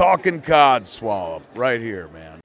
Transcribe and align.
Talking 0.00 0.40
Codswallop 0.40 1.42
right 1.54 1.78
here, 1.78 2.08
man. 2.08 2.39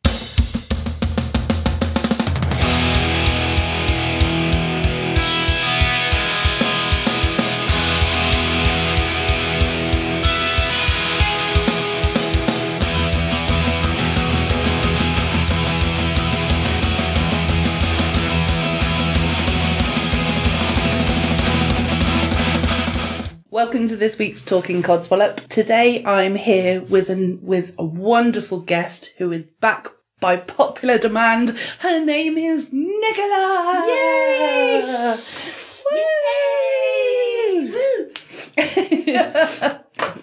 Welcome 23.65 23.87
to 23.87 23.95
this 23.95 24.19
week's 24.19 24.43
Talking 24.43 24.83
Codswallop. 24.83 25.47
Today 25.47 26.05
I'm 26.05 26.35
here 26.35 26.81
with 26.81 27.09
an 27.09 27.39
with 27.41 27.73
a 27.79 27.83
wonderful 27.83 28.59
guest 28.59 29.11
who 29.17 29.31
is 29.31 29.43
back 29.43 29.87
by 30.19 30.37
popular 30.37 30.99
demand. 30.99 31.57
Her 31.79 32.05
name 32.05 32.37
is 32.37 32.69
Nicola. 32.71 33.85
Yay! 33.87 35.17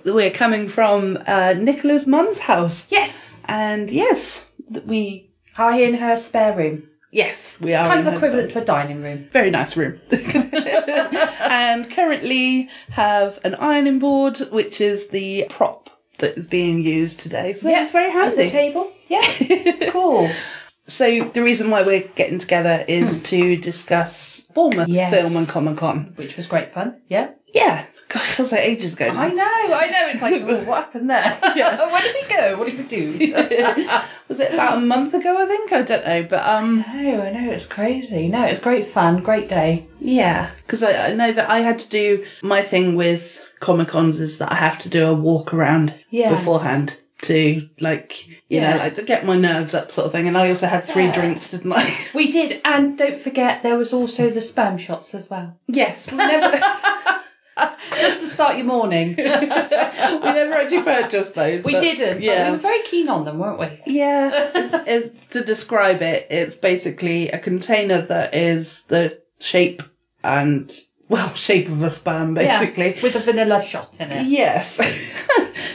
Woo! 0.04 0.14
We're 0.14 0.30
coming 0.30 0.68
from 0.68 1.18
uh, 1.26 1.54
Nicola's 1.58 2.06
mum's 2.06 2.38
house, 2.38 2.86
Yes. 2.92 3.42
and 3.48 3.90
yes, 3.90 4.46
we 4.86 5.32
Are 5.58 5.72
in 5.78 5.94
her 5.94 6.16
spare 6.16 6.56
room. 6.56 6.84
Yes 7.12 7.60
we 7.60 7.74
are 7.74 7.86
Kind 7.86 8.06
of 8.06 8.14
equivalent 8.14 8.50
to 8.52 8.62
a 8.62 8.64
dining 8.64 9.02
room. 9.02 9.28
very 9.30 9.50
nice 9.50 9.76
room. 9.76 10.00
and 10.10 11.88
currently 11.90 12.68
have 12.90 13.38
an 13.44 13.54
ironing 13.54 14.00
board, 14.00 14.38
which 14.50 14.80
is 14.80 15.08
the 15.08 15.46
prop 15.48 15.90
that 16.18 16.36
is 16.36 16.46
being 16.46 16.82
used 16.82 17.20
today. 17.20 17.52
So 17.52 17.68
yeah. 17.68 17.82
it's 17.82 17.92
very 17.92 18.10
handy. 18.10 18.26
As 18.26 18.38
a 18.38 18.48
table. 18.48 18.90
Yeah. 19.08 19.90
cool. 19.90 20.28
so 20.86 21.24
the 21.24 21.42
reason 21.42 21.70
why 21.70 21.82
we're 21.82 22.08
getting 22.14 22.38
together 22.38 22.84
is 22.88 23.18
hmm. 23.18 23.24
to 23.24 23.56
discuss 23.56 24.42
Bournemouth 24.54 24.88
Yes. 24.88 25.12
Film 25.12 25.36
and 25.36 25.48
Comic 25.48 25.76
Con. 25.76 26.12
Which 26.16 26.36
was 26.36 26.46
great 26.46 26.72
fun. 26.72 27.00
Yeah. 27.08 27.32
Yeah. 27.52 27.86
God, 28.12 28.22
it 28.22 28.26
feels 28.26 28.52
like 28.52 28.60
ages 28.62 28.94
ago. 28.94 29.08
I 29.08 29.28
know, 29.30 29.42
I 29.44 29.88
know. 29.90 30.08
It's 30.08 30.20
like, 30.22 30.42
oh, 30.42 30.64
what 30.64 30.84
happened 30.84 31.08
there? 31.10 31.38
Yeah. 31.56 31.76
Where 31.92 32.02
did 32.02 32.14
we 32.28 32.34
go? 32.36 32.58
What 32.58 32.68
did 32.68 32.78
we 32.78 32.84
do? 32.84 33.32
Was 34.28 34.40
it 34.40 34.52
about 34.54 34.78
a 34.78 34.80
month 34.80 35.14
ago? 35.14 35.42
I 35.42 35.46
think 35.46 35.72
I 35.72 35.82
don't 35.82 36.04
know, 36.06 36.22
but 36.24 36.46
um, 36.46 36.78
no, 36.78 37.22
I 37.22 37.30
know. 37.32 37.50
It's 37.52 37.66
crazy. 37.66 38.28
No, 38.28 38.44
it's 38.44 38.60
great 38.60 38.88
fun. 38.88 39.22
Great 39.22 39.48
day. 39.48 39.86
Yeah, 40.00 40.50
because 40.66 40.82
I, 40.82 41.08
I 41.08 41.14
know 41.14 41.32
that 41.32 41.48
I 41.50 41.58
had 41.60 41.78
to 41.80 41.88
do 41.88 42.24
my 42.42 42.62
thing 42.62 42.96
with 42.96 43.46
Comic 43.60 43.88
Cons 43.88 44.20
is 44.20 44.38
that 44.38 44.50
I 44.52 44.56
have 44.56 44.78
to 44.80 44.88
do 44.88 45.06
a 45.06 45.14
walk 45.14 45.52
around 45.54 45.94
Yeah. 46.10 46.30
beforehand 46.30 46.98
to 47.22 47.68
like 47.80 48.26
you 48.26 48.36
Yeah. 48.48 48.72
know 48.72 48.76
like 48.78 48.94
to 48.96 49.02
get 49.02 49.24
my 49.24 49.36
nerves 49.36 49.74
up 49.74 49.92
sort 49.92 50.06
of 50.06 50.12
thing. 50.12 50.26
And 50.26 50.36
I 50.36 50.48
also 50.48 50.66
had 50.66 50.84
three 50.84 51.04
Yeah. 51.04 51.12
drinks, 51.14 51.50
didn't 51.50 51.72
I? 51.72 51.94
We 52.14 52.28
did, 52.30 52.60
and 52.64 52.96
don't 52.98 53.16
forget 53.16 53.62
there 53.62 53.76
was 53.78 53.92
also 53.92 54.28
the 54.30 54.40
sperm 54.40 54.76
shots 54.78 55.14
as 55.14 55.28
well. 55.30 55.56
yes, 55.68 56.10
we 56.10 56.16
never 56.18 56.56
start 58.32 58.56
your 58.56 58.66
morning. 58.66 59.14
we 59.16 59.22
never 59.24 60.54
actually 60.54 60.82
purchased 60.82 61.34
those. 61.34 61.64
we 61.64 61.72
didn't, 61.72 62.14
but 62.14 62.22
Yeah, 62.22 62.46
we 62.46 62.52
were 62.52 62.56
very 62.58 62.82
keen 62.84 63.08
on 63.08 63.24
them, 63.24 63.38
weren't 63.38 63.58
we? 63.58 63.80
yeah. 63.86 64.50
It's, 64.54 64.74
it's, 64.86 65.32
to 65.32 65.44
describe 65.44 66.02
it, 66.02 66.26
it's 66.30 66.56
basically 66.56 67.28
a 67.30 67.38
container 67.38 68.00
that 68.02 68.34
is 68.34 68.84
the 68.84 69.20
shape 69.40 69.82
and 70.24 70.72
well 71.08 71.32
shape 71.48 71.68
of 71.68 71.82
a 71.82 71.90
sperm, 71.90 72.34
basically. 72.34 72.94
Yeah, 72.96 73.02
with 73.02 73.16
a 73.16 73.20
vanilla 73.20 73.62
shot 73.62 73.94
in 74.00 74.10
it. 74.12 74.26
Yes. 74.26 74.78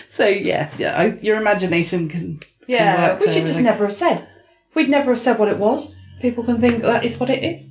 so 0.07 0.25
yes, 0.27 0.79
yeah, 0.79 0.97
I, 0.99 1.05
your 1.21 1.37
imagination 1.37 2.07
can. 2.09 2.37
can 2.39 2.49
Yeah, 2.67 3.13
work 3.13 3.19
we 3.21 3.31
should 3.33 3.45
just 3.45 3.61
never 3.61 3.85
have 3.85 3.95
said. 3.95 4.27
We'd 4.73 4.89
never 4.89 5.11
have 5.11 5.19
said 5.19 5.39
what 5.39 5.47
it 5.47 5.57
was. 5.57 5.95
People 6.21 6.43
can 6.43 6.59
think 6.59 6.81
that 6.81 7.05
is 7.05 7.19
what 7.19 7.29
it 7.29 7.43
is. 7.43 7.61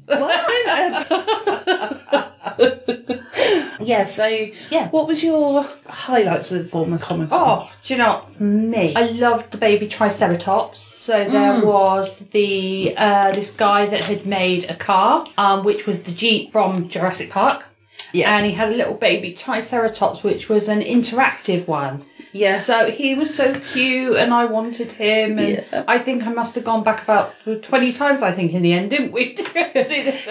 Yeah. 3.86 4.04
So 4.04 4.26
Yeah. 4.70 4.88
what 4.90 5.06
was 5.06 5.22
your 5.22 5.66
highlights 5.88 6.52
of 6.52 6.58
the 6.64 6.68
Bournemouth 6.70 7.02
Comic 7.02 7.28
Con? 7.30 7.38
Oh, 7.40 7.70
do 7.84 7.94
you 7.94 7.98
know? 7.98 8.22
For 8.36 8.42
me? 8.42 8.92
I 8.96 9.02
loved 9.10 9.52
the 9.52 9.58
baby 9.58 9.86
Triceratops. 9.88 10.78
So 10.80 11.24
there 11.24 11.64
was 11.64 12.18
the 12.30 12.94
uh, 12.96 13.32
this 13.32 13.50
guy 13.52 13.86
that 13.86 14.02
had 14.02 14.26
made 14.26 14.64
a 14.70 14.74
car, 14.74 15.24
um, 15.38 15.64
which 15.64 15.86
was 15.86 16.02
the 16.02 16.12
Jeep 16.12 16.52
from 16.52 16.88
Jurassic 16.88 17.30
Park. 17.30 17.64
Yeah. 18.12 18.34
And 18.36 18.46
he 18.46 18.52
had 18.52 18.68
a 18.72 18.76
little 18.76 18.94
baby 18.94 19.32
Triceratops, 19.32 20.22
which 20.22 20.48
was 20.48 20.68
an 20.68 20.80
interactive 20.80 21.66
one. 21.68 22.02
Yeah. 22.36 22.58
So 22.58 22.90
he 22.90 23.14
was 23.14 23.34
so 23.34 23.54
cute, 23.54 24.16
and 24.16 24.32
I 24.32 24.44
wanted 24.44 24.92
him, 24.92 25.38
and 25.38 25.48
Yeah. 25.72 25.84
I 25.88 25.98
think 25.98 26.26
I 26.26 26.32
must 26.32 26.54
have 26.54 26.64
gone 26.64 26.82
back 26.82 27.02
about 27.02 27.34
twenty 27.62 27.92
times. 27.92 28.22
I 28.22 28.32
think 28.32 28.52
in 28.52 28.62
the 28.62 28.72
end, 28.72 28.90
didn't 28.90 29.12
we? 29.12 29.24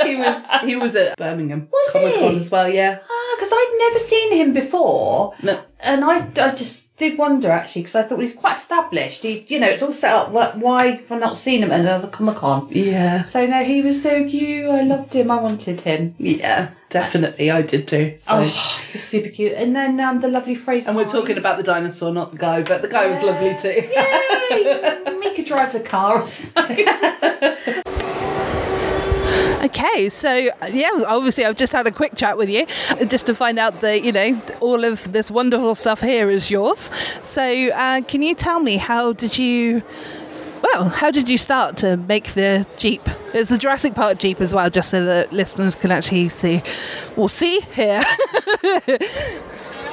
he 0.03 0.15
was 0.15 0.41
he 0.63 0.75
was 0.75 0.95
at 0.95 1.17
Birmingham 1.17 1.67
Was 1.71 1.91
Comic 1.93 2.15
Con 2.15 2.37
as 2.39 2.51
well. 2.51 2.69
Yeah. 2.69 2.99
Ah, 3.01 3.35
because 3.35 3.51
I'd 3.51 3.75
never 3.79 3.99
seen 3.99 4.33
him 4.33 4.53
before. 4.53 5.33
No. 5.41 5.61
And 5.79 6.03
I, 6.03 6.27
I 6.37 6.55
just 6.55 6.84
did 6.97 7.17
wonder 7.17 7.51
actually 7.51 7.81
because 7.81 7.95
I 7.95 8.03
thought 8.03 8.19
he's 8.19 8.33
quite 8.33 8.57
established. 8.57 9.23
He's, 9.23 9.49
you 9.51 9.59
know, 9.59 9.67
it's 9.67 9.81
all 9.83 9.91
set 9.91 10.13
up. 10.13 10.29
Wh- 10.29 10.57
Why 10.61 10.87
have 10.91 11.11
I 11.11 11.17
not 11.17 11.37
seen 11.37 11.61
him 11.63 11.71
at 11.71 11.81
another 11.81 12.07
Comic 12.07 12.37
Con? 12.37 12.67
Yeah. 12.71 13.23
So 13.23 13.45
no, 13.45 13.63
he 13.63 13.81
was 13.81 14.01
so 14.01 14.27
cute. 14.27 14.69
I 14.69 14.81
loved 14.81 15.13
him. 15.13 15.29
I 15.29 15.41
wanted 15.41 15.81
him. 15.81 16.15
Yeah. 16.17 16.69
Definitely, 16.89 17.51
I 17.51 17.61
did 17.63 17.87
too. 17.89 18.15
So. 18.19 18.31
Oh, 18.33 18.81
he's 18.93 19.03
super 19.03 19.27
cute. 19.29 19.51
And 19.53 19.75
then 19.75 19.99
um, 19.99 20.21
the 20.21 20.29
lovely 20.29 20.55
Frazer. 20.55 20.89
And 20.89 20.95
we're 20.95 21.09
talking 21.09 21.37
about 21.37 21.57
the 21.57 21.63
dinosaur, 21.63 22.13
not 22.13 22.31
the 22.31 22.37
guy, 22.37 22.63
but 22.63 22.81
the 22.81 22.87
guy 22.87 23.07
was 23.07 23.21
lovely 23.21 23.55
too. 23.59 23.81
Yay! 23.91 25.17
Me 25.19 25.35
could 25.35 25.45
drive 25.45 25.73
the 25.73 25.81
car. 25.81 26.25
Okay, 29.65 30.09
so 30.09 30.51
yeah, 30.69 30.91
obviously 31.07 31.43
I've 31.43 31.55
just 31.55 31.73
had 31.73 31.87
a 31.87 31.91
quick 31.91 32.15
chat 32.15 32.37
with 32.37 32.51
you 32.51 32.67
just 33.07 33.25
to 33.25 33.33
find 33.33 33.57
out 33.57 33.81
that 33.81 34.03
you 34.03 34.11
know 34.11 34.39
all 34.61 34.83
of 34.83 35.11
this 35.11 35.31
wonderful 35.31 35.73
stuff 35.73 36.01
here 36.01 36.29
is 36.29 36.51
yours. 36.51 36.91
So 37.23 37.41
uh, 37.69 38.01
can 38.01 38.21
you 38.21 38.35
tell 38.35 38.59
me 38.59 38.77
how 38.77 39.13
did 39.13 39.39
you? 39.39 39.81
Well, 40.61 40.89
how 40.89 41.09
did 41.09 41.27
you 41.27 41.39
start 41.39 41.77
to 41.77 41.97
make 41.97 42.35
the 42.35 42.67
Jeep? 42.77 43.01
It's 43.33 43.49
a 43.49 43.57
Jurassic 43.57 43.95
Park 43.95 44.19
Jeep 44.19 44.39
as 44.39 44.53
well, 44.53 44.69
just 44.69 44.91
so 44.91 45.03
that 45.03 45.33
listeners 45.33 45.75
can 45.75 45.89
actually 45.89 46.29
see. 46.29 46.61
Well, 47.15 47.27
see 47.27 47.61
here. 47.73 48.03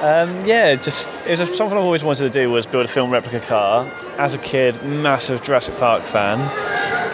Um, 0.03 0.45
yeah, 0.45 0.75
just 0.75 1.09
it 1.29 1.39
was 1.39 1.57
something 1.57 1.79
I've 1.79 1.85
always 1.85 2.03
wanted 2.03 2.25
to 2.25 2.31
do 2.31 2.51
was 2.51 2.67
build 2.67 2.87
a 2.87 2.89
film 2.89 3.13
replica 3.13 3.39
car. 3.39 3.87
As 4.19 4.35
a 4.35 4.39
kid, 4.39 4.83
massive 4.83 5.45
Jurassic 5.45 5.77
Park 5.77 6.03
fan, 6.03 6.41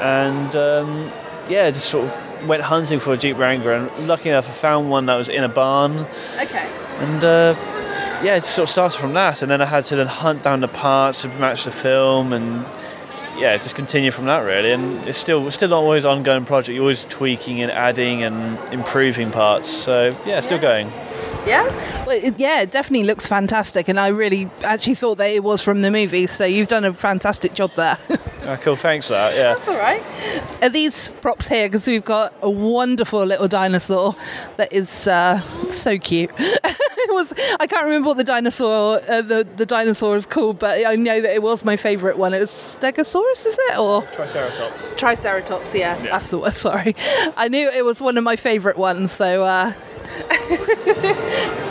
and 0.00 0.56
um, 0.56 1.12
yeah, 1.50 1.70
just 1.70 1.90
sort 1.90 2.06
of 2.06 2.27
went 2.46 2.62
hunting 2.62 3.00
for 3.00 3.12
a 3.12 3.16
Jeep 3.16 3.38
Wrangler. 3.38 3.72
And 3.72 4.08
lucky 4.08 4.28
enough, 4.28 4.48
I 4.48 4.52
found 4.52 4.90
one 4.90 5.06
that 5.06 5.16
was 5.16 5.28
in 5.28 5.44
a 5.44 5.48
barn, 5.48 6.06
okay. 6.40 6.70
and 6.98 7.24
uh, 7.24 7.54
yeah, 8.22 8.36
it 8.36 8.44
sort 8.44 8.68
of 8.68 8.70
started 8.70 8.98
from 8.98 9.14
that. 9.14 9.42
And 9.42 9.50
then 9.50 9.60
I 9.60 9.66
had 9.66 9.84
to 9.86 9.96
then 9.96 10.06
hunt 10.06 10.42
down 10.42 10.60
the 10.60 10.68
parts 10.68 11.22
to 11.22 11.28
match 11.28 11.64
the 11.64 11.70
film, 11.70 12.32
and 12.32 12.64
yeah, 13.38 13.56
just 13.56 13.74
continue 13.76 14.10
from 14.10 14.26
that 14.26 14.40
really. 14.40 14.72
And 14.72 15.06
it's 15.06 15.18
still 15.18 15.46
it's 15.46 15.56
still 15.56 15.72
always 15.74 16.04
an 16.04 16.10
ongoing 16.10 16.44
project. 16.44 16.74
You're 16.74 16.82
always 16.82 17.04
tweaking 17.04 17.62
and 17.62 17.70
adding 17.70 18.22
and 18.22 18.58
improving 18.72 19.30
parts. 19.30 19.70
So 19.70 20.16
yeah, 20.26 20.40
still 20.40 20.58
going. 20.58 20.90
Yeah, 21.46 21.64
well, 22.04 22.16
it, 22.22 22.38
yeah, 22.38 22.60
it 22.60 22.72
definitely 22.72 23.04
looks 23.06 23.26
fantastic, 23.26 23.88
and 23.88 23.98
I 23.98 24.08
really 24.08 24.50
actually 24.62 24.96
thought 24.96 25.16
that 25.18 25.30
it 25.30 25.42
was 25.42 25.62
from 25.62 25.80
the 25.80 25.90
movie. 25.90 26.26
So 26.26 26.44
you've 26.44 26.68
done 26.68 26.84
a 26.84 26.92
fantastic 26.92 27.54
job 27.54 27.70
there. 27.76 27.96
Ah, 28.50 28.56
cool, 28.56 28.76
thanks 28.76 29.08
for 29.08 29.12
that. 29.12 29.34
Yeah. 29.34 29.52
That's 29.52 29.68
all 29.68 29.76
right. 29.76 30.02
Are 30.62 30.70
these 30.70 31.10
props 31.20 31.46
here? 31.46 31.68
Because 31.68 31.86
we've 31.86 32.02
got 32.02 32.32
a 32.40 32.48
wonderful 32.48 33.22
little 33.22 33.46
dinosaur 33.46 34.16
that 34.56 34.72
is 34.72 35.06
uh, 35.06 35.42
so 35.70 35.98
cute. 35.98 36.30
it 36.38 37.12
was. 37.12 37.34
I 37.60 37.66
can't 37.66 37.84
remember 37.84 38.06
what 38.06 38.16
the 38.16 38.24
dinosaur 38.24 39.02
uh, 39.06 39.20
the 39.20 39.46
the 39.56 39.66
dinosaur 39.66 40.16
is 40.16 40.24
called, 40.24 40.58
but 40.58 40.86
I 40.86 40.96
know 40.96 41.20
that 41.20 41.34
it 41.34 41.42
was 41.42 41.62
my 41.62 41.76
favourite 41.76 42.16
one. 42.16 42.32
It 42.32 42.40
was 42.40 42.50
Stegosaurus, 42.50 43.44
is 43.44 43.58
it 43.60 43.78
or 43.78 44.00
Triceratops. 44.12 44.94
Triceratops? 44.96 45.74
Yeah, 45.74 46.00
that's 46.00 46.30
the 46.30 46.38
one. 46.38 46.52
Sorry, 46.54 46.96
I 47.36 47.48
knew 47.48 47.68
it 47.68 47.84
was 47.84 48.00
one 48.00 48.16
of 48.16 48.24
my 48.24 48.36
favourite 48.36 48.78
ones. 48.78 49.12
So. 49.12 49.44
Uh, 49.44 49.74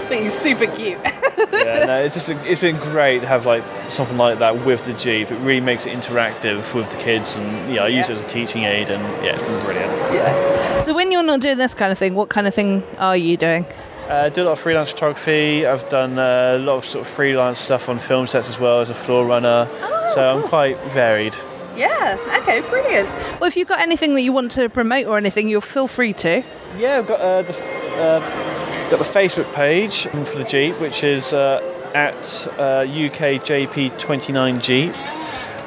but 0.10 0.18
he's 0.18 0.34
super 0.34 0.68
cute. 0.68 1.00
yeah, 1.04 1.86
no, 1.86 2.04
it's 2.04 2.16
just 2.16 2.30
it's 2.30 2.62
been 2.62 2.78
great 2.78 3.22
to 3.22 3.28
have 3.28 3.46
like 3.46 3.64
something 3.90 4.18
like 4.18 4.40
that 4.40 4.66
with 4.66 4.86
the 4.86 4.94
Jeep. 4.94 5.32
It 5.32 5.38
really 5.38 5.62
makes 5.62 5.86
it 5.86 5.98
interactive 5.98 6.74
with 6.74 6.90
the 6.90 6.98
kids, 6.98 7.36
and 7.36 7.74
yeah, 7.74 7.84
I 7.84 7.88
use 7.88 8.10
it 8.10 8.18
as 8.18 8.22
a 8.22 8.28
teaching 8.28 8.64
aid, 8.64 8.90
and 8.90 9.04
yeah, 9.24 9.36
it's 9.36 9.44
been 9.44 9.60
brilliant. 9.64 9.92
Yeah. 10.14 10.82
So 10.82 10.94
when 10.94 11.12
you're 11.12 11.24
not 11.24 11.42
doing 11.42 11.58
this 11.58 11.74
kind 11.74 11.92
of 11.92 11.98
thing, 11.98 12.16
what 12.16 12.30
kind 12.30 12.48
of 12.48 12.54
thing 12.54 12.84
are 12.98 13.18
you 13.18 13.38
doing? 13.38 13.66
Uh, 14.08 14.30
do 14.30 14.44
a 14.44 14.46
lot 14.46 14.52
of 14.54 14.60
freelance 14.60 14.92
photography. 14.92 15.66
I've 15.66 15.90
done 15.90 16.18
uh, 16.18 16.56
a 16.56 16.60
lot 16.60 16.78
of 16.78 16.86
sort 16.86 17.06
of 17.06 17.12
freelance 17.12 17.60
stuff 17.60 17.90
on 17.90 18.00
film 18.00 18.26
sets 18.26 18.48
as 18.48 18.58
well 18.58 18.80
as 18.80 18.90
a 18.90 18.96
floor 18.96 19.26
runner. 19.26 19.68
Oh, 19.70 20.12
so 20.16 20.30
I'm 20.30 20.44
quite 20.48 20.80
varied. 20.92 21.36
Yeah. 21.78 22.18
Okay. 22.42 22.62
Brilliant. 22.70 23.08
Well, 23.40 23.46
if 23.46 23.56
you've 23.56 23.68
got 23.68 23.80
anything 23.80 24.14
that 24.16 24.22
you 24.22 24.34
want 24.34 24.52
to 24.54 24.68
promote 24.70 25.06
or 25.06 25.18
anything, 25.18 25.48
you'll 25.48 25.62
feel 25.62 25.88
free 25.88 26.14
to. 26.14 26.44
Yeah, 26.78 26.98
I've 26.98 27.08
got 27.08 27.20
uh, 27.22 27.42
the 27.44 27.54
uh, 27.98 28.90
got 28.90 29.00
the 29.00 29.06
Facebook 29.06 29.52
page 29.54 30.08
for 30.08 30.38
the 30.38 30.44
Jeep, 30.44 30.80
which 30.80 31.04
is 31.04 31.34
uh, 31.34 31.62
at 31.94 32.48
uh, 32.60 32.84
UKJP29 32.86 34.62
Jeep. 34.62 34.94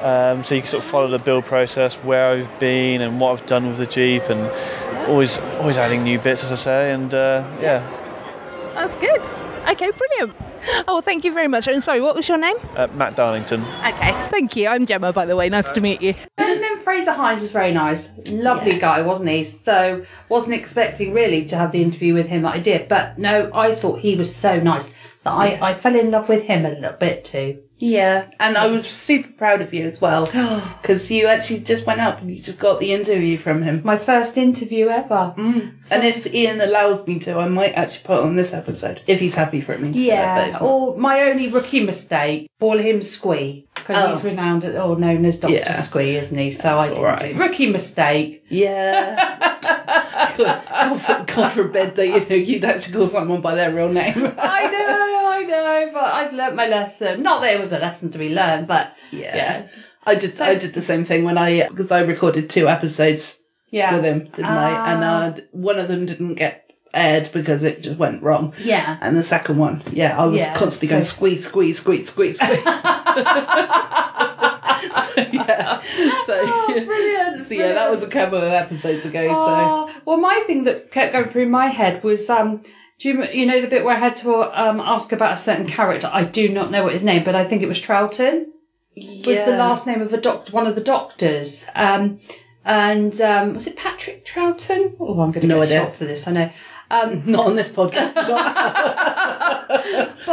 Um, 0.02 0.42
so 0.44 0.54
you 0.54 0.62
can 0.62 0.70
sort 0.70 0.82
of 0.82 0.90
follow 0.90 1.08
the 1.08 1.18
build 1.18 1.44
process, 1.44 1.96
where 1.96 2.30
I've 2.30 2.58
been 2.58 3.02
and 3.02 3.20
what 3.20 3.38
I've 3.38 3.46
done 3.46 3.66
with 3.68 3.76
the 3.76 3.86
Jeep, 3.86 4.22
and 4.30 4.40
always 5.08 5.38
always 5.58 5.76
adding 5.76 6.02
new 6.04 6.18
bits, 6.18 6.42
as 6.42 6.52
I 6.52 6.56
say. 6.56 6.92
And 6.92 7.12
uh, 7.12 7.44
yeah, 7.60 7.86
That's 8.74 8.96
good. 8.96 9.20
Okay. 9.68 9.90
Brilliant. 9.90 10.36
Oh, 10.88 11.00
thank 11.00 11.24
you 11.24 11.32
very 11.32 11.48
much. 11.48 11.66
And 11.68 11.82
sorry, 11.82 12.00
what 12.00 12.14
was 12.14 12.28
your 12.28 12.38
name? 12.38 12.56
uh, 12.76 12.86
Matt 12.94 13.16
Darlington. 13.16 13.62
Okay. 13.86 14.12
Thank 14.30 14.56
you. 14.56 14.68
I'm 14.68 14.86
Gemma, 14.86 15.12
by 15.12 15.24
the 15.26 15.34
way. 15.36 15.48
Nice 15.48 15.70
to 15.70 15.80
meet 15.80 16.02
you. 16.02 16.14
And 16.36 16.62
then 16.62 16.78
Frazer 16.78 17.12
Hines 17.12 17.40
was 17.40 17.50
very 17.52 17.72
nice. 17.72 18.10
Lovely 18.30 18.78
guy, 18.78 19.00
wasn't 19.02 19.30
he? 19.30 19.44
So 19.44 20.04
wasn't 20.28 20.54
expecting 20.54 21.12
really 21.12 21.44
to 21.46 21.56
have 21.56 21.72
the 21.72 21.82
interview 21.82 22.12
with 22.14 22.28
him 22.28 22.42
that 22.42 22.54
I 22.54 22.58
did. 22.58 22.88
But 22.88 23.18
no, 23.18 23.50
I 23.54 23.74
thought 23.74 24.00
he 24.00 24.16
was 24.16 24.34
so 24.34 24.60
nice 24.60 24.88
that 25.24 25.30
I, 25.32 25.58
I 25.70 25.74
fell 25.74 25.96
in 25.96 26.10
love 26.10 26.28
with 26.28 26.44
him 26.44 26.64
a 26.66 26.70
little 26.70 26.92
bit 26.98 27.24
too. 27.24 27.62
Yeah, 27.80 28.30
and 28.38 28.56
I 28.56 28.66
was 28.66 28.86
super 28.86 29.32
proud 29.32 29.62
of 29.62 29.72
you 29.72 29.84
as 29.84 30.00
well 30.00 30.26
because 30.82 31.10
you 31.10 31.26
actually 31.26 31.60
just 31.60 31.86
went 31.86 32.00
up 32.00 32.20
and 32.20 32.30
you 32.30 32.40
just 32.40 32.58
got 32.58 32.78
the 32.78 32.92
interview 32.92 33.38
from 33.38 33.62
him. 33.62 33.80
My 33.84 33.98
first 33.98 34.36
interview 34.36 34.88
ever. 34.88 35.34
Mm. 35.36 35.74
And 35.90 36.04
if 36.04 36.32
Ian 36.32 36.60
allows 36.60 37.06
me 37.06 37.18
to, 37.20 37.38
I 37.38 37.48
might 37.48 37.72
actually 37.72 38.04
put 38.04 38.20
on 38.20 38.36
this 38.36 38.52
episode 38.52 39.02
if 39.06 39.18
he's 39.18 39.34
happy 39.34 39.60
for 39.60 39.76
me. 39.78 39.90
it, 39.90 39.96
Yeah, 39.96 40.58
or 40.60 40.96
my 40.96 41.22
only 41.22 41.48
rookie 41.48 41.84
mistake, 41.84 42.50
call 42.60 42.76
him 42.76 43.00
Squee. 43.00 43.66
Because 43.90 44.08
Oh. 44.10 44.14
he's 44.14 44.24
renowned, 44.24 44.64
or 44.64 44.96
known 44.96 45.24
as 45.24 45.36
Dr. 45.38 45.54
Yeah. 45.54 45.80
Squee, 45.80 46.14
isn't 46.16 46.38
he? 46.38 46.52
So 46.52 46.78
I 46.78 46.84
didn't 46.88 46.98
all 46.98 47.04
right. 47.04 47.34
do 47.34 47.40
Rookie 47.40 47.66
mistake. 47.70 48.44
yeah. 48.48 49.56
God, 50.36 50.62
God, 50.68 51.00
for- 51.00 51.24
God 51.34 51.48
forbid 51.50 51.96
that 51.96 52.06
you 52.06 52.20
know 52.28 52.36
you'd 52.36 52.64
actually 52.64 52.94
call 52.94 53.06
someone 53.08 53.40
by 53.40 53.54
their 53.56 53.72
real 53.74 53.92
name. 53.92 54.14
I 54.38 54.68
know, 54.70 55.28
I 55.28 55.44
know, 55.46 55.90
but 55.92 56.04
I've 56.04 56.32
learnt 56.32 56.54
my 56.54 56.68
lesson. 56.68 57.22
Not 57.22 57.40
that 57.42 57.54
it 57.54 57.60
was 57.60 57.72
a 57.72 57.78
lesson 57.78 58.10
to 58.12 58.18
be 58.18 58.32
learned, 58.32 58.66
but 58.68 58.94
Yeah. 59.10 59.36
yeah. 59.36 59.66
I 60.06 60.14
did. 60.14 60.40
I 60.40 60.54
did 60.54 60.72
the 60.74 60.80
same 60.82 61.04
thing 61.04 61.24
when 61.24 61.36
I 61.36 61.66
because 61.68 61.90
I 61.90 62.00
recorded 62.02 62.48
two 62.48 62.68
episodes 62.68 63.40
Yeah. 63.70 63.94
with 63.96 64.04
him, 64.04 64.28
didn't 64.32 64.44
I? 64.46 64.92
And 64.92 65.04
Ah. 65.04 65.24
uh, 65.26 65.40
one 65.52 65.78
of 65.78 65.88
them 65.88 66.06
didn't 66.06 66.34
get 66.36 66.70
aired 66.94 67.30
because 67.32 67.62
it 67.64 67.82
just 67.82 67.98
went 67.98 68.22
wrong. 68.22 68.52
Yeah. 68.62 68.96
And 69.00 69.16
the 69.16 69.22
second 69.22 69.58
one, 69.58 69.82
yeah, 69.92 70.16
I 70.20 70.26
was 70.26 70.40
Yeah, 70.40 70.54
constantly 70.54 70.88
so- 70.88 70.94
going 70.94 71.02
squeeze, 71.04 71.44
squeeze, 71.46 71.78
squeeze, 71.78 72.08
squeeze, 72.08 72.38
squeeze. 72.38 72.64
so 75.14 75.20
yeah, 75.32 75.80
so 76.24 76.40
Oh, 76.42 76.82
brilliant. 76.86 77.44
so 77.46 77.54
yeah, 77.54 77.72
that 77.72 77.90
was 77.90 78.02
a 78.02 78.08
couple 78.08 78.38
of 78.38 78.44
episodes 78.44 79.04
ago. 79.04 79.28
So 79.28 79.34
Oh, 79.36 79.90
well, 80.04 80.16
my 80.18 80.42
thing 80.46 80.64
that 80.64 80.90
kept 80.90 81.12
going 81.12 81.26
through 81.26 81.48
my 81.48 81.66
head 81.68 82.02
was, 82.02 82.28
um, 82.30 82.62
do 82.98 83.08
you, 83.08 83.24
you 83.32 83.46
know 83.46 83.60
the 83.60 83.66
bit 83.66 83.84
where 83.84 83.96
I 83.96 83.98
had 83.98 84.16
to 84.16 84.34
um, 84.60 84.80
ask 84.80 85.12
about 85.12 85.32
a 85.32 85.36
certain 85.36 85.66
character? 85.66 86.10
I 86.12 86.24
do 86.24 86.48
not 86.48 86.70
know 86.70 86.82
what 86.84 86.92
his 86.92 87.02
name, 87.02 87.24
but 87.24 87.34
I 87.34 87.44
think 87.44 87.62
it 87.62 87.68
was 87.68 87.78
Troughton. 87.80 88.46
Was 88.96 89.38
the 89.44 89.56
last 89.56 89.86
name 89.86 90.02
of 90.02 90.12
a 90.12 90.20
doctor, 90.20 90.52
one 90.52 90.66
of 90.66 90.74
the 90.74 90.80
doctors. 90.82 91.66
Um, 91.74 92.18
and 92.64 93.18
um, 93.22 93.54
was 93.54 93.66
it 93.66 93.76
Patrick 93.76 94.26
Troughton? 94.26 94.96
Oh, 95.00 95.20
I'm 95.20 95.30
going 95.32 95.40
to 95.42 95.46
No 95.46 95.56
get 95.60 95.66
idea. 95.68 95.80
shot 95.80 95.94
for 95.94 96.04
this. 96.04 96.28
I 96.28 96.32
know. 96.32 96.50
Um, 96.90 97.22
not 97.30 97.46
on 97.46 97.56
this 97.56 97.70
podcast. 97.70 98.14
but 98.14 98.26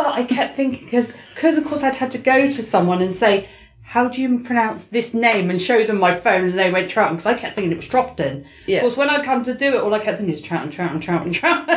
I 0.06 0.26
kept 0.28 0.56
thinking 0.56 0.86
because, 0.86 1.14
because 1.36 1.58
of 1.58 1.66
course 1.66 1.84
I'd 1.84 1.96
had 1.96 2.12
to 2.12 2.18
go 2.18 2.48
to 2.48 2.64
someone 2.64 3.02
and 3.02 3.14
say, 3.14 3.48
"How 3.84 4.08
do 4.08 4.22
you 4.22 4.40
pronounce 4.40 4.86
this 4.86 5.14
name?" 5.14 5.50
and 5.50 5.62
show 5.62 5.86
them 5.86 6.00
my 6.00 6.16
phone, 6.16 6.50
and 6.50 6.58
they 6.60 6.72
went 6.72 6.90
Troughton 6.90 7.12
because 7.12 7.28
I 7.28 7.36
kept 7.36 7.56
thinking 7.56 7.72
it 7.72 7.76
was 7.76 7.88
Troughton. 7.88 8.46
Yeah. 8.66 8.78
Of 8.78 8.82
course, 8.82 8.98
when 8.98 9.10
I 9.10 9.24
come 9.24 9.44
to 9.44 9.54
do 9.54 9.76
it, 9.76 9.82
all 9.82 9.94
I 9.94 10.00
kept 10.00 10.18
thinking 10.18 10.34
is 10.34 10.42
Troughton, 10.42 10.72
Troughton, 10.72 11.02
Troughton, 11.02 11.34
Troughton. 11.34 11.68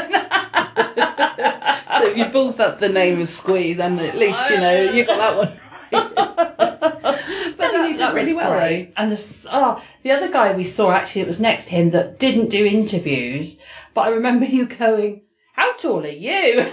so 1.99 2.07
if 2.11 2.17
you 2.17 2.25
balls 2.27 2.59
up 2.59 2.79
the 2.79 2.89
name 2.89 3.21
of 3.21 3.29
Squee, 3.29 3.75
then 3.75 3.99
at 3.99 4.17
least 4.17 4.49
you 4.51 4.57
know 4.57 4.81
you 4.93 5.05
got 5.05 5.19
that 5.19 5.37
one. 5.37 5.61
but 5.91 7.73
you 7.91 7.97
did 7.97 8.15
really 8.15 8.35
well, 8.35 8.53
great. 8.53 8.93
And 8.97 9.13
the, 9.13 9.49
oh, 9.53 9.83
the 10.03 10.13
other 10.13 10.31
guy 10.31 10.55
we 10.55 10.65
saw 10.65 10.93
actually, 10.93 11.23
it 11.23 11.27
was 11.27 11.41
next 11.41 11.67
to 11.67 11.71
him 11.73 11.91
that 11.91 12.19
didn't 12.19 12.49
do 12.49 12.65
interviews, 12.65 13.59
but 13.95 14.03
I 14.03 14.11
remember 14.11 14.45
you 14.45 14.67
going. 14.67 15.23
How 15.53 15.77
tall 15.77 16.05
are 16.05 16.09
you? 16.09 16.57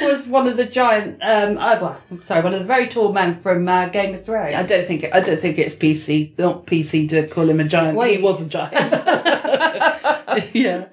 was 0.00 0.26
one 0.26 0.46
of 0.46 0.56
the 0.56 0.64
giant, 0.64 1.18
um, 1.22 1.58
uh, 1.58 1.78
well, 1.80 2.00
sorry, 2.24 2.42
one 2.42 2.54
of 2.54 2.60
the 2.60 2.66
very 2.66 2.88
tall 2.88 3.12
men 3.12 3.34
from 3.34 3.68
uh, 3.68 3.88
Game 3.88 4.14
of 4.14 4.24
Thrones. 4.24 4.54
I 4.54 4.62
don't 4.62 4.86
think 4.86 5.04
I 5.12 5.20
don't 5.20 5.38
think 5.38 5.58
it's 5.58 5.76
PC, 5.76 6.38
not 6.38 6.66
PC 6.66 7.08
to 7.10 7.26
call 7.28 7.50
him 7.50 7.60
a 7.60 7.64
giant. 7.64 7.98
Wait. 7.98 8.16
He 8.16 8.22
was 8.22 8.40
a 8.40 8.48
giant. 8.48 8.72
yeah, 10.52 10.86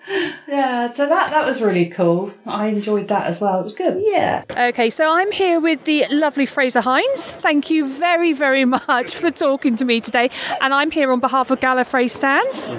Yeah, 0.47 0.91
so 0.93 1.07
that 1.07 1.29
that 1.31 1.45
was 1.45 1.61
really 1.61 1.87
cool. 1.87 2.33
I 2.45 2.67
enjoyed 2.67 3.07
that 3.09 3.27
as 3.27 3.39
well. 3.39 3.59
It 3.59 3.63
was 3.63 3.73
good. 3.73 4.01
yeah. 4.03 4.43
Okay, 4.49 4.89
so 4.89 5.11
I'm 5.11 5.31
here 5.31 5.59
with 5.59 5.83
the 5.85 6.05
lovely 6.09 6.45
Frazer 6.45 6.81
Hines. 6.81 7.31
Thank 7.31 7.69
you 7.69 7.87
very, 7.87 8.33
very 8.33 8.65
much 8.77 9.15
for 9.15 9.31
talking 9.31 9.75
to 9.77 9.85
me 9.85 10.01
today. 10.01 10.29
And 10.61 10.73
I'm 10.73 10.91
here 10.91 11.11
on 11.11 11.19
behalf 11.19 11.51
of 11.51 11.59
Gallifrey 11.59 12.09
Stands. 12.09 12.69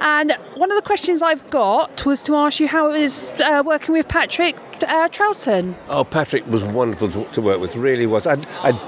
And 0.00 0.32
one 0.56 0.70
of 0.70 0.76
the 0.76 0.82
questions 0.86 1.22
I've 1.22 1.48
got 1.50 2.04
was 2.04 2.22
to 2.22 2.34
ask 2.36 2.60
you 2.60 2.68
how 2.68 2.92
it 2.92 3.00
was 3.00 3.32
uh, 3.40 3.62
working 3.64 3.92
with 3.94 4.08
Patrick 4.08 4.56
uh, 4.82 5.08
Troughton. 5.08 5.74
Oh, 5.88 6.04
Patrick 6.04 6.46
was 6.46 6.64
wonderful 6.64 7.10
to, 7.12 7.24
to 7.32 7.40
work 7.40 7.60
with, 7.60 7.76
really 7.76 8.06
was. 8.06 8.26
I'd, 8.26 8.46
I'd 8.62 8.80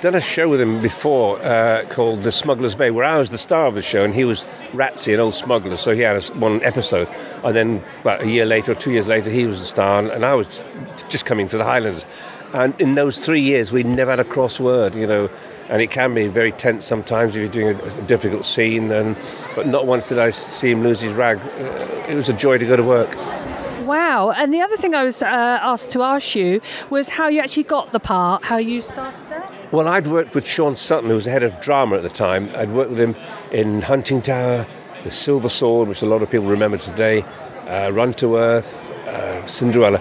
done 0.00 0.14
a 0.14 0.20
show 0.20 0.48
with 0.48 0.60
him 0.60 0.80
before 0.80 1.40
uh, 1.40 1.84
called 1.88 2.22
The 2.22 2.30
Smuggler's 2.32 2.74
Bay, 2.74 2.90
where 2.90 3.04
I 3.04 3.18
was 3.18 3.30
the 3.30 3.38
star 3.38 3.66
of 3.66 3.74
the 3.74 3.82
show 3.82 4.04
and 4.04 4.14
he 4.14 4.24
was 4.24 4.44
Ratsy, 4.72 5.12
an 5.12 5.20
old 5.20 5.34
smuggler, 5.34 5.76
so 5.76 5.92
he 5.92 6.02
had 6.02 6.16
a 6.16 6.34
one 6.34 6.62
episode. 6.62 7.08
And 7.42 7.54
then 7.54 7.84
about 8.02 8.22
a 8.22 8.28
year 8.28 8.46
later 8.46 8.72
or 8.72 8.74
two 8.74 8.92
years 8.92 9.06
later, 9.06 9.30
he 9.30 9.46
was 9.46 9.58
the 9.58 9.66
star 9.66 10.04
and, 10.04 10.24
I 10.24 10.34
was 10.34 10.62
just 11.08 11.24
coming 11.24 11.48
to 11.48 11.58
the 11.58 11.64
Highlanders. 11.64 12.04
And 12.52 12.80
in 12.80 12.94
those 12.94 13.18
three 13.18 13.40
years, 13.40 13.72
we 13.72 13.82
never 13.82 14.12
had 14.12 14.20
a 14.20 14.24
crossword, 14.24 14.94
you 14.94 15.06
know. 15.06 15.28
And 15.68 15.82
it 15.82 15.90
can 15.90 16.14
be 16.14 16.28
very 16.28 16.52
tense 16.52 16.86
sometimes 16.86 17.36
if 17.36 17.40
you're 17.40 17.48
doing 17.50 17.78
a, 17.78 17.84
a 17.84 18.02
difficult 18.06 18.46
scene. 18.46 18.90
And 18.90 19.16
but 19.54 19.66
not 19.66 19.86
once 19.86 20.08
did 20.08 20.18
I 20.18 20.30
see 20.30 20.70
him 20.70 20.82
lose 20.82 21.00
his 21.00 21.14
rag. 21.14 21.38
Uh, 21.38 22.06
it 22.08 22.14
was 22.14 22.30
a 22.30 22.32
joy 22.32 22.56
to 22.56 22.64
go 22.64 22.76
to 22.76 22.82
work. 22.82 23.14
Wow. 23.84 24.30
And 24.30 24.52
the 24.52 24.62
other 24.62 24.78
thing 24.78 24.94
I 24.94 25.04
was 25.04 25.22
uh, 25.22 25.26
asked 25.26 25.90
to 25.92 26.02
ask 26.02 26.34
you 26.34 26.62
was 26.88 27.10
how 27.10 27.28
you 27.28 27.40
actually 27.40 27.64
got 27.64 27.92
the 27.92 28.00
part, 28.00 28.44
how 28.44 28.56
you 28.56 28.80
started. 28.80 29.27
Well, 29.70 29.86
I'd 29.86 30.06
worked 30.06 30.34
with 30.34 30.46
Shaun 30.46 30.76
Sutton, 30.76 31.10
who 31.10 31.14
was 31.14 31.26
the 31.26 31.30
head 31.30 31.42
of 31.42 31.60
drama 31.60 31.96
at 31.96 32.02
the 32.02 32.08
time. 32.08 32.48
I'd 32.56 32.70
worked 32.70 32.88
with 32.88 33.00
him 33.00 33.14
in 33.52 33.82
Huntingtower, 33.82 34.66
The 35.04 35.10
Silver 35.10 35.50
Sword, 35.50 35.88
which 35.88 36.00
a 36.00 36.06
lot 36.06 36.22
of 36.22 36.30
people 36.30 36.46
remember 36.46 36.78
today, 36.78 37.20
uh, 37.66 37.90
Run 37.92 38.14
to 38.14 38.36
Earth, 38.36 38.90
uh, 39.06 39.46
Cinderella. 39.46 39.98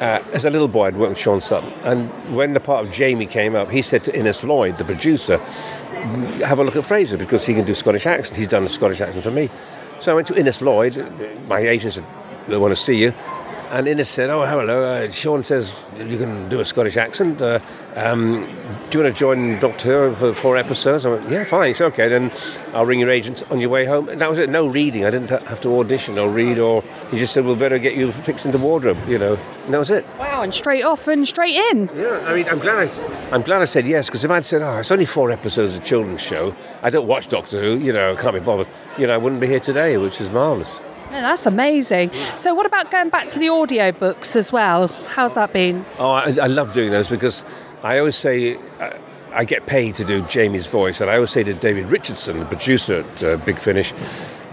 Uh, 0.00 0.22
as 0.32 0.46
a 0.46 0.50
little 0.50 0.68
boy, 0.68 0.86
I'd 0.86 0.96
worked 0.96 1.10
with 1.10 1.18
Shaun 1.18 1.42
Sutton. 1.42 1.70
And 1.84 2.08
when 2.34 2.54
the 2.54 2.60
part 2.60 2.86
of 2.86 2.92
Jamie 2.92 3.26
came 3.26 3.54
up, 3.54 3.70
he 3.70 3.82
said 3.82 4.04
to 4.04 4.18
Innes 4.18 4.42
Lloyd, 4.42 4.78
the 4.78 4.86
producer, 4.86 5.36
have 5.36 6.58
a 6.58 6.64
look 6.64 6.76
at 6.76 6.86
Frazer 6.86 7.18
because 7.18 7.44
he 7.44 7.52
can 7.52 7.66
do 7.66 7.74
Scottish 7.74 8.06
accent. 8.06 8.38
He's 8.38 8.48
done 8.48 8.64
a 8.64 8.70
Scottish 8.70 9.02
accent 9.02 9.22
for 9.22 9.30
me. 9.30 9.50
So 10.00 10.12
I 10.12 10.14
went 10.14 10.28
to 10.28 10.34
Innes 10.34 10.62
Lloyd. 10.62 10.96
My 11.46 11.58
agent 11.58 11.92
said, 11.92 12.04
"They 12.48 12.56
want 12.56 12.72
to 12.72 12.82
see 12.82 12.96
you." 12.96 13.12
And 13.70 13.86
Innes 13.86 14.08
said, 14.08 14.30
"Oh, 14.30 14.44
hello. 14.44 14.82
Uh, 14.82 15.10
Shaun 15.12 15.44
says 15.44 15.72
you 15.96 16.18
can 16.18 16.48
do 16.48 16.58
a 16.58 16.64
Scottish 16.64 16.96
accent. 16.96 17.40
Uh, 17.40 17.60
um, 17.94 18.44
do 18.90 18.98
you 18.98 19.04
want 19.04 19.14
to 19.14 19.18
join 19.18 19.60
Doctor 19.60 20.08
Who 20.08 20.16
for 20.16 20.34
four 20.34 20.56
episodes?" 20.56 21.06
I 21.06 21.10
went, 21.10 21.30
"Yeah, 21.30 21.44
fine. 21.44 21.70
It's 21.70 21.80
okay. 21.80 22.08
Then 22.08 22.32
I'll 22.74 22.84
ring 22.84 22.98
your 22.98 23.10
agent 23.10 23.44
on 23.48 23.60
your 23.60 23.70
way 23.70 23.84
home." 23.84 24.08
And 24.08 24.20
that 24.20 24.28
was 24.28 24.40
it. 24.40 24.50
No 24.50 24.66
reading. 24.66 25.04
I 25.04 25.10
didn't 25.10 25.30
have 25.30 25.60
to 25.60 25.78
audition 25.78 26.18
or 26.18 26.28
read. 26.28 26.58
Or 26.58 26.82
he 27.12 27.18
just 27.18 27.32
said, 27.32 27.44
"We'll 27.44 27.54
better 27.54 27.78
get 27.78 27.94
you 27.94 28.10
fixed 28.10 28.44
into 28.44 28.58
wardrobe." 28.58 28.98
You 29.06 29.18
know, 29.18 29.38
and 29.66 29.72
that 29.72 29.78
was 29.78 29.90
it. 29.90 30.04
Wow, 30.18 30.42
and 30.42 30.52
straight 30.52 30.82
off 30.82 31.06
and 31.06 31.26
straight 31.28 31.54
in. 31.54 31.88
Yeah, 31.94 32.24
I 32.26 32.34
mean, 32.34 32.48
I'm 32.48 32.58
glad 32.58 32.88
I, 32.88 33.30
I'm 33.32 33.42
glad 33.42 33.62
I 33.62 33.66
said 33.66 33.86
yes 33.86 34.06
because 34.06 34.24
if 34.24 34.32
I'd 34.32 34.44
said, 34.44 34.62
"Oh, 34.62 34.78
it's 34.78 34.90
only 34.90 35.06
four 35.06 35.30
episodes 35.30 35.76
of 35.76 35.82
a 35.82 35.86
children's 35.86 36.22
show," 36.22 36.56
I 36.82 36.90
don't 36.90 37.06
watch 37.06 37.28
Doctor 37.28 37.62
Who. 37.62 37.78
You 37.78 37.92
know, 37.92 38.14
I 38.14 38.20
can't 38.20 38.34
be 38.34 38.40
bothered. 38.40 38.66
You 38.98 39.06
know, 39.06 39.14
I 39.14 39.16
wouldn't 39.16 39.40
be 39.40 39.46
here 39.46 39.60
today, 39.60 39.96
which 39.96 40.20
is 40.20 40.28
marvelous. 40.28 40.80
No, 41.10 41.20
that's 41.22 41.44
amazing. 41.46 42.12
So, 42.36 42.54
what 42.54 42.66
about 42.66 42.90
going 42.90 43.08
back 43.08 43.28
to 43.28 43.38
the 43.38 43.48
audio 43.48 43.90
books 43.90 44.36
as 44.36 44.52
well? 44.52 44.88
How's 44.88 45.34
that 45.34 45.52
been? 45.52 45.84
Oh, 45.98 46.12
I, 46.12 46.36
I 46.40 46.46
love 46.46 46.72
doing 46.72 46.90
those 46.92 47.08
because 47.08 47.44
I 47.82 47.98
always 47.98 48.14
say 48.16 48.56
uh, 48.78 48.96
I 49.32 49.44
get 49.44 49.66
paid 49.66 49.96
to 49.96 50.04
do 50.04 50.22
Jamie's 50.22 50.66
voice, 50.66 51.00
and 51.00 51.10
I 51.10 51.14
always 51.14 51.30
say 51.30 51.42
to 51.42 51.52
David 51.52 51.86
Richardson, 51.86 52.38
the 52.38 52.46
producer 52.46 53.00
at 53.00 53.24
uh, 53.24 53.36
Big 53.38 53.58
Finish, 53.58 53.92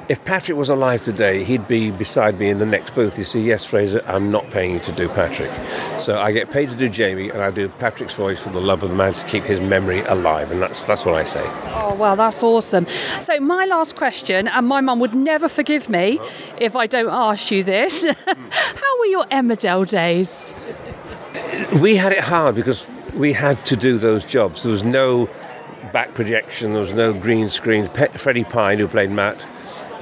if 0.10 0.24
Patrick 0.24 0.58
was 0.58 0.70
alive 0.70 1.02
today, 1.02 1.44
he'd 1.44 1.68
be 1.68 1.92
beside 1.92 2.40
me 2.40 2.50
in 2.50 2.60
the 2.60 2.66
next 2.66 2.96
booth. 2.96 3.18
You 3.18 3.26
see, 3.26 3.42
yes, 3.42 3.66
Frazer, 3.66 4.02
I'm 4.08 4.32
not 4.32 4.50
paying 4.52 4.74
you 4.74 4.80
to 4.80 4.92
do 4.94 5.10
Patrick. 5.10 5.52
So 6.00 6.20
I 6.20 6.32
get 6.32 6.50
paid 6.50 6.70
to 6.70 6.76
do 6.76 6.88
Jamie, 6.88 7.30
and 7.30 7.42
I 7.42 7.52
do 7.52 7.68
Patrick's 7.68 8.14
voice 8.14 8.40
for 8.40 8.50
the 8.50 8.62
love 8.62 8.84
of 8.84 8.90
the 8.90 8.96
man 8.96 9.14
to 9.14 9.26
keep 9.26 9.44
his 9.44 9.60
memory 9.60 10.00
alive, 10.02 10.52
and 10.52 10.62
that's 10.62 10.84
that's 10.86 11.04
what 11.04 11.16
I 11.16 11.24
say. 11.24 11.44
Oh, 11.74 11.96
well, 11.96 12.16
that's 12.16 12.42
awesome. 12.42 12.88
So, 13.20 13.38
my 13.40 13.66
last 13.66 13.98
question, 13.98 14.48
and 14.48 14.68
my 14.68 14.80
mum 14.80 15.00
would 15.00 15.14
never 15.14 15.50
forgive 15.50 15.90
me 15.90 16.20
if 16.58 16.76
I 16.76 16.88
don't 16.88 17.10
ask 17.10 17.52
you 17.52 17.64
this. 17.64 18.06
How 18.26 19.00
were 19.00 19.06
your 19.08 19.26
Emmerdale 19.26 19.88
days? 19.88 20.54
We 21.82 21.98
had 21.98 22.14
it 22.14 22.24
hard 22.24 22.56
because 22.56 22.88
we 23.14 23.34
had 23.34 23.66
to 23.66 23.76
do 23.76 23.98
those 23.98 24.24
jobs. 24.24 24.64
There 24.64 24.72
was 24.72 24.84
no 24.84 25.30
back 25.92 26.14
projection, 26.14 26.72
there 26.72 26.80
was 26.80 26.94
no 26.94 27.14
green 27.14 27.50
screen. 27.50 27.88
Pe- 27.90 28.10
Freddie 28.10 28.44
Pyne, 28.44 28.78
who 28.78 28.88
played 28.88 29.12
Matt, 29.12 29.46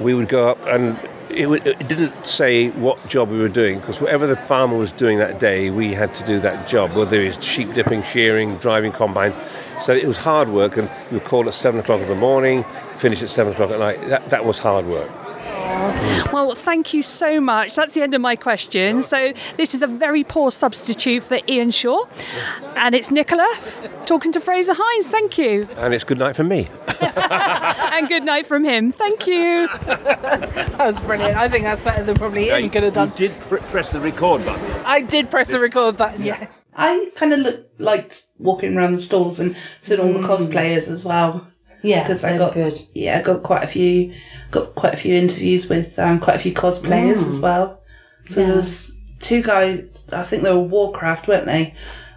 we 0.00 0.14
would 0.14 0.28
go 0.28 0.50
up 0.50 0.58
and 0.66 0.98
it, 1.30 1.48
would, 1.48 1.66
it 1.66 1.86
didn't 1.88 2.26
say 2.26 2.70
what 2.70 3.06
job 3.08 3.28
we 3.30 3.38
were 3.38 3.48
doing 3.48 3.80
because 3.80 4.00
whatever 4.00 4.26
the 4.26 4.36
farmer 4.36 4.76
was 4.76 4.92
doing 4.92 5.18
that 5.18 5.38
day, 5.38 5.70
we 5.70 5.92
had 5.92 6.14
to 6.14 6.26
do 6.26 6.40
that 6.40 6.68
job, 6.68 6.92
whether 6.94 7.20
it 7.20 7.36
was 7.36 7.44
sheep 7.44 7.72
dipping, 7.74 8.02
shearing, 8.02 8.56
driving 8.58 8.92
combines. 8.92 9.36
So 9.80 9.92
it 9.94 10.06
was 10.06 10.16
hard 10.16 10.48
work, 10.48 10.76
and 10.76 10.90
we 11.10 11.18
would 11.18 11.26
call 11.26 11.46
at 11.48 11.54
seven 11.54 11.80
o'clock 11.80 12.00
in 12.00 12.08
the 12.08 12.14
morning, 12.14 12.64
finish 12.96 13.22
at 13.22 13.28
seven 13.28 13.52
o'clock 13.52 13.70
at 13.70 13.78
night. 13.78 14.00
That, 14.08 14.30
that 14.30 14.44
was 14.44 14.58
hard 14.58 14.86
work. 14.86 15.10
Well, 16.32 16.54
thank 16.54 16.92
you 16.92 17.02
so 17.02 17.40
much. 17.40 17.74
That's 17.74 17.94
the 17.94 18.02
end 18.02 18.14
of 18.14 18.20
my 18.20 18.36
question. 18.36 19.02
So, 19.02 19.32
this 19.56 19.74
is 19.74 19.82
a 19.82 19.86
very 19.86 20.24
poor 20.24 20.50
substitute 20.50 21.22
for 21.22 21.38
Ian 21.48 21.70
Shaw, 21.70 22.06
and 22.76 22.94
it's 22.94 23.10
Nicola 23.10 23.48
talking 24.06 24.32
to 24.32 24.40
Frazer 24.40 24.74
Hines. 24.74 25.08
Thank 25.08 25.38
you. 25.38 25.68
And 25.76 25.94
it's 25.94 26.04
good 26.04 26.18
night 26.18 26.36
from 26.36 26.48
me. 26.48 26.68
and 27.00 28.08
good 28.08 28.24
night 28.24 28.46
from 28.46 28.64
him. 28.64 28.92
Thank 28.92 29.26
you. 29.26 29.68
That 29.86 30.76
was 30.78 31.00
brilliant. 31.00 31.36
I 31.36 31.48
think 31.48 31.64
that's 31.64 31.82
better 31.82 32.02
than 32.04 32.16
probably 32.16 32.48
Ian 32.48 32.70
could 32.70 32.82
have 32.82 32.94
done. 32.94 33.10
You 33.10 33.28
did 33.28 33.40
pr- 33.40 33.56
press 33.56 33.92
the 33.92 34.00
record 34.00 34.44
button. 34.44 34.64
I 34.84 35.02
did 35.02 35.30
press 35.30 35.48
the 35.48 35.58
record 35.58 35.96
button, 35.96 36.24
yes. 36.24 36.64
I 36.74 37.10
kind 37.16 37.32
of 37.32 37.40
look, 37.40 37.70
liked 37.78 38.26
walking 38.38 38.76
around 38.76 38.92
the 38.92 39.00
stalls 39.00 39.40
and 39.40 39.56
seeing 39.80 40.00
all 40.00 40.12
the 40.12 40.20
mm. 40.20 40.24
cosplayers 40.24 40.88
as 40.88 41.04
well. 41.04 41.46
Yeah, 41.86 42.02
because 42.02 42.24
I 42.24 42.36
got 42.38 42.54
good. 42.54 42.80
Yeah, 42.94 43.18
I 43.18 43.22
got 43.22 43.42
quite 43.42 43.62
a 43.64 43.66
few, 43.66 44.12
got 44.50 44.74
quite 44.74 44.94
a 44.94 44.96
few 44.96 45.14
interviews 45.14 45.68
with 45.68 45.98
um, 45.98 46.18
quite 46.20 46.36
a 46.36 46.38
few 46.40 46.52
cosplayers 46.52 47.18
Mm. 47.18 47.28
as 47.30 47.38
well. 47.38 47.80
So 48.28 48.44
there 48.46 48.56
was 48.56 48.98
two 49.20 49.42
guys. 49.42 50.08
I 50.12 50.24
think 50.24 50.42
they 50.42 50.52
were 50.52 50.58
Warcraft, 50.60 51.28
weren't 51.28 51.46
they? 51.46 51.74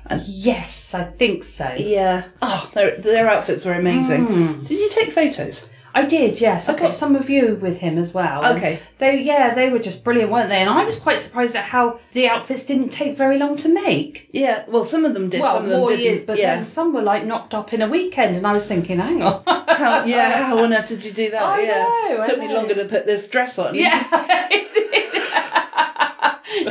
And 0.08 0.24
Yes, 0.26 0.94
I 0.96 1.04
think 1.04 1.44
so. 1.44 1.72
yeah. 1.78 2.24
Oh, 2.42 2.70
their 2.74 2.98
their 2.98 3.30
outfits 3.30 3.64
were 3.66 3.74
amazing. 3.74 4.26
Mm. 4.28 4.68
Did 4.68 4.80
you 4.80 4.90
take 4.90 5.12
photos? 5.12 5.68
I 5.94 6.06
did, 6.06 6.40
yes. 6.40 6.70
I 6.70 6.78
got 6.78 6.96
some 6.96 7.16
review 7.16 7.56
with 7.56 7.80
him 7.80 7.98
as 7.98 8.14
well. 8.14 8.46
Okay. 8.56 8.80
They, 9.00 9.22
yeah, 9.22 9.54
they 9.54 9.70
were 9.70 9.80
just 9.80 10.04
brilliant, 10.04 10.32
weren't 10.32 10.50
they? 10.50 10.60
And 10.62 10.70
I 10.70 10.84
was 10.86 11.00
quite 11.00 11.20
surprised 11.20 11.56
at 11.56 11.66
how 11.66 12.00
the 12.14 12.28
outfits 12.28 12.64
didn't 12.64 12.90
take 12.90 13.18
very 13.18 13.38
long 13.38 13.58
to 13.58 13.70
make. 13.74 14.28
Yeah. 14.32 14.66
Well, 14.68 14.86
some 14.86 15.06
of 15.06 15.14
them 15.14 15.30
did. 15.30 15.42
well, 15.42 15.56
some 15.56 15.64
of 15.66 15.70
them 15.70 15.88
didn't. 15.88 16.04
years, 16.04 16.24
but 16.24 16.38
yeah. 16.38 16.56
then 16.56 16.66
some 16.66 16.94
were 16.94 17.02
like 17.02 17.26
knocked 17.26 17.54
up 17.54 17.74
in 17.74 17.82
a 17.82 17.88
weekend, 17.88 18.36
and 18.36 18.46
I 18.46 18.54
was 18.54 18.68
thinking, 18.68 19.00
hang 19.00 19.22
on. 19.22 19.44
How, 19.46 20.04
yeah, 20.06 20.44
how 20.48 20.60
on 20.64 20.74
earth 20.74 20.90
did 20.90 21.04
you 21.04 21.12
do 21.12 21.32
that? 21.32 21.42
I 21.42 21.62
yeah. 21.62 21.68
know, 21.70 22.22
I 22.22 22.28
Took 22.28 22.40
me 22.40 22.48
know. 22.48 22.56
longer 22.56 22.76
to 22.76 22.86
put 22.86 23.06
this 23.06 23.28
dress 23.28 23.58
on. 23.58 23.74
Yeah, 23.76 24.06
it 24.52 24.74
did. 24.74 24.90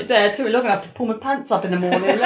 it 0.10 0.36
took 0.36 0.46
me 0.46 0.52
long 0.52 0.64
enough 0.64 0.84
to 0.84 0.88
pull 0.90 1.06
my 1.06 1.14
pants 1.14 1.50
up 1.50 1.64
in 1.64 1.70
the 1.72 1.78
morning. 1.78 2.18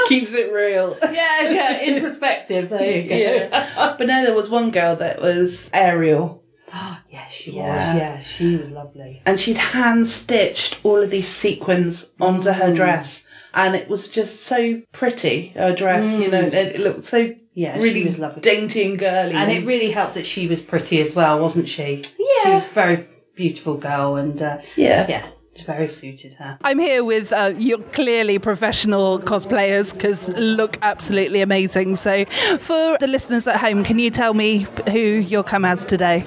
Keeps 0.08 0.32
it 0.32 0.52
real. 0.52 0.96
yeah, 1.02 1.50
yeah, 1.50 1.80
in 1.80 2.00
perspective. 2.02 2.68
There 2.70 3.00
you 3.00 3.08
go. 3.08 3.14
Yeah. 3.16 3.94
But 3.98 4.06
no, 4.06 4.24
there 4.24 4.34
was 4.34 4.48
one 4.48 4.70
girl 4.70 4.96
that 4.96 5.20
was 5.22 5.70
Ariel. 5.72 6.42
Yeah, 7.10 7.26
she 7.28 7.50
was. 7.50 7.58
Yeah, 7.94 8.18
she 8.18 8.56
was 8.56 8.70
lovely. 8.70 9.20
and 9.26 9.38
she'd 9.38 9.58
hand 9.58 10.08
stitched 10.08 10.78
all 10.82 10.96
of 10.96 11.10
these 11.10 11.28
sequins 11.28 12.10
onto 12.20 12.48
Mm. 12.48 12.54
her 12.54 12.74
dress 12.74 13.26
and 13.54 13.74
it 13.76 13.86
was 13.88 14.08
just 14.08 14.40
so 14.44 14.80
pretty 14.92 15.48
her 15.48 15.74
dress 15.74 16.18
you 16.18 16.30
know 16.30 16.40
it, 16.40 16.54
it 16.54 16.80
looked 16.80 17.04
so 17.04 17.18
Mm. 17.28 17.38
Yeah, 17.54 17.74
she 17.76 17.82
really 17.82 18.04
was 18.06 18.18
lovely. 18.18 18.40
dainty 18.40 18.82
and 18.88 18.98
girly 18.98 19.34
And 19.34 19.52
it 19.52 19.66
really 19.66 19.90
helped 19.90 20.14
that 20.14 20.24
she 20.24 20.46
was 20.48 20.62
pretty 20.62 21.02
as 21.02 21.14
well, 21.14 21.38
wasn't 21.38 21.68
she? 21.68 22.02
Yeah. 22.18 22.42
She 22.44 22.48
was 22.54 22.64
a 22.64 22.68
very 22.72 23.06
beautiful 23.36 23.74
girl, 23.76 24.16
and 24.16 24.40
uh, 24.40 24.56
yeah 24.74 25.06
yeah, 25.06 25.26
it 25.54 25.62
very 25.62 25.88
suited 25.88 26.34
her. 26.34 26.58
I'm 26.62 26.78
here 26.78 27.04
with 27.04 27.32
uh, 27.32 27.52
your 27.58 27.78
clearly 27.78 28.38
professional 28.38 29.18
cosplayers 29.18 29.92
because 29.92 30.28
look 30.30 30.78
absolutely 30.82 31.42
amazing. 31.42 31.96
So, 31.96 32.24
for 32.58 32.96
the 32.98 33.06
listeners 33.06 33.46
at 33.46 33.56
home, 33.60 33.84
can 33.84 33.98
you 33.98 34.10
tell 34.10 34.32
me 34.34 34.66
who 34.90 34.98
you'll 34.98 35.42
come 35.42 35.64
as 35.64 35.84
today? 35.84 36.24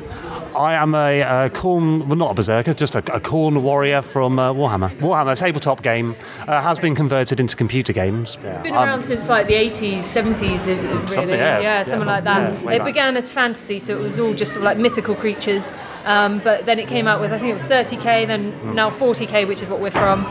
I 0.55 0.75
am 0.75 0.95
a, 0.95 1.21
uh 1.21 1.49
Khorne, 1.49 2.05
well, 2.07 2.15
not 2.15 2.31
a 2.31 2.33
berserker, 2.33 2.73
just 2.73 2.95
a, 2.95 2.99
a 2.99 3.19
Khorne 3.19 3.61
warrior 3.61 4.01
from 4.01 4.39
uh, 4.39 4.53
Warhammer. 4.53 4.95
Warhammer, 4.99 5.35
tabletop 5.35 5.81
game, 5.81 6.15
uh, 6.47 6.61
has 6.61 6.79
been 6.79 6.95
converted 6.95 7.39
into 7.41 7.57
computer 7.57 7.91
games. 7.91 8.37
It's 8.41 8.57
been 8.59 8.73
around 8.73 9.01
since 9.03 9.27
like 9.27 9.47
the 9.47 9.55
80s, 9.55 9.97
70s, 9.97 10.67
it- 10.67 10.77
it 10.77 10.81
really. 10.83 11.07
Something, 11.07 11.29
yeah. 11.31 11.59
yeah, 11.59 11.83
something 11.83 12.07
Yeah, 12.07 12.13
like 12.13 12.23
that. 12.25 12.53
yeah, 12.63 12.71
it 12.71 12.77
back. 12.77 12.85
began 12.85 13.17
as 13.17 13.29
fantasy, 13.31 13.79
so 13.79 13.97
it 13.97 14.01
was 14.01 14.17
all 14.19 14.33
just 14.33 14.53
sort 14.53 14.61
of 14.61 14.65
like 14.65 14.77
mythical 14.77 15.15
creatures. 15.15 15.73
Um, 16.05 16.39
but 16.39 16.65
then 16.65 16.77
it 16.79 16.87
came 16.87 17.07
out 17.07 17.19
with, 17.19 17.33
I 17.33 17.39
think 17.39 17.49
it 17.49 17.53
was 17.53 17.63
30k, 17.63 18.25
then 18.27 18.51
Hmm. 18.51 18.75
now 18.75 18.89
40k, 18.89 19.45
which 19.47 19.61
is 19.61 19.69
what 19.69 19.79
we're 19.79 19.91
from. 19.91 20.25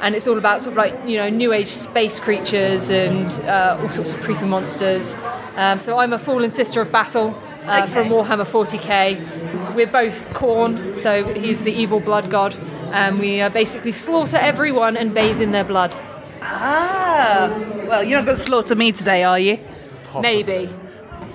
And 0.00 0.14
it's 0.14 0.28
all 0.28 0.38
about 0.38 0.62
sort 0.62 0.74
of 0.74 0.76
like, 0.78 0.94
you 1.04 1.16
know, 1.18 1.28
new 1.28 1.52
age 1.52 1.66
space 1.66 2.20
creatures 2.20 2.88
and 2.88 3.32
uh, 3.46 3.78
all 3.82 3.88
sorts 3.88 4.12
of 4.12 4.20
creepy 4.20 4.44
monsters. 4.46 5.16
Um, 5.56 5.80
so 5.80 5.98
I'm 5.98 6.12
a 6.12 6.18
fallen 6.20 6.52
sister 6.52 6.80
of 6.80 6.92
battle 6.92 7.36
uh, 7.66 7.86
from 7.86 8.08
Warhammer 8.08 8.46
40k. 8.46 9.74
We're 9.74 9.88
both 9.88 10.28
Khorne, 10.34 10.94
so 10.94 11.24
he's 11.34 11.60
the 11.62 11.72
evil 11.72 11.98
blood 11.98 12.30
god. 12.30 12.54
And 12.92 13.18
we 13.18 13.40
uh, 13.40 13.48
basically 13.48 13.90
slaughter 13.92 14.36
everyone 14.36 14.96
and 14.96 15.12
bathe 15.12 15.40
in 15.42 15.50
their 15.50 15.64
blood. 15.64 15.96
Ah, 16.42 17.50
well, 17.88 18.04
you're 18.04 18.18
not 18.20 18.24
going 18.26 18.36
to 18.36 18.42
slaughter 18.42 18.76
me 18.76 18.92
today, 18.92 19.24
are 19.24 19.38
you? 19.38 19.58
Maybe. 20.20 20.70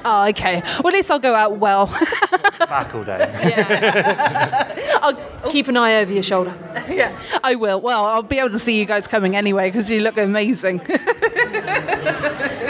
Oh, 0.05 0.27
okay. 0.29 0.61
Well, 0.83 0.87
at 0.87 0.93
least 0.93 1.11
I'll 1.11 1.19
go 1.19 1.33
out 1.33 1.57
well. 1.57 1.87
Back 2.59 2.93
all 2.93 3.03
day. 3.03 3.17
Yeah. 3.43 4.99
I'll 5.01 5.51
keep 5.51 5.67
an 5.67 5.77
eye 5.77 5.95
over 5.97 6.11
your 6.11 6.23
shoulder. 6.23 6.53
yeah, 6.89 7.19
I 7.43 7.55
will. 7.55 7.79
Well, 7.79 8.05
I'll 8.05 8.23
be 8.23 8.39
able 8.39 8.49
to 8.51 8.59
see 8.59 8.79
you 8.79 8.85
guys 8.85 9.07
coming 9.07 9.35
anyway 9.35 9.69
because 9.69 9.89
you 9.89 9.99
look 9.99 10.17
amazing. 10.17 10.81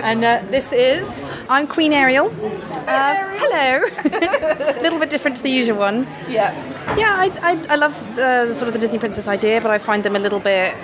And 0.04 0.24
uh, 0.26 0.44
this 0.50 0.74
is. 0.74 1.22
I'm 1.48 1.66
Queen 1.66 1.94
Ariel. 1.94 2.28
Uh, 2.28 3.38
hello. 3.38 3.86
A 4.78 4.82
little 4.82 5.00
bit 5.00 5.10
different 5.10 5.38
to 5.38 5.44
the 5.44 5.50
usual 5.50 5.78
one. 5.78 6.06
Yeah. 6.28 6.54
Yeah, 6.98 7.16
I, 7.16 7.32
I, 7.42 7.66
I 7.70 7.76
love 7.76 7.98
the, 8.18 8.48
the 8.50 8.54
sort 8.54 8.68
of 8.68 8.74
the 8.74 8.80
Disney 8.80 9.00
princess 9.00 9.30
idea, 9.30 9.62
but 9.62 9.72
I 9.72 9.78
find 9.78 10.04
them 10.04 10.18
a 10.18 10.20
little 10.20 10.42
bit 10.42 10.76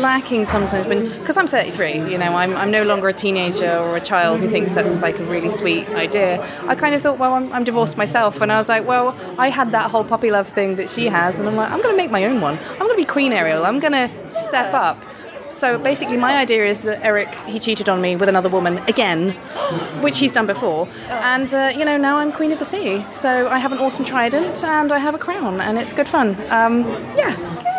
lacking 0.00 0.44
sometimes 0.44 0.86
because 1.18 1.36
I'm 1.36 1.46
33 1.46 2.10
you 2.10 2.18
know 2.18 2.34
I'm, 2.34 2.54
I'm 2.56 2.70
no 2.70 2.82
longer 2.82 3.08
a 3.08 3.12
teenager 3.12 3.70
or 3.78 3.96
a 3.96 4.00
child 4.00 4.40
who 4.40 4.50
thinks 4.50 4.74
that's 4.74 5.00
like 5.00 5.18
a 5.18 5.24
really 5.24 5.50
sweet 5.50 5.88
idea. 5.90 6.42
I 6.66 6.74
kind 6.74 6.94
of 6.94 7.02
thought 7.02 7.18
well 7.18 7.34
I'm, 7.34 7.52
I'm 7.52 7.64
divorced 7.64 7.96
myself 7.96 8.40
and 8.40 8.50
I 8.52 8.58
was 8.58 8.68
like 8.68 8.86
well 8.86 9.16
I 9.38 9.48
had 9.50 9.72
that 9.72 9.90
whole 9.90 10.04
puppy 10.04 10.30
love 10.30 10.48
thing 10.48 10.76
that 10.76 10.88
she 10.90 11.06
has 11.06 11.38
and 11.38 11.48
I'm 11.48 11.56
like 11.56 11.70
I'm 11.70 11.82
gonna 11.82 11.96
make 11.96 12.10
my 12.10 12.24
own 12.24 12.40
one. 12.40 12.58
I'm 12.72 12.78
gonna 12.78 12.94
be 12.96 13.04
Queen 13.04 13.32
Ariel. 13.32 13.64
I'm 13.64 13.80
gonna 13.80 14.10
step 14.30 14.74
up 14.74 14.98
so 15.52 15.78
basically, 15.78 16.16
my 16.16 16.36
idea 16.36 16.66
is 16.66 16.82
that 16.82 17.04
Eric 17.04 17.32
he 17.46 17.58
cheated 17.58 17.88
on 17.88 18.00
me 18.00 18.16
with 18.16 18.28
another 18.28 18.48
woman 18.48 18.78
again, 18.88 19.30
which 20.02 20.18
he's 20.18 20.32
done 20.32 20.46
before, 20.46 20.88
and 21.08 21.52
uh, 21.52 21.72
you 21.74 21.84
know 21.84 21.96
now 21.96 22.16
I'm 22.16 22.32
queen 22.32 22.52
of 22.52 22.58
the 22.58 22.64
sea. 22.64 23.04
So 23.10 23.48
I 23.48 23.58
have 23.58 23.72
an 23.72 23.78
awesome 23.78 24.04
trident 24.04 24.64
and 24.64 24.92
I 24.92 24.98
have 24.98 25.14
a 25.14 25.18
crown, 25.18 25.60
and 25.60 25.78
it's 25.78 25.92
good 25.92 26.08
fun. 26.08 26.30
Um, 26.50 26.82
yeah, 27.16 27.36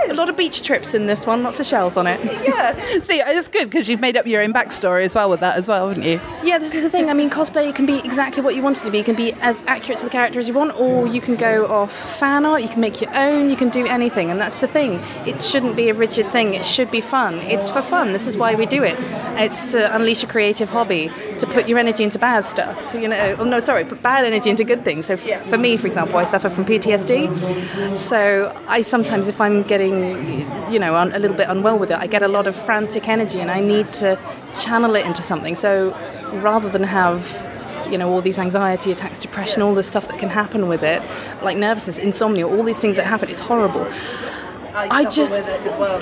a 0.10 0.14
lot 0.14 0.30
of 0.30 0.38
beach 0.38 0.62
trips 0.62 0.94
in 0.94 1.08
this 1.08 1.26
one, 1.26 1.44
lots 1.44 1.60
of 1.60 1.66
shells 1.66 1.98
on 1.98 2.08
it. 2.08 2.20
yeah. 2.44 2.78
See, 3.02 3.20
it's 3.20 3.48
good 3.48 3.70
because 3.70 3.88
you've 3.88 4.00
made 4.00 4.18
up 4.18 4.26
your 4.26 4.42
own 4.42 4.54
backstory 4.54 5.04
as 5.04 5.16
well 5.16 5.30
with 5.30 5.40
that 5.40 5.58
as 5.58 5.68
well, 5.68 5.88
haven't 5.88 6.04
you? 6.04 6.20
Yeah, 6.44 6.58
this 6.58 6.76
is 6.76 6.84
the 6.84 6.90
thing. 6.90 7.10
I 7.10 7.14
mean, 7.14 7.30
cosplay 7.30 7.74
can 7.74 7.86
be 7.86 8.00
exactly 8.00 8.44
what 8.44 8.56
you 8.56 8.62
want 8.62 8.78
it 8.78 8.84
to 8.86 8.92
be. 8.92 8.98
You 9.00 9.04
can 9.04 9.16
be 9.16 9.34
as 9.34 9.62
accurate 9.68 10.00
to 10.00 10.06
the 10.06 10.12
character 10.12 10.40
as 10.40 10.48
you 10.48 10.54
want, 10.54 10.80
or 10.80 11.08
you 11.08 11.22
can 11.22 11.36
go 11.36 11.66
off 11.68 11.94
fan 12.20 12.46
art. 12.46 12.62
You 12.62 12.70
can 12.70 12.82
make 12.82 13.02
your 13.02 13.14
own. 13.16 13.50
You 13.50 13.56
can 13.56 13.70
do 13.70 13.86
anything, 13.86 14.30
and 14.30 14.40
that's 14.40 14.60
the 14.60 14.68
thing. 14.68 15.00
It 15.26 15.44
shouldn't 15.44 15.76
be 15.76 15.90
a 15.90 15.94
rigid 15.94 16.32
thing. 16.32 16.54
It 16.54 16.66
should 16.66 16.92
be 16.92 17.02
fun. 17.02 17.36
It's 17.40 17.63
for 17.70 17.82
fun. 17.82 18.14
This 18.14 18.28
is 18.28 18.38
why 18.38 18.56
we 18.56 18.66
do 18.66 18.84
it. 18.84 18.96
It's 19.40 19.72
to 19.74 19.94
unleash 19.96 20.24
a 20.24 20.28
creative 20.28 20.70
hobby, 20.70 21.12
to 21.40 21.48
put 21.48 21.68
your 21.68 21.78
energy 21.80 22.04
into 22.04 22.20
bad 22.20 22.46
stuff. 22.46 22.94
You 22.94 23.08
know, 23.08 23.36
oh 23.40 23.44
no, 23.44 23.60
sorry, 23.60 23.86
put 23.86 24.02
bad 24.02 24.26
energy 24.26 24.50
into 24.50 24.64
good 24.64 24.84
things. 24.84 25.06
So 25.08 25.14
f- 25.16 25.46
for 25.50 25.58
me, 25.58 25.78
for 25.78 25.88
example, 25.88 26.18
I 26.18 26.24
suffer 26.24 26.50
from 26.50 26.66
PTSD. 26.66 27.98
So 27.98 28.54
I 28.68 28.82
sometimes, 28.82 29.28
if 29.28 29.40
I'm 29.42 29.64
getting, 29.64 30.42
you 30.72 30.80
know, 30.80 30.96
un- 30.96 31.14
a 31.14 31.20
little 31.20 31.38
bit 31.38 31.48
unwell 31.50 31.78
with 31.80 31.92
it, 31.92 31.98
I 31.98 32.08
get 32.08 32.24
a 32.24 32.28
lot 32.28 32.48
of 32.48 32.56
frantic 32.56 33.08
energy, 33.08 33.40
and 33.40 33.50
I 33.52 33.60
need 33.60 33.92
to 33.94 34.18
channel 34.56 34.96
it 34.96 35.06
into 35.06 35.22
something. 35.22 35.56
So 35.56 35.92
rather 36.42 36.70
than 36.70 36.84
have 36.84 37.50
you 37.92 37.98
know 37.98 38.10
all 38.10 38.22
these 38.22 38.40
anxiety 38.40 38.92
attacks 38.94 39.20
depression 39.20 39.62
all 39.62 39.76
the 39.76 39.84
stuff 39.84 40.08
that 40.08 40.18
can 40.18 40.30
happen 40.30 40.70
with 40.70 40.82
it 40.84 41.02
like 41.44 41.58
nervousness 41.58 41.98
insomnia 41.98 42.48
all 42.48 42.64
these 42.64 42.80
things 42.80 42.96
that 42.96 43.06
happen 43.06 43.30
it's 43.30 43.42
horrible 43.42 43.86
I 44.76 45.04
just, 45.06 45.50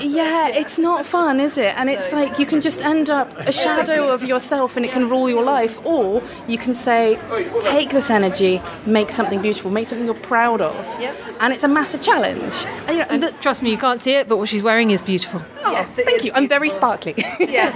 yeah, 0.02 0.48
it's 0.48 0.78
not 0.78 1.04
fun, 1.06 1.40
is 1.40 1.58
it? 1.58 1.76
And 1.78 1.90
it's 1.90 2.12
like 2.12 2.38
you 2.38 2.46
can 2.46 2.60
just 2.60 2.80
end 2.80 3.10
up 3.10 3.36
a 3.38 3.52
shadow 3.62 4.08
of 4.08 4.22
yourself 4.24 4.76
and 4.76 4.84
it 4.86 4.92
can 4.92 5.08
rule 5.08 5.28
your 5.28 5.42
life. 5.42 5.78
Or 5.84 6.22
you 6.48 6.58
can 6.58 6.74
say, 6.74 7.18
take 7.60 7.90
this 7.90 8.10
energy, 8.10 8.60
make 8.86 9.10
something 9.10 9.40
beautiful, 9.42 9.70
make 9.70 9.86
something 9.86 10.06
you're 10.06 10.14
proud 10.14 10.60
of. 10.60 10.86
yeah. 11.00 11.14
And 11.40 11.52
it's 11.52 11.64
a 11.64 11.68
massive 11.68 12.00
challenge. 12.00 12.54
And, 12.86 12.90
you 12.90 12.98
know, 12.98 13.06
And 13.28 13.40
trust 13.40 13.62
me, 13.62 13.70
you 13.70 13.78
can't 13.78 14.00
see 14.00 14.14
it, 14.14 14.28
but 14.28 14.36
what 14.38 14.48
she's 14.48 14.62
wearing 14.62 14.90
is 14.90 15.02
beautiful. 15.02 15.42
Oh, 15.64 15.72
yes, 15.72 15.96
thank 15.96 16.24
you. 16.24 16.30
I'm 16.34 16.48
very 16.48 16.70
sparkly. 16.70 17.14
yes, 17.40 17.74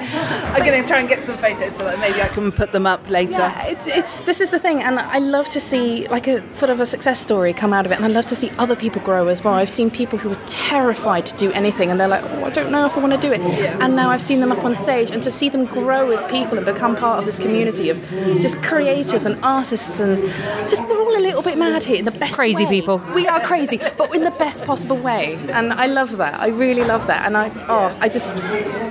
I'm 0.54 0.64
going 0.64 0.80
to 0.82 0.88
try 0.88 1.00
and 1.00 1.08
get 1.08 1.22
some 1.22 1.36
photos 1.36 1.76
so 1.76 1.84
that 1.84 1.98
maybe 1.98 2.20
I 2.22 2.28
can 2.28 2.52
put 2.52 2.72
them 2.72 2.86
up 2.86 3.08
later. 3.08 3.32
Yeah, 3.32 3.66
it's, 3.66 3.86
it's 3.86 4.20
this 4.22 4.40
is 4.40 4.50
the 4.50 4.58
thing, 4.58 4.82
and 4.82 4.98
I 4.98 5.18
love 5.18 5.48
to 5.50 5.60
see 5.60 6.06
like 6.08 6.26
a 6.26 6.46
sort 6.54 6.70
of 6.70 6.80
a 6.80 6.86
success 6.86 7.20
story 7.20 7.52
come 7.52 7.72
out 7.72 7.86
of 7.86 7.92
it, 7.92 7.96
and 7.96 8.04
I 8.04 8.08
love 8.08 8.26
to 8.26 8.36
see 8.36 8.50
other 8.58 8.76
people 8.76 9.02
grow 9.02 9.28
as 9.28 9.42
well. 9.44 9.54
I've 9.54 9.70
seen 9.70 9.90
people 9.90 10.18
who 10.18 10.28
were 10.30 10.38
terrified 10.86 11.26
to 11.26 11.36
do 11.36 11.50
anything, 11.50 11.90
and 11.90 11.98
they're 11.98 12.06
like, 12.16 12.22
oh, 12.22 12.44
I 12.44 12.50
don't 12.50 12.70
know 12.70 12.86
if 12.86 12.96
I 12.96 13.00
want 13.00 13.12
to 13.12 13.18
do 13.18 13.32
it, 13.32 13.40
and 13.82 13.96
now 13.96 14.08
I've 14.10 14.22
seen 14.22 14.38
them 14.40 14.52
up 14.52 14.62
on 14.64 14.72
stage, 14.74 15.10
and 15.10 15.20
to 15.24 15.32
see 15.32 15.48
them 15.48 15.64
grow 15.64 16.12
as 16.12 16.24
people 16.26 16.56
and 16.56 16.64
become 16.64 16.94
part 16.94 17.18
of 17.18 17.26
this 17.26 17.38
community 17.40 17.90
of 17.90 17.98
just 18.40 18.62
creators 18.62 19.26
and 19.26 19.36
artists, 19.42 19.98
and 19.98 20.22
just 20.70 20.82
we're 20.88 21.00
all 21.00 21.16
a 21.16 21.24
little 21.28 21.42
bit 21.42 21.58
mad 21.58 21.82
here 21.82 21.98
in 21.98 22.04
the 22.04 22.12
best 22.12 22.34
Crazy 22.34 22.64
way. 22.64 22.70
people. 22.70 22.98
We 23.14 23.26
are 23.26 23.40
crazy, 23.40 23.78
but 23.98 24.14
in 24.14 24.22
the 24.22 24.36
best 24.44 24.64
possible 24.64 24.96
way, 24.96 25.34
and 25.50 25.72
I 25.72 25.86
love 25.86 26.18
that. 26.18 26.34
I 26.40 26.48
really 26.48 26.84
love 26.84 27.08
that, 27.08 27.26
and 27.26 27.36
I 27.36 27.50
oh, 27.68 27.86
I 28.00 28.08
just 28.08 28.30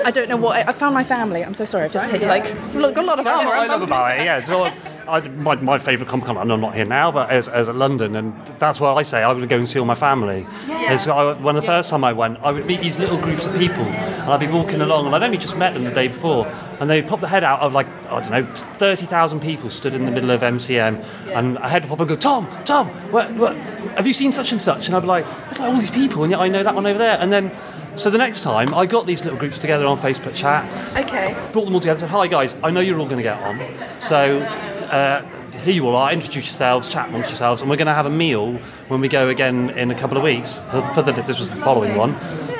I 0.09 0.11
don't 0.11 0.27
know 0.27 0.37
what 0.37 0.53
I, 0.57 0.71
I 0.71 0.73
found 0.73 0.93
my 0.93 1.05
family. 1.05 1.45
I'm 1.45 1.53
so 1.53 1.63
sorry. 1.63 1.85
I've 1.85 1.93
just 1.93 2.11
hit 2.11 2.27
like 2.27 2.45
look 2.73 2.97
a 2.97 3.01
lot 3.01 3.19
of 3.19 3.25
That's 3.25 3.43
armor. 3.43 3.55
I 3.55 3.67
love 3.67 3.83
about 3.83 4.19
it. 4.19 4.25
Yeah, 4.25 4.43
so 4.43 4.69
I, 5.07 5.19
my, 5.27 5.55
my 5.55 5.77
favourite 5.77 6.09
Comic 6.09 6.25
Con. 6.25 6.37
I'm 6.37 6.47
not 6.47 6.75
here 6.75 6.85
now, 6.85 7.11
but 7.11 7.29
as, 7.29 7.47
as 7.47 7.69
at 7.69 7.75
London, 7.75 8.15
and 8.15 8.33
that's 8.59 8.79
where 8.79 8.91
I 8.91 9.01
say 9.01 9.23
I 9.23 9.31
would 9.31 9.47
go 9.47 9.57
and 9.57 9.67
see 9.69 9.79
all 9.79 9.85
my 9.85 9.95
family. 9.95 10.47
And 10.67 10.99
so 10.99 11.15
I, 11.15 11.35
when 11.35 11.55
the 11.55 11.61
first 11.61 11.89
time 11.89 12.03
I 12.03 12.13
went, 12.13 12.39
I 12.39 12.51
would 12.51 12.65
meet 12.65 12.81
these 12.81 12.99
little 12.99 13.19
groups 13.19 13.45
of 13.45 13.55
people, 13.55 13.83
and 13.83 14.31
I'd 14.31 14.39
be 14.39 14.47
walking 14.47 14.81
along, 14.81 15.05
and 15.05 15.15
I'd 15.15 15.23
only 15.23 15.37
just 15.37 15.57
met 15.57 15.73
them 15.73 15.83
the 15.83 15.91
day 15.91 16.07
before, 16.07 16.47
and 16.79 16.89
they'd 16.89 17.07
pop 17.07 17.21
the 17.21 17.27
head 17.27 17.43
out 17.43 17.59
of 17.61 17.73
like 17.73 17.87
I 18.09 18.19
don't 18.21 18.31
know, 18.31 18.45
thirty 18.55 19.05
thousand 19.05 19.41
people 19.41 19.69
stood 19.69 19.93
in 19.93 20.05
the 20.05 20.11
middle 20.11 20.31
of 20.31 20.41
MCM, 20.41 21.03
and 21.27 21.57
I 21.59 21.69
had 21.69 21.83
to 21.83 21.87
pop 21.87 21.99
and 21.99 22.09
go, 22.09 22.15
Tom, 22.15 22.47
Tom, 22.65 22.87
what, 23.11 23.31
what, 23.33 23.55
have 23.97 24.07
you 24.07 24.13
seen 24.13 24.31
such 24.31 24.51
and 24.51 24.61
such? 24.61 24.87
And 24.87 24.95
I'd 24.95 25.01
be 25.01 25.07
like, 25.07 25.25
there's 25.45 25.59
like 25.59 25.69
all 25.69 25.77
these 25.77 25.91
people, 25.91 26.23
and 26.23 26.31
yet 26.31 26.39
I 26.39 26.47
know 26.47 26.63
that 26.63 26.75
one 26.75 26.85
over 26.85 26.99
there, 26.99 27.17
and 27.19 27.31
then. 27.31 27.51
So 27.95 28.09
the 28.09 28.17
next 28.17 28.43
time, 28.43 28.73
I 28.73 28.85
got 28.85 29.05
these 29.07 29.23
little 29.23 29.39
groups 29.39 29.57
together 29.57 29.85
on 29.85 29.97
Facebook 29.97 30.35
chat, 30.35 30.65
Okay. 30.97 31.33
brought 31.53 31.65
them 31.65 31.73
all 31.75 31.79
together 31.79 31.91
and 31.91 31.99
said, 32.01 32.09
Hi 32.09 32.27
guys, 32.27 32.55
I 32.63 32.69
know 32.69 32.81
you're 32.81 32.99
all 32.99 33.05
going 33.05 33.17
to 33.17 33.23
get 33.23 33.41
on. 33.41 33.59
So 33.99 34.39
uh, 34.41 35.21
here 35.65 35.73
you 35.73 35.87
all 35.87 35.95
are, 35.95 36.13
introduce 36.13 36.45
yourselves, 36.45 36.87
chat 36.87 37.09
amongst 37.09 37.29
yourselves, 37.29 37.61
and 37.61 37.69
we're 37.69 37.75
going 37.75 37.87
to 37.87 37.93
have 37.93 38.05
a 38.05 38.09
meal 38.11 38.53
when 38.87 39.01
we 39.01 39.07
go 39.07 39.29
again 39.29 39.71
in 39.71 39.89
a 39.89 39.95
couple 39.95 40.15
of 40.15 40.23
weeks. 40.23 40.57
For, 40.69 40.81
for 40.93 41.01
the, 41.01 41.11
this 41.11 41.39
was 41.39 41.49
the 41.49 41.55
following 41.57 41.97
one. 41.97 42.11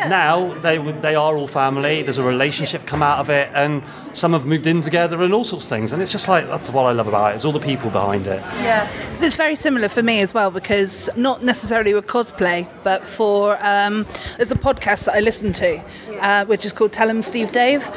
Now 0.09 0.53
they, 0.61 0.77
they 0.77 1.15
are 1.15 1.35
all 1.37 1.47
family, 1.47 2.01
there's 2.01 2.17
a 2.17 2.23
relationship 2.23 2.85
come 2.87 3.03
out 3.03 3.19
of 3.19 3.29
it, 3.29 3.49
and 3.53 3.83
some 4.13 4.33
have 4.33 4.45
moved 4.45 4.65
in 4.65 4.81
together 4.81 5.21
and 5.21 5.33
all 5.33 5.43
sorts 5.43 5.65
of 5.65 5.69
things. 5.69 5.93
And 5.93 6.01
it's 6.01 6.11
just 6.11 6.27
like, 6.27 6.47
that's 6.47 6.71
what 6.71 6.83
I 6.83 6.93
love 6.93 7.07
about 7.07 7.33
it, 7.33 7.35
it's 7.35 7.45
all 7.45 7.51
the 7.51 7.59
people 7.59 7.91
behind 7.91 8.25
it. 8.25 8.41
Yeah, 8.63 8.89
so 9.13 9.25
it's 9.25 9.35
very 9.35 9.55
similar 9.55 9.87
for 9.87 10.01
me 10.01 10.21
as 10.21 10.33
well 10.33 10.49
because 10.49 11.09
not 11.15 11.43
necessarily 11.43 11.93
with 11.93 12.07
cosplay, 12.07 12.67
but 12.83 13.05
for 13.05 13.57
um, 13.61 14.07
there's 14.37 14.51
a 14.51 14.55
podcast 14.55 15.05
that 15.05 15.13
I 15.15 15.19
listen 15.19 15.53
to, 15.53 15.81
uh, 16.21 16.45
which 16.45 16.65
is 16.65 16.73
called 16.73 16.91
Tell 16.91 17.09
'em 17.09 17.21
Steve 17.21 17.51
Dave. 17.51 17.87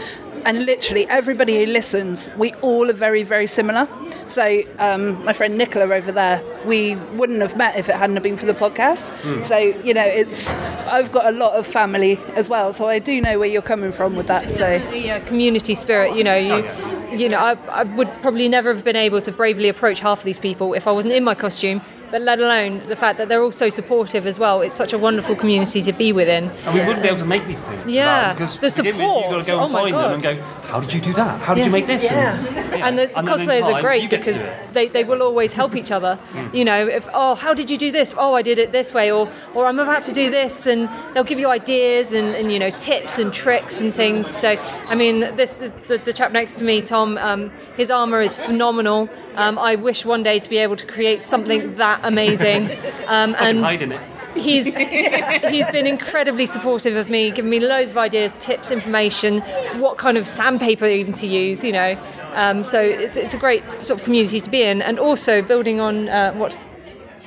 And 0.44 0.64
literally 0.64 1.06
everybody 1.08 1.58
who 1.58 1.66
listens, 1.66 2.30
we 2.36 2.52
all 2.54 2.90
are 2.90 2.94
very, 2.94 3.22
very 3.22 3.46
similar. 3.46 3.88
So 4.28 4.62
um, 4.78 5.22
my 5.24 5.32
friend 5.32 5.56
Nicola 5.56 5.94
over 5.94 6.12
there, 6.12 6.42
we 6.66 6.96
wouldn't 7.16 7.40
have 7.40 7.56
met 7.56 7.76
if 7.76 7.88
it 7.88 7.94
hadn't 7.94 8.16
have 8.16 8.22
been 8.22 8.36
for 8.36 8.46
the 8.46 8.54
podcast. 8.54 9.10
Mm. 9.22 9.42
So 9.42 9.56
you 9.56 9.94
know, 9.94 10.04
it's 10.04 10.52
I've 10.52 11.10
got 11.10 11.26
a 11.26 11.36
lot 11.36 11.54
of 11.54 11.66
family 11.66 12.18
as 12.34 12.48
well, 12.48 12.72
so 12.72 12.86
I 12.86 12.98
do 12.98 13.20
know 13.20 13.38
where 13.38 13.48
you're 13.48 13.62
coming 13.62 13.92
from 13.92 14.16
with 14.16 14.26
that. 14.26 14.50
So 14.50 14.78
the 14.90 15.12
uh, 15.12 15.20
community 15.26 15.74
spirit. 15.74 16.16
You 16.16 16.24
know, 16.24 16.36
you, 16.36 17.16
you 17.16 17.28
know, 17.28 17.38
I, 17.38 17.52
I 17.68 17.84
would 17.84 18.08
probably 18.20 18.48
never 18.48 18.74
have 18.74 18.84
been 18.84 18.96
able 18.96 19.20
to 19.20 19.32
bravely 19.32 19.68
approach 19.68 20.00
half 20.00 20.18
of 20.18 20.24
these 20.24 20.38
people 20.38 20.74
if 20.74 20.86
I 20.86 20.92
wasn't 20.92 21.14
in 21.14 21.24
my 21.24 21.34
costume. 21.34 21.80
But 22.10 22.22
let 22.22 22.38
alone 22.40 22.80
the 22.88 22.96
fact 22.96 23.18
that 23.18 23.28
they're 23.28 23.42
all 23.42 23.52
so 23.52 23.68
supportive 23.68 24.26
as 24.26 24.38
well. 24.38 24.60
It's 24.62 24.74
such 24.74 24.92
a 24.92 24.98
wonderful 24.98 25.36
community 25.36 25.82
to 25.82 25.92
be 25.92 26.12
within. 26.12 26.44
And 26.64 26.74
we 26.74 26.80
wouldn't 26.80 27.02
be 27.02 27.08
able 27.08 27.18
to 27.18 27.26
make 27.26 27.46
these 27.46 27.66
things. 27.66 27.86
Yeah, 27.86 28.32
without- 28.34 28.36
because 28.38 28.58
the 28.58 28.70
to 28.70 28.82
begin 28.82 28.96
with, 28.98 29.06
support. 29.06 29.24
You've 29.24 29.32
got 29.32 29.44
to 29.44 29.50
go 29.50 29.58
Oh 29.60 29.64
and 29.64 29.72
my 29.72 29.80
find 29.82 29.94
them 29.94 30.00
God. 30.02 30.12
and 30.14 30.22
go, 30.22 30.42
how 30.68 30.80
did 30.80 30.92
you 30.94 31.00
do 31.00 31.12
that? 31.14 31.40
How 31.40 31.54
did 31.54 31.60
Yeah. 31.60 31.66
you 31.66 31.72
make 31.72 31.86
this? 31.86 32.04
Yeah. 32.10 32.36
And 32.36 32.46
the 32.46 32.82
And 32.82 32.98
then 32.98 33.08
in 33.10 33.26
cosplayers 33.26 33.62
are 33.74 33.80
great 33.80 34.02
you 34.02 34.08
get 34.08 34.24
to 34.24 34.32
do 34.32 34.38
because 34.38 34.72
they, 34.72 34.88
they 34.88 35.04
will 35.04 35.22
always 35.22 35.52
help 35.52 35.74
each 35.76 35.90
other. 35.90 36.18
You 36.52 36.64
know, 36.64 36.86
if 36.86 37.06
oh, 37.12 37.34
how 37.34 37.52
did 37.54 37.70
you 37.70 37.76
do 37.78 37.90
this? 37.90 38.14
Oh, 38.16 38.34
I 38.34 38.42
did 38.42 38.58
it 38.58 38.72
this 38.72 38.92
way, 38.94 39.10
or 39.10 39.30
or 39.54 39.66
I'm 39.66 39.78
about 39.78 40.02
to 40.04 40.12
do 40.12 40.30
this, 40.30 40.66
and 40.66 40.88
they'll 41.12 41.24
give 41.24 41.38
you 41.38 41.48
ideas 41.48 42.12
and, 42.12 42.34
and 42.34 42.52
you 42.52 42.58
know 42.58 42.70
tips 42.70 43.18
and 43.18 43.32
tricks 43.32 43.80
and 43.80 43.94
things. 43.94 44.26
So 44.28 44.56
I 44.88 44.94
mean, 44.94 45.20
this, 45.36 45.54
this 45.54 45.72
the, 45.88 45.98
the 45.98 46.12
chap 46.12 46.32
next 46.32 46.56
to 46.58 46.64
me, 46.64 46.80
Tom, 46.82 47.18
um, 47.18 47.50
his 47.76 47.90
armor 47.90 48.20
is 48.20 48.36
phenomenal. 48.36 49.08
Um, 49.36 49.58
I 49.58 49.76
wish 49.76 50.04
one 50.04 50.22
day 50.22 50.38
to 50.40 50.48
be 50.50 50.58
able 50.58 50.76
to 50.76 50.86
create 50.86 51.22
something 51.22 51.76
that 51.76 51.97
amazing. 52.02 52.70
Um, 53.06 53.34
and 53.38 53.60
hide 53.60 53.82
in 53.82 53.92
it. 53.92 54.00
he's 54.36 54.74
he's 55.54 55.70
been 55.70 55.86
incredibly 55.86 56.46
supportive 56.46 56.96
of 56.96 57.10
me, 57.10 57.30
giving 57.30 57.50
me 57.50 57.60
loads 57.60 57.90
of 57.90 57.98
ideas, 57.98 58.38
tips, 58.38 58.70
information, 58.70 59.40
what 59.80 59.98
kind 59.98 60.16
of 60.16 60.26
sandpaper 60.26 60.86
even 60.86 61.12
to 61.14 61.26
use, 61.26 61.64
you 61.64 61.72
know. 61.72 61.98
Um, 62.34 62.62
so 62.62 62.80
it's, 62.80 63.16
it's 63.16 63.34
a 63.34 63.38
great 63.38 63.64
sort 63.80 63.98
of 63.98 64.04
community 64.04 64.40
to 64.40 64.50
be 64.50 64.62
in, 64.62 64.82
and 64.82 64.98
also 64.98 65.42
building 65.42 65.80
on 65.80 66.08
uh, 66.08 66.32
what 66.34 66.58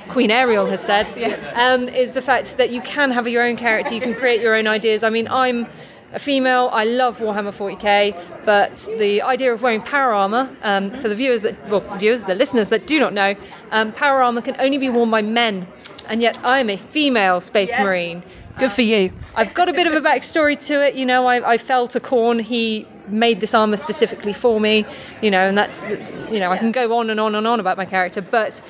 Queen 0.08 0.30
Ariel 0.30 0.66
has 0.66 0.80
said 0.80 1.06
um, 1.54 1.88
is 1.88 2.12
the 2.12 2.22
fact 2.22 2.56
that 2.56 2.70
you 2.70 2.82
can 2.82 3.10
have 3.10 3.26
your 3.28 3.44
own 3.44 3.56
character, 3.56 3.94
you 3.94 4.00
can 4.00 4.14
create 4.14 4.40
your 4.40 4.54
own 4.54 4.66
ideas. 4.66 5.02
I 5.02 5.10
mean, 5.10 5.28
I'm 5.28 5.66
a 6.12 6.18
female, 6.18 6.68
I 6.72 6.84
love 6.84 7.18
Warhammer 7.18 7.52
40k, 7.52 8.44
but 8.44 8.88
the 8.98 9.22
idea 9.22 9.52
of 9.52 9.62
wearing 9.62 9.80
power 9.80 10.12
armor, 10.12 10.54
um, 10.62 10.90
for 10.90 11.08
the 11.08 11.14
viewers 11.14 11.42
that, 11.42 11.68
well, 11.68 11.80
viewers, 11.98 12.24
the 12.24 12.34
listeners 12.34 12.68
that 12.68 12.86
do 12.86 12.98
not 12.98 13.12
know, 13.12 13.34
um, 13.70 13.92
power 13.92 14.22
armor 14.22 14.42
can 14.42 14.56
only 14.58 14.78
be 14.78 14.88
worn 14.90 15.10
by 15.10 15.22
men, 15.22 15.66
and 16.08 16.22
yet 16.22 16.38
I'm 16.44 16.68
a 16.68 16.76
female 16.76 17.40
space 17.40 17.72
marine. 17.78 18.22
Good 18.58 18.72
for 18.72 18.82
you. 18.82 19.12
I've 19.34 19.54
got 19.54 19.70
a 19.70 19.72
bit 19.72 19.86
of 19.86 19.94
a 19.94 20.00
backstory 20.00 20.58
to 20.66 20.84
it. 20.86 20.94
You 20.94 21.06
know, 21.06 21.26
I, 21.26 21.52
I 21.52 21.58
fell 21.58 21.88
to 21.88 21.98
Khorne. 21.98 22.42
He 22.42 22.86
made 23.08 23.40
this 23.40 23.54
armor 23.54 23.78
specifically 23.78 24.34
for 24.34 24.60
me. 24.60 24.84
You 25.22 25.30
know, 25.30 25.48
and 25.48 25.56
that's, 25.56 25.84
you 26.30 26.38
know, 26.38 26.52
I 26.52 26.58
can 26.58 26.70
go 26.70 26.98
on 26.98 27.08
and 27.08 27.18
on 27.18 27.34
and 27.34 27.46
on 27.46 27.60
about 27.60 27.78
my 27.78 27.86
character, 27.86 28.20
but 28.20 28.60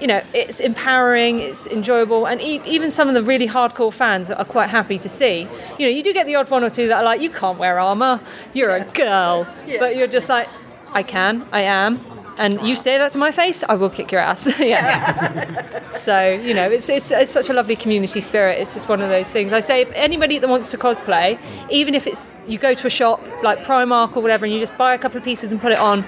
you 0.00 0.06
know, 0.06 0.22
it's 0.32 0.60
empowering, 0.60 1.38
it's 1.40 1.66
enjoyable, 1.66 2.26
and 2.26 2.40
e- 2.40 2.62
even 2.64 2.90
some 2.90 3.08
of 3.08 3.14
the 3.14 3.22
really 3.22 3.46
hardcore 3.48 3.92
fans 3.92 4.30
are 4.30 4.44
quite 4.44 4.68
happy 4.70 4.98
to 4.98 5.08
see. 5.08 5.46
You 5.78 5.86
know, 5.86 5.92
you 5.92 6.02
do 6.02 6.12
get 6.12 6.26
the 6.26 6.34
odd 6.34 6.50
one 6.50 6.64
or 6.64 6.70
two 6.70 6.88
that 6.88 6.96
are 6.96 7.04
like, 7.04 7.20
you 7.20 7.30
can't 7.30 7.58
wear 7.58 7.78
armor, 7.78 8.20
you're 8.52 8.74
a 8.74 8.84
girl, 8.92 9.46
but 9.78 9.96
you're 9.96 10.08
just 10.08 10.28
like, 10.28 10.48
I 10.92 11.02
can, 11.02 11.46
I 11.52 11.62
am. 11.62 12.04
And 12.38 12.66
you 12.66 12.74
say 12.74 12.96
that 12.96 13.12
to 13.12 13.18
my 13.18 13.30
face, 13.30 13.62
I 13.68 13.74
will 13.74 13.90
kick 13.90 14.10
your 14.10 14.20
ass. 14.20 14.46
yeah. 14.58 15.96
so 15.98 16.30
you 16.30 16.54
know, 16.54 16.70
it's, 16.70 16.88
it's 16.88 17.10
it's 17.10 17.30
such 17.30 17.50
a 17.50 17.52
lovely 17.52 17.76
community 17.76 18.22
spirit. 18.22 18.58
It's 18.58 18.72
just 18.72 18.88
one 18.88 19.02
of 19.02 19.10
those 19.10 19.30
things. 19.30 19.52
I 19.52 19.60
say, 19.60 19.82
if 19.82 19.92
anybody 19.94 20.38
that 20.38 20.48
wants 20.48 20.70
to 20.70 20.78
cosplay, 20.78 21.38
even 21.70 21.94
if 21.94 22.06
it's 22.06 22.34
you 22.46 22.58
go 22.58 22.72
to 22.72 22.86
a 22.86 22.90
shop 22.90 23.20
like 23.42 23.64
Primark 23.64 24.16
or 24.16 24.22
whatever, 24.22 24.46
and 24.46 24.54
you 24.54 24.60
just 24.60 24.76
buy 24.78 24.94
a 24.94 24.98
couple 24.98 25.18
of 25.18 25.24
pieces 25.24 25.52
and 25.52 25.60
put 25.60 25.72
it 25.72 25.78
on, 25.78 26.06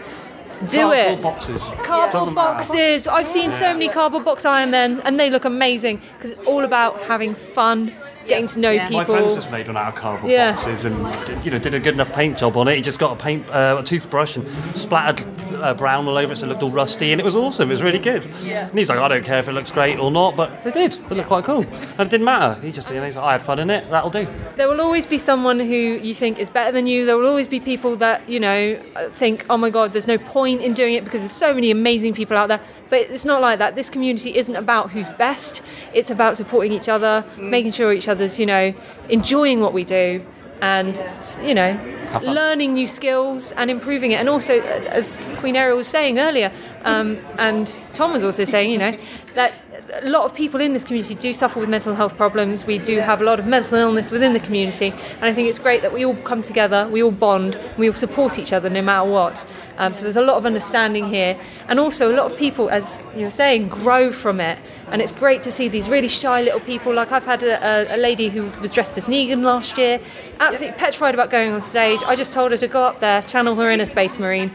do 0.68 0.78
Cardboard 0.80 1.18
it. 1.18 1.22
boxes. 1.22 1.62
Cardboard 1.82 2.12
Doesn't 2.12 2.34
matter. 2.34 2.52
boxes. 2.54 3.06
I've 3.06 3.28
seen 3.28 3.50
so 3.50 3.72
many 3.72 3.88
cardboard 3.88 4.24
box 4.24 4.44
Iron 4.44 4.70
Men, 4.70 5.00
and 5.04 5.18
they 5.18 5.30
look 5.30 5.44
amazing 5.44 6.00
because 6.16 6.30
it's 6.30 6.40
all 6.40 6.64
about 6.64 7.00
having 7.02 7.34
fun, 7.34 7.92
getting 8.26 8.46
to 8.48 8.58
know 8.60 8.78
people. 8.78 8.96
My 8.98 9.04
friend's 9.04 9.34
just 9.34 9.50
made 9.50 9.66
one 9.66 9.76
out 9.76 9.88
of 9.88 9.94
cardboard 9.94 10.30
Yeah. 10.32 10.52
boxes 10.52 10.84
and 10.84 10.96
you 11.44 11.50
know 11.50 11.58
did 11.58 11.74
a 11.74 11.80
good 11.80 11.94
enough 11.94 12.12
paint 12.12 12.38
job 12.38 12.56
on 12.56 12.68
it. 12.68 12.76
He 12.76 12.82
just 12.82 12.98
got 12.98 13.12
a 13.12 13.22
paint 13.22 13.48
uh, 13.50 13.76
a 13.80 13.82
toothbrush 13.84 14.36
and 14.36 14.76
splattered 14.76 15.24
uh, 15.62 15.74
brown 15.74 16.06
all 16.08 16.16
over 16.18 16.32
it, 16.32 16.36
so 16.36 16.46
it 16.46 16.48
looked 16.48 16.62
all 16.62 16.70
rusty, 16.70 17.12
and 17.12 17.20
it 17.20 17.24
was 17.24 17.36
awesome. 17.36 17.68
It 17.68 17.72
was 17.72 17.82
really 17.82 17.98
good. 17.98 18.28
Yeah. 18.42 18.68
And 18.68 18.78
he's 18.78 18.88
like, 18.88 18.98
I 18.98 19.08
don't 19.08 19.24
care 19.24 19.38
if 19.38 19.48
it 19.48 19.52
looks 19.52 19.70
great 19.70 19.98
or 19.98 20.10
not, 20.10 20.36
but 20.36 20.50
it 20.64 20.74
did. 20.74 20.94
It 20.94 21.10
looked 21.10 21.28
quite 21.28 21.44
cool, 21.44 21.62
and 21.62 22.00
it 22.00 22.10
didn't 22.10 22.24
matter. 22.24 22.60
He 22.60 22.72
just 22.72 22.88
you 22.90 22.96
know, 22.96 23.04
he's 23.06 23.16
like, 23.16 23.24
I 23.24 23.32
had 23.32 23.42
fun 23.42 23.58
in 23.58 23.70
it. 23.70 23.88
That'll 23.90 24.10
do. 24.10 24.26
There 24.56 24.68
will 24.68 24.80
always 24.80 25.06
be 25.06 25.18
someone 25.18 25.58
who 25.60 25.66
you 25.66 26.14
think 26.14 26.38
is 26.38 26.50
better 26.50 26.72
than 26.72 26.86
you. 26.86 27.06
There 27.06 27.16
will 27.16 27.28
always 27.28 27.48
be 27.48 27.60
people 27.60 27.96
that, 27.96 28.28
you 28.28 28.40
know, 28.40 28.80
uh, 28.96 29.08
think, 29.10 29.44
oh 29.48 29.56
my 29.56 29.70
God, 29.70 29.92
there's 29.92 30.06
no 30.08 30.18
point 30.18 30.60
in 30.60 30.74
doing 30.74 30.94
it 30.94 31.04
because 31.04 31.22
there's 31.22 31.32
so 31.32 31.54
many 31.54 31.70
amazing 31.70 32.14
people 32.14 32.36
out 32.36 32.48
there. 32.48 32.60
But 32.94 33.10
it's 33.10 33.24
not 33.24 33.42
like 33.42 33.58
that. 33.58 33.74
This 33.74 33.90
community 33.90 34.36
isn't 34.36 34.54
about 34.54 34.92
who's 34.92 35.08
best, 35.10 35.62
it's 35.92 36.12
about 36.12 36.36
supporting 36.36 36.70
each 36.70 36.88
other, 36.88 37.24
making 37.36 37.72
sure 37.72 37.92
each 37.92 38.06
other's, 38.06 38.38
you 38.38 38.46
know, 38.46 38.72
enjoying 39.08 39.58
what 39.60 39.72
we 39.72 39.82
do 39.82 40.22
and, 40.62 40.96
s- 41.18 41.40
you 41.42 41.54
know, 41.54 41.76
learning 42.22 42.72
new 42.74 42.86
skills 42.86 43.50
and 43.56 43.68
improving 43.68 44.12
it. 44.12 44.20
And 44.20 44.28
also, 44.28 44.60
uh, 44.60 44.98
as 45.00 45.20
Queen 45.38 45.56
Ariel 45.56 45.76
was 45.76 45.88
saying 45.88 46.20
earlier, 46.20 46.52
um, 46.84 47.18
and 47.36 47.66
Tom 47.94 48.12
was 48.12 48.22
also 48.22 48.44
saying, 48.44 48.70
you 48.70 48.78
know, 48.78 48.96
that 49.34 49.52
a 49.92 50.08
lot 50.08 50.24
of 50.24 50.34
people 50.34 50.60
in 50.60 50.72
this 50.72 50.84
community 50.84 51.14
do 51.14 51.32
suffer 51.32 51.58
with 51.60 51.68
mental 51.68 51.94
health 51.94 52.16
problems. 52.16 52.64
We 52.64 52.78
do 52.78 52.98
have 53.00 53.20
a 53.20 53.24
lot 53.24 53.38
of 53.38 53.46
mental 53.46 53.78
illness 53.78 54.10
within 54.10 54.32
the 54.32 54.40
community, 54.40 54.90
and 54.90 55.24
I 55.24 55.34
think 55.34 55.48
it's 55.48 55.58
great 55.58 55.82
that 55.82 55.92
we 55.92 56.04
all 56.04 56.16
come 56.16 56.42
together, 56.42 56.88
we 56.90 57.02
all 57.02 57.10
bond, 57.10 57.58
we 57.76 57.88
all 57.88 57.94
support 57.94 58.38
each 58.38 58.52
other 58.52 58.70
no 58.70 58.82
matter 58.82 59.08
what. 59.08 59.46
Um, 59.76 59.92
so 59.92 60.02
there's 60.02 60.16
a 60.16 60.22
lot 60.22 60.36
of 60.36 60.46
understanding 60.46 61.08
here, 61.08 61.38
and 61.68 61.80
also 61.80 62.12
a 62.12 62.16
lot 62.16 62.30
of 62.30 62.38
people, 62.38 62.70
as 62.70 63.02
you 63.16 63.24
were 63.24 63.30
saying, 63.30 63.68
grow 63.68 64.12
from 64.12 64.40
it. 64.40 64.58
And 64.92 65.02
it's 65.02 65.12
great 65.12 65.42
to 65.42 65.50
see 65.50 65.68
these 65.68 65.88
really 65.88 66.08
shy 66.08 66.42
little 66.42 66.60
people. 66.60 66.94
Like 66.94 67.10
I've 67.10 67.24
had 67.24 67.42
a, 67.42 67.94
a, 67.94 67.98
lady 67.98 68.28
who 68.28 68.44
was 68.60 68.72
dressed 68.72 68.96
as 68.96 69.06
Negan 69.06 69.42
last 69.42 69.76
year, 69.76 70.00
absolutely 70.38 70.78
petrified 70.78 71.14
about 71.14 71.30
going 71.30 71.52
on 71.52 71.60
stage. 71.60 72.00
I 72.04 72.14
just 72.14 72.32
told 72.32 72.52
her 72.52 72.58
to 72.58 72.68
go 72.68 72.84
up 72.84 73.00
there, 73.00 73.22
channel 73.22 73.56
her 73.56 73.68
inner 73.70 73.86
space 73.86 74.18
marine, 74.18 74.52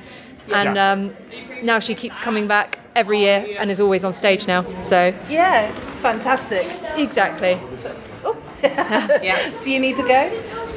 and 0.54 0.78
um, 0.78 1.16
now 1.64 1.80
she 1.80 1.96
keeps 1.96 2.18
coming 2.18 2.48
back 2.48 2.79
every 2.96 3.20
year 3.20 3.56
and 3.60 3.70
is 3.72 3.80
always 3.80 4.04
on 4.04 4.14
stage 4.14 4.48
now. 4.48 4.68
So 4.80 5.14
Yeah, 5.30 5.72
it's 5.90 6.00
fantastic. 6.00 6.68
exactly. 6.98 7.60
yeah. 8.64 9.52
Do 9.64 9.72
you 9.72 9.80
need 9.80 9.96
to 9.96 10.04
go? 10.04 10.30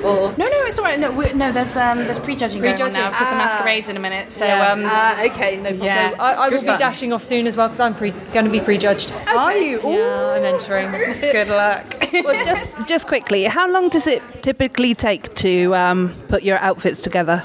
Or 0.04 0.30
No, 0.36 0.44
no, 0.44 0.64
it's 0.66 0.78
all 0.78 0.84
right. 0.84 0.98
No, 0.98 1.10
we, 1.10 1.32
no, 1.32 1.50
there's 1.52 1.76
um, 1.76 1.98
there's 1.98 2.18
prejudging 2.18 2.60
going 2.60 2.72
on 2.74 2.78
Prejudging. 2.78 3.02
now 3.02 3.10
because 3.10 3.26
the 3.28 3.34
Ah. 3.34 3.38
masquerade's 3.38 3.88
in 3.88 3.96
a 3.96 4.00
minute. 4.00 4.30
So 4.32 4.44
Yes. 4.44 4.72
um, 4.72 4.82
Ah, 4.84 5.22
okay, 5.24 5.56
no 5.56 5.70
problem. 5.70 5.80
So 5.80 6.22
I, 6.22 6.44
I 6.44 6.48
Good 6.50 6.62
will 6.62 6.72
be 6.74 6.78
dashing 6.78 7.12
off 7.12 7.24
soon 7.24 7.46
as 7.46 7.56
well 7.56 7.68
because 7.68 7.80
I'm 7.80 7.94
pre- 7.94 8.10
going 8.32 8.44
to 8.44 8.50
be 8.50 8.60
prejudged. 8.60 9.12
are 9.28 9.56
you? 9.56 9.80
Yeah, 9.84 10.34
I'm 10.36 10.44
entering. 10.44 10.90
Good 11.20 11.48
luck. 11.48 11.84
well, 12.12 12.44
just 12.44 12.74
just 12.86 13.06
quickly, 13.08 13.44
how 13.44 13.68
long 13.70 13.88
does 13.88 14.06
it 14.06 14.22
typically 14.42 14.94
take 14.94 15.32
to 15.36 15.74
um, 15.74 16.14
put 16.28 16.42
your 16.44 16.58
outfits 16.58 17.00
together? 17.00 17.44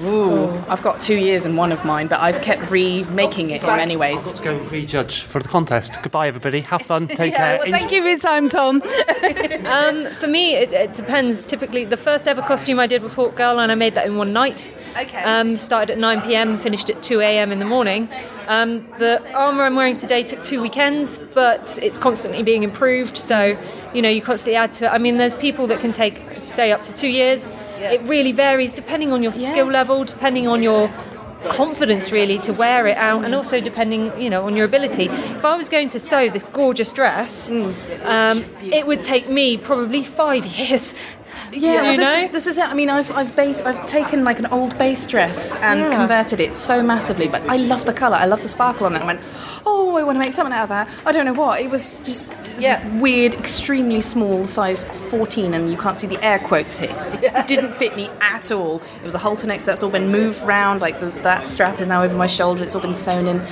Ooh, 0.00 0.48
I've 0.68 0.82
got 0.82 1.00
two 1.00 1.16
years 1.18 1.44
in 1.44 1.56
one 1.56 1.72
of 1.72 1.84
mine, 1.84 2.06
but 2.06 2.20
I've 2.20 2.40
kept 2.40 2.70
remaking 2.70 3.50
it 3.50 3.62
in 3.62 3.68
many 3.68 3.96
ways. 3.96 4.22
Got 4.24 4.36
to 4.36 4.44
go 4.44 4.56
and 4.56 4.66
prejudge 4.68 5.22
for 5.22 5.40
the 5.40 5.48
contest. 5.48 5.98
Goodbye, 6.02 6.28
everybody. 6.28 6.60
Have 6.60 6.82
fun. 6.82 7.08
Take 7.08 7.34
care. 7.34 7.58
well, 7.58 7.70
thank 7.70 7.90
you 7.90 8.02
for 8.02 8.08
your 8.08 8.18
time, 8.18 8.48
Tom. 8.48 8.82
Um, 9.68 10.06
for 10.14 10.26
me, 10.26 10.54
it, 10.54 10.72
it 10.72 10.94
depends. 10.94 11.44
Typically, 11.44 11.84
the 11.84 11.96
first 11.96 12.26
ever 12.26 12.40
costume 12.40 12.78
I 12.80 12.86
did 12.86 13.02
was 13.02 13.12
Hawk 13.12 13.34
Girl, 13.36 13.58
and 13.58 13.70
I 13.70 13.74
made 13.74 13.94
that 13.94 14.06
in 14.06 14.16
one 14.16 14.32
night. 14.32 14.72
Okay. 14.98 15.22
Um, 15.22 15.56
started 15.56 15.92
at 15.92 15.98
9 15.98 16.22
p.m., 16.22 16.58
finished 16.58 16.88
at 16.88 17.02
2 17.02 17.20
a.m. 17.20 17.52
in 17.52 17.58
the 17.58 17.64
morning. 17.66 18.08
Um, 18.46 18.86
the 18.98 19.20
armour 19.34 19.64
I'm 19.64 19.76
wearing 19.76 19.96
today 19.96 20.22
took 20.22 20.42
two 20.42 20.62
weekends, 20.62 21.18
but 21.18 21.78
it's 21.82 21.98
constantly 21.98 22.42
being 22.42 22.62
improved. 22.62 23.18
So, 23.18 23.58
you 23.92 24.00
know, 24.00 24.08
you 24.08 24.22
constantly 24.22 24.56
add 24.56 24.72
to 24.72 24.86
it. 24.86 24.88
I 24.88 24.98
mean, 24.98 25.18
there's 25.18 25.34
people 25.34 25.66
that 25.66 25.80
can 25.80 25.92
take, 25.92 26.22
say, 26.40 26.72
up 26.72 26.82
to 26.84 26.94
two 26.94 27.08
years. 27.08 27.46
It 27.78 28.02
really 28.02 28.32
varies 28.32 28.74
depending 28.74 29.12
on 29.12 29.22
your 29.22 29.32
skill 29.32 29.66
level, 29.66 30.04
depending 30.04 30.46
on 30.48 30.62
your 30.62 30.90
confidence 31.48 32.10
really 32.10 32.38
to 32.40 32.52
wear 32.52 32.88
it 32.88 32.96
out 32.96 33.24
and 33.24 33.32
also 33.32 33.60
depending 33.60 34.10
you 34.20 34.28
know 34.28 34.44
on 34.44 34.56
your 34.56 34.64
ability 34.66 35.04
if 35.04 35.44
i 35.44 35.56
was 35.56 35.68
going 35.68 35.88
to 35.88 35.96
sew 35.96 36.28
this 36.28 36.42
gorgeous 36.52 36.92
dress 36.92 37.48
um, 37.48 38.44
it 38.60 38.84
would 38.88 39.00
take 39.00 39.28
me 39.28 39.56
probably 39.56 40.02
five 40.02 40.44
years 40.58 40.94
Yeah, 41.52 41.92
you 41.92 41.96
well, 41.96 41.96
this, 41.96 42.32
this 42.32 42.46
is 42.48 42.58
it. 42.58 42.64
I 42.66 42.74
mean, 42.74 42.90
I've 42.90 43.10
I've 43.12 43.34
based, 43.36 43.62
I've 43.64 43.86
taken 43.86 44.24
like 44.24 44.38
an 44.38 44.46
old 44.46 44.76
base 44.76 45.06
dress 45.06 45.54
and 45.56 45.80
Yeah. 45.80 45.94
converted 45.98 46.40
it 46.40 46.56
so 46.56 46.82
massively. 46.82 47.28
But 47.28 47.42
I 47.48 47.56
love 47.56 47.84
the 47.86 47.92
colour. 47.92 48.16
I 48.16 48.26
love 48.26 48.42
the 48.42 48.48
sparkle 48.48 48.84
on 48.86 48.96
it. 48.96 49.02
I 49.02 49.06
went, 49.06 49.20
oh, 49.70 49.96
I 49.96 50.02
want 50.02 50.16
to 50.16 50.20
make 50.20 50.32
something 50.32 50.52
out 50.52 50.64
of 50.64 50.68
that. 50.70 50.88
I 51.06 51.12
don't 51.12 51.24
know 51.26 51.32
what. 51.32 51.60
It 51.60 51.70
was 51.70 52.00
just 52.00 52.32
Yeah. 52.58 52.80
weird, 52.98 53.34
extremely 53.34 54.00
small, 54.00 54.44
size 54.44 54.84
14, 55.10 55.54
and 55.54 55.70
you 55.70 55.76
can't 55.76 55.98
see 55.98 56.06
the 56.06 56.22
air 56.24 56.38
quotes 56.38 56.78
here. 56.78 56.94
It 57.22 57.46
didn't 57.46 57.74
fit 57.74 57.96
me 57.96 58.10
at 58.20 58.50
all. 58.50 58.80
It 59.00 59.04
was 59.04 59.14
a 59.14 59.18
halter 59.18 59.46
neck, 59.46 59.60
so 59.60 59.66
that's 59.66 59.82
all 59.82 59.90
been 59.90 60.08
moved 60.10 60.42
round. 60.42 60.80
Like 60.80 60.98
the, 61.00 61.06
that 61.22 61.46
strap 61.48 61.80
is 61.80 61.86
now 61.86 62.02
over 62.02 62.16
my 62.16 62.26
shoulder. 62.26 62.62
It's 62.62 62.74
all 62.74 62.80
been 62.80 62.94
sewn 62.94 63.26
in. 63.26 63.42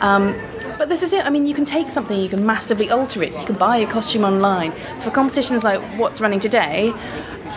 Um, 0.00 0.34
but 0.78 0.88
this 0.88 1.02
is 1.02 1.12
it. 1.12 1.24
I 1.24 1.30
mean, 1.30 1.46
you 1.46 1.54
can 1.54 1.64
take 1.64 1.88
something, 1.90 2.18
you 2.18 2.28
can 2.28 2.44
massively 2.44 2.90
alter 2.90 3.22
it. 3.22 3.32
You 3.32 3.44
can 3.46 3.56
buy 3.56 3.76
a 3.78 3.86
costume 3.86 4.24
online. 4.24 4.72
For 5.00 5.10
competitions 5.10 5.62
like 5.64 5.80
what's 5.98 6.20
running 6.20 6.40
today, 6.40 6.92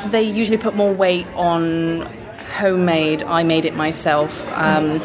they 0.07 0.21
usually 0.23 0.57
put 0.57 0.75
more 0.75 0.93
weight 0.93 1.25
on 1.35 2.01
homemade. 2.57 3.23
I 3.23 3.43
made 3.43 3.65
it 3.65 3.75
myself. 3.75 4.47
Um, 4.51 5.01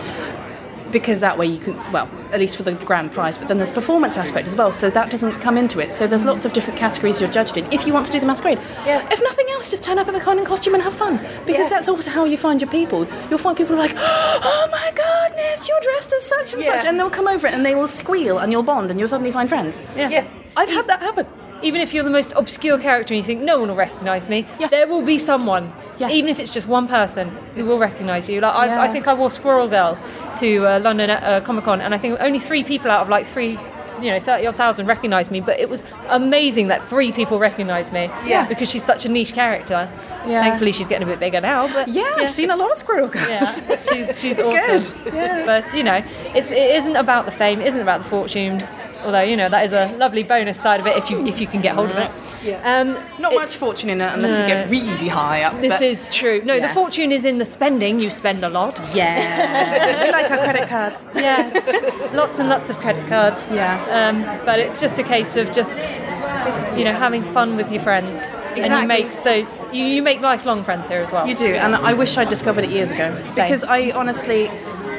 because 0.92 1.20
that 1.20 1.36
way 1.38 1.46
you 1.46 1.58
can, 1.58 1.74
well, 1.92 2.08
at 2.32 2.38
least 2.38 2.56
for 2.56 2.62
the 2.62 2.74
grand 2.74 3.10
prize, 3.12 3.36
but 3.38 3.48
then 3.48 3.56
there's 3.56 3.72
performance 3.72 4.16
aspect 4.18 4.46
as 4.46 4.54
well, 4.56 4.72
so 4.72 4.90
that 4.90 5.10
doesn't 5.10 5.32
come 5.40 5.56
into 5.58 5.80
it. 5.80 5.92
So 5.92 6.06
there's 6.06 6.24
lots 6.24 6.44
of 6.44 6.52
different 6.52 6.78
categories 6.78 7.20
you're 7.20 7.30
judged 7.30 7.56
in 7.56 7.64
if 7.72 7.86
you 7.86 7.92
want 7.92 8.06
to 8.06 8.12
do 8.12 8.20
the 8.20 8.26
masquerade. 8.26 8.58
Yeah. 8.86 9.06
If 9.10 9.20
nothing 9.22 9.46
else, 9.50 9.70
just 9.70 9.82
turn 9.82 9.98
up 9.98 10.08
in 10.08 10.14
the 10.14 10.20
con 10.20 10.38
in 10.38 10.44
costume 10.44 10.74
and 10.74 10.82
have 10.82 10.94
fun, 10.94 11.18
because 11.46 11.68
that's 11.70 11.88
also 11.88 12.10
how 12.10 12.24
you 12.24 12.36
find 12.36 12.60
your 12.60 12.70
people. 12.70 13.06
You'll 13.28 13.38
find 13.38 13.56
people 13.56 13.76
like, 13.76 13.94
oh 13.96 14.68
my 14.70 14.92
goodness, 14.94 15.68
you're 15.68 15.80
dressed 15.80 16.12
as 16.12 16.22
such 16.22 16.54
and 16.54 16.62
Yeah. 16.62 16.76
such, 16.76 16.86
and 16.86 16.98
they'll 17.00 17.10
come 17.10 17.26
over 17.26 17.46
it 17.46 17.54
and 17.54 17.64
they 17.66 17.74
will 17.74 17.88
squeal 17.88 18.38
and 18.38 18.52
you'll 18.52 18.62
bond 18.62 18.90
and 18.90 18.98
you'll 19.00 19.08
suddenly 19.08 19.32
find 19.32 19.48
friends. 19.48 19.80
Yeah. 19.96 20.08
yeah. 20.10 20.26
I've 20.56 20.68
had 20.68 20.86
that 20.88 21.00
happen. 21.00 21.26
even 21.62 21.80
if 21.80 21.94
you're 21.94 22.02
the 22.04 22.10
most 22.10 22.32
obscure 22.34 22.76
character 22.78 23.14
and 23.14 23.18
you 23.18 23.22
think 23.26 23.40
no 23.40 23.58
one 23.60 23.68
will 23.68 23.76
recognise 23.76 24.28
me, 24.28 24.46
Yeah. 24.58 24.66
there 24.66 24.86
will 24.88 25.02
be 25.02 25.16
someone, 25.16 25.72
Yeah. 25.98 26.08
even 26.10 26.30
if 26.30 26.38
it's 26.40 26.50
just 26.50 26.66
one 26.66 26.88
person, 26.88 27.28
who 27.54 27.64
will 27.66 27.78
recognise 27.78 28.28
you. 28.28 28.40
Like 28.40 28.54
I, 28.54 28.84
I 28.84 28.88
think 28.88 29.06
I 29.06 29.14
wore 29.14 29.30
Squirrel 29.30 29.68
Girl 29.68 29.98
to 30.40 30.66
uh, 30.66 30.80
London 30.80 31.10
uh, 31.10 31.40
Comic 31.44 31.64
Con, 31.64 31.80
and 31.80 31.94
I 31.94 31.98
think 31.98 32.18
only 32.20 32.38
three 32.38 32.64
people 32.64 32.90
out 32.90 33.02
of 33.02 33.08
like 33.08 33.26
three. 33.26 33.58
You 34.00 34.10
know, 34.10 34.18
thirty 34.20 34.46
odd 34.48 34.56
thousand 34.56 34.86
recognised 34.86 35.30
me, 35.30 35.40
but 35.40 35.60
it 35.60 35.68
was 35.68 35.84
amazing 36.08 36.68
that 36.68 36.82
three 36.88 37.12
people 37.12 37.38
recognised 37.38 37.92
me. 37.92 38.10
Yeah. 38.24 38.48
because 38.48 38.68
she's 38.68 38.82
such 38.82 39.04
a 39.06 39.08
niche 39.08 39.32
character. 39.32 39.88
Yeah. 40.26 40.42
Thankfully, 40.42 40.72
she's 40.72 40.88
getting 40.88 41.06
a 41.06 41.10
bit 41.10 41.20
bigger 41.20 41.40
now. 41.40 41.68
But 41.72 41.86
Yeah, 41.88 42.12
I've 42.16 42.30
seen 42.30 42.50
a 42.50 42.56
lot 42.56 42.72
of 42.72 42.78
squirrel 42.78 43.08
girls. 43.08 43.28
yeah, 43.28 43.78
she's 43.78 44.20
she's 44.20 44.38
awesome. 44.44 44.50
good. 45.04 45.14
Yeah. 45.14 45.44
But 45.46 45.72
you 45.76 45.84
know, 45.84 46.02
it's 46.34 46.50
it 46.50 46.70
isn't 46.76 46.96
about 46.96 47.26
the 47.26 47.30
fame, 47.30 47.60
it 47.60 47.66
isn't 47.68 47.80
about 47.82 47.98
the 48.02 48.08
fortune. 48.08 48.60
Although 49.04 49.22
you 49.22 49.36
know 49.36 49.48
that 49.48 49.64
is 49.64 49.72
a 49.72 49.94
lovely 49.96 50.22
bonus 50.22 50.60
side 50.60 50.80
of 50.80 50.86
it 50.86 50.96
if 50.96 51.10
you 51.10 51.26
if 51.26 51.40
you 51.40 51.46
can 51.46 51.60
get 51.60 51.74
hold 51.74 51.90
of 51.90 51.96
it. 51.96 52.10
Yeah. 52.44 52.80
Um, 52.80 52.94
Not 53.20 53.34
much 53.34 53.56
fortune 53.56 53.90
in 53.90 54.00
it 54.00 54.12
unless 54.12 54.38
you 54.38 54.46
get 54.46 54.70
really 54.70 55.08
high 55.08 55.42
up. 55.42 55.60
This 55.60 55.74
but- 55.74 55.82
is 55.82 56.08
true. 56.08 56.42
No, 56.44 56.60
the 56.60 56.68
fortune 56.68 57.12
is 57.12 57.24
in 57.24 57.38
the 57.38 57.44
spending. 57.44 58.00
You 58.00 58.10
spend 58.10 58.44
a 58.44 58.48
lot. 58.48 58.80
Yeah. 58.94 60.04
we 60.04 60.10
like 60.12 60.30
our 60.30 60.38
credit 60.38 60.68
cards. 60.68 60.96
Yes, 61.14 62.12
lots 62.12 62.38
and 62.38 62.48
lots 62.48 62.70
of 62.70 62.76
credit 62.78 63.06
cards. 63.08 63.42
Yeah. 63.50 63.78
Um, 63.90 64.22
but 64.44 64.58
it's 64.58 64.80
just 64.80 64.98
a 64.98 65.02
case 65.02 65.36
of 65.36 65.52
just 65.52 65.88
you 66.76 66.84
know 66.84 66.92
having 66.92 67.22
fun 67.22 67.56
with 67.56 67.70
your 67.70 67.82
friends, 67.82 68.34
and 68.56 68.82
you 68.82 68.88
make 68.88 69.12
so 69.12 69.46
you, 69.72 69.84
you 69.84 70.02
make 70.02 70.20
lifelong 70.20 70.64
friends 70.64 70.88
here 70.88 70.98
as 71.00 71.12
well. 71.12 71.26
You 71.26 71.34
do, 71.34 71.46
and 71.46 71.74
I 71.74 71.92
wish 71.92 72.16
I'd 72.16 72.28
discovered 72.28 72.64
it 72.64 72.70
years 72.70 72.90
ago. 72.90 73.22
Because 73.34 73.64
I 73.64 73.90
honestly, 73.90 74.50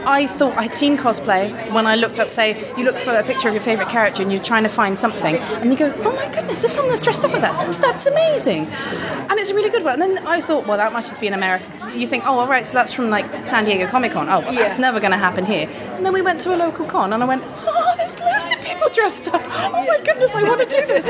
I 0.06 0.28
thought 0.28 0.58
I'd 0.58 0.74
seen 0.74 0.98
cosplay 0.98 1.72
when 1.74 1.88
I 1.88 1.96
looked 1.96 2.20
up, 2.20 2.30
say, 2.30 2.72
you 2.78 2.84
look 2.84 2.98
for 2.98 3.12
a 3.14 3.24
picture 3.24 3.48
of 3.48 3.54
your 3.54 3.64
favourite 3.64 3.90
character 3.90 4.22
and 4.22 4.32
you're 4.32 4.44
trying 4.44 4.64
to 4.64 4.70
find 4.70 4.98
something, 5.00 5.36
and 5.38 5.72
you 5.72 5.78
go, 5.78 5.94
oh 6.04 6.14
my 6.14 6.28
goodness, 6.34 6.62
there's 6.62 6.74
someone 6.74 6.90
that's 6.90 7.02
dressed 7.02 7.24
up 7.24 7.32
with 7.32 7.42
that. 7.42 7.54
That's 7.82 8.06
amazing. 8.06 8.66
And 8.68 9.40
it's 9.40 9.50
a 9.50 9.56
really 9.56 9.70
good 9.70 9.84
one. 9.84 10.02
And 10.02 10.18
then 10.18 10.28
I 10.28 10.42
thought, 10.42 10.68
well, 10.68 10.78
that 10.78 10.92
must 10.94 11.10
just 11.10 11.20
be 11.22 11.28
in 11.28 11.34
America. 11.34 11.66
you 11.96 12.08
think, 12.08 12.26
oh, 12.28 12.40
all 12.40 12.48
right, 12.48 12.66
so 12.66 12.74
that's 12.74 12.92
from 12.94 13.10
like 13.10 13.26
San 13.48 13.66
Diego 13.66 13.88
Comic 13.88 14.12
Con. 14.12 14.28
Oh, 14.30 14.42
well, 14.42 14.54
that's 14.54 14.76
Yeah. 14.76 14.82
never 14.82 15.00
going 15.00 15.12
to 15.12 15.18
happen 15.18 15.46
here. 15.46 15.68
And 15.96 16.06
then 16.06 16.14
we 16.14 16.22
went 16.22 16.42
to 16.42 16.54
a 16.54 16.58
local 16.58 16.86
con, 16.86 17.14
and 17.14 17.24
I 17.24 17.26
went, 17.26 17.44
oh, 17.46 17.94
there's 17.98 18.20
loads 18.20 18.54
of 18.54 18.62
people 18.64 18.90
dressed 18.90 19.28
up. 19.30 19.42
Oh 19.46 19.72
my 19.88 20.00
goodness, 20.04 20.34
I 20.36 20.44
want 20.44 20.60
to 20.70 20.82
do 20.82 20.86
this. 20.88 21.06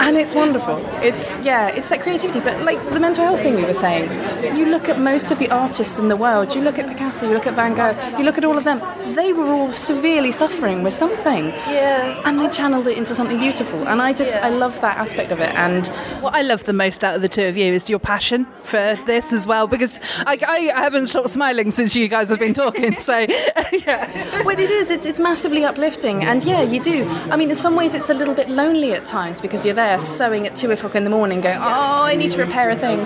and 0.00 0.16
it's 0.16 0.34
wonderful. 0.34 0.76
It's 1.02 1.40
yeah, 1.40 1.68
it's 1.68 1.88
that 1.90 2.00
creativity. 2.00 2.40
But 2.40 2.62
like 2.62 2.78
the 2.90 2.98
mental 3.00 3.24
health 3.24 3.40
thing 3.40 3.54
we 3.54 3.64
were 3.64 3.72
saying, 3.72 4.10
you 4.56 4.66
look 4.66 4.88
at 4.88 4.98
most 4.98 5.30
of 5.30 5.38
the 5.38 5.50
artists 5.50 5.98
in 5.98 6.08
the 6.08 6.16
world. 6.16 6.54
You 6.54 6.62
look 6.62 6.78
at 6.78 6.88
Picasso, 6.88 7.26
you 7.28 7.34
look 7.34 7.46
at 7.46 7.54
Van 7.54 7.74
Gogh, 7.74 7.81
you 8.18 8.24
look 8.24 8.38
at 8.38 8.44
all 8.44 8.56
of 8.56 8.64
them. 8.64 8.80
They 9.14 9.32
were 9.32 9.46
all 9.46 9.72
severely 9.72 10.32
suffering 10.32 10.82
with 10.82 10.92
something. 10.94 11.46
Yeah. 11.46 12.20
And 12.24 12.40
they 12.40 12.48
channeled 12.48 12.86
it 12.86 12.96
into 12.96 13.14
something 13.14 13.38
beautiful. 13.38 13.86
And 13.88 14.00
I 14.02 14.12
just 14.12 14.34
I 14.34 14.48
love 14.48 14.80
that 14.80 14.96
aspect 14.98 15.32
of 15.32 15.40
it. 15.40 15.54
And 15.54 15.86
What 16.22 16.34
I 16.34 16.42
love 16.42 16.64
the 16.64 16.72
most 16.72 17.02
out 17.04 17.16
of 17.16 17.22
the 17.22 17.28
two 17.28 17.46
of 17.46 17.56
you 17.56 17.72
is 17.72 17.88
your 17.90 17.98
passion 17.98 18.46
for 18.64 18.96
this 19.06 19.32
as 19.32 19.46
well, 19.46 19.66
because 19.66 19.98
I, 20.26 20.38
I 20.46 20.80
haven't 20.80 21.08
stopped 21.08 21.30
smiling 21.30 21.70
since 21.70 21.94
you 21.96 22.08
guys 22.08 22.28
have 22.30 22.38
been 22.38 22.54
talking. 22.54 22.98
So, 23.00 23.18
yeah. 23.72 24.42
well, 24.44 24.58
it 24.58 24.70
is. 24.70 24.90
It's, 24.90 25.06
it's 25.06 25.18
massively 25.20 25.64
uplifting, 25.64 26.22
and 26.24 26.44
yeah, 26.44 26.62
you 26.62 26.80
do. 26.80 27.04
I 27.30 27.36
mean, 27.36 27.50
in 27.50 27.56
some 27.56 27.74
ways, 27.76 27.94
it's 27.94 28.10
a 28.10 28.14
little 28.14 28.34
bit 28.34 28.48
lonely 28.48 28.92
at 28.92 29.04
times 29.06 29.40
because 29.40 29.64
you're 29.66 29.74
there 29.74 29.98
sewing 30.00 30.46
at 30.46 30.54
two 30.56 30.70
o'clock 30.70 30.94
in 30.94 31.04
the 31.04 31.10
morning, 31.10 31.40
going, 31.40 31.56
"Oh, 31.58 32.02
I 32.04 32.14
need 32.14 32.30
to 32.30 32.38
repair 32.38 32.70
a 32.70 32.76
thing," 32.76 33.04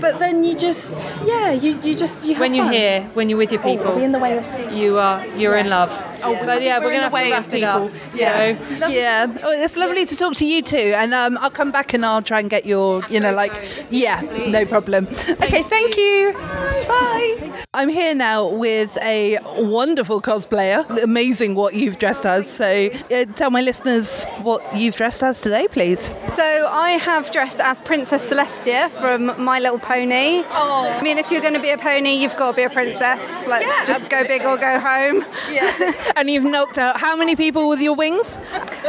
but 0.00 0.18
then 0.18 0.44
you 0.44 0.56
just, 0.56 1.20
yeah, 1.24 1.52
you, 1.52 1.78
you 1.80 1.94
just 1.94 2.24
you 2.24 2.34
have 2.34 2.40
when 2.40 2.54
you're 2.54 2.64
fun. 2.64 2.72
here, 2.74 3.02
when 3.14 3.28
you're 3.28 3.38
with 3.38 3.52
your 3.52 3.60
Oh, 3.60 3.64
people, 3.64 3.88
are 3.92 3.96
we 3.96 4.07
in 4.08 4.12
the 4.12 4.18
way 4.18 4.38
of? 4.38 4.72
you 4.72 4.98
are 4.98 5.26
you're 5.40 5.56
in 5.56 5.68
love. 5.68 5.92
Oh, 6.22 6.34
but 6.44 6.62
yeah, 6.62 6.78
we're 6.78 6.86
we're, 6.86 6.92
gonna 6.92 7.10
way 7.10 7.30
have 7.30 7.46
of 7.46 7.52
to 7.52 7.60
wrap 7.60 7.62
it 7.62 7.64
up. 7.64 7.90
people. 7.90 8.08
So 8.12 8.88
yeah. 8.88 9.36
Oh, 9.42 9.52
it's 9.52 9.76
lovely 9.76 10.06
to 10.06 10.16
talk 10.16 10.34
to 10.36 10.46
you 10.46 10.62
too, 10.62 10.76
and 10.76 11.14
um, 11.14 11.38
I'll 11.38 11.50
come 11.50 11.70
back 11.70 11.94
and 11.94 12.04
I'll 12.04 12.22
try 12.22 12.40
and 12.40 12.50
get 12.50 12.66
your, 12.66 13.02
you 13.08 13.20
know, 13.20 13.32
like, 13.32 13.52
yeah, 13.90 14.20
no 14.48 14.64
problem. 14.64 15.06
Okay, 15.06 15.62
thank 15.62 15.96
you. 15.96 16.32
Bye. 16.32 17.64
I'm 17.74 17.90
here 17.90 18.14
now 18.14 18.48
with 18.48 18.96
a 19.02 19.38
wonderful 19.58 20.22
cosplayer. 20.22 20.88
Amazing 21.02 21.54
what 21.54 21.74
you've 21.74 21.98
dressed 21.98 22.24
as. 22.24 22.48
So, 22.48 22.88
uh, 23.10 23.24
tell 23.36 23.50
my 23.50 23.60
listeners 23.60 24.24
what 24.42 24.76
you've 24.76 24.96
dressed 24.96 25.22
as 25.22 25.40
today, 25.40 25.68
please. 25.70 26.10
So 26.34 26.66
I 26.66 26.92
have 26.92 27.30
dressed 27.30 27.60
as 27.60 27.78
Princess 27.80 28.28
Celestia 28.28 28.90
from 28.90 29.26
My 29.42 29.58
Little 29.58 29.78
Pony. 29.78 30.44
Oh. 30.50 30.96
I 30.98 31.02
mean, 31.02 31.18
if 31.18 31.30
you're 31.30 31.42
going 31.42 31.54
to 31.54 31.60
be 31.60 31.70
a 31.70 31.78
pony, 31.78 32.14
you've 32.14 32.36
got 32.36 32.52
to 32.52 32.56
be 32.56 32.62
a 32.62 32.70
princess. 32.70 33.46
Let's 33.46 33.86
just 33.86 34.10
go 34.10 34.24
big 34.26 34.42
or 34.42 34.56
go 34.56 34.78
home. 34.80 35.24
and 36.16 36.30
you've 36.30 36.44
knocked 36.44 36.78
out 36.78 36.98
how 36.98 37.16
many 37.16 37.36
people 37.36 37.68
with 37.68 37.80
your 37.80 37.94
wings? 37.94 38.38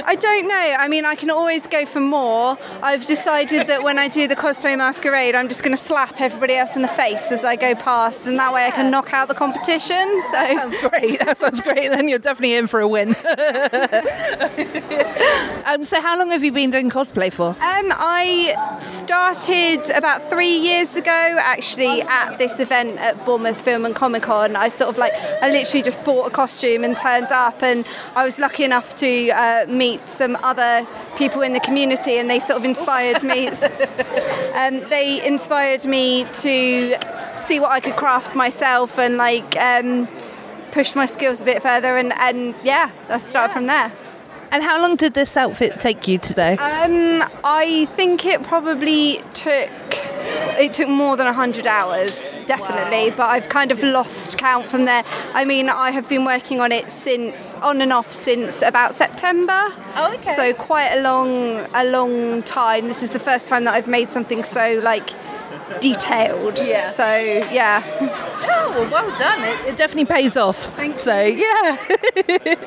I 0.06 0.16
don't 0.16 0.48
know. 0.48 0.76
I 0.80 0.88
mean, 0.88 1.06
I 1.06 1.16
can 1.16 1.30
always 1.30 1.68
go 1.68 1.86
for 1.86 2.00
more. 2.00 2.58
I've 2.82 3.06
decided 3.06 3.68
that 3.68 3.84
when 3.84 4.00
I 4.00 4.08
do 4.08 4.28
the 4.28 4.36
cosplay 4.36 4.78
masquerade, 4.78 5.36
I'm 5.36 5.48
just 5.48 5.64
going 5.64 5.76
to 5.76 5.82
slap 5.82 6.20
everybody 6.22 6.56
else 6.56 6.76
in 6.76 6.82
the 6.82 6.88
face 6.88 7.32
as 7.32 7.44
I 7.44 7.56
go 7.56 7.76
past, 7.76 8.28
and 8.28 8.38
that 8.40 8.54
way 8.54 8.66
I 8.66 8.72
can 8.72 8.92
knock 8.92 9.14
out 9.14 9.28
the 9.28 9.34
competition. 9.34 10.22
So 10.22 10.32
That 10.32 10.58
sounds 10.58 10.78
great. 10.78 11.20
That 11.20 11.38
sounds 11.38 11.62
great. 11.62 11.90
Then 11.90 12.08
you're 12.08 12.20
definitely 12.20 12.56
in 12.56 12.68
for 12.68 12.80
a 12.80 12.88
win. 12.88 13.10
um, 15.66 15.84
so, 15.84 16.02
how 16.02 16.18
long 16.18 16.32
have 16.32 16.44
you 16.44 16.52
been 16.52 16.72
doing 16.72 16.90
cosplay 16.90 17.32
for? 17.32 17.50
Um, 17.50 17.94
I 17.96 18.80
started 18.82 19.90
about 19.96 20.30
three 20.30 20.58
years 20.58 20.96
ago, 20.96 21.38
actually, 21.40 22.02
at 22.04 22.38
this 22.38 22.60
event 22.60 22.98
at 22.98 23.24
Bournemouth 23.26 23.62
Film 23.62 23.86
and 23.86 23.96
Comic 23.96 24.24
Con. 24.24 24.56
I 24.56 24.70
sort 24.70 24.90
of 24.90 24.98
like, 24.98 25.14
I 25.42 25.50
literally 25.50 25.84
just 25.84 26.04
bought 26.04 26.28
a 26.28 26.30
costume 26.30 26.84
and 26.84 26.96
turned 27.10 27.32
up, 27.32 27.64
and 27.64 27.86
I 28.16 28.24
was 28.26 28.38
lucky 28.40 28.64
enough 28.64 28.96
to 28.98 29.30
uh, 29.30 29.66
meet 29.68 30.08
some 30.08 30.38
other 30.52 30.88
people 31.18 31.42
in 31.42 31.54
the 31.54 31.60
community, 31.60 32.18
and 32.20 32.30
they 32.30 32.40
sort 32.40 32.58
of 32.60 32.66
inspired 32.66 33.24
me. 33.24 33.48
um, 34.62 34.74
they 34.90 35.26
inspired 35.26 35.86
me 35.86 36.26
to 36.42 36.98
see 37.46 37.60
what 37.60 37.72
I 37.72 37.80
could 37.80 37.96
craft 37.96 38.36
myself 38.36 39.00
and 39.00 39.18
like 39.18 39.56
um, 39.58 40.08
push 40.72 40.96
my 40.96 41.08
skills 41.08 41.42
a 41.42 41.46
bit 41.46 41.62
further, 41.62 41.98
and, 41.98 42.14
and 42.14 42.54
yeah, 42.64 42.92
I 43.10 43.18
started 43.18 43.54
from 43.54 43.66
there. 43.66 43.92
And 44.52 44.64
how 44.64 44.82
long 44.82 44.96
did 44.96 45.14
this 45.14 45.38
outfit 45.38 45.80
take 45.80 46.08
you 46.08 46.18
today? 46.18 46.58
Um, 46.58 47.24
I 47.44 47.86
think 47.96 48.26
it 48.26 48.44
probably 48.44 49.22
took 49.34 49.70
it 50.62 50.74
took 50.74 50.90
more 50.90 51.16
than 51.16 51.26
100 51.26 51.66
hours 51.66 52.36
definitely 52.46 53.10
but 53.12 53.28
i've 53.30 53.48
kind 53.48 53.72
of 53.72 53.82
lost 53.82 54.38
count 54.38 54.68
from 54.68 54.86
there. 54.86 55.04
I 55.34 55.46
mean 55.46 55.70
i 55.70 55.92
have 55.92 56.10
been 56.10 56.26
working 56.26 56.60
on 56.60 56.72
it 56.72 56.92
since 56.92 57.56
on 57.56 57.82
and 57.82 57.94
off 57.94 58.12
since 58.12 58.62
about 58.62 58.96
september. 58.96 59.72
Oh 59.96 60.14
okay. 60.16 60.36
So 60.36 60.54
quite 60.54 60.90
a 60.90 61.02
long 61.02 61.66
a 61.74 61.86
long 61.86 62.44
time. 62.44 62.88
This 62.88 63.04
is 63.04 63.12
the 63.12 63.20
first 63.20 63.48
time 63.48 63.64
that 63.66 63.74
i've 63.74 63.88
made 63.88 64.10
something 64.10 64.44
so 64.44 64.80
like 64.84 65.12
detailed 65.80 66.58
Yeah. 66.58 66.92
so 66.94 67.06
yeah 67.52 67.84
Oh, 68.52 68.90
well 68.92 69.10
done. 69.20 69.44
It, 69.44 69.74
it 69.74 69.78
definitely 69.78 70.06
pays 70.06 70.38
off. 70.38 70.58
Thanks. 70.76 71.02
So, 71.02 71.22
yeah. 71.22 71.76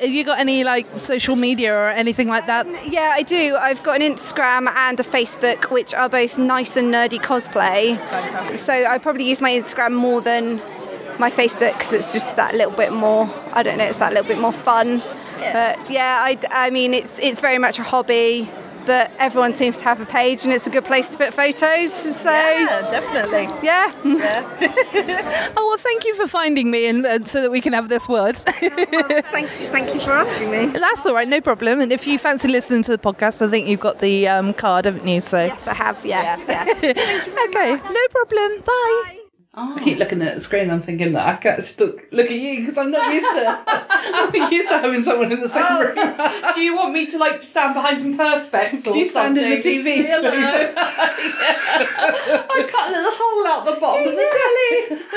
Have 0.00 0.10
you 0.10 0.24
got 0.24 0.38
any 0.38 0.64
like 0.64 0.86
social 0.98 1.36
media 1.36 1.74
or 1.74 1.88
anything 1.88 2.28
like 2.28 2.46
that? 2.46 2.66
Um, 2.66 2.76
yeah, 2.86 3.10
I 3.12 3.22
do. 3.22 3.56
I've 3.56 3.82
got 3.82 4.00
an 4.00 4.14
Instagram 4.14 4.68
and 4.74 4.98
a 5.00 5.02
Facebook, 5.02 5.70
which 5.70 5.94
are 5.94 6.08
both 6.08 6.38
nice 6.38 6.76
and 6.76 6.92
nerdy 6.92 7.20
cosplay. 7.20 7.96
Fantastic. 7.98 8.58
So 8.58 8.72
I 8.84 8.98
probably 8.98 9.28
use 9.28 9.40
my 9.40 9.50
Instagram 9.50 9.94
more 9.94 10.20
than 10.20 10.56
my 11.18 11.30
Facebook 11.30 11.76
because 11.78 11.92
it's 11.92 12.12
just 12.12 12.34
that 12.36 12.54
little 12.54 12.72
bit 12.74 12.92
more. 12.92 13.28
I 13.52 13.62
don't 13.62 13.78
know. 13.78 13.84
It's 13.84 13.98
that 13.98 14.12
little 14.12 14.28
bit 14.28 14.38
more 14.38 14.52
fun. 14.52 14.98
Yeah. 15.40 15.76
But 15.76 15.90
yeah, 15.90 16.20
I, 16.24 16.38
I 16.50 16.70
mean, 16.70 16.94
it's 16.94 17.18
it's 17.18 17.40
very 17.40 17.58
much 17.58 17.78
a 17.78 17.82
hobby. 17.82 18.48
But 18.84 19.10
everyone 19.18 19.54
seems 19.54 19.78
to 19.78 19.84
have 19.84 20.00
a 20.00 20.06
page, 20.06 20.44
and 20.44 20.52
it's 20.52 20.66
a 20.66 20.70
good 20.70 20.84
place 20.84 21.08
to 21.10 21.18
put 21.18 21.32
photos. 21.34 21.92
So 21.92 22.30
Yeah, 22.30 22.80
definitely. 22.90 23.48
Yeah. 23.62 23.92
Oh, 25.56 25.68
well, 25.68 25.78
thank 25.78 26.04
you 26.04 26.14
for 26.14 26.26
finding 26.26 26.70
me 26.70 26.86
and 26.86 27.04
uh, 27.04 27.24
so 27.24 27.42
that 27.42 27.50
we 27.50 27.60
can 27.60 27.72
have 27.72 27.88
this 27.88 28.08
word. 28.08 28.36
thank, 28.36 29.48
thank 29.48 29.94
you 29.94 30.00
for 30.00 30.12
asking 30.12 30.50
me. 30.50 30.66
That's 30.66 31.04
all 31.06 31.14
right, 31.14 31.28
no 31.28 31.40
problem. 31.40 31.80
And 31.80 31.92
if 31.92 32.06
you 32.06 32.18
fancy 32.18 32.48
listening 32.48 32.82
to 32.84 32.92
the 32.92 32.98
podcast, 32.98 33.46
I 33.46 33.50
think 33.50 33.68
you've 33.68 33.80
got 33.80 33.98
the 34.00 34.28
um, 34.28 34.54
card, 34.54 34.84
haven't 34.84 35.06
you? 35.06 35.20
So 35.20 35.44
Yes, 35.44 35.66
I 35.66 35.74
have. 35.74 36.04
Yeah. 36.04 36.38
yeah. 36.48 36.64
okay, 37.48 37.76
no 37.76 38.06
problem. 38.10 38.62
Bye. 38.62 39.21
Oh. 39.54 39.74
I 39.76 39.84
keep 39.84 39.98
looking 39.98 40.22
at 40.22 40.34
the 40.34 40.40
screen. 40.40 40.70
I'm 40.70 40.80
thinking 40.80 41.12
that 41.12 41.26
I 41.26 41.36
can't 41.36 41.78
look, 41.78 42.08
look 42.10 42.26
at 42.30 42.32
you 42.32 42.60
because 42.60 42.78
I'm 42.78 42.90
not 42.90 43.12
used 43.12 43.26
to. 43.36 43.62
I'm 43.68 44.30
not 44.32 44.50
used 44.50 44.68
to 44.70 44.78
having 44.78 45.02
someone 45.02 45.30
in 45.30 45.40
the 45.40 45.48
same 45.48 45.62
Oh, 45.68 45.82
room. 45.84 46.54
do 46.54 46.60
you 46.62 46.74
want 46.74 46.94
me 46.94 47.04
to 47.10 47.18
like 47.18 47.42
stand 47.42 47.74
behind 47.74 48.00
some 48.00 48.16
perspex 48.16 48.86
or 48.86 48.96
you 48.96 49.04
stand 49.04 49.36
in 49.36 49.50
the? 49.50 49.56
TV, 49.58 50.06
Hello. 50.06 50.30
please? 50.30 50.74
I'd 51.54 52.68
cut 52.70 52.88
a 52.88 52.92
little 52.92 53.12
hole 53.14 53.46
out 53.46 53.64
the 53.66 53.78
bottom 53.78 54.08
of 54.08 54.14
the 54.14 54.96
telly. 54.96 55.02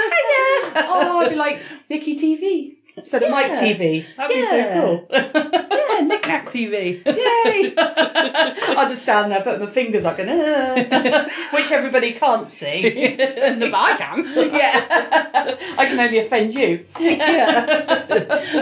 Oh, 0.77 1.19
I'd 1.21 1.29
be 1.29 1.35
like 1.37 1.61
Nikki 1.89 2.17
TV 2.19 2.75
instead 2.97 3.23
of 3.23 3.31
Mike 3.31 3.51
TV. 3.53 4.05
That'd 4.15 4.35
be 4.35 4.41
so 4.43 4.73
cool. 4.73 5.07
yeah, 5.11 5.99
Nick 6.01 6.27
Nack 6.27 6.47
TV. 6.47 7.05
Yay! 7.05 7.73
I 7.77 8.85
just 8.89 9.03
stand 9.03 9.31
there, 9.31 9.41
put 9.41 9.59
my 9.59 9.67
fingers 9.67 10.05
up, 10.05 10.19
and 10.19 10.29
uh, 10.29 11.25
which 11.51 11.71
everybody 11.71 12.13
can't 12.13 12.49
see. 12.51 13.15
but 13.17 13.73
I 13.73 13.95
can. 13.97 14.25
Yeah, 14.53 15.57
I 15.77 15.85
can 15.85 15.99
only 15.99 16.19
offend 16.19 16.53
you. 16.53 16.85
yeah. 16.99 18.05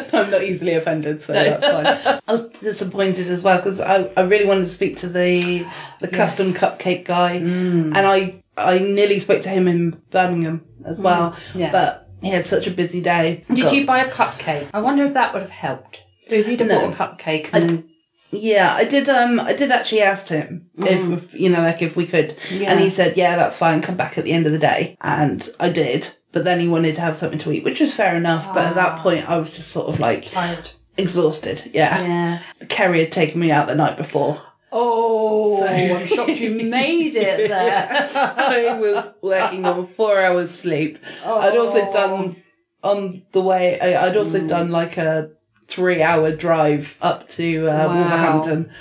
I'm 0.14 0.30
not 0.32 0.44
easily 0.44 0.74
offended, 0.74 1.22
so 1.22 1.34
that's 1.34 1.66
fine. 2.06 2.22
I 2.28 2.32
was 2.32 2.50
disappointed 2.50 3.28
as 3.28 3.44
well 3.44 3.58
because 3.58 3.80
I, 3.80 4.10
I 4.18 4.22
really 4.22 4.46
wanted 4.46 4.66
to 4.66 4.70
speak 4.70 4.98
to 4.98 5.08
the 5.10 5.66
the 6.02 6.08
custom 6.08 6.48
cupcake 6.48 7.06
guy, 7.06 7.34
and 7.34 7.98
I 7.98 8.42
I 8.58 8.80
nearly 8.80 9.20
spoke 9.20 9.42
to 9.44 9.50
him 9.50 9.68
in 9.68 10.02
Birmingham 10.12 10.66
as 10.86 11.00
well, 11.00 11.32
Mm, 11.54 11.60
yeah. 11.60 11.72
but 11.72 12.03
he 12.24 12.30
had 12.32 12.46
such 12.48 12.68
a 12.68 12.72
busy 12.72 13.02
day. 13.02 13.44
Did 13.54 13.72
you 13.72 13.86
buy 13.86 14.04
a 14.04 14.10
cupcake? 14.10 14.68
I 14.74 14.82
wonder 14.82 15.04
if 15.04 15.14
that 15.14 15.34
would 15.34 15.42
have 15.42 15.52
helped. 15.52 16.02
If 16.28 16.48
you'd 16.48 16.60
have 16.62 16.70
No. 16.70 16.80
bought 16.90 16.94
a 16.94 16.98
cupcake 16.98 17.50
and 17.54 17.84
Yeah, 18.32 18.74
I 18.74 18.84
did. 18.86 19.10
Um, 19.10 19.40
I 19.40 19.54
did 19.54 19.72
actually 19.72 20.02
ask 20.02 20.30
him 20.30 20.66
if 20.78 21.34
you 21.36 21.50
know, 21.50 21.60
like 21.60 21.84
if 21.84 21.96
we 21.96 22.08
could, 22.08 22.36
Yeah. 22.52 22.72
and 22.72 22.80
he 22.80 22.90
said, 22.90 23.16
"Yeah, 23.16 23.36
that's 23.36 23.58
fine. 23.58 23.82
Come 23.84 23.96
back 23.96 24.18
at 24.18 24.24
the 24.24 24.32
end 24.32 24.48
of 24.48 24.52
the 24.52 24.58
day." 24.58 24.98
And 25.02 25.48
I 25.60 25.70
did, 25.70 26.10
but 26.32 26.44
then 26.44 26.60
he 26.60 26.68
wanted 26.68 26.96
to 26.96 27.02
have 27.02 27.16
something 27.16 27.38
to 27.40 27.52
eat, 27.52 27.64
which 27.64 27.80
was 27.80 27.94
fair 27.94 28.16
enough. 28.16 28.52
But 28.52 28.66
at 28.66 28.76
that 28.76 28.98
point, 29.00 29.30
I 29.30 29.38
was 29.38 29.52
just 29.52 29.70
sort 29.72 29.88
of 29.88 30.00
like 30.00 30.32
tired, 30.32 30.72
exhausted. 30.98 31.70
Yeah. 31.74 32.02
Yeah. 32.02 32.40
Kerry 32.70 33.02
had 33.02 33.12
taken 33.12 33.40
me 33.40 33.52
out 33.52 33.68
the 33.68 33.76
night 33.76 33.98
before. 33.98 34.42
Oh, 34.76 35.60
So- 35.60 35.68
I'm 35.68 36.06
shocked 36.08 36.40
you 36.40 36.64
made 36.70 37.16
it 37.16 37.48
there. 37.48 38.10
I 38.16 38.78
was 38.80 39.10
working 39.22 39.66
on 39.66 39.86
four 39.86 40.20
hours 40.22 40.52
sleep. 40.52 40.98
I'd 41.24 41.56
also 41.58 41.92
done 41.92 42.36
on 42.84 43.24
the 43.32 43.42
way. 43.42 43.80
I, 43.80 44.08
I'd 44.08 44.18
also 44.18 44.46
done 44.48 44.72
like 44.72 44.98
a 44.98 45.32
three-hour 45.68 46.32
drive 46.36 46.98
up 47.02 47.30
to 47.30 47.68
uh, 47.68 47.88
Wow. 47.88 47.94
Wolverhampton. 47.96 48.72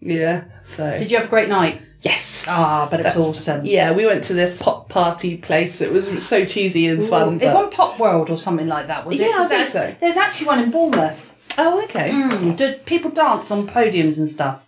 Yeah. 0.00 0.44
So 0.64 0.96
Did 0.98 1.10
you 1.10 1.16
have 1.18 1.26
a 1.26 1.30
great 1.30 1.48
night? 1.48 1.82
Yes. 2.00 2.44
Ah, 2.46 2.86
but 2.90 3.00
it 3.00 3.04
was 3.04 3.16
awesome. 3.16 3.64
Yeah, 3.64 3.92
we 3.92 4.04
went 4.06 4.24
to 4.24 4.34
this 4.34 4.60
pop 4.62 4.88
party 4.90 5.38
place. 5.38 5.80
It 5.80 5.90
was 5.90 6.26
so 6.26 6.44
cheesy 6.44 6.86
and 6.86 7.02
fun. 7.02 7.40
It 7.40 7.52
won 7.52 7.70
Popworld 7.70 8.28
or 8.30 8.36
something 8.36 8.66
like 8.66 8.88
that, 8.88 9.06
was 9.06 9.18
it? 9.18 9.28
Yeah, 9.30 9.38
I 9.42 9.46
think 9.48 9.68
so. 9.68 9.94
There's 10.00 10.18
actually 10.18 10.46
one 10.48 10.58
in 10.60 10.70
Bournemouth. 10.70 11.30
Oh, 11.56 11.82
okay. 11.84 12.10
Mm, 12.10 12.56
did 12.56 12.84
people 12.84 13.10
dance 13.10 13.50
on 13.50 13.66
podiums 13.66 14.18
and 14.18 14.28
stuff? 14.28 14.63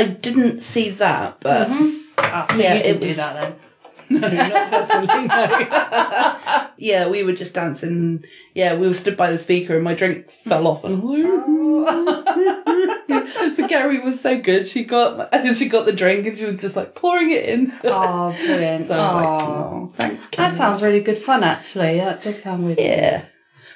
I 0.00 0.04
didn't 0.04 0.60
see 0.60 0.90
that, 0.90 1.40
but 1.40 1.68
Ah, 2.18 2.46
so 2.50 2.56
Yeah, 2.56 2.74
you 2.74 2.82
didn't 2.82 2.96
it 2.96 3.00
do 3.00 3.06
was- 3.08 3.16
that 3.16 3.34
then. 3.40 3.54
no, 4.10 4.18
not 4.28 4.70
personally. 4.72 5.26
No. 5.28 6.66
yeah, 6.78 7.08
we 7.08 7.22
were 7.22 7.32
just 7.32 7.54
dancing. 7.54 8.24
Yeah, 8.54 8.74
we 8.74 8.88
were 8.88 8.94
stood 8.94 9.16
by 9.16 9.30
the 9.30 9.38
speaker, 9.38 9.76
and 9.76 9.84
my 9.84 9.94
drink 9.94 10.28
fell 10.30 10.66
off, 10.66 10.82
and 10.82 11.00
so 13.54 13.68
Gary 13.68 14.00
was 14.00 14.20
so 14.20 14.40
good. 14.40 14.66
She 14.66 14.82
got 14.84 15.32
she 15.54 15.68
got 15.68 15.86
the 15.86 15.92
drink, 15.92 16.26
and 16.26 16.36
she 16.36 16.44
was 16.44 16.60
just 16.60 16.74
like 16.74 16.96
pouring 16.96 17.30
it 17.30 17.44
in. 17.44 17.72
Oh, 17.84 18.34
brilliant. 18.46 18.86
So 18.86 18.98
I 18.98 19.04
was 19.04 19.14
like, 19.14 19.42
Oh. 19.42 19.46
oh, 19.46 19.92
thanks. 19.94 20.26
That 20.30 20.52
sounds 20.52 20.82
really 20.82 21.00
good 21.00 21.18
fun, 21.18 21.44
actually. 21.44 21.98
That 21.98 22.20
does 22.22 22.42
sound 22.42 22.66
really 22.66 22.84
Yeah. 22.84 23.26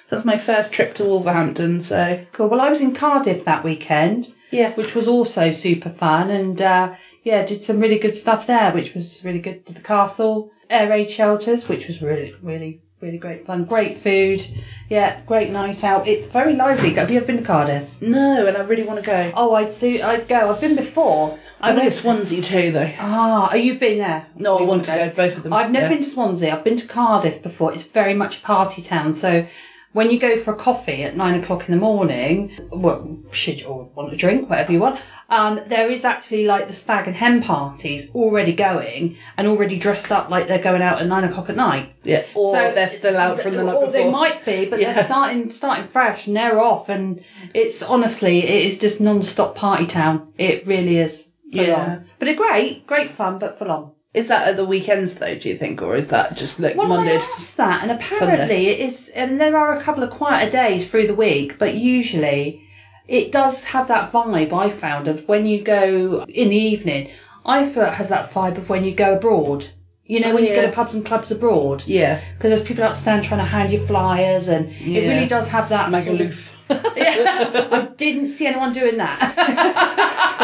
That's 0.08 0.24
my 0.24 0.36
first 0.36 0.72
trip 0.72 0.94
to 0.94 1.04
Wolverhampton, 1.04 1.80
so 1.80 2.24
Cool. 2.32 2.48
Well, 2.48 2.60
I 2.60 2.70
was 2.70 2.80
in 2.80 2.92
Cardiff 2.94 3.44
that 3.44 3.62
weekend. 3.64 4.33
Yeah. 4.54 4.72
Which 4.74 4.94
was 4.94 5.08
also 5.08 5.50
super 5.50 5.90
fun. 5.90 6.30
And 6.30 6.60
uh, 6.62 6.94
yeah, 7.22 7.44
did 7.44 7.62
some 7.62 7.80
really 7.80 7.98
good 7.98 8.16
stuff 8.16 8.46
there, 8.46 8.72
which 8.72 8.94
was 8.94 9.24
really 9.24 9.40
good. 9.40 9.64
Did 9.64 9.76
the 9.76 9.82
castle, 9.82 10.50
air 10.70 10.88
raid 10.88 11.10
shelters, 11.10 11.68
which 11.68 11.88
was 11.88 12.00
really, 12.00 12.34
really, 12.42 12.80
really 13.00 13.18
great 13.18 13.46
fun. 13.46 13.64
Great 13.64 13.96
food. 13.96 14.44
Yeah, 14.88 15.20
great 15.22 15.50
night 15.50 15.84
out. 15.84 16.06
It's 16.06 16.26
very 16.26 16.54
lively. 16.54 16.94
Have 16.94 17.10
you 17.10 17.16
ever 17.16 17.26
been 17.26 17.38
to 17.38 17.42
Cardiff? 17.42 18.00
no, 18.00 18.46
and 18.46 18.56
I 18.56 18.60
really 18.60 18.84
want 18.84 19.00
to 19.00 19.06
go. 19.06 19.32
Oh, 19.34 19.54
I'd 19.54 19.72
see. 19.72 20.00
I'd 20.02 20.28
go. 20.28 20.50
I've 20.50 20.60
been 20.60 20.76
before. 20.76 21.38
I 21.60 21.72
went 21.72 21.84
to 21.84 21.90
Swansea 21.90 22.42
too, 22.42 22.72
though. 22.72 22.92
Ah, 22.98 23.48
oh, 23.50 23.56
you've 23.56 23.80
been 23.80 23.98
there? 23.98 24.26
No, 24.36 24.58
I 24.58 24.60
You 24.60 24.66
want 24.66 24.84
to 24.84 24.90
go 24.90 25.10
both 25.10 25.38
of 25.38 25.44
them. 25.44 25.54
I've 25.54 25.70
never 25.70 25.86
yeah. 25.86 25.92
been 25.94 26.02
to 26.02 26.08
Swansea. 26.10 26.54
I've 26.54 26.64
been 26.64 26.76
to 26.76 26.86
Cardiff 26.86 27.42
before. 27.42 27.72
It's 27.72 27.84
very 27.84 28.12
much 28.12 28.38
a 28.38 28.40
party 28.42 28.82
town. 28.82 29.14
So 29.14 29.46
when 29.94 30.10
you 30.10 30.18
go 30.18 30.36
for 30.36 30.52
a 30.52 30.56
coffee 30.56 31.02
at 31.04 31.16
nine 31.16 31.40
o'clock 31.40 31.66
in 31.66 31.74
the 31.74 31.80
morning, 31.80 32.36
well, 32.70 33.16
should 33.30 33.60
you 33.60 33.66
or 33.68 33.84
want 33.94 34.12
a 34.12 34.16
drink, 34.16 34.50
whatever 34.50 34.70
you 34.72 34.80
want, 34.80 35.00
um, 35.30 35.58
there 35.68 35.88
is 35.88 36.04
actually 36.04 36.44
like 36.44 36.66
the 36.66 36.74
stag 36.74 37.06
and 37.06 37.16
hen 37.16 37.42
parties 37.42 38.10
already 38.14 38.52
going 38.52 39.16
and 39.38 39.46
already 39.46 39.78
dressed 39.78 40.12
up 40.12 40.28
like 40.28 40.46
they're 40.48 40.58
going 40.62 40.82
out 40.82 41.00
at 41.00 41.06
nine 41.06 41.24
o'clock 41.24 41.48
at 41.48 41.56
night. 41.56 41.92
Yeah, 42.02 42.24
or 42.34 42.52
they're 42.52 42.90
still 42.90 43.16
out 43.16 43.40
from 43.40 43.54
the 43.54 43.64
night 43.64 43.72
or 43.74 43.86
before. 43.86 43.92
they 43.92 44.10
might 44.10 44.44
be, 44.44 44.66
but 44.66 44.80
Yeah. 44.80 44.92
they're 44.92 45.04
starting 45.12 45.48
starting 45.48 45.86
fresh 45.86 46.26
and 46.26 46.36
they're 46.36 46.60
off, 46.60 46.88
and 46.90 47.24
it's 47.54 47.82
honestly 47.82 48.40
it 48.44 48.66
is 48.66 48.76
just 48.78 49.00
non-stop 49.00 49.54
party 49.54 49.86
town. 49.86 50.32
It 50.36 50.66
really 50.66 50.98
is. 50.98 51.30
Full 51.52 51.62
Yeah. 51.64 51.74
on. 51.84 52.04
but 52.18 52.28
it's 52.28 52.38
great, 52.38 52.86
great 52.86 53.10
fun, 53.10 53.38
but 53.38 53.58
full 53.58 53.70
on. 53.70 53.92
Is 54.14 54.28
that 54.28 54.46
at 54.46 54.56
the 54.56 54.64
weekends 54.64 55.16
though? 55.16 55.34
Do 55.34 55.48
you 55.48 55.56
think, 55.56 55.82
or 55.82 55.96
is 55.96 56.08
that 56.08 56.36
just 56.36 56.60
like 56.60 56.76
Well, 56.76 56.86
Monday? 56.86 57.16
I 57.16 57.20
asked 57.20 57.56
that, 57.56 57.82
and 57.82 57.90
apparently 57.90 58.68
it 58.68 58.78
is. 58.78 59.08
And 59.08 59.40
there 59.40 59.56
are 59.58 59.76
a 59.76 59.82
couple 59.82 60.04
of 60.04 60.10
quieter 60.10 60.50
days 60.50 60.88
through 60.88 61.08
the 61.08 61.14
week, 61.14 61.58
but 61.58 61.74
usually 61.74 62.62
it 63.08 63.32
does 63.32 63.64
have 63.64 63.88
that 63.88 64.12
vibe 64.12 64.52
I 64.52 64.70
found 64.70 65.08
of 65.08 65.28
when 65.28 65.46
you 65.46 65.62
go 65.62 66.24
in 66.28 66.48
the 66.50 66.56
evening. 66.56 67.10
I 67.44 67.66
feel 67.66 67.82
it 67.82 67.94
has 67.94 68.08
that 68.08 68.30
vibe 68.30 68.56
of 68.56 68.68
when 68.68 68.84
you 68.84 68.94
go 68.94 69.16
abroad. 69.16 69.68
You 70.06 70.20
know, 70.20 70.34
when 70.34 70.44
you 70.44 70.50
go 70.50 70.56
yeah. 70.56 70.66
to 70.66 70.72
pubs 70.72 70.94
and 70.94 71.04
clubs 71.04 71.30
abroad. 71.30 71.82
Yeah. 71.86 72.22
Because 72.36 72.50
there's 72.50 72.62
people 72.62 72.84
outstand 72.84 73.22
trying 73.22 73.40
to 73.40 73.46
hand 73.46 73.72
you 73.72 73.78
flyers, 73.78 74.48
and 74.48 74.68
it 74.68 74.80
Yeah. 74.80 75.08
really 75.08 75.26
does 75.26 75.48
have 75.48 75.70
that. 75.70 75.90
sort 75.92 76.06
of- 76.06 76.20
Magaluf. 76.20 76.50
yeah, 76.96 77.68
I 77.72 77.88
didn't 77.96 78.28
see 78.28 78.46
anyone 78.46 78.72
doing 78.72 78.96
that. 78.96 79.18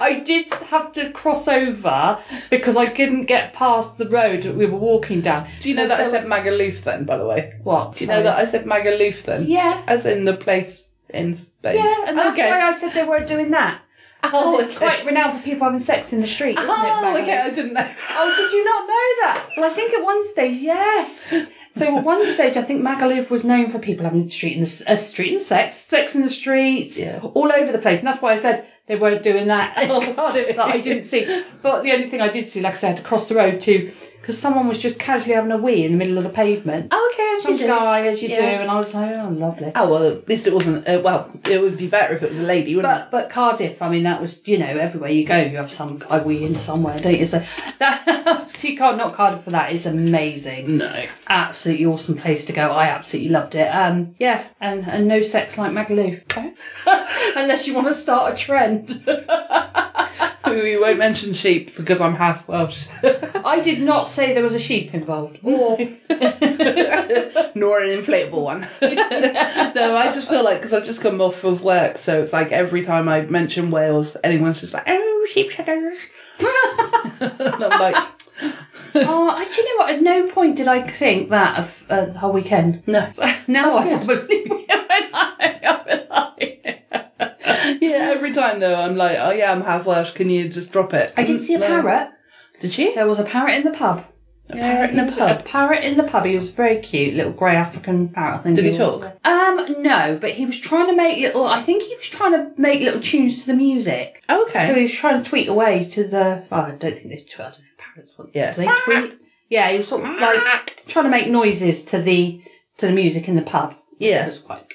I 0.00 0.22
did 0.24 0.50
have 0.50 0.92
to 0.92 1.10
cross 1.10 1.48
over 1.48 2.18
because 2.50 2.76
I 2.76 2.86
couldn't 2.86 3.24
get 3.24 3.52
past 3.52 3.98
the 3.98 4.08
road 4.08 4.42
that 4.42 4.54
we 4.54 4.66
were 4.66 4.78
walking 4.78 5.20
down. 5.20 5.48
Do 5.60 5.70
you 5.70 5.74
know 5.74 5.88
that 5.88 6.00
I 6.00 6.10
said 6.10 6.26
Magaluf 6.26 6.82
then, 6.84 7.04
by 7.04 7.16
the 7.16 7.26
way? 7.26 7.54
What? 7.62 7.96
Do 7.96 8.04
you 8.04 8.10
know 8.10 8.22
that 8.22 8.36
I 8.36 8.44
said 8.44 8.64
Magaluf 8.64 9.24
then? 9.24 9.46
Yeah. 9.46 9.82
As 9.86 10.06
in 10.06 10.24
the 10.24 10.36
place 10.36 10.90
in 11.08 11.34
Spain. 11.34 11.76
Yeah, 11.76 12.04
and 12.06 12.16
that's 12.16 12.38
okay. 12.38 12.50
why 12.50 12.62
I 12.62 12.72
said 12.72 12.92
they 12.92 13.04
weren't 13.04 13.28
doing 13.28 13.50
that. 13.50 13.80
Oh, 14.22 14.60
it's 14.60 14.70
okay. 14.70 14.76
quite 14.76 15.06
renowned 15.06 15.38
for 15.38 15.44
people 15.44 15.64
having 15.64 15.80
sex 15.80 16.12
in 16.12 16.20
the 16.20 16.26
street, 16.26 16.58
it? 16.58 16.58
Oh, 16.58 16.64
Magaluf? 16.64 17.22
okay, 17.22 17.38
I 17.38 17.50
didn't 17.50 17.72
know. 17.72 17.90
Oh, 18.10 18.34
did 18.36 18.52
you 18.52 18.64
not 18.64 18.80
know 18.80 19.08
that? 19.22 19.48
Well, 19.56 19.70
I 19.70 19.74
think 19.74 19.92
at 19.94 20.04
one 20.04 20.26
stage, 20.26 20.60
yes. 20.60 21.32
So 21.72 21.96
at 21.96 22.04
one 22.04 22.26
stage, 22.26 22.56
I 22.56 22.62
think 22.62 22.82
Magaluf 22.82 23.30
was 23.30 23.44
known 23.44 23.68
for 23.68 23.78
people 23.78 24.04
having 24.04 24.28
street 24.28 24.56
in 24.56 24.62
the 24.62 24.84
uh, 24.86 24.96
street 24.96 25.32
and 25.32 25.42
sex, 25.42 25.76
sex 25.76 26.14
in 26.14 26.22
the 26.22 26.30
streets, 26.30 26.98
yeah. 26.98 27.20
all 27.22 27.52
over 27.52 27.70
the 27.70 27.78
place, 27.78 28.00
and 28.00 28.08
that's 28.08 28.20
why 28.20 28.32
I 28.32 28.36
said 28.36 28.66
they 28.86 28.96
weren't 28.96 29.22
doing 29.22 29.46
that. 29.46 29.76
Cardiff 30.16 30.16
that 30.56 30.66
I 30.66 30.80
didn't 30.80 31.04
see. 31.04 31.44
But 31.62 31.82
the 31.82 31.92
only 31.92 32.08
thing 32.08 32.20
I 32.20 32.28
did 32.28 32.46
see, 32.46 32.60
like 32.60 32.74
I 32.74 32.76
said, 32.76 32.86
I 32.86 32.90
had 32.90 32.96
to 32.98 33.04
cross 33.04 33.28
the 33.28 33.36
road 33.36 33.60
to 33.62 33.92
because 34.20 34.38
someone 34.38 34.68
was 34.68 34.78
just 34.78 34.98
casually 34.98 35.34
having 35.34 35.50
a 35.52 35.56
wee 35.56 35.84
in 35.84 35.92
the 35.92 35.98
middle 35.98 36.18
of 36.18 36.24
the 36.24 36.30
pavement. 36.30 36.88
Oh, 36.90 37.10
okay, 37.14 37.36
as 37.36 37.44
you 37.60 37.66
Some 37.66 37.76
do. 37.76 37.80
guy, 37.84 38.00
as 38.06 38.22
you 38.22 38.28
Yeah. 38.28 38.40
do, 38.40 38.62
and 38.62 38.70
I 38.70 38.76
was 38.76 38.94
like, 38.94 39.10
oh, 39.12 39.28
lovely. 39.30 39.72
Oh 39.74 39.88
well, 39.88 40.06
at 40.12 40.28
least 40.28 40.46
it 40.46 40.52
wasn't. 40.54 40.86
Uh, 40.86 41.00
well, 41.02 41.30
it 41.48 41.60
would 41.60 41.76
be 41.78 41.86
better 41.88 42.14
if 42.14 42.22
it 42.22 42.30
was 42.30 42.38
a 42.38 42.42
lady, 42.42 42.74
wouldn't 42.76 43.10
But 43.10 43.10
but 43.10 43.30
Cardiff, 43.30 43.80
I 43.82 43.88
mean, 43.88 44.02
that 44.04 44.20
was 44.20 44.40
you 44.46 44.58
know 44.58 44.66
everywhere 44.66 45.10
you 45.10 45.24
go, 45.26 45.38
you 45.38 45.56
have 45.56 45.70
some 45.72 45.98
guy 45.98 46.18
wee 46.22 46.44
in 46.44 46.54
somewhere, 46.54 46.98
don't 46.98 47.18
you? 47.18 47.24
So 47.24 47.42
that 47.78 48.52
you 48.62 48.76
can't 48.76 48.96
knock 48.98 49.14
Cardiff 49.14 49.42
for 49.42 49.50
that. 49.50 49.72
It's 49.72 49.86
amazing. 49.86 50.76
No, 50.78 51.04
absolutely 51.28 51.86
awesome 51.86 52.16
place 52.16 52.44
to 52.46 52.52
go. 52.52 52.70
I 52.70 52.86
absolutely 52.86 53.30
loved 53.30 53.54
it. 53.54 53.68
Um, 53.68 54.14
yeah, 54.18 54.44
and 54.60 54.86
and 54.86 55.08
no 55.08 55.20
sex 55.22 55.56
like 55.58 55.72
Magaluf. 55.72 56.22
Okay. 56.30 56.52
Unless 57.36 57.66
you 57.66 57.74
want 57.74 57.86
to 57.88 57.94
start 57.94 58.34
a 58.34 58.36
trend. 58.36 59.02
We 60.46 60.76
won't 60.78 60.98
mention 60.98 61.32
sheep 61.32 61.76
because 61.76 62.00
I'm 62.00 62.14
half 62.16 62.48
Welsh. 62.48 62.88
I 63.04 63.60
did 63.62 63.80
not 63.82 64.08
say 64.10 64.34
there 64.34 64.42
was 64.42 64.54
a 64.54 64.58
sheep 64.58 64.92
involved. 64.94 65.38
Or 65.42 65.78
Nor 65.78 65.88
an 67.80 67.88
inflatable 67.90 68.42
one. 68.42 68.60
no, 68.82 69.96
I 69.96 70.10
just 70.14 70.28
feel 70.28 70.44
like 70.44 70.58
because 70.58 70.72
I've 70.72 70.84
just 70.84 71.00
come 71.00 71.20
off 71.20 71.44
of 71.44 71.62
work, 71.62 71.96
so 71.96 72.22
it's 72.22 72.32
like 72.32 72.52
every 72.52 72.82
time 72.82 73.08
I 73.08 73.22
mention 73.22 73.70
Wales, 73.70 74.16
anyone's 74.24 74.60
just 74.60 74.74
like, 74.74 74.84
"Oh, 74.86 75.26
sheep 75.30 75.50
shedders," 75.50 75.98
and 76.40 77.64
I'm 77.64 77.80
like, 77.80 77.96
oh, 78.94 79.28
I- 79.30 79.48
do 79.52 79.60
you 79.62 79.68
know 79.68 79.84
what? 79.84 79.90
At 79.94 80.02
no 80.02 80.30
point 80.30 80.56
did 80.56 80.68
I 80.68 80.86
think 80.86 81.30
that 81.30 81.58
of 81.58 81.84
uh, 81.90 82.06
the 82.06 82.18
whole 82.18 82.32
weekend. 82.32 82.82
No. 82.86 83.10
now 83.46 83.70
I 83.76 83.88
That's 83.88 84.06
probably 84.06 84.44
I- 84.72 86.32
yeah. 87.80 88.12
Every 88.14 88.32
time 88.32 88.60
though, 88.60 88.74
I'm 88.74 88.96
like, 88.96 89.16
"Oh 89.18 89.30
yeah, 89.32 89.52
I'm 89.52 89.62
half 89.62 89.86
Welsh. 89.86 90.12
Can 90.12 90.30
you 90.30 90.48
just 90.48 90.72
drop 90.72 90.94
it?" 90.94 91.12
I 91.16 91.24
did 91.24 91.42
see 91.42 91.54
a 91.54 91.58
parrot. 91.58 92.10
Did 92.60 92.70
she? 92.70 92.94
There 92.94 93.06
was 93.06 93.18
a 93.18 93.24
parrot 93.24 93.56
in 93.56 93.64
the 93.64 93.70
pub. 93.76 94.04
A 94.50 94.54
parrot 94.56 94.90
in 94.90 94.98
a 95.00 95.04
was- 95.06 95.16
pub? 95.16 95.40
A 95.40 95.42
parrot 95.44 95.84
in 95.84 95.96
the 95.96 96.02
pub. 96.04 96.24
He 96.24 96.34
was 96.34 96.48
very 96.50 96.78
cute, 96.80 97.14
little 97.14 97.32
grey 97.32 97.54
African 97.56 98.08
parrot. 98.08 98.38
I 98.40 98.42
think 98.42 98.56
Did 98.56 98.64
he 98.64 98.68
was. 98.70 98.78
talk? 98.78 99.16
Um, 99.24 99.80
no, 99.82 100.18
but 100.20 100.32
he 100.32 100.44
was 100.46 100.58
trying 100.58 100.88
to 100.88 100.94
make 100.96 101.18
little. 101.20 101.46
I 101.46 101.60
think 101.60 101.82
he 101.84 101.94
was 101.96 102.08
trying 102.08 102.32
to 102.32 102.50
make 102.60 102.80
little 102.80 103.00
tunes 103.00 103.40
to 103.40 103.46
the 103.46 103.54
music. 103.54 104.22
Oh, 104.28 104.44
okay. 104.48 104.66
So 104.68 104.74
he 104.74 104.82
was 104.82 104.92
trying 104.92 105.22
to 105.22 105.28
tweet 105.28 105.48
away 105.48 105.84
to 105.90 106.04
the. 106.06 106.44
Oh, 106.50 106.56
I 106.56 106.70
don't 106.72 106.94
think 106.94 107.08
they 107.10 107.16
tweet. 107.18 107.40
I 107.40 107.42
don't 107.50 107.58
know 107.60 107.64
parrots. 107.78 108.12
What, 108.16 108.28
Yeah. 108.34 108.52
Do 108.52 108.62
they 108.62 108.68
tweet? 108.84 109.18
Yeah, 109.48 109.70
he 109.70 109.78
was 109.78 109.88
sort 109.88 110.04
of 110.04 110.14
like 110.20 110.84
trying 110.86 111.06
to 111.06 111.10
make 111.10 111.28
noises 111.28 111.82
to 111.86 111.98
the 111.98 112.42
to 112.78 112.86
the 112.86 112.92
music 112.92 113.28
in 113.28 113.36
the 113.36 113.42
pub. 113.42 113.74
Yeah. 113.98 114.24
it 114.24 114.28
was 114.28 114.38
quite 114.38 114.66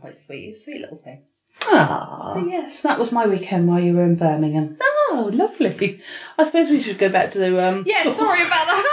quite 0.00 0.18
sweet. 0.18 0.54
Sweet 0.56 0.80
little 0.80 0.98
thing. 0.98 1.22
Ah. 1.66 2.32
So 2.34 2.46
yes, 2.46 2.80
that 2.82 2.98
was 2.98 3.12
my 3.12 3.26
weekend 3.26 3.68
while 3.68 3.80
you 3.80 3.94
were 3.94 4.04
in 4.04 4.16
Birmingham. 4.16 4.76
Oh, 5.10 5.30
lovely. 5.32 6.00
I 6.38 6.44
suppose 6.44 6.70
we 6.70 6.80
should 6.80 6.98
go 6.98 7.08
back 7.08 7.30
to 7.32 7.62
um. 7.62 7.84
Yeah, 7.86 8.10
sorry 8.12 8.42
about 8.46 8.66
that. 8.66 8.84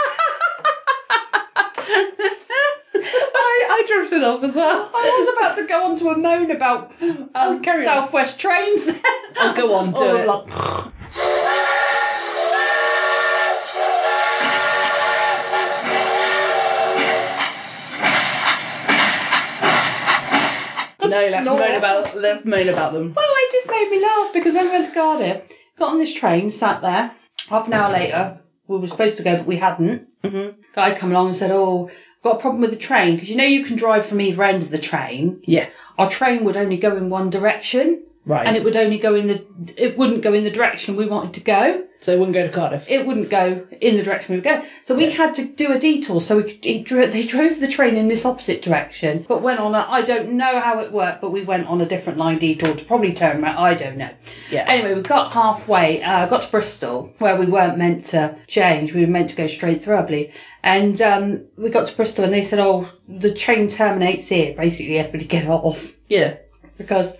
I, 2.98 3.66
I 3.70 3.84
drifted 3.86 4.22
off 4.24 4.42
as 4.42 4.56
well. 4.56 4.90
I 4.94 5.26
was 5.26 5.36
about 5.36 5.56
to 5.56 5.66
go 5.68 5.84
on 5.86 5.96
to 5.96 6.08
a 6.10 6.16
moan 6.18 6.50
about 6.50 6.92
um, 7.34 7.62
carry 7.62 7.86
on. 7.86 8.02
Southwest 8.04 8.38
trains. 8.40 8.84
Then. 8.86 9.00
I'll 9.38 9.54
go 9.54 9.74
on 9.74 9.92
to 9.94 10.00
Oh, 10.00 10.16
it. 10.16 10.26
like- 10.26 11.85
No, 21.10 21.28
let's 21.30 21.46
moan 21.46 21.74
about 21.74 22.16
let's 22.16 22.44
moan 22.44 22.68
about 22.68 22.92
them. 22.92 23.14
Well, 23.14 23.26
it 23.28 23.52
just 23.52 23.70
made 23.70 23.90
me 23.90 24.02
laugh 24.02 24.32
because 24.32 24.54
when 24.54 24.66
we 24.66 24.70
went 24.72 24.86
to 24.86 24.92
Cardiff, 24.92 25.42
got 25.78 25.90
on 25.90 25.98
this 25.98 26.14
train, 26.14 26.50
sat 26.50 26.82
there. 26.82 27.12
Half 27.48 27.66
an 27.68 27.74
hour 27.74 27.92
later, 27.92 28.40
we 28.66 28.78
were 28.78 28.86
supposed 28.86 29.16
to 29.18 29.22
go, 29.22 29.36
but 29.36 29.46
we 29.46 29.58
hadn't. 29.58 30.08
Mm-hmm. 30.22 30.60
Guy 30.74 30.94
come 30.94 31.10
along 31.10 31.28
and 31.28 31.36
said, 31.36 31.50
"Oh, 31.50 31.88
I've 31.88 32.22
got 32.22 32.36
a 32.36 32.40
problem 32.40 32.60
with 32.62 32.70
the 32.70 32.76
train 32.76 33.14
because 33.14 33.30
you 33.30 33.36
know 33.36 33.44
you 33.44 33.64
can 33.64 33.76
drive 33.76 34.06
from 34.06 34.20
either 34.20 34.42
end 34.42 34.62
of 34.62 34.70
the 34.70 34.78
train. 34.78 35.40
Yeah. 35.44 35.68
Our 35.98 36.10
train 36.10 36.44
would 36.44 36.56
only 36.56 36.76
go 36.76 36.96
in 36.96 37.08
one 37.08 37.30
direction, 37.30 38.04
Right. 38.28 38.44
and 38.44 38.56
it 38.56 38.64
would 38.64 38.74
only 38.76 38.98
go 38.98 39.14
in 39.14 39.28
the. 39.28 39.44
It 39.76 39.96
wouldn't 39.96 40.22
go 40.22 40.34
in 40.34 40.42
the 40.42 40.50
direction 40.50 40.96
we 40.96 41.06
wanted 41.06 41.32
to 41.34 41.40
go. 41.40 41.84
So 42.00 42.12
it 42.12 42.18
wouldn't 42.18 42.34
go 42.34 42.46
to 42.46 42.52
Cardiff. 42.52 42.90
It 42.90 43.06
wouldn't 43.06 43.30
go 43.30 43.66
in 43.80 43.96
the 43.96 44.02
direction 44.02 44.34
we 44.34 44.38
would 44.38 44.44
go. 44.44 44.62
So 44.84 44.94
we 44.96 45.10
had 45.12 45.34
to 45.36 45.46
do 45.46 45.72
a 45.72 45.78
detour. 45.78 46.20
So 46.20 46.36
we 46.38 46.42
could, 46.42 46.66
it 46.66 46.84
dro- 46.84 47.06
they 47.06 47.24
drove 47.24 47.58
the 47.60 47.68
train 47.68 47.96
in 47.96 48.08
this 48.08 48.24
opposite 48.26 48.60
direction, 48.62 49.24
but 49.28 49.42
went 49.42 49.60
on 49.60 49.74
a. 49.76 49.86
I 49.88 50.02
don't 50.02 50.32
know 50.32 50.58
how 50.60 50.80
it 50.80 50.90
worked, 50.92 51.20
but 51.22 51.30
we 51.30 51.42
went 51.44 51.68
on 51.68 51.80
a 51.80 51.86
different 51.86 52.18
line 52.18 52.38
detour 52.38 52.74
to 52.74 52.84
probably 52.84 53.12
turn 53.14 53.42
around. 53.42 53.56
I 53.56 53.74
don't 53.74 53.96
know. 53.96 54.10
Yeah. 54.50 54.64
Anyway, 54.68 54.94
we 54.94 55.02
got 55.02 55.32
halfway, 55.32 56.02
uh, 56.02 56.26
got 56.26 56.42
to 56.42 56.50
Bristol, 56.50 57.14
where 57.18 57.36
we 57.36 57.46
weren't 57.46 57.78
meant 57.78 58.04
to 58.06 58.36
change. 58.48 58.92
We 58.92 59.02
were 59.02 59.10
meant 59.10 59.30
to 59.30 59.36
go 59.36 59.46
straight 59.46 59.82
through, 59.84 59.98
I 59.98 60.02
believe. 60.02 60.34
And 60.64 61.00
um, 61.00 61.46
we 61.56 61.70
got 61.70 61.86
to 61.86 61.96
Bristol, 61.96 62.24
and 62.24 62.34
they 62.34 62.42
said, 62.42 62.58
"Oh, 62.58 62.88
the 63.08 63.32
train 63.32 63.68
terminates 63.68 64.28
here. 64.28 64.52
Basically, 64.56 64.98
everybody 64.98 65.26
get 65.26 65.46
off 65.46 65.94
Yeah. 66.08 66.38
because 66.76 67.16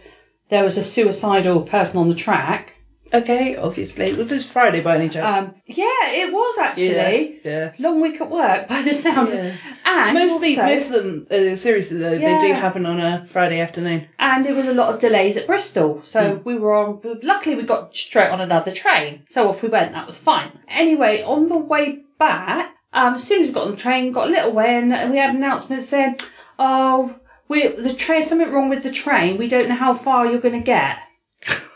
there 0.48 0.64
was 0.64 0.76
a 0.76 0.82
suicidal 0.82 1.62
person 1.62 1.98
on 2.00 2.08
the 2.08 2.14
track." 2.14 2.72
Okay, 3.14 3.54
obviously. 3.56 4.12
Was 4.14 4.30
this 4.30 4.44
Friday 4.44 4.82
by 4.82 4.96
any 4.96 5.08
chance? 5.08 5.38
Um, 5.48 5.54
yeah, 5.66 6.10
it 6.10 6.32
was 6.32 6.58
actually. 6.58 7.40
Yeah. 7.44 7.72
Long 7.78 8.00
week 8.00 8.20
at 8.20 8.28
work, 8.28 8.66
by 8.68 8.82
the 8.82 8.92
sound. 8.92 9.32
Yeah. 9.32 9.54
And 9.84 10.14
Mostly, 10.18 10.58
also- 10.58 10.68
most 10.74 10.86
of 10.90 10.92
them, 10.92 11.26
uh, 11.30 11.56
seriously 11.56 11.98
though, 11.98 12.12
Yeah. 12.14 12.40
they 12.40 12.48
do 12.48 12.52
happen 12.54 12.84
on 12.84 12.98
a 13.00 13.24
Friday 13.24 13.60
afternoon. 13.60 14.08
and 14.18 14.44
there 14.44 14.54
was 14.56 14.66
a 14.66 14.74
lot 14.74 14.92
of 14.92 15.00
delays 15.00 15.36
at 15.36 15.46
Bristol. 15.46 16.00
So 16.02 16.40
we 16.44 16.56
were 16.56 16.74
on, 16.74 17.00
luckily 17.22 17.54
we 17.54 17.62
got 17.62 17.94
straight 17.94 18.28
on 18.28 18.40
another 18.40 18.72
train. 18.72 19.22
So 19.28 19.48
off 19.48 19.62
we 19.62 19.68
went, 19.68 19.92
that 19.92 20.06
was 20.08 20.18
fine. 20.18 20.50
Anyway, 20.68 21.22
on 21.22 21.46
the 21.46 21.56
way 21.58 22.00
back, 22.18 22.74
um, 22.92 23.14
as 23.14 23.22
soon 23.24 23.40
as 23.42 23.46
we 23.46 23.54
got 23.54 23.66
on 23.66 23.70
the 23.70 23.76
train, 23.76 24.10
got 24.12 24.26
a 24.26 24.30
little 24.32 24.52
way 24.52 24.74
and 24.74 24.88
we 25.12 25.18
had 25.18 25.30
an 25.30 25.36
announcement 25.36 25.84
saying, 25.84 26.16
oh, 26.58 27.14
we 27.48 27.68
the 27.68 27.94
train, 27.94 28.22
something 28.22 28.50
wrong 28.50 28.68
with 28.68 28.82
the 28.82 28.92
train. 28.92 29.36
We 29.36 29.48
don't 29.48 29.68
know 29.68 29.74
how 29.74 29.94
far 29.94 30.26
you're 30.26 30.40
going 30.40 30.60
to 30.60 30.64
get. 30.64 30.98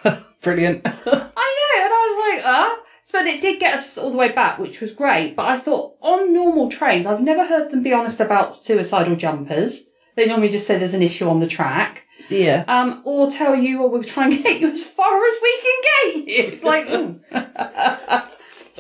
Brilliant. 0.43 0.83
I 0.87 0.91
know, 0.93 1.85
and 1.85 1.95
I 1.95 2.35
was 2.35 2.37
like, 2.37 2.47
ah. 2.47 2.77
But 3.13 3.27
it 3.27 3.41
did 3.41 3.59
get 3.59 3.75
us 3.75 3.99
all 3.99 4.13
the 4.13 4.17
way 4.17 4.31
back, 4.31 4.59
which 4.59 4.81
was 4.81 4.93
great. 4.93 5.35
But 5.35 5.47
I 5.47 5.59
thought, 5.59 5.97
on 6.01 6.33
normal 6.33 6.71
trains, 6.71 7.07
I've 7.07 7.21
never 7.21 7.45
heard 7.45 7.71
them 7.71 7.83
be 7.83 7.93
honest 7.93 8.21
about 8.21 8.65
suicidal 8.65 9.17
jumpers. 9.17 9.83
They 10.15 10.27
normally 10.27 10.49
just 10.49 10.67
say 10.67 10.79
there's 10.79 10.95
an 10.95 11.03
issue 11.03 11.29
on 11.29 11.41
the 11.41 11.49
track. 11.49 12.05
Yeah. 12.29 12.65
Um, 12.69 13.03
or 13.05 13.31
tell 13.31 13.57
you, 13.57 13.83
or 13.83 13.91
we'll 13.91 14.05
try 14.05 14.29
and 14.29 14.33
get 14.43 14.61
you 14.61 14.71
as 14.71 14.85
far 14.85 15.27
as 15.27 15.35
we 15.43 15.61
can 15.61 15.83
get 15.83 16.15
you. 16.17 16.53
It's 16.53 16.63
like, 16.63 16.87
mm. 16.87 17.21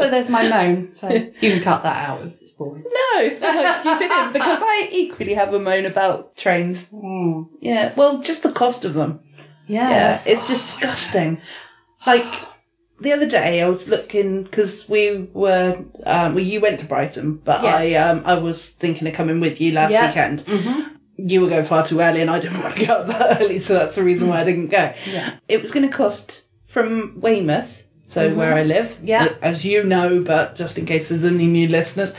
So 0.05 0.11
there's 0.11 0.29
my 0.29 0.49
moan. 0.49 0.95
So 0.95 1.09
you 1.11 1.31
can 1.53 1.63
cut 1.63 1.83
that 1.83 2.09
out 2.09 2.23
if 2.23 2.43
it's 2.43 2.53
boring. 2.53 2.83
No, 2.85 3.29
keep 3.31 4.01
it 4.01 4.11
in 4.11 4.33
because 4.33 4.61
I 4.63 4.89
equally 4.93 5.35
have 5.35 5.53
a 5.55 5.59
moan 5.59 5.87
about 5.87 6.37
trains. 6.37 6.91
Yeah, 7.61 7.93
well, 7.97 8.21
just 8.21 8.43
the 8.43 8.53
cost 8.53 8.85
of 8.85 8.95
them. 8.95 9.21
Yeah. 9.67 9.91
Yeah, 9.91 10.23
it's 10.27 10.47
disgusting. 10.49 11.41
Like 12.07 12.25
the 13.01 13.13
other 13.13 13.29
day, 13.29 13.63
I 13.63 13.69
was 13.69 13.89
looking 13.89 14.43
because 14.45 14.89
we 14.89 15.29
were, 15.33 15.85
um, 16.05 16.35
well, 16.35 16.41
you 16.41 16.61
went 16.61 16.81
to 16.81 16.87
Brighton, 16.87 17.37
but 17.37 17.65
I, 17.65 17.95
um, 17.95 18.23
I 18.27 18.35
was 18.35 18.71
thinking 18.71 19.07
of 19.09 19.15
coming 19.15 19.41
with 19.41 19.61
you 19.61 19.73
last 19.73 19.93
Yeah. 19.93 20.09
weekend. 20.09 20.41
Mm-hmm. 20.41 20.97
You 21.17 21.43
were 21.43 21.49
going 21.49 21.65
far 21.67 21.87
too 21.87 22.01
early, 22.01 22.21
and 22.21 22.31
I 22.31 22.41
didn't 22.41 22.61
want 22.63 22.75
to 22.75 22.81
get 22.81 22.91
up 22.91 23.07
that 23.07 23.41
early, 23.41 23.59
so 23.59 23.75
that's 23.75 23.95
the 23.95 24.03
reason 24.03 24.29
why 24.29 24.41
I 24.41 24.45
didn't 24.45 24.69
go. 24.69 24.93
Yeah. 25.11 25.37
It 25.49 25.61
was 25.61 25.71
going 25.71 25.88
to 25.88 25.94
cost 25.96 26.46
from 26.65 27.21
Weymouth, 27.21 27.85
so 28.11 28.29
Mhm. 28.31 28.35
where 28.37 28.54
I 28.54 28.65
live, 28.65 28.98
Yeah. 29.02 29.29
as 29.40 29.65
you 29.65 29.85
know, 29.85 30.21
but 30.33 30.56
just 30.56 30.79
in 30.79 30.85
case 30.87 31.08
there's 31.08 31.25
any 31.25 31.46
new 31.46 31.69
listeners. 31.69 32.15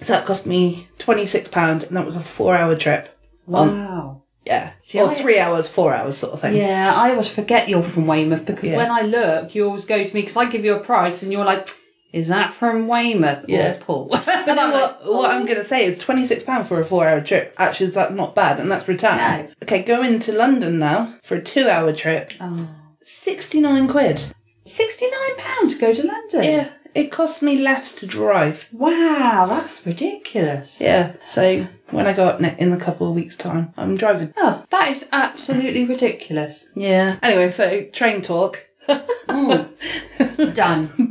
So 0.00 0.12
that 0.12 0.24
cost 0.26 0.46
me 0.46 0.88
£26, 0.98 1.82
and 1.84 1.96
that 1.96 2.06
was 2.06 2.16
a 2.16 2.20
four 2.20 2.56
hour 2.56 2.76
trip. 2.76 3.08
Wow. 3.46 4.22
Yeah. 4.44 4.70
See, 4.82 5.00
or 5.00 5.08
I- 5.10 5.14
three 5.14 5.38
hours, 5.40 5.66
four 5.68 5.92
hours 5.94 6.16
sort 6.18 6.32
of 6.34 6.40
thing. 6.40 6.54
Yeah, 6.56 6.92
I 6.94 7.10
always 7.10 7.28
forget 7.28 7.68
you're 7.68 7.82
from 7.82 8.06
Weymouth 8.06 8.44
because 8.46 8.68
Yeah. 8.70 8.76
when 8.76 8.90
I 8.90 9.00
look, 9.02 9.54
you 9.54 9.66
always 9.66 9.84
go 9.84 9.98
to 10.04 10.14
me 10.14 10.20
because 10.20 10.36
I 10.36 10.44
give 10.44 10.64
you 10.64 10.74
a 10.74 10.80
price 10.80 11.22
and 11.22 11.32
you're 11.32 11.44
like, 11.44 11.68
"Is 12.12 12.28
that 12.28 12.52
from 12.54 12.86
Weymouth 12.86 13.44
Yeah. 13.48 13.72
or 13.72 13.74
Paul?" 13.80 14.08
But 14.46 14.46
then 14.46 14.70
what, 14.70 15.00
what 15.04 15.30
I'm 15.32 15.44
going 15.46 15.58
to 15.58 15.64
say 15.64 15.84
is 15.84 15.98
£26 15.98 16.68
for 16.68 16.80
a 16.80 16.84
four 16.84 17.08
hour 17.08 17.20
trip. 17.20 17.54
Actually, 17.58 17.86
is 17.88 17.94
that 17.94 18.14
not 18.14 18.34
bad? 18.36 18.60
And 18.60 18.70
that's 18.70 18.86
return. 18.86 19.48
Okay, 19.64 19.82
going 19.82 20.20
to 20.20 20.32
London 20.32 20.78
now 20.78 21.14
for 21.24 21.34
a 21.36 21.42
two 21.42 21.68
hour 21.68 21.92
trip. 21.92 22.30
Oh. 22.40 22.68
69 23.02 23.88
quid. 23.88 24.20
£69 24.66 25.70
to 25.70 25.78
go 25.78 25.92
to 25.92 26.06
London? 26.06 26.44
Yeah. 26.44 26.68
It 26.94 27.12
cost 27.12 27.42
me 27.42 27.58
less 27.58 27.94
to 27.96 28.06
drive. 28.06 28.68
Wow, 28.72 29.46
that's 29.48 29.84
ridiculous. 29.86 30.80
Yeah. 30.80 31.12
So 31.26 31.66
when 31.90 32.06
I 32.06 32.14
go 32.14 32.24
up 32.24 32.40
ne- 32.40 32.56
in 32.58 32.72
a 32.72 32.80
couple 32.80 33.06
of 33.08 33.14
weeks' 33.14 33.36
time, 33.36 33.74
I'm 33.76 33.96
driving. 33.98 34.32
Oh, 34.36 34.64
that 34.70 34.88
is 34.88 35.04
absolutely 35.12 35.84
ridiculous. 35.84 36.66
Yeah. 36.74 37.18
Anyway, 37.22 37.50
so 37.50 37.82
train 37.92 38.22
talk. 38.22 38.66
Done. 38.88 39.68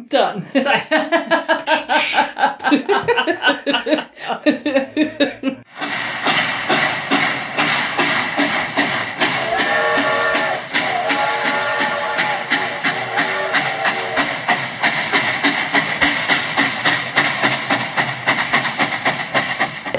Done. 0.09 0.45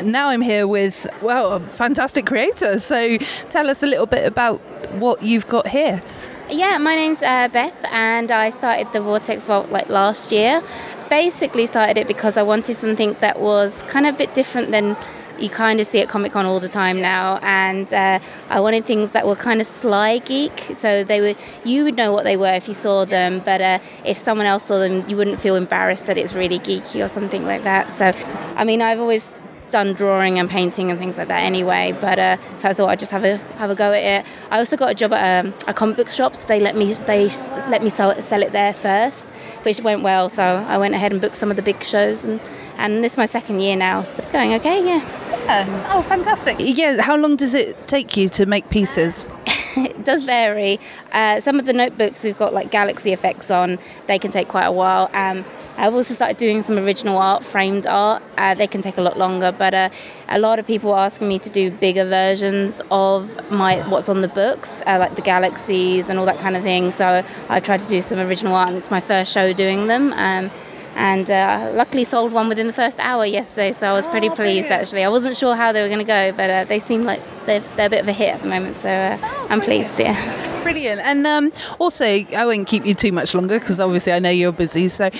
Now 0.06 0.28
I'm 0.28 0.40
here 0.40 0.68
with, 0.68 1.06
well, 1.20 1.54
a 1.54 1.60
fantastic 1.60 2.26
creator. 2.26 2.78
So 2.78 3.18
tell 3.48 3.68
us 3.68 3.82
a 3.82 3.86
little 3.86 4.06
bit 4.06 4.24
about 4.24 4.60
what 4.92 5.22
you've 5.22 5.48
got 5.48 5.66
here. 5.66 6.00
Yeah, 6.48 6.78
my 6.78 6.94
name's 6.94 7.22
uh, 7.22 7.48
Beth, 7.48 7.74
and 7.90 8.30
I 8.30 8.50
started 8.50 8.92
the 8.92 9.00
Vortex 9.00 9.48
Vault 9.48 9.70
like 9.70 9.88
last 9.88 10.30
year. 10.30 10.62
Basically, 11.10 11.66
started 11.66 11.96
it 11.96 12.06
because 12.06 12.36
I 12.36 12.44
wanted 12.44 12.76
something 12.76 13.16
that 13.20 13.40
was 13.40 13.82
kind 13.88 14.06
of 14.06 14.14
a 14.14 14.18
bit 14.18 14.32
different 14.32 14.70
than 14.70 14.96
you 15.40 15.50
kind 15.50 15.80
of 15.80 15.88
see 15.88 16.00
at 16.00 16.08
Comic 16.08 16.32
Con 16.32 16.46
all 16.46 16.60
the 16.60 16.68
time 16.68 17.00
now, 17.00 17.40
and 17.42 17.92
uh, 17.92 18.20
I 18.48 18.60
wanted 18.60 18.84
things 18.86 19.10
that 19.10 19.26
were 19.26 19.34
kind 19.34 19.60
of 19.60 19.66
sly 19.66 20.18
geek. 20.18 20.76
So 20.76 21.02
they 21.02 21.20
were, 21.20 21.34
you 21.64 21.82
would 21.82 21.96
know 21.96 22.12
what 22.12 22.22
they 22.22 22.36
were 22.36 22.54
if 22.54 22.68
you 22.68 22.74
saw 22.74 23.04
them, 23.04 23.42
but 23.44 23.60
uh, 23.60 23.80
if 24.04 24.16
someone 24.16 24.46
else 24.46 24.66
saw 24.66 24.78
them, 24.78 25.04
you 25.08 25.16
wouldn't 25.16 25.40
feel 25.40 25.56
embarrassed 25.56 26.06
that 26.06 26.16
it's 26.16 26.32
really 26.32 26.60
geeky 26.60 27.04
or 27.04 27.08
something 27.08 27.44
like 27.44 27.64
that. 27.64 27.90
So, 27.90 28.12
I 28.54 28.62
mean, 28.62 28.80
I've 28.80 29.00
always 29.00 29.34
done 29.76 29.92
drawing 29.92 30.38
and 30.38 30.48
painting 30.48 30.90
and 30.90 30.98
things 30.98 31.18
like 31.18 31.28
that 31.28 31.42
anyway. 31.42 31.94
But 32.00 32.18
uh, 32.18 32.36
so 32.56 32.70
I 32.70 32.72
thought 32.72 32.88
I'd 32.88 32.98
just 32.98 33.12
have 33.12 33.24
a 33.24 33.36
have 33.60 33.68
a 33.68 33.74
go 33.74 33.92
at 33.92 34.04
it. 34.14 34.26
I 34.50 34.58
also 34.58 34.74
got 34.76 34.90
a 34.90 34.94
job 34.94 35.12
at 35.12 35.44
um, 35.44 35.52
a 35.68 35.74
comic 35.74 35.96
book 35.98 36.08
shop. 36.08 36.34
So 36.34 36.48
they 36.48 36.60
let 36.60 36.76
me 36.76 36.94
they 36.94 37.28
let 37.74 37.82
me 37.82 37.90
sell, 37.90 38.10
sell 38.22 38.42
it 38.42 38.52
there 38.52 38.72
first, 38.72 39.26
which 39.64 39.80
went 39.82 40.02
well. 40.02 40.30
So 40.30 40.42
I 40.42 40.78
went 40.78 40.94
ahead 40.94 41.12
and 41.12 41.20
booked 41.20 41.36
some 41.36 41.50
of 41.50 41.56
the 41.56 41.62
big 41.62 41.82
shows, 41.82 42.24
and 42.24 42.40
and 42.78 43.04
this 43.04 43.12
is 43.12 43.18
my 43.18 43.26
second 43.26 43.60
year 43.60 43.76
now. 43.76 44.02
So 44.02 44.22
it's 44.22 44.30
going 44.30 44.54
okay. 44.54 44.78
Yeah. 44.82 45.02
Yeah. 45.44 45.92
Oh, 45.92 46.00
fantastic. 46.02 46.56
Yeah. 46.58 47.02
How 47.02 47.16
long 47.16 47.36
does 47.36 47.52
it 47.52 47.86
take 47.86 48.16
you 48.16 48.30
to 48.30 48.46
make 48.46 48.70
pieces? 48.70 49.26
it 49.84 50.04
does 50.04 50.24
vary. 50.24 50.80
Uh, 51.12 51.40
some 51.40 51.58
of 51.58 51.66
the 51.66 51.72
notebooks 51.72 52.24
we've 52.24 52.38
got 52.38 52.54
like 52.54 52.70
galaxy 52.70 53.12
effects 53.12 53.50
on, 53.50 53.78
they 54.06 54.18
can 54.18 54.30
take 54.30 54.48
quite 54.48 54.64
a 54.64 54.72
while. 54.72 55.10
Um, 55.12 55.44
I've 55.76 55.92
also 55.92 56.14
started 56.14 56.38
doing 56.38 56.62
some 56.62 56.78
original 56.78 57.18
art, 57.18 57.44
framed 57.44 57.86
art. 57.86 58.22
Uh, 58.38 58.54
they 58.54 58.66
can 58.66 58.80
take 58.80 58.96
a 58.96 59.02
lot 59.02 59.18
longer, 59.18 59.52
but 59.52 59.74
uh, 59.74 59.90
a 60.28 60.38
lot 60.38 60.58
of 60.58 60.66
people 60.66 60.92
are 60.92 61.04
asking 61.04 61.28
me 61.28 61.38
to 61.40 61.50
do 61.50 61.70
bigger 61.70 62.06
versions 62.06 62.80
of 62.90 63.50
my 63.50 63.86
what's 63.88 64.08
on 64.08 64.22
the 64.22 64.28
books, 64.28 64.80
uh, 64.86 64.96
like 64.98 65.14
the 65.16 65.22
galaxies 65.22 66.08
and 66.08 66.18
all 66.18 66.24
that 66.24 66.38
kind 66.38 66.56
of 66.56 66.62
thing. 66.62 66.90
So 66.90 67.22
I've 67.50 67.62
tried 67.62 67.80
to 67.80 67.88
do 67.88 68.00
some 68.00 68.18
original 68.18 68.54
art, 68.54 68.68
and 68.68 68.78
it's 68.78 68.90
my 68.90 69.00
first 69.00 69.32
show 69.32 69.52
doing 69.52 69.86
them. 69.86 70.14
Um, 70.14 70.50
and 70.96 71.30
uh, 71.30 71.72
luckily 71.74 72.04
sold 72.04 72.32
one 72.32 72.48
within 72.48 72.66
the 72.66 72.72
first 72.72 72.98
hour 73.00 73.24
yesterday, 73.24 73.70
so 73.72 73.86
I 73.88 73.92
was 73.92 74.06
pretty 74.06 74.30
pleased 74.30 74.70
actually. 74.70 75.04
I 75.04 75.08
wasn't 75.08 75.36
sure 75.36 75.54
how 75.54 75.70
they 75.72 75.82
were 75.82 75.88
going 75.88 75.98
to 75.98 76.04
go, 76.04 76.32
but 76.32 76.50
uh, 76.50 76.64
they 76.64 76.80
seem 76.80 77.04
like 77.04 77.20
they're, 77.44 77.60
they're 77.76 77.86
a 77.86 77.90
bit 77.90 78.00
of 78.00 78.08
a 78.08 78.12
hit 78.12 78.34
at 78.34 78.42
the 78.42 78.48
moment, 78.48 78.76
so 78.76 78.88
uh, 78.88 79.18
I'm 79.50 79.60
pleased. 79.60 80.00
Yeah. 80.00 80.62
Brilliant. 80.62 81.00
And 81.02 81.26
um, 81.28 81.52
also, 81.78 82.04
I 82.04 82.44
won't 82.44 82.66
keep 82.66 82.84
you 82.84 82.94
too 82.94 83.12
much 83.12 83.34
longer 83.34 83.60
because 83.60 83.78
obviously 83.78 84.12
I 84.12 84.18
know 84.18 84.30
you're 84.30 84.50
busy. 84.50 84.88
So, 84.88 85.10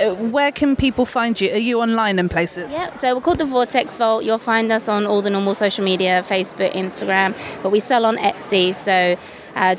uh, 0.00 0.14
where 0.14 0.50
can 0.50 0.74
people 0.74 1.04
find 1.04 1.38
you? 1.38 1.52
Are 1.52 1.58
you 1.58 1.82
online 1.82 2.18
in 2.18 2.30
places? 2.30 2.72
Yeah, 2.72 2.94
so 2.94 3.14
we're 3.14 3.20
called 3.20 3.36
the 3.36 3.44
Vortex 3.44 3.98
Vault. 3.98 4.24
You'll 4.24 4.38
find 4.38 4.72
us 4.72 4.88
on 4.88 5.04
all 5.04 5.20
the 5.20 5.28
normal 5.28 5.54
social 5.54 5.84
media 5.84 6.24
Facebook, 6.26 6.72
Instagram, 6.72 7.36
but 7.62 7.70
we 7.70 7.80
sell 7.80 8.06
on 8.06 8.16
Etsy. 8.16 8.74
So 8.74 9.18
uh, 9.54 9.74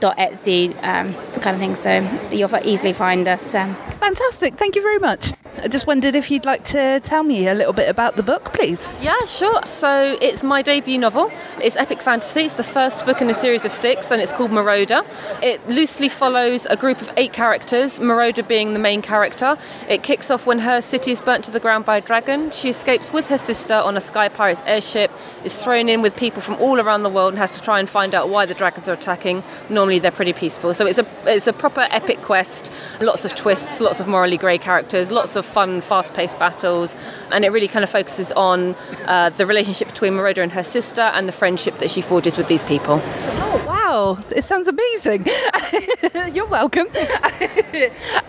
www.thevortexvault.etsy, 0.00 0.74
um, 0.82 1.14
kind 1.40 1.54
of 1.54 1.60
thing. 1.60 1.76
So 1.76 2.00
you'll 2.30 2.50
easily 2.64 2.92
find 2.92 3.28
us. 3.28 3.54
Um, 3.54 3.74
Fantastic. 4.00 4.54
Thank 4.54 4.76
you 4.76 4.82
very 4.82 4.98
much. 4.98 5.32
I 5.60 5.66
just 5.68 5.86
wondered 5.88 6.14
if 6.14 6.30
you'd 6.30 6.44
like 6.44 6.62
to 6.64 7.00
tell 7.00 7.24
me 7.24 7.48
a 7.48 7.54
little 7.54 7.72
bit 7.72 7.88
about 7.88 8.14
the 8.14 8.22
book, 8.22 8.52
please. 8.52 8.92
Yeah, 9.00 9.24
sure. 9.26 9.60
So 9.66 10.16
it's 10.20 10.44
my 10.44 10.62
debut 10.62 10.98
novel. 10.98 11.32
It's 11.60 11.74
epic 11.76 12.00
fantasy. 12.00 12.42
It's 12.42 12.54
the 12.54 12.62
first 12.62 13.04
book 13.04 13.20
in 13.20 13.28
a 13.28 13.34
series 13.34 13.64
of 13.64 13.72
six, 13.72 14.12
and 14.12 14.22
it's 14.22 14.30
called 14.30 14.52
Marauder. 14.52 15.02
It 15.42 15.66
loosely 15.68 16.08
follows 16.08 16.66
a 16.66 16.76
group 16.76 17.00
of 17.00 17.10
eight 17.16 17.32
characters, 17.32 17.98
Marauder 17.98 18.44
being 18.44 18.72
the 18.72 18.78
main 18.78 19.02
character. 19.02 19.58
It 19.88 20.04
kicks 20.04 20.30
off 20.30 20.46
when 20.46 20.60
her 20.60 20.80
city 20.80 21.10
is 21.10 21.20
burnt 21.20 21.44
to 21.46 21.50
the 21.50 21.60
ground 21.60 21.84
by 21.84 21.96
a 21.96 22.00
dragon. 22.00 22.52
She 22.52 22.68
escapes 22.68 23.12
with 23.12 23.26
her 23.26 23.38
sister 23.38 23.74
on 23.74 23.96
a 23.96 24.00
Sky 24.00 24.28
Pirates 24.28 24.62
airship, 24.64 25.10
is 25.42 25.60
thrown 25.60 25.88
in 25.88 26.02
with 26.02 26.14
people 26.14 26.40
from 26.40 26.54
all 26.60 26.78
around 26.78 27.02
the 27.02 27.10
world, 27.10 27.32
and 27.32 27.38
has 27.38 27.50
to 27.52 27.60
try 27.60 27.80
and 27.80 27.90
find 27.90 28.14
out 28.14 28.28
why 28.28 28.46
the 28.46 28.54
dragons 28.54 28.88
are 28.88 28.94
attacking. 28.94 29.42
Normally 29.68 29.98
they're 29.98 30.12
pretty 30.12 30.34
peaceful. 30.34 30.72
So 30.72 30.86
it's 30.86 30.98
a 30.98 31.06
it's 31.26 31.48
a 31.48 31.52
proper 31.52 31.88
epic 31.90 32.18
quest. 32.18 32.70
Lots 33.00 33.24
of 33.24 33.34
twists, 33.34 33.80
lots 33.80 33.98
of 33.98 34.06
morally 34.06 34.36
grey 34.36 34.58
characters, 34.58 35.10
lots 35.10 35.34
of 35.34 35.47
fun, 35.48 35.80
fast-paced 35.80 36.38
battles, 36.38 36.96
and 37.32 37.44
it 37.44 37.50
really 37.50 37.68
kind 37.68 37.82
of 37.82 37.90
focuses 37.90 38.30
on 38.32 38.74
uh, 39.06 39.30
the 39.30 39.46
relationship 39.46 39.88
between 39.88 40.14
Marauder 40.14 40.42
and 40.42 40.52
her 40.52 40.62
sister 40.62 41.00
and 41.00 41.26
the 41.26 41.32
friendship 41.32 41.78
that 41.78 41.90
she 41.90 42.00
forges 42.00 42.36
with 42.36 42.48
these 42.48 42.62
people. 42.62 43.00
Oh, 43.02 43.64
wow. 43.66 44.18
It 44.30 44.44
sounds 44.44 44.68
amazing. 44.68 45.26
You're 46.34 46.46
welcome. 46.46 46.86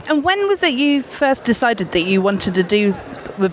and 0.07 0.23
when 0.23 0.47
was 0.47 0.63
it 0.63 0.73
you 0.73 1.03
first 1.03 1.43
decided 1.43 1.91
that 1.91 2.01
you 2.01 2.21
wanted 2.21 2.55
to 2.55 2.63
do 2.63 2.95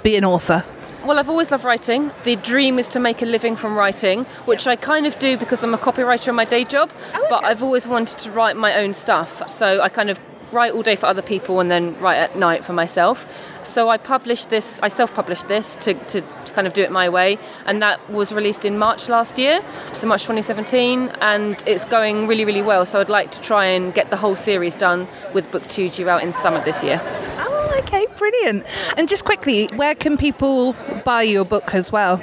be 0.03 0.17
an 0.17 0.25
author? 0.25 0.64
Well, 1.05 1.21
I've 1.21 1.29
always 1.29 1.53
loved 1.53 1.62
writing. 1.62 2.11
The 2.25 2.35
dream 2.35 2.81
is 2.81 2.89
to 2.89 2.99
make 2.99 3.23
a 3.23 3.27
living 3.27 3.55
from 3.55 3.77
writing, 3.77 4.25
which 4.45 4.67
I 4.67 4.75
kind 4.75 5.07
of 5.07 5.17
do 5.21 5.37
because 5.37 5.62
I'm 5.62 5.73
a 5.73 5.79
copywriter 5.79 6.29
in 6.29 6.35
my 6.35 6.45
day 6.45 6.64
job, 6.64 6.91
but 7.31 7.45
I've 7.45 7.62
always 7.62 7.87
wanted 7.87 8.19
to 8.19 8.33
write 8.33 8.57
my 8.57 8.75
own 8.75 8.93
stuff. 8.93 9.49
So 9.49 9.81
I 9.81 9.89
kind 9.89 10.11
of 10.11 10.19
write 10.53 10.72
all 10.72 10.82
day 10.82 10.97
for 10.97 11.07
other 11.07 11.22
people 11.22 11.61
and 11.61 11.70
then 11.70 11.99
write 12.01 12.16
at 12.16 12.36
night 12.36 12.64
for 12.64 12.72
myself. 12.72 13.26
So 13.62 13.88
I 13.88 13.97
published 13.97 14.51
this, 14.51 14.78
I 14.82 14.88
self 14.88 15.14
published 15.14 15.49
this 15.49 15.76
to, 15.76 15.94
to, 15.94 16.20
to 16.20 16.53
kind 16.53 16.66
of 16.66 16.72
do 16.72 16.82
it 16.82 16.90
my 16.90 17.09
way, 17.09 17.38
and 17.66 17.82
that 17.82 18.09
was 18.11 18.32
released 18.32 18.64
in 18.64 18.78
March 18.78 19.09
last 19.09 19.38
year, 19.38 19.61
so 19.92 20.07
March 20.07 20.22
2017, 20.22 21.09
and 21.20 21.62
it's 21.66 21.84
going 21.84 22.26
really, 22.26 22.44
really 22.44 22.62
well. 22.62 22.86
So 22.86 23.01
I'd 23.01 23.11
like 23.11 23.30
to 23.32 23.40
try 23.40 23.66
and 23.66 23.92
get 23.92 24.11
the 24.11 24.16
whole 24.16 24.36
series 24.36 24.74
done 24.74 25.09
with 25.34 25.51
book 25.51 25.66
two 25.68 25.88
due 25.88 26.09
out 26.09 26.22
in 26.22 26.32
summer 26.32 26.64
this 26.64 26.82
year. 26.82 27.01
Oh, 27.38 27.76
okay, 27.80 28.07
brilliant. 28.16 28.64
And 28.97 29.09
just 29.09 29.24
quickly, 29.24 29.66
where 29.74 29.94
can 29.94 30.16
people 30.16 30.74
buy 31.05 31.22
your 31.22 31.44
book 31.44 31.74
as 31.74 31.92
well? 31.92 32.22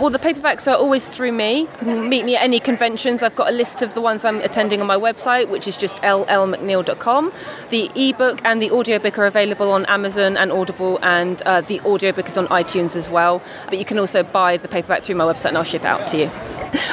Well, 0.00 0.08
the 0.08 0.18
paperbacks 0.18 0.66
are 0.66 0.76
always 0.76 1.04
through 1.04 1.32
me. 1.32 1.68
Meet 1.82 2.24
me 2.24 2.34
at 2.34 2.42
any 2.42 2.58
conventions. 2.58 3.22
I've 3.22 3.36
got 3.36 3.50
a 3.50 3.52
list 3.52 3.82
of 3.82 3.92
the 3.92 4.00
ones 4.00 4.24
I'm 4.24 4.40
attending 4.40 4.80
on 4.80 4.86
my 4.86 4.96
website, 4.96 5.50
which 5.50 5.68
is 5.68 5.76
just 5.76 5.98
llmcneil.com. 5.98 7.32
The 7.68 7.90
ebook 7.94 8.40
and 8.42 8.62
the 8.62 8.70
audiobook 8.70 9.18
are 9.18 9.26
available 9.26 9.70
on 9.72 9.84
Amazon 9.86 10.38
and 10.38 10.50
Audible, 10.50 10.98
and 11.02 11.42
uh, 11.42 11.60
the 11.60 11.80
audiobook 11.80 12.28
is 12.28 12.38
on 12.38 12.46
iTunes 12.48 12.96
as 12.96 13.10
well. 13.10 13.42
But 13.66 13.78
you 13.78 13.84
can 13.84 13.98
also 13.98 14.22
buy 14.22 14.56
the 14.56 14.68
paperback 14.68 15.02
through 15.02 15.16
my 15.16 15.24
website, 15.24 15.48
and 15.48 15.58
I'll 15.58 15.64
ship 15.64 15.82
it 15.82 15.88
out 15.88 16.06
to 16.08 16.18
you. 16.18 16.30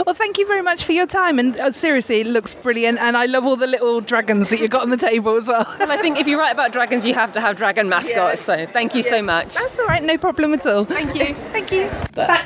Well, 0.06 0.14
thank 0.16 0.38
you 0.38 0.46
very 0.46 0.62
much 0.62 0.84
for 0.84 0.92
your 0.92 1.08
time. 1.08 1.40
And 1.40 1.58
uh, 1.58 1.72
seriously, 1.72 2.20
it 2.22 2.28
looks 2.28 2.56
brilliant. 2.56 3.00
And 3.00 3.16
I 3.16 3.26
love 3.26 3.46
all 3.46 3.56
the 3.56 3.68
little 3.68 4.02
dragons 4.02 4.50
that 4.50 4.60
you've 4.60 4.72
got 4.72 4.82
on 4.82 4.90
the 4.90 4.98
table 4.98 5.36
as 5.38 5.48
well. 5.48 5.66
Well, 5.80 5.92
I 5.92 5.98
think 5.98 6.18
if 6.20 6.28
you 6.28 6.38
write 6.38 6.52
about 6.52 6.74
dragons, 6.74 7.06
you 7.06 7.14
have 7.14 7.32
to 7.34 7.42
have 7.42 7.56
dragon 7.56 7.88
mascots. 7.88 8.42
So 8.42 8.66
thank 8.68 8.96
you 8.96 9.02
so 9.04 9.22
much. 9.22 9.56
That's 9.56 9.80
all 9.80 9.86
right, 9.86 10.04
no 10.04 10.18
problem 10.18 10.54
at 10.54 10.66
all. 10.66 10.84
Thank 10.84 11.16
you. 11.16 11.36
Thank 11.58 11.72
you. 11.72 11.90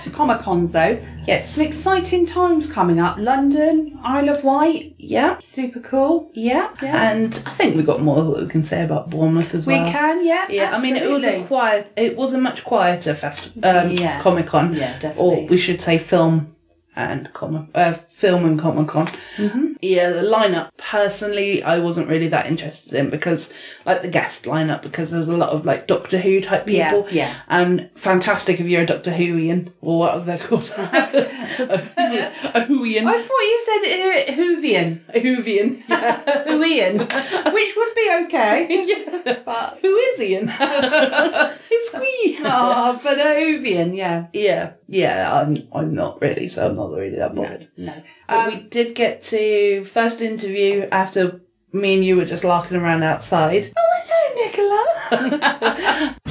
Back 0.01 0.11
to 0.11 0.17
Comic 0.17 0.39
Cons 0.39 0.71
though. 0.71 0.99
Yes. 1.27 1.53
Some 1.53 1.63
exciting 1.63 2.25
times 2.25 2.71
coming 2.71 2.99
up. 2.99 3.19
London, 3.19 3.99
Isle 4.03 4.29
of 4.29 4.43
Wight. 4.43 4.95
Yeah. 4.97 5.37
Super 5.37 5.79
cool. 5.79 6.31
Yeah. 6.33 6.73
Yeah. 6.81 7.11
And 7.11 7.31
I 7.45 7.51
think 7.51 7.75
we've 7.75 7.85
got 7.85 8.01
more 8.01 8.23
that 8.23 8.43
we 8.45 8.49
can 8.49 8.63
say 8.63 8.83
about 8.83 9.11
Bournemouth 9.11 9.53
as 9.53 9.67
well. 9.67 9.85
We 9.85 9.91
can, 9.91 10.25
yeah. 10.25 10.47
Yeah, 10.49 10.75
I 10.75 10.81
mean, 10.81 10.95
it 10.95 11.07
was 11.07 11.23
a 11.23 11.43
quiet. 11.43 11.93
It 11.95 12.17
was 12.17 12.33
a 12.33 12.39
much 12.39 12.63
quieter 12.63 13.13
fest, 13.13 13.51
um, 13.61 13.91
Yeah. 13.91 14.19
Comic 14.21 14.47
Con. 14.47 14.73
Yeah, 14.73 14.97
definitely. 14.97 15.43
Or 15.45 15.47
we 15.47 15.57
should 15.57 15.79
say 15.83 15.99
film 15.99 16.50
and 16.95 17.31
Comic 17.33 17.69
uh, 17.73 17.93
Film 17.93 18.45
and 18.45 18.59
Comic 18.59 18.87
Con. 18.89 19.07
Yeah, 19.81 20.09
the 20.11 20.21
lineup 20.21 20.69
personally, 20.77 21.63
I 21.63 21.79
wasn't 21.79 22.07
really 22.09 22.27
that 22.27 22.45
interested 22.47 22.93
in 22.93 23.09
because, 23.09 23.53
like 23.85 24.01
the 24.01 24.07
guest 24.09 24.45
lineup, 24.45 24.81
because 24.83 25.09
there's 25.11 25.29
a 25.29 25.37
lot 25.37 25.49
of 25.49 25.65
like 25.65 25.87
Doctor 25.87 26.19
Who 26.19 26.41
type 26.41 26.65
people. 26.67 27.07
yeah. 27.11 27.33
And 27.47 27.89
fantastic 27.95 28.59
if 28.59 28.67
you're 28.67 28.83
a 28.83 28.85
Doctor 28.85 29.11
Whoian 29.11 29.71
or 29.81 29.99
whatever 29.99 30.25
they're 30.25 30.37
called. 30.37 30.69
a 30.77 32.65
Whoian. 32.67 33.05
I 33.07 33.21
thought 33.21 33.41
you 33.41 33.61
said 33.65 33.81
uh, 33.85 34.33
Hoovian. 34.33 35.01
A 35.09 35.19
Whovian. 35.21 35.83
Yeah. 35.87 36.45
Hooian, 36.47 37.53
which 37.53 37.75
would 37.75 37.95
be 37.95 38.11
okay. 38.25 38.67
yeah, 39.25 39.39
But 39.45 39.79
who 39.81 39.95
is 39.95 40.19
Ian? 40.21 40.51
it's 40.51 41.93
me. 41.95 42.37
Oh, 42.43 42.99
but 43.03 43.17
a 43.17 43.23
Hoovian, 43.23 43.95
yeah. 43.95 44.27
Yeah, 44.33 44.73
yeah, 44.87 45.33
I'm 45.33 45.67
I'm 45.73 45.93
not 45.95 46.21
really, 46.21 46.47
so 46.47 46.69
I'm 46.69 46.79
not 46.89 46.97
really 46.97 47.17
that 47.17 47.35
bothered. 47.35 47.67
No. 47.77 48.01
But 48.27 48.47
we 48.47 48.53
um, 48.55 48.67
did 48.69 48.95
get 48.95 49.21
to 49.23 49.83
first 49.83 50.21
interview 50.21 50.87
after 50.91 51.41
me 51.73 51.95
and 51.95 52.05
you 52.05 52.17
were 52.17 52.25
just 52.25 52.43
larking 52.43 52.77
around 52.77 53.03
outside. 53.03 53.71
Oh, 53.77 54.01
hello, 54.05 54.45
Nicola. 55.15 56.17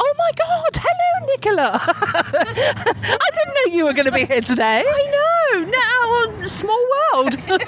Oh 0.00 0.14
my 0.18 0.30
God! 0.36 0.80
Hello, 0.82 1.23
Nicola. 1.34 1.70
I 1.82 3.28
didn't 3.34 3.54
know 3.54 3.76
you 3.76 3.84
were 3.84 3.92
going 3.92 4.06
to 4.06 4.12
be 4.12 4.24
here 4.24 4.40
today. 4.40 4.84
I 4.86 5.10
know. 5.10 5.64
Now, 5.64 6.46
small 6.46 6.86
world. 7.12 7.34
Welcome 7.48 7.60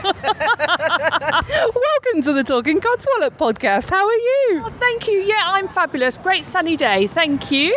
to 2.22 2.32
the 2.32 2.44
Talking 2.46 2.80
Codswallop 2.80 3.36
podcast. 3.36 3.90
How 3.90 4.06
are 4.06 4.12
you? 4.12 4.62
Oh, 4.64 4.72
thank 4.78 5.08
you. 5.08 5.18
Yeah, 5.18 5.42
I'm 5.44 5.66
fabulous. 5.66 6.16
Great 6.16 6.44
sunny 6.44 6.76
day. 6.76 7.08
Thank 7.08 7.50
you. 7.50 7.76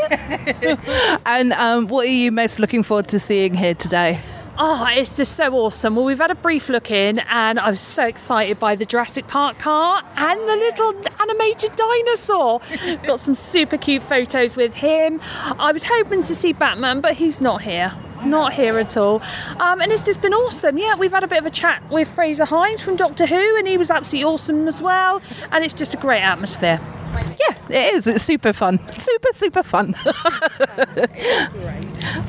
And 1.25 1.53
um, 1.53 1.87
what 1.87 2.05
are 2.05 2.11
you 2.11 2.31
most 2.31 2.59
looking 2.59 2.83
forward 2.83 3.07
to 3.07 3.19
seeing 3.19 3.55
here 3.55 3.73
today? 3.73 4.21
Oh, 4.61 4.85
it's 4.91 5.15
just 5.15 5.37
so 5.37 5.53
awesome. 5.53 5.95
Well, 5.95 6.03
we've 6.03 6.17
had 6.17 6.31
a 6.31 6.35
brief 6.35 6.67
look 6.67 6.91
in, 6.91 7.19
and 7.19 7.57
I 7.57 7.69
was 7.69 7.79
so 7.79 8.03
excited 8.03 8.59
by 8.59 8.75
the 8.75 8.83
Jurassic 8.83 9.25
Park 9.25 9.57
car 9.57 10.03
and 10.17 10.37
the 10.41 10.55
little 10.57 11.01
animated 11.21 11.77
dinosaur. 11.77 12.59
Got 13.07 13.21
some 13.21 13.35
super 13.35 13.77
cute 13.77 14.03
photos 14.03 14.57
with 14.57 14.73
him. 14.73 15.21
I 15.23 15.71
was 15.71 15.83
hoping 15.83 16.23
to 16.23 16.35
see 16.35 16.51
Batman, 16.51 16.99
but 16.99 17.13
he's 17.13 17.39
not 17.39 17.61
here. 17.61 17.93
Not 18.23 18.53
here 18.53 18.79
at 18.79 18.97
all. 18.97 19.21
Um, 19.59 19.81
and 19.81 19.91
it's 19.91 20.01
just 20.01 20.21
been 20.21 20.33
awesome. 20.33 20.77
Yeah, 20.77 20.95
we've 20.95 21.11
had 21.11 21.23
a 21.23 21.27
bit 21.27 21.39
of 21.39 21.45
a 21.45 21.51
chat 21.51 21.81
with 21.89 22.07
Frazer 22.07 22.45
Hines 22.45 22.81
from 22.81 22.95
Doctor 22.95 23.25
Who, 23.25 23.57
and 23.57 23.67
he 23.67 23.77
was 23.77 23.89
absolutely 23.89 24.31
awesome 24.31 24.67
as 24.67 24.81
well. 24.81 25.21
And 25.51 25.63
it's 25.63 25.73
just 25.73 25.93
a 25.93 25.97
great 25.97 26.21
atmosphere. 26.21 26.79
Yeah, 27.15 27.55
it 27.69 27.95
is. 27.95 28.07
It's 28.07 28.23
super 28.23 28.53
fun. 28.53 28.79
Super, 28.97 29.29
super 29.33 29.63
fun. 29.63 29.95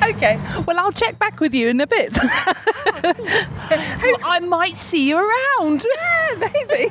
okay. 0.03 0.39
Well, 0.65 0.79
I'll 0.79 0.91
check 0.91 1.19
back 1.19 1.39
with 1.39 1.53
you 1.53 1.67
in 1.67 1.79
a 1.81 1.87
bit. 1.87 2.17
I 4.23 4.39
might 4.41 4.77
see 4.77 5.07
you 5.07 5.17
around. 5.17 5.85
Yeah, 6.01 6.35
maybe. 6.37 6.87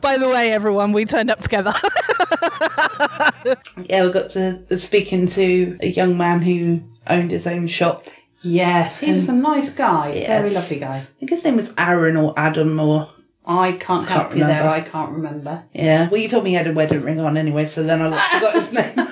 By 0.00 0.18
the 0.18 0.28
way, 0.28 0.52
everyone, 0.52 0.92
we 0.92 1.06
turned 1.06 1.30
up 1.30 1.40
together. 1.40 1.72
yeah, 3.88 4.04
we 4.04 4.12
got 4.12 4.30
to 4.30 4.78
speaking 4.78 5.26
to 5.28 5.78
a 5.80 5.86
young 5.88 6.18
man 6.18 6.42
who 6.42 6.82
owned 7.06 7.30
his 7.30 7.46
own 7.46 7.66
shop. 7.66 8.06
Yes, 8.44 9.00
he 9.00 9.12
was 9.12 9.28
a 9.28 9.32
nice 9.32 9.72
guy. 9.72 10.12
Very 10.12 10.20
Yes. 10.50 10.54
lovely 10.54 10.78
guy. 10.78 10.96
I 10.98 11.06
think 11.18 11.30
his 11.30 11.44
name 11.44 11.56
was 11.56 11.74
Aaron 11.78 12.16
or 12.16 12.34
Adam 12.36 12.78
or 12.78 13.08
I 13.46 13.72
can't 13.72 14.08
help 14.08 14.34
you 14.36 14.44
there. 14.46 14.68
I 14.68 14.80
can't 14.80 15.10
remember. 15.12 15.64
yeah. 15.74 16.08
Well, 16.08 16.20
you 16.20 16.28
told 16.28 16.44
me 16.44 16.50
he 16.50 16.56
had 16.56 16.66
a 16.66 16.72
wedding 16.72 17.02
ring 17.02 17.20
on 17.20 17.36
anyway, 17.36 17.66
so 17.66 17.82
then 17.82 18.00
I 18.00 18.28
forgot 18.38 18.54
his 18.54 18.72
name. 18.72 18.94
but 18.94 19.10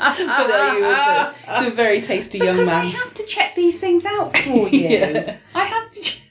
uh, 0.00 0.74
he 0.74 0.82
was 0.82 1.34
a, 1.64 1.66
a 1.68 1.70
very 1.70 2.02
tasty 2.02 2.38
young 2.38 2.56
man. 2.56 2.64
Because 2.66 2.68
I 2.72 2.82
man. 2.84 2.92
have 2.92 3.14
to 3.14 3.24
check 3.24 3.54
these 3.54 3.78
things 3.80 4.04
out 4.04 4.36
for 4.36 4.68
you. 4.68 4.88
Yeah. 4.88 5.36
I 5.54 5.64
have 5.64 5.90
to. 5.92 6.00
Ch- 6.00 6.23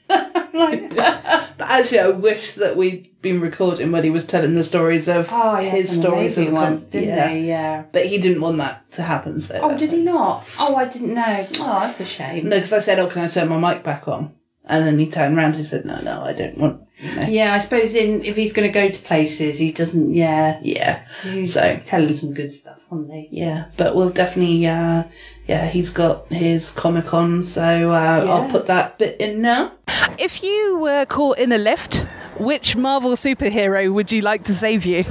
But 0.54 1.68
actually, 1.70 2.00
I 2.00 2.08
wish 2.08 2.54
that 2.54 2.76
we'd 2.76 3.10
been 3.22 3.40
recording 3.40 3.90
when 3.92 4.04
he 4.04 4.10
was 4.10 4.24
telling 4.24 4.54
the 4.54 4.64
stories 4.64 5.08
of 5.08 5.28
Oh, 5.32 5.58
yes, 5.58 5.72
his 5.88 6.00
stories 6.00 6.36
of 6.38 6.44
amazing 6.44 6.44
the 6.46 6.50
con- 6.60 6.70
ones, 6.72 6.86
didn't 6.86 7.08
yeah. 7.08 7.28
they? 7.28 7.40
Yeah. 7.42 7.84
But 7.92 8.06
he 8.06 8.18
didn't 8.18 8.40
want 8.40 8.58
that 8.58 8.90
to 8.92 9.02
happen. 9.02 9.40
So 9.40 9.58
Oh, 9.62 9.76
did 9.76 9.90
he 9.92 10.02
not? 10.02 10.48
Oh, 10.58 10.76
I 10.76 10.84
didn't 10.86 11.14
know. 11.14 11.46
Oh, 11.60 11.80
that's 11.80 12.00
a 12.00 12.04
shame. 12.04 12.48
No, 12.48 12.56
because 12.56 12.72
I 12.72 12.78
said, 12.80 12.98
"Oh, 12.98 13.06
can 13.08 13.22
I 13.24 13.28
turn 13.28 13.48
my 13.48 13.58
mic 13.74 13.82
back 13.82 14.06
on?" 14.08 14.34
And 14.66 14.86
then 14.86 14.98
he 14.98 15.08
turned 15.10 15.36
around 15.36 15.48
and 15.50 15.56
he 15.56 15.64
said, 15.64 15.84
"No, 15.84 16.00
no, 16.00 16.22
I 16.22 16.32
don't 16.32 16.58
want." 16.58 16.82
You 16.98 17.14
know. 17.14 17.22
Yeah, 17.26 17.52
I 17.54 17.58
suppose 17.58 17.94
in 17.94 18.24
if 18.24 18.36
he's 18.36 18.52
going 18.52 18.68
to 18.68 18.72
go 18.72 18.88
to 18.88 19.02
places, 19.02 19.58
he 19.58 19.72
doesn't. 19.72 20.14
Yeah, 20.14 20.60
Yeah. 20.62 21.02
he's 21.22 21.54
So 21.54 21.80
telling 21.84 22.14
some 22.14 22.32
good 22.34 22.52
stuff, 22.52 22.78
hasn't 22.90 23.12
he? 23.12 23.28
yeah, 23.32 23.66
but 23.76 23.94
we'll 23.96 24.10
definitely. 24.10 24.66
Uh, 24.66 25.04
yeah, 25.46 25.66
he's 25.66 25.90
got 25.90 26.26
his 26.28 26.70
Comic 26.70 27.06
Con, 27.06 27.42
so 27.42 27.90
uh, 27.90 28.26
I'll 28.28 28.50
put 28.50 28.66
that 28.66 28.98
bit 28.98 29.20
in 29.20 29.42
now. 29.42 29.72
if 30.18 30.42
you 30.42 30.78
were 30.78 31.04
caught 31.06 31.38
in 31.38 31.52
a 31.52 31.58
lift, 31.58 32.06
which 32.38 32.76
Marvel 32.76 33.12
superhero 33.12 33.92
would 33.92 34.10
you 34.10 34.20
like 34.22 34.44
to 34.44 34.54
save 34.54 34.84
you? 34.86 35.04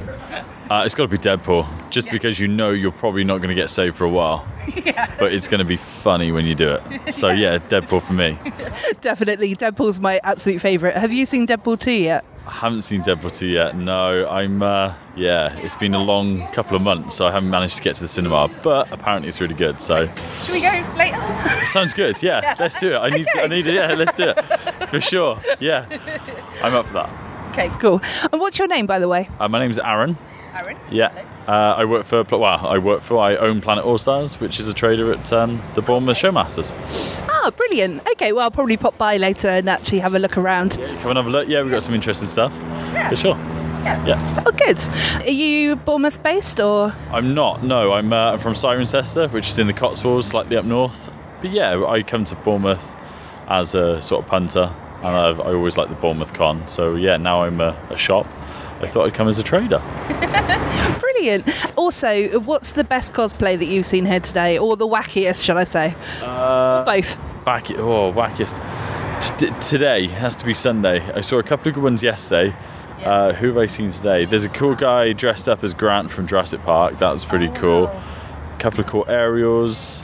Uh, 0.70 0.82
it's 0.86 0.96
got 0.96 1.04
to 1.04 1.08
be 1.10 1.18
Deadpool, 1.18 1.68
just 1.92 2.10
because 2.10 2.40
you 2.40 2.48
know 2.48 2.72
you're 2.72 2.92
probably 2.92 3.24
not 3.24 3.38
going 3.38 3.50
to 3.50 3.56
get 3.56 3.70
saved 3.70 3.96
for 3.96 4.06
a 4.06 4.10
while. 4.10 4.46
But 5.20 5.34
it's 5.34 5.48
going 5.48 5.60
to 5.60 5.66
be 5.66 5.78
funny 5.78 6.32
when 6.32 6.46
you 6.46 6.56
do 6.56 6.70
it. 6.72 7.14
So 7.14 7.30
yeah, 7.32 7.60
Deadpool 7.60 8.02
for 8.02 8.14
me. 8.14 8.38
Definitely, 9.02 9.56
Deadpool's 9.56 10.00
my 10.02 10.20
absolute 10.24 10.60
favourite. 10.60 10.96
Have 10.98 11.14
you 11.14 11.26
seen 11.26 11.48
Deadpool 11.48 11.80
2 11.80 11.92
yet? 11.92 12.26
I 12.46 12.52
haven't 12.52 12.82
seen 12.82 13.02
Deadpool 13.02 13.36
2 13.38 13.48
yet. 13.48 13.76
No, 13.76 14.28
I'm. 14.28 14.62
Uh, 14.62 14.94
yeah, 15.16 15.58
it's 15.60 15.76
been 15.76 15.94
a 15.94 16.04
long 16.04 16.46
couple 16.52 16.76
of 16.76 16.82
months, 16.84 17.16
so 17.16 17.26
I 17.26 17.32
haven't 17.32 17.50
managed 17.50 17.78
to 17.78 17.82
get 17.84 17.96
to 17.96 18.02
the 18.02 18.08
cinema. 18.08 18.50
But 18.64 18.91
apparently, 18.91 19.30
it's 19.30 19.39
really 19.39 19.56
good. 19.56 19.80
So 19.80 20.08
Should 20.41 20.54
we 20.56 20.62
go 20.62 20.86
later? 20.98 21.66
sounds 21.66 21.94
good. 21.94 22.18
Yeah, 22.24 22.56
let's 22.60 22.76
do 22.76 22.94
it. 22.94 22.98
I 22.98 23.10
need. 23.10 23.28
To, 23.34 23.44
I 23.44 23.48
need 23.48 23.66
it. 23.68 23.76
Yeah, 23.76 23.94
let's 23.94 24.14
do 24.14 24.30
it 24.30 24.41
for 24.89 25.00
sure. 25.00 25.39
Yeah, 25.60 25.86
I'm 26.62 26.74
up 26.76 26.88
for 26.88 26.94
that. 26.94 27.10
Okay, 27.54 27.70
cool. 27.80 28.01
And 28.32 28.41
what's 28.41 28.58
your 28.58 28.68
name, 28.68 28.88
by 28.88 28.97
the 28.97 29.08
way? 29.08 29.30
Uh, 29.39 29.47
my 29.47 29.60
name's 29.60 29.78
Aaron. 29.78 30.18
Aaron. 30.56 30.76
Yeah. 30.89 31.14
Uh, 31.47 31.76
I 31.78 31.86
work 31.86 32.08
for. 32.08 32.24
Well, 32.24 32.43
I 32.43 32.80
work 32.80 33.01
for. 33.01 33.20
I 33.20 33.36
own 33.36 33.62
Planet 33.62 33.86
All 33.86 33.99
Stars, 33.99 34.39
which 34.39 34.60
is 34.60 34.68
a 34.68 34.74
trader 34.74 35.14
at 35.14 35.32
um, 35.32 35.62
the 35.76 35.84
Bournemouth 35.84 36.18
Showmasters. 36.18 36.74
Ah, 37.30 37.51
brilliant. 37.56 38.01
Okay, 38.14 38.34
well, 38.34 38.45
I'll 38.45 38.51
probably 38.51 38.76
pop 38.76 38.97
by 38.97 39.18
later 39.18 39.49
and 39.49 39.70
actually 39.70 39.99
have 39.99 40.16
a 40.16 40.20
look 40.20 40.36
around. 40.36 40.72
Come 40.72 41.10
and 41.10 41.18
have 41.18 41.28
a 41.28 41.30
look. 41.30 41.47
Yeah, 41.47 41.62
we've 41.62 41.72
got 41.72 41.84
some 41.84 41.93
interesting 41.93 42.28
stuff. 42.28 42.51
Yeah. 42.54 43.10
For 43.10 43.16
sure. 43.18 43.36
Yeah. 43.36 44.04
yeah. 44.08 44.43
Oh, 44.47 44.51
good. 44.51 44.80
Are 45.24 45.30
you 45.32 45.76
Bournemouth 45.76 46.24
based 46.24 46.60
or? 46.60 46.95
I'm 47.12 47.36
not. 47.36 47.64
No, 47.64 47.91
I'm 47.91 48.12
uh, 48.12 48.38
from 48.38 48.54
Cirencester, 48.54 49.32
which 49.32 49.49
is 49.49 49.60
in 49.60 49.68
the 49.68 49.74
Cotswolds, 49.74 50.26
slightly 50.26 50.58
up 50.58 50.66
north. 50.66 51.12
But 51.41 51.51
yeah, 51.51 51.86
I 51.86 52.01
come 52.01 52.24
to 52.24 52.36
Bournemouth 52.38 52.84
as 53.47 53.76
a 53.76 54.01
sort 54.01 54.24
of 54.24 54.30
punter, 54.30 54.74
and 55.04 55.16
I've, 55.16 55.39
I 55.41 55.54
always 55.54 55.78
like 55.78 55.89
the 55.89 55.95
Bournemouth 55.95 56.34
con. 56.34 56.68
So 56.68 56.95
yeah, 56.95 57.18
now 57.18 57.43
I'm 57.43 57.60
a, 57.60 57.78
a 57.89 57.97
shop. 57.97 58.26
I 58.82 58.88
thought 58.88 59.06
I'd 59.06 59.14
come 59.14 59.28
as 59.28 59.39
a 59.39 59.43
trader. 59.43 59.82
Brilliant. 60.99 61.78
Also, 61.78 62.39
what's 62.39 62.74
the 62.74 62.84
best 62.84 63.14
cosplay 63.14 63.58
that 63.58 63.68
you've 63.68 63.86
seen 63.86 64.06
here 64.06 64.20
today, 64.20 64.58
or 64.58 64.76
the 64.76 64.88
wackiest, 64.88 65.43
shall 65.43 65.58
I 65.58 65.64
say? 65.64 65.95
Uh, 66.22 66.84
Both. 66.84 67.18
Back, 67.45 67.72
oh, 67.72 68.12
wackiest. 68.14 68.60
T- 69.38 69.51
today 69.62 70.08
has 70.08 70.36
to 70.38 70.45
be 70.45 70.54
Sunday. 70.54 70.99
I 71.14 71.22
saw 71.22 71.38
a 71.38 71.43
couple 71.43 71.70
of 71.70 71.76
good 71.76 71.84
ones 71.84 72.04
yesterday. 72.04 72.56
Uh, 73.04 73.34
who 73.34 73.47
have 73.47 73.58
I 73.58 73.66
seen 73.68 73.89
today? 73.89 74.26
There's 74.26 74.45
a 74.45 74.49
cool 74.49 74.76
guy 74.76 75.14
dressed 75.14 75.49
up 75.49 75.64
as 75.64 75.74
Grant 75.74 76.10
from 76.10 76.26
Jurassic 76.26 76.62
Park. 76.64 76.99
That 76.99 77.12
was 77.12 77.26
pretty 77.26 77.49
cool. 77.49 77.86
A 77.88 78.56
couple 78.60 78.80
of 78.80 78.88
cool 78.88 79.06
aerials. 79.10 80.04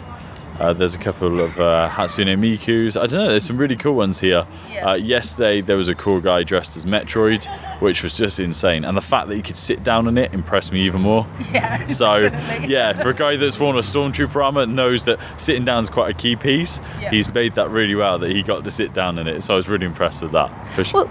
Uh, 0.60 0.74
there's 0.74 0.94
a 0.94 0.98
couple 1.00 1.40
of 1.40 1.58
uh, 1.60 1.88
Hatsune 1.90 2.38
Miku's. 2.38 2.98
I 2.98 3.08
don't 3.08 3.20
know. 3.24 3.30
There's 3.30 3.46
some 3.46 3.58
really 3.58 3.78
cool 3.78 3.94
ones 3.96 4.20
here. 4.20 4.46
Uh, 4.84 4.94
yesterday 4.96 5.62
there 5.62 5.78
was 5.78 5.88
a 5.88 5.96
cool 5.96 6.20
guy 6.20 6.44
dressed 6.44 6.76
as 6.76 6.86
Metroid, 6.86 7.46
which 7.82 8.04
was 8.04 8.14
just 8.14 8.40
insane. 8.42 8.84
And 8.84 8.98
the 8.98 9.02
fact 9.02 9.30
that 9.30 9.36
he 9.36 9.42
could 9.42 9.56
sit 9.56 9.84
down 9.84 10.06
on 10.08 10.18
it 10.18 10.34
impressed 10.34 10.74
me 10.74 10.82
even 10.82 11.02
more. 11.02 11.26
Yeah. 11.52 11.88
So 11.88 12.18
yeah, 12.68 12.94
for 13.02 13.10
a 13.10 13.14
guy 13.14 13.36
that's 13.38 13.60
worn 13.60 13.76
a 13.76 13.80
stormtrooper 13.80 14.44
armor 14.44 14.62
and 14.62 14.76
knows 14.76 15.06
that 15.06 15.18
sitting 15.38 15.66
down 15.66 15.82
is 15.84 15.90
quite 15.90 16.12
a 16.12 16.14
key 16.14 16.36
piece, 16.36 16.80
Yeah. 17.02 17.10
he's 17.10 17.34
made 17.34 17.56
that 17.56 17.70
really 17.70 17.96
well 17.96 18.20
that 18.20 18.30
he 18.32 18.44
got 18.44 18.64
to 18.66 18.72
sit 18.72 18.94
down 18.94 19.18
in 19.18 19.28
it. 19.28 19.42
So 19.42 19.54
I 19.54 19.56
was 19.56 19.68
really 19.68 19.86
impressed 19.86 20.22
with 20.22 20.32
that. 20.34 20.50
Sure. 20.84 21.06
Well, 21.06 21.10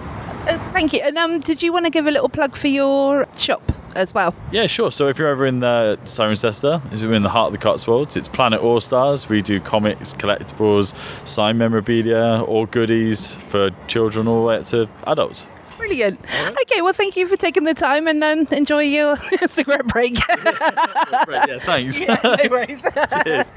uh, 0.48 0.58
thank 0.72 0.92
you. 0.92 1.00
And 1.00 1.18
um, 1.18 1.40
did 1.40 1.62
you 1.62 1.72
want 1.72 1.86
to 1.86 1.90
give 1.90 2.06
a 2.06 2.10
little 2.10 2.28
plug 2.28 2.54
for 2.54 2.68
your 2.68 3.26
shop 3.36 3.62
as 3.94 4.14
well? 4.14 4.34
Yeah, 4.52 4.66
sure. 4.66 4.90
So 4.90 5.08
if 5.08 5.18
you're 5.18 5.28
ever 5.28 5.46
in 5.46 5.60
the 5.60 5.98
Cirencester, 6.04 6.80
is 6.92 7.02
in 7.02 7.22
the 7.22 7.28
heart 7.28 7.48
of 7.48 7.52
the 7.52 7.58
Cotswolds, 7.58 8.16
it's 8.16 8.28
Planet 8.28 8.60
All 8.60 8.80
Stars. 8.80 9.28
We 9.28 9.42
do 9.42 9.60
comics, 9.60 10.14
collectibles, 10.14 10.94
signed 11.26 11.58
memorabilia, 11.58 12.42
all 12.46 12.66
goodies 12.66 13.34
for 13.34 13.70
children 13.86 14.28
all 14.28 14.40
the 14.40 14.46
way 14.46 14.56
up 14.58 14.64
to 14.66 14.88
adults. 15.06 15.46
Brilliant. 15.78 16.20
Okay, 16.62 16.82
well, 16.82 16.92
thank 16.92 17.16
you 17.16 17.26
for 17.26 17.36
taking 17.36 17.64
the 17.64 17.72
time 17.72 18.06
and 18.08 18.22
um, 18.22 18.46
enjoy 18.52 18.82
your 18.82 19.16
cigarette 19.46 19.86
break. 19.86 20.18
yeah, 20.28 21.58
thanks. 21.60 21.98
Yeah, 22.08 22.20
no 22.22 22.48
worries. 22.50 22.82
Cheers. 23.24 23.52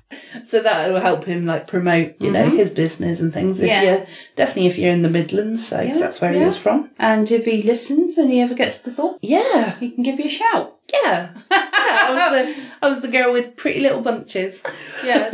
So 0.46 0.62
that 0.62 0.90
will 0.90 1.00
help 1.02 1.26
him 1.26 1.46
like 1.46 1.68
promote, 1.68 2.16
you 2.20 2.32
know, 2.32 2.46
Mhm. 2.50 2.58
his 2.58 2.72
business 2.72 3.20
and 3.22 3.34
things. 3.34 3.60
If 3.60 3.68
Yeah. 3.68 3.82
you're 3.84 4.06
dedefinitely 4.36 4.68
if 4.68 4.78
you're 4.78 4.94
in 4.94 5.02
the 5.02 5.10
Midlands, 5.10 5.68
so 5.68 5.78
'cause 5.78 5.88
Yeah, 5.88 5.98
that's 6.00 6.22
where 6.22 6.32
he 6.32 6.40
yeah. 6.40 6.48
was 6.48 6.58
from. 6.58 6.90
And 7.00 7.30
if 7.32 7.46
he 7.46 7.62
listens 7.64 8.18
and 8.18 8.30
he 8.32 8.40
ever 8.42 8.54
gets 8.54 8.80
the 8.80 8.92
thought, 8.92 9.18
Yeah, 9.22 9.76
he 9.80 9.90
can 9.92 10.04
give 10.04 10.20
you 10.20 10.26
a 10.26 10.30
shout. 10.30 10.76
yeah. 10.94 11.30
yeah 11.50 11.68
I 12.10 12.10
was 12.14 12.32
the 12.46 12.62
I 12.84 12.90
was 12.90 13.02
the 13.02 13.08
girl 13.08 13.32
with 13.34 13.56
pretty 13.56 13.80
little 13.80 14.02
bunches. 14.02 14.62
Yes. 15.04 15.34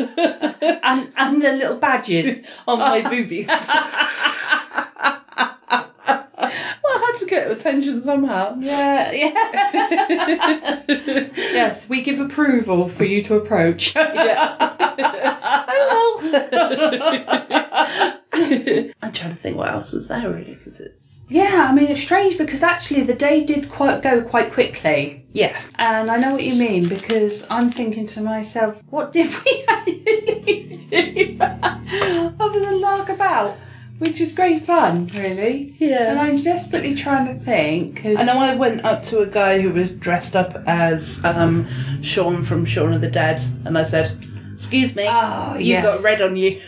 and 0.83 1.11
and 1.17 1.41
the 1.41 1.53
little 1.53 1.77
badges 1.77 2.47
on 2.67 2.79
my 2.79 3.01
boobies. 3.01 3.47
Well, 7.17 7.17
I 7.17 7.19
had 7.19 7.19
to 7.19 7.25
get 7.25 7.51
attention 7.51 8.01
somehow. 8.01 8.55
Yeah, 8.59 9.11
yeah. 9.11 10.83
yes, 10.87 11.89
we 11.89 12.01
give 12.01 12.19
approval 12.19 12.87
for 12.87 13.05
you 13.05 13.21
to 13.23 13.35
approach. 13.35 13.95
Yeah. 14.17 14.55
I'm 19.01 19.11
trying 19.11 19.31
to 19.31 19.35
think 19.35 19.57
what 19.57 19.69
else 19.69 19.93
was 19.93 20.07
there 20.07 20.29
really 20.29 20.55
because 20.55 20.79
it's 20.79 21.23
Yeah, 21.29 21.67
I 21.69 21.73
mean 21.73 21.87
it's 21.87 22.01
strange 22.01 22.37
because 22.37 22.63
actually 22.63 23.03
the 23.03 23.13
day 23.13 23.43
did 23.43 23.69
quite 23.69 24.01
go 24.01 24.21
quite 24.21 24.51
quickly. 24.51 25.25
Yeah. 25.33 25.59
And 25.75 26.09
I 26.09 26.17
know 26.17 26.33
what 26.33 26.43
you 26.43 26.57
mean 26.57 26.89
because 26.89 27.45
I'm 27.49 27.69
thinking 27.71 28.05
to 28.07 28.21
myself, 28.21 28.81
what 28.89 29.13
did 29.13 29.29
we 29.45 29.65
do 30.89 31.37
other 31.39 32.59
than 32.59 32.81
lark 32.81 33.09
about? 33.09 33.57
Which 33.99 34.21
is 34.21 34.31
great 34.31 34.63
fun, 34.65 35.09
really. 35.13 35.75
Yeah. 35.79 36.11
And 36.11 36.19
I'm 36.19 36.39
desperately 36.41 36.93
trying 36.93 37.27
to 37.27 37.43
think. 37.43 38.03
'cause- 38.03 38.17
I 38.19 38.23
know 38.23 38.37
I 38.39 38.53
went 38.55 38.85
up 38.85 39.01
to 39.05 39.19
a 39.19 39.25
guy 39.27 39.59
who 39.59 39.71
was 39.71 39.91
dressed 39.91 40.35
up 40.35 40.61
as 40.67 41.23
um, 41.25 41.67
Shaun 42.03 42.43
from 42.43 42.63
Shaun 42.65 42.93
of 42.93 43.01
the 43.01 43.09
Dead, 43.09 43.41
and 43.65 43.75
I 43.77 43.83
said, 43.83 44.11
"Excuse 44.53 44.95
me, 44.95 45.05
Oh, 45.07 45.53
you've 45.55 45.67
yes. 45.67 45.83
got 45.83 46.03
red 46.03 46.21
on 46.21 46.35
you." 46.37 46.61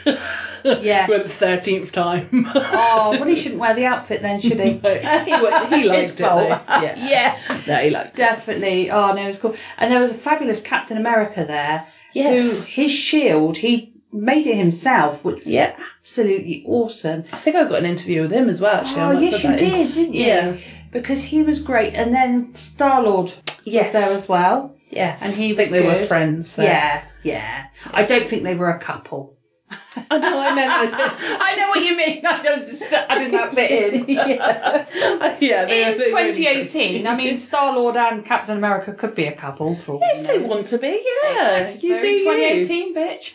Yes. 0.63 1.05
For 1.09 1.19
the 1.19 1.30
thirteenth 1.30 1.91
time. 1.91 2.27
oh, 2.55 3.11
well, 3.19 3.23
he 3.25 3.36
shouldn't 3.36 3.61
wear 3.61 3.75
the 3.75 3.86
outfit 3.86 4.21
then, 4.23 4.39
should 4.41 4.59
he? 4.59 4.71
he, 4.73 4.80
wa- 4.80 5.65
he 5.67 5.88
liked 5.88 6.13
it. 6.13 6.19
Yeah. 6.19 6.95
yeah. 6.97 7.38
No, 7.67 7.75
he 7.75 7.89
liked 7.91 8.09
it. 8.09 8.15
Definitely. 8.17 8.89
Oh, 8.91 9.13
no, 9.13 9.21
it 9.21 9.27
was 9.27 9.38
cool. 9.39 9.55
And 9.77 9.91
there 9.91 10.01
was 10.01 10.11
a 10.11 10.15
fabulous 10.15 10.59
Captain 10.61 10.97
America 10.97 11.45
there. 11.45 11.86
Yes. 12.11 12.65
Who, 12.65 12.82
his 12.82 12.91
shield, 12.91 13.57
he 13.57 13.93
made 14.12 14.47
it 14.47 14.55
himself, 14.57 15.24
which 15.24 15.45
Yeah. 15.45 15.74
absolutely 16.01 16.64
awesome. 16.68 17.24
I 17.32 17.38
think 17.38 17.55
I 17.55 17.64
got 17.66 17.80
an 17.80 17.86
interview 17.86 18.22
with 18.24 18.32
him 18.32 18.49
as 18.49 18.60
well. 18.60 18.78
Actually, 18.82 19.01
Oh, 19.01 19.20
yes, 19.20 19.43
you 19.43 19.49
that 19.49 19.62
in. 19.62 19.70
did, 19.70 19.93
didn't 19.93 20.14
you? 20.14 20.26
Yeah. 20.26 20.53
Because 20.91 21.24
he 21.26 21.43
was 21.43 21.62
great. 21.62 21.93
And 21.93 22.14
then 22.14 22.53
Star 22.55 23.03
Lord 23.03 23.32
Yes. 23.64 23.93
was 23.93 24.03
there 24.03 24.18
as 24.18 24.28
well. 24.28 24.76
Yes. 24.89 25.22
And 25.24 25.34
he 25.34 25.51
I 25.53 25.55
think 25.55 25.70
they 25.72 25.86
were 25.86 25.93
friends. 25.93 26.49
So. 26.49 26.64
Yeah, 26.64 27.03
yeah. 27.24 27.66
I 27.91 28.03
don't 28.03 28.26
think 28.26 28.43
they 28.43 28.55
were 28.55 28.70
a 28.72 28.80
couple. 28.80 29.36
Oh, 29.72 30.03
I 30.11 30.17
know. 30.20 30.39
I 30.39 30.55
meant. 30.55 30.93
I 31.41 31.55
know 31.55 31.70
what 31.70 31.84
you 31.84 31.95
mean. 31.95 32.26
I 32.26 32.41
was 32.53 32.65
just 32.65 32.91
adding 32.93 33.32
that 33.32 33.53
bit 33.53 33.93
in. 33.93 34.05
yeah. 34.07 35.38
yeah. 35.39 35.65
They 35.65 35.84
It 35.84 35.88
is 35.93 35.99
were 35.99 36.05
doing 36.05 36.15
really 36.15 36.34
2018. 36.34 37.07
I 37.07 37.15
mean, 37.15 37.38
Star 37.38 37.76
Lord 37.76 37.95
and 37.95 38.26
Captain 38.26 38.57
America 38.57 38.93
could 38.93 39.13
be 39.15 39.26
a 39.26 39.34
couple 39.34 39.76
for 39.78 39.93
all 39.93 40.01
If 40.03 40.28
they 40.28 40.39
want 40.39 40.67
to 40.67 40.78
be, 40.78 41.03
yeah. 41.24 41.70
You 41.74 41.80
do 41.80 41.97
Very 41.97 42.11
you. 42.20 42.65
2018, 42.67 42.95
bitch. 42.95 43.34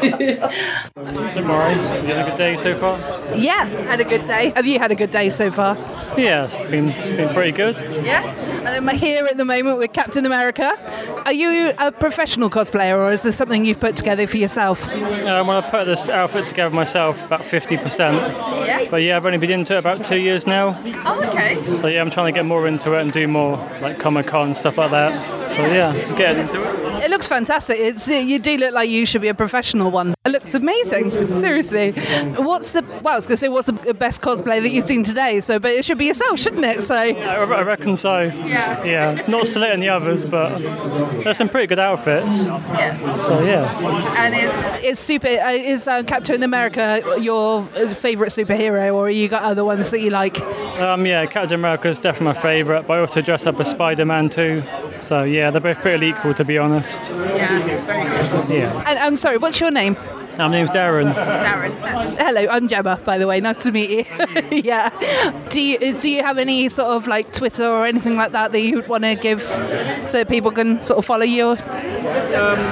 So, 0.00 1.42
Maurice, 1.44 1.80
you 2.02 2.08
had 2.08 2.26
a 2.26 2.30
good 2.30 2.38
day 2.38 2.56
so 2.56 2.74
far? 2.74 2.98
Yeah, 3.36 3.64
had 3.64 4.00
a 4.00 4.04
good 4.04 4.26
day. 4.26 4.52
Have 4.56 4.66
you 4.66 4.78
had 4.78 4.90
a 4.90 4.94
good 4.94 5.10
day 5.10 5.30
so 5.30 5.50
far? 5.50 5.76
Yeah, 6.18 6.44
it's 6.46 6.58
been, 6.58 6.86
it's 6.88 7.16
been 7.16 7.32
pretty 7.34 7.52
good. 7.52 7.76
Yeah. 8.04 8.22
And 8.60 8.68
I'm 8.68 8.96
here 8.96 9.26
at 9.26 9.36
the 9.36 9.44
moment 9.44 9.78
with 9.78 9.92
Captain 9.92 10.26
America. 10.26 10.72
Are 11.24 11.32
you 11.32 11.72
a 11.78 11.92
professional 11.92 12.50
cosplayer 12.50 12.99
or 13.00 13.12
is 13.12 13.22
this 13.22 13.36
something 13.36 13.64
you've 13.64 13.80
put 13.80 13.96
together 13.96 14.26
for 14.26 14.36
yourself? 14.36 14.88
Um, 14.88 15.46
when 15.46 15.56
I 15.56 15.60
put 15.60 15.84
this 15.84 16.08
outfit 16.08 16.46
together 16.46 16.74
myself, 16.74 17.24
about 17.24 17.40
50%. 17.40 18.66
Yeah. 18.66 18.86
But 18.90 18.98
yeah, 18.98 19.16
I've 19.16 19.26
only 19.26 19.38
been 19.38 19.50
into 19.50 19.74
it 19.74 19.78
about 19.78 20.04
two 20.04 20.18
years 20.18 20.46
now. 20.46 20.80
Oh, 21.04 21.24
okay. 21.28 21.76
So 21.76 21.86
yeah, 21.86 22.00
I'm 22.00 22.10
trying 22.10 22.32
to 22.32 22.38
get 22.38 22.46
more 22.46 22.66
into 22.66 22.94
it 22.94 23.02
and 23.02 23.12
do 23.12 23.26
more 23.28 23.56
like 23.80 23.98
Comic 23.98 24.26
Con 24.26 24.54
stuff 24.54 24.78
like 24.78 24.90
that. 24.90 25.48
So 25.48 25.66
yeah, 25.66 25.92
getting 26.16 26.42
into 26.42 26.62
it. 26.62 27.04
It 27.04 27.10
looks 27.10 27.28
fantastic. 27.28 27.78
It's 27.78 28.06
you 28.08 28.38
do 28.38 28.56
look 28.58 28.74
like 28.74 28.90
you 28.90 29.06
should 29.06 29.22
be 29.22 29.28
a 29.28 29.34
professional 29.34 29.90
one. 29.90 30.14
It 30.24 30.30
looks 30.30 30.54
amazing. 30.54 31.10
Seriously. 31.10 31.92
What's 32.36 32.72
the 32.72 32.82
well? 33.02 33.14
I 33.14 33.16
was 33.16 33.26
going 33.26 33.34
to 33.34 33.36
say 33.38 33.48
what's 33.48 33.66
the 33.66 33.94
best 33.94 34.20
cosplay 34.20 34.62
that 34.62 34.70
you've 34.70 34.84
seen 34.84 35.02
today? 35.02 35.40
So, 35.40 35.58
but 35.58 35.72
it 35.72 35.84
should 35.84 35.98
be 35.98 36.06
yourself, 36.06 36.38
shouldn't 36.38 36.64
it? 36.64 36.82
So. 36.82 36.94
I, 36.94 37.10
I 37.10 37.62
reckon 37.62 37.96
so. 37.96 38.20
Yeah. 38.20 38.84
Yeah, 38.84 39.24
not 39.28 39.46
slating 39.46 39.80
the 39.80 39.88
others, 39.88 40.24
but 40.24 40.58
there's 41.24 41.38
some 41.38 41.48
pretty 41.48 41.66
good 41.66 41.78
outfits. 41.78 42.46
Yeah. 42.46 42.89
So 43.26 43.42
yeah. 43.42 43.66
And 44.18 44.34
is 44.34 44.84
is 44.84 44.98
super 44.98 45.28
uh, 45.28 45.50
is 45.50 45.88
uh, 45.88 46.02
Captain 46.04 46.42
America 46.42 47.02
your 47.20 47.64
favourite 47.64 48.32
superhero, 48.32 48.94
or 48.94 49.10
you 49.10 49.28
got 49.28 49.42
other 49.42 49.64
ones 49.64 49.90
that 49.90 50.00
you 50.00 50.10
like? 50.10 50.40
Um, 50.78 51.06
yeah, 51.06 51.26
Captain 51.26 51.54
America 51.54 51.88
is 51.88 51.98
definitely 51.98 52.34
my 52.34 52.40
favourite, 52.40 52.86
but 52.86 52.94
I 52.94 53.00
also 53.00 53.20
dress 53.20 53.46
up 53.46 53.58
as 53.60 53.70
Spider-Man 53.70 54.30
too. 54.30 54.62
So 55.00 55.24
yeah, 55.24 55.50
they're 55.50 55.60
both 55.60 55.80
pretty 55.80 56.06
equal 56.06 56.34
to 56.34 56.44
be 56.44 56.58
honest. 56.58 57.00
Yeah. 57.10 58.46
Yeah. 58.48 58.84
And 58.86 58.98
I'm 58.98 59.16
sorry, 59.16 59.38
what's 59.38 59.60
your 59.60 59.70
name? 59.70 59.96
My 60.40 60.48
name's 60.48 60.70
Darren. 60.70 61.12
Darren. 61.12 62.16
Hello, 62.16 62.46
I'm 62.50 62.66
Gemma, 62.66 62.98
by 63.04 63.18
the 63.18 63.26
way. 63.26 63.40
Nice 63.40 63.62
to 63.64 63.72
meet 63.72 63.90
you. 63.90 64.04
yeah. 64.64 64.88
Do 65.50 65.60
you 65.60 65.94
do 65.98 66.08
you 66.08 66.22
have 66.22 66.38
any 66.38 66.68
sort 66.70 66.88
of 66.88 67.06
like 67.06 67.30
Twitter 67.34 67.66
or 67.66 67.84
anything 67.84 68.16
like 68.16 68.32
that 68.32 68.52
that 68.52 68.60
you 68.60 68.76
would 68.76 68.88
want 68.88 69.04
to 69.04 69.14
give 69.16 69.42
so 70.06 70.24
people 70.24 70.50
can 70.50 70.82
sort 70.82 70.98
of 70.98 71.04
follow 71.04 71.24
you? 71.24 71.48
Um, 71.50 71.56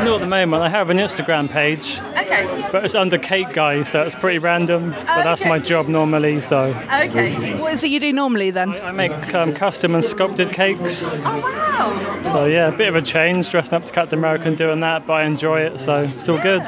not 0.04 0.14
at 0.14 0.20
the 0.20 0.26
moment. 0.26 0.62
I 0.62 0.70
have 0.70 0.88
an 0.88 0.96
Instagram 0.96 1.50
page, 1.50 1.98
Okay. 2.16 2.68
but 2.72 2.84
it's 2.86 2.94
under 2.94 3.18
Cake 3.18 3.52
Guy, 3.52 3.82
so 3.82 4.02
it's 4.02 4.14
pretty 4.14 4.38
random. 4.38 4.90
But 4.90 5.04
that's 5.24 5.44
my 5.44 5.58
job 5.58 5.88
normally. 5.88 6.40
So 6.40 6.74
Okay. 6.90 7.58
What 7.60 7.74
is 7.74 7.84
it 7.84 7.88
you 7.90 8.00
do 8.00 8.12
normally 8.14 8.50
then? 8.50 8.70
I 8.70 8.92
make 8.92 9.34
um, 9.34 9.52
custom 9.52 9.94
and 9.94 10.02
sculpted 10.04 10.52
cakes. 10.52 11.06
Oh 11.06 11.12
wow. 11.20 12.22
So 12.32 12.46
yeah, 12.46 12.68
a 12.68 12.76
bit 12.76 12.88
of 12.88 12.96
a 12.96 13.02
change, 13.02 13.50
dressing 13.50 13.76
up 13.76 13.84
to 13.84 13.92
Captain 13.92 14.18
America 14.18 14.48
and 14.48 14.56
doing 14.56 14.80
that, 14.80 15.06
but 15.06 15.12
I 15.14 15.24
enjoy 15.24 15.60
it, 15.60 15.80
so 15.80 16.02
it's 16.04 16.28
all 16.28 16.38
good. 16.40 16.62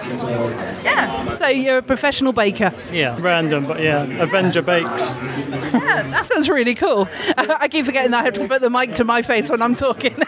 Yeah. 0.85 0.90
So 1.37 1.47
you're 1.49 1.79
a 1.79 1.83
professional 1.83 2.33
baker. 2.33 2.73
Yeah, 2.93 3.17
random, 3.21 3.67
but 3.67 3.81
yeah, 3.81 4.03
Avenger 4.23 4.63
bakes. 4.63 5.17
Yeah, 5.21 6.03
that 6.11 6.27
sounds 6.27 6.49
really 6.49 6.75
cool. 6.75 7.09
I 7.39 7.69
keep 7.69 7.87
forgetting 7.87 8.11
that 8.13 8.21
I 8.21 8.25
have 8.25 8.35
to 8.35 8.47
put 8.49 8.61
the 8.61 8.71
mic 8.71 8.93
to 8.95 9.05
my 9.05 9.23
face 9.23 9.49
when 9.51 9.63
I'm 9.63 9.75
talking. 9.75 10.17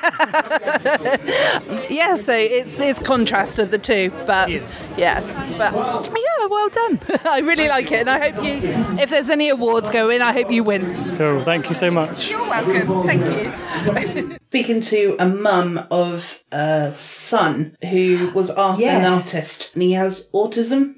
yeah, 1.91 2.17
so 2.17 2.35
it's 2.35 2.81
it's 2.81 2.99
contrast 2.99 3.59
of 3.59 3.71
the 3.71 3.79
two, 3.79 4.11
but 4.27 4.51
yeah, 4.97 5.21
but 5.59 5.73
yeah, 6.17 6.47
well 6.47 6.69
done. 6.69 7.01
I 7.25 7.41
really 7.41 7.69
like 7.69 7.91
it, 7.93 8.01
and 8.07 8.11
I 8.11 8.31
hope 8.31 8.45
you. 8.45 8.61
If 9.01 9.11
there's 9.11 9.31
any 9.31 9.49
awards 9.49 9.91
going, 9.91 10.21
I 10.23 10.33
hope 10.33 10.51
you 10.51 10.63
win. 10.65 10.95
Cool, 11.17 11.45
thank 11.45 11.69
you 11.69 11.75
so 11.75 11.91
much. 11.91 12.29
You're 12.29 12.41
welcome. 12.41 13.07
Thank 13.07 13.25
you. 13.27 14.39
Speaking 14.49 14.81
to 14.83 15.17
a 15.19 15.27
mum 15.27 15.81
of 15.91 16.43
a 16.53 16.93
son 16.93 17.77
who 17.91 18.31
was 18.35 18.51
art, 18.51 18.79
Yes. 18.79 18.99
an 19.07 19.13
artist, 19.13 19.73
and 19.75 19.83
he 19.83 19.93
has 19.93 20.29
autism. 20.49 20.97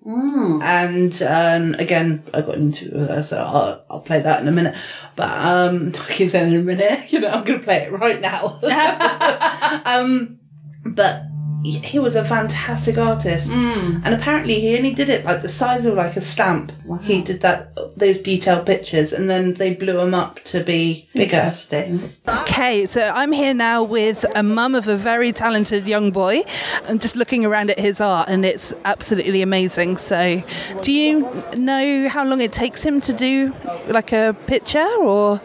And 0.63 1.23
um, 1.23 1.75
again, 1.81 2.23
I 2.33 2.41
got 2.41 2.57
into 2.57 2.91
with 2.93 3.09
her, 3.09 3.23
so 3.23 3.43
I'll, 3.43 3.85
I'll 3.91 4.01
play 4.01 4.21
that 4.21 4.43
in 4.43 4.49
a 4.49 4.53
minute. 4.53 4.77
But 5.17 5.31
um, 5.31 5.93
I 5.95 6.13
keep 6.13 6.31
saying 6.31 6.53
in 6.53 6.61
a 6.61 6.63
minute, 6.63 7.13
you 7.13 7.21
know, 7.21 7.29
I'm 7.29 7.45
going 7.45 7.59
to 7.59 7.65
play 7.65 7.83
it 7.83 7.93
right 7.93 8.21
now. 8.21 8.61
um, 9.85 10.39
but 10.85 11.23
he 11.65 11.79
he 11.79 11.99
was 11.99 12.15
a 12.15 12.25
fantastic 12.25 12.99
artist, 12.99 13.51
mm. 13.51 14.01
and 14.05 14.15
apparently 14.15 14.61
he 14.61 14.77
only 14.77 14.95
did 14.95 15.09
it 15.09 15.25
like 15.25 15.43
the 15.43 15.49
size 15.49 15.87
of 15.87 15.95
like 15.95 16.17
a 16.17 16.21
stamp. 16.21 16.73
He 17.03 17.23
did 17.23 17.41
that 17.41 17.75
those 17.97 18.19
detailed 18.21 18.67
pictures, 18.67 19.13
and 19.13 19.31
then 19.31 19.55
they 19.55 19.75
blew 19.75 19.99
him 19.99 20.15
up 20.15 20.41
to 20.45 20.63
be 20.63 21.09
bigger. 21.15 21.39
Interesting. 21.39 22.13
Okay, 22.29 22.87
so 22.87 23.11
I'm 23.15 23.33
here 23.33 23.55
now 23.55 23.83
with 23.83 24.25
a 24.35 24.43
mum 24.43 24.75
of 24.75 24.89
a 24.89 24.97
very 24.97 25.33
talented 25.33 25.89
young 25.89 26.11
boy. 26.11 26.43
I'm 26.87 26.99
just 26.99 27.17
looking 27.17 27.45
around 27.47 27.71
at 27.71 27.79
his 27.79 28.01
art, 28.01 28.29
and 28.29 28.45
it's 28.45 28.75
absolutely 28.85 29.41
amazing. 29.41 29.97
So, 29.97 30.43
do 30.83 30.93
you 30.93 31.21
know 31.57 32.09
how 32.09 32.25
long 32.25 32.41
it 32.43 32.53
takes 32.53 32.83
him 32.83 33.01
to 33.03 33.13
do 33.13 33.55
like 33.87 34.13
a 34.13 34.37
picture, 34.47 34.89
or? 34.99 35.41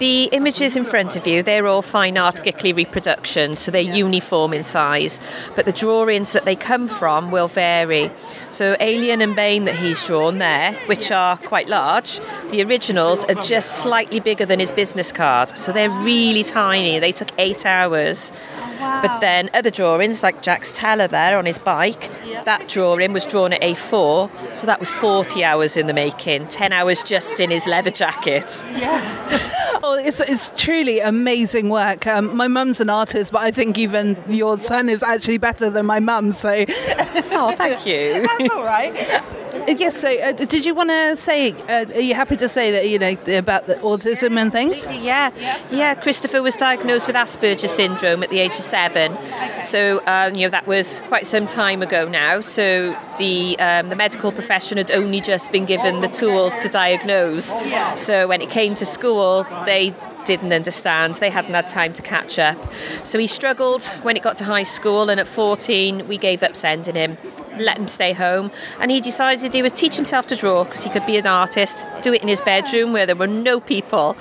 The 0.00 0.30
images 0.32 0.78
in 0.78 0.86
front 0.86 1.14
of 1.14 1.26
you, 1.26 1.42
they're 1.42 1.66
all 1.66 1.82
fine 1.82 2.16
art 2.16 2.36
Giclée 2.36 2.74
reproductions, 2.74 3.60
so 3.60 3.70
they're 3.70 3.82
uniform 3.82 4.54
in 4.54 4.64
size, 4.64 5.20
but 5.56 5.64
the 5.64 5.72
drawings 5.72 6.32
that 6.32 6.44
they 6.44 6.56
come 6.56 6.88
from 6.88 7.30
will 7.30 7.48
vary. 7.48 8.10
So 8.50 8.76
Alien 8.80 9.20
and 9.20 9.34
Bane 9.36 9.64
that 9.64 9.76
he's 9.76 10.04
drawn 10.04 10.38
there, 10.38 10.72
which 10.86 11.10
are 11.10 11.36
quite 11.36 11.68
large, 11.68 12.20
the 12.50 12.62
originals 12.62 13.24
are 13.24 13.34
just 13.34 13.78
slightly 13.78 14.20
bigger 14.20 14.46
than 14.46 14.60
his 14.60 14.72
business 14.72 15.12
card, 15.12 15.56
so 15.56 15.72
they're 15.72 15.90
really 15.90 16.44
tiny. 16.44 16.98
They 16.98 17.12
took 17.12 17.30
eight 17.38 17.66
hours. 17.66 18.32
But 18.80 19.20
then 19.20 19.50
other 19.54 19.70
drawings, 19.70 20.22
like 20.22 20.42
Jax 20.42 20.72
Teller 20.72 21.08
there 21.08 21.38
on 21.38 21.46
his 21.46 21.58
bike, 21.58 22.10
that 22.44 22.68
drawing 22.68 23.12
was 23.12 23.26
drawn 23.26 23.52
at 23.52 23.60
A4, 23.60 24.56
so 24.56 24.66
that 24.66 24.80
was 24.80 24.90
40 24.90 25.44
hours 25.44 25.76
in 25.76 25.86
the 25.86 25.92
making, 25.92 26.48
10 26.48 26.72
hours 26.72 27.02
just 27.02 27.40
in 27.40 27.50
his 27.50 27.66
leather 27.66 27.90
jacket. 27.90 28.64
Yeah. 28.72 29.78
oh, 29.82 29.98
it's, 30.02 30.20
it's 30.20 30.50
truly 30.56 31.00
amazing 31.00 31.68
work. 31.68 32.06
Um, 32.06 32.36
my 32.36 32.48
mum's 32.48 32.80
an 32.80 32.90
artist, 32.90 33.32
but 33.32 33.42
I 33.42 33.50
think 33.50 33.78
even 33.78 34.16
your 34.28 34.58
son 34.58 34.88
is 34.88 35.02
actually 35.02 35.38
better 35.38 35.70
than 35.70 35.86
my 35.86 36.00
mum. 36.00 36.32
So, 36.32 36.48
oh, 36.68 37.54
thank 37.56 37.86
you. 37.86 38.26
That's 38.38 38.54
all 38.54 38.64
right. 38.64 38.94
Uh, 39.10 39.22
Yes. 39.68 40.00
So, 40.00 40.08
uh, 40.08 40.32
did 40.32 40.64
you 40.64 40.74
want 40.74 40.90
to 40.90 41.16
say? 41.16 41.52
Uh, 41.52 41.84
are 41.94 42.00
you 42.00 42.14
happy 42.14 42.36
to 42.36 42.48
say 42.48 42.72
that 42.72 42.88
you 42.88 42.98
know 42.98 43.16
about 43.38 43.66
the 43.66 43.74
autism 43.76 44.38
and 44.38 44.50
things? 44.50 44.86
Yeah, 44.86 45.30
yeah. 45.70 45.94
Christopher 45.94 46.42
was 46.42 46.56
diagnosed 46.56 47.06
with 47.06 47.16
Asperger's 47.16 47.70
syndrome 47.70 48.22
at 48.22 48.30
the 48.30 48.38
age 48.38 48.52
of 48.52 48.56
seven. 48.70 49.16
So 49.62 50.02
um, 50.06 50.34
you 50.34 50.46
know 50.46 50.50
that 50.50 50.66
was 50.66 51.02
quite 51.08 51.26
some 51.26 51.46
time 51.46 51.82
ago 51.82 52.08
now. 52.08 52.40
So 52.40 52.96
the 53.18 53.58
um, 53.58 53.88
the 53.88 53.96
medical 53.96 54.30
profession 54.32 54.78
had 54.78 54.90
only 54.90 55.20
just 55.20 55.52
been 55.52 55.66
given 55.66 56.00
the 56.00 56.08
tools 56.08 56.56
to 56.58 56.68
diagnose. 56.68 57.54
So 57.96 58.28
when 58.28 58.40
it 58.40 58.50
came 58.50 58.74
to 58.76 58.86
school, 58.86 59.46
they 59.66 59.94
didn't 60.24 60.52
understand. 60.52 61.14
They 61.16 61.30
hadn't 61.30 61.54
had 61.54 61.68
time 61.68 61.92
to 61.94 62.02
catch 62.02 62.38
up. 62.38 62.58
So 63.04 63.18
he 63.18 63.26
struggled 63.26 63.84
when 64.02 64.16
it 64.16 64.22
got 64.22 64.36
to 64.38 64.44
high 64.44 64.64
school, 64.64 65.10
and 65.10 65.20
at 65.20 65.26
14, 65.26 66.08
we 66.08 66.18
gave 66.18 66.42
up 66.42 66.56
sending 66.56 66.94
him. 66.94 67.18
Let 67.58 67.78
him 67.78 67.88
stay 67.88 68.12
home, 68.12 68.50
and 68.78 68.90
he 68.90 69.00
decided 69.00 69.52
he 69.52 69.62
would 69.62 69.76
teach 69.76 69.96
himself 69.96 70.26
to 70.28 70.36
draw 70.36 70.64
because 70.64 70.84
he 70.84 70.90
could 70.90 71.04
be 71.04 71.18
an 71.18 71.26
artist, 71.26 71.86
do 72.00 72.12
it 72.12 72.22
in 72.22 72.28
his 72.28 72.40
bedroom 72.40 72.92
where 72.92 73.06
there 73.06 73.16
were 73.16 73.26
no 73.26 73.60
people, 73.60 74.16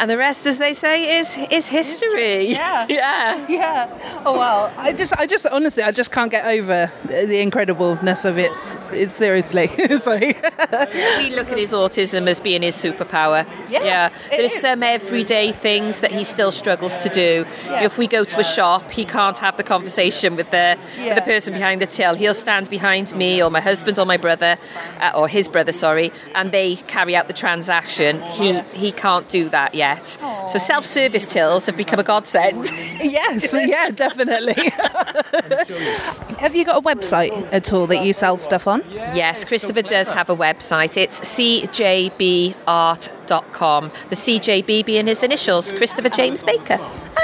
and 0.00 0.10
the 0.10 0.16
rest, 0.16 0.46
as 0.46 0.56
they 0.56 0.72
say, 0.72 1.18
is 1.18 1.36
is 1.50 1.68
history. 1.68 2.46
Yeah, 2.46 2.86
yeah, 2.88 3.46
yeah. 3.50 4.22
Oh 4.24 4.34
wow! 4.34 4.72
I 4.78 4.94
just, 4.94 5.12
I 5.18 5.26
just, 5.26 5.44
honestly, 5.46 5.82
I 5.82 5.92
just 5.92 6.10
can't 6.10 6.30
get 6.30 6.46
over 6.46 6.90
the 7.04 7.46
incredibleness 7.46 8.24
of 8.24 8.38
it. 8.38 8.50
It's 8.92 9.14
seriously. 9.14 9.66
so 9.98 10.18
we 10.18 11.36
look 11.36 11.50
at 11.50 11.58
his 11.58 11.72
autism 11.72 12.28
as 12.28 12.40
being 12.40 12.62
his 12.62 12.76
superpower. 12.76 13.46
Yeah, 13.68 13.84
yeah. 13.84 14.12
There's 14.30 14.54
some 14.54 14.82
everyday 15.30 15.52
things 15.52 16.00
that 16.00 16.10
he 16.10 16.24
still 16.24 16.50
struggles 16.50 16.98
to 16.98 17.08
do. 17.08 17.46
Yeah. 17.64 17.84
If 17.84 17.98
we 17.98 18.06
go 18.06 18.24
to 18.24 18.38
a 18.40 18.44
shop, 18.44 18.90
he 18.90 19.04
can't 19.04 19.38
have 19.38 19.56
the 19.56 19.62
conversation 19.62 20.36
with 20.36 20.50
the 20.50 20.76
with 20.98 21.14
the 21.14 21.22
person 21.22 21.54
behind 21.54 21.80
the 21.80 21.86
till. 21.86 22.14
He'll 22.14 22.34
stand 22.34 22.68
behind 22.68 23.14
me 23.14 23.42
or 23.42 23.50
my 23.50 23.60
husband 23.60 23.98
or 23.98 24.06
my 24.06 24.16
brother, 24.16 24.56
uh, 25.00 25.12
or 25.14 25.28
his 25.28 25.48
brother, 25.48 25.72
sorry, 25.72 26.12
and 26.34 26.50
they 26.50 26.76
carry 26.76 27.14
out 27.14 27.28
the 27.28 27.34
transaction. 27.34 28.20
He 28.22 28.60
he 28.74 28.92
can't 28.92 29.28
do 29.28 29.48
that 29.50 29.74
yet. 29.74 30.18
So 30.48 30.58
self-service 30.58 31.32
tills 31.32 31.66
have 31.66 31.76
become 31.76 32.00
a 32.00 32.04
godsend. 32.04 32.70
yes, 33.02 33.52
yeah, 33.52 33.90
definitely. 33.90 34.54
Have 36.38 36.54
you 36.56 36.64
got 36.64 36.78
a 36.78 36.82
website 36.82 37.30
at 37.52 37.72
all 37.72 37.86
that 37.88 38.04
you 38.04 38.12
sell 38.12 38.36
stuff 38.38 38.66
on? 38.66 38.82
Yes, 38.90 39.44
Christopher 39.44 39.82
does 39.82 40.10
have 40.10 40.30
a 40.30 40.36
website. 40.36 40.96
It's 40.96 41.20
cjbart.com. 41.20 42.50
The 44.08 44.16
CJB 44.16 44.84
being 44.84 45.06
his 45.06 45.22
initials, 45.22 45.72
Christopher 45.72 46.08
James 46.08 46.42
Baker. 46.42 46.78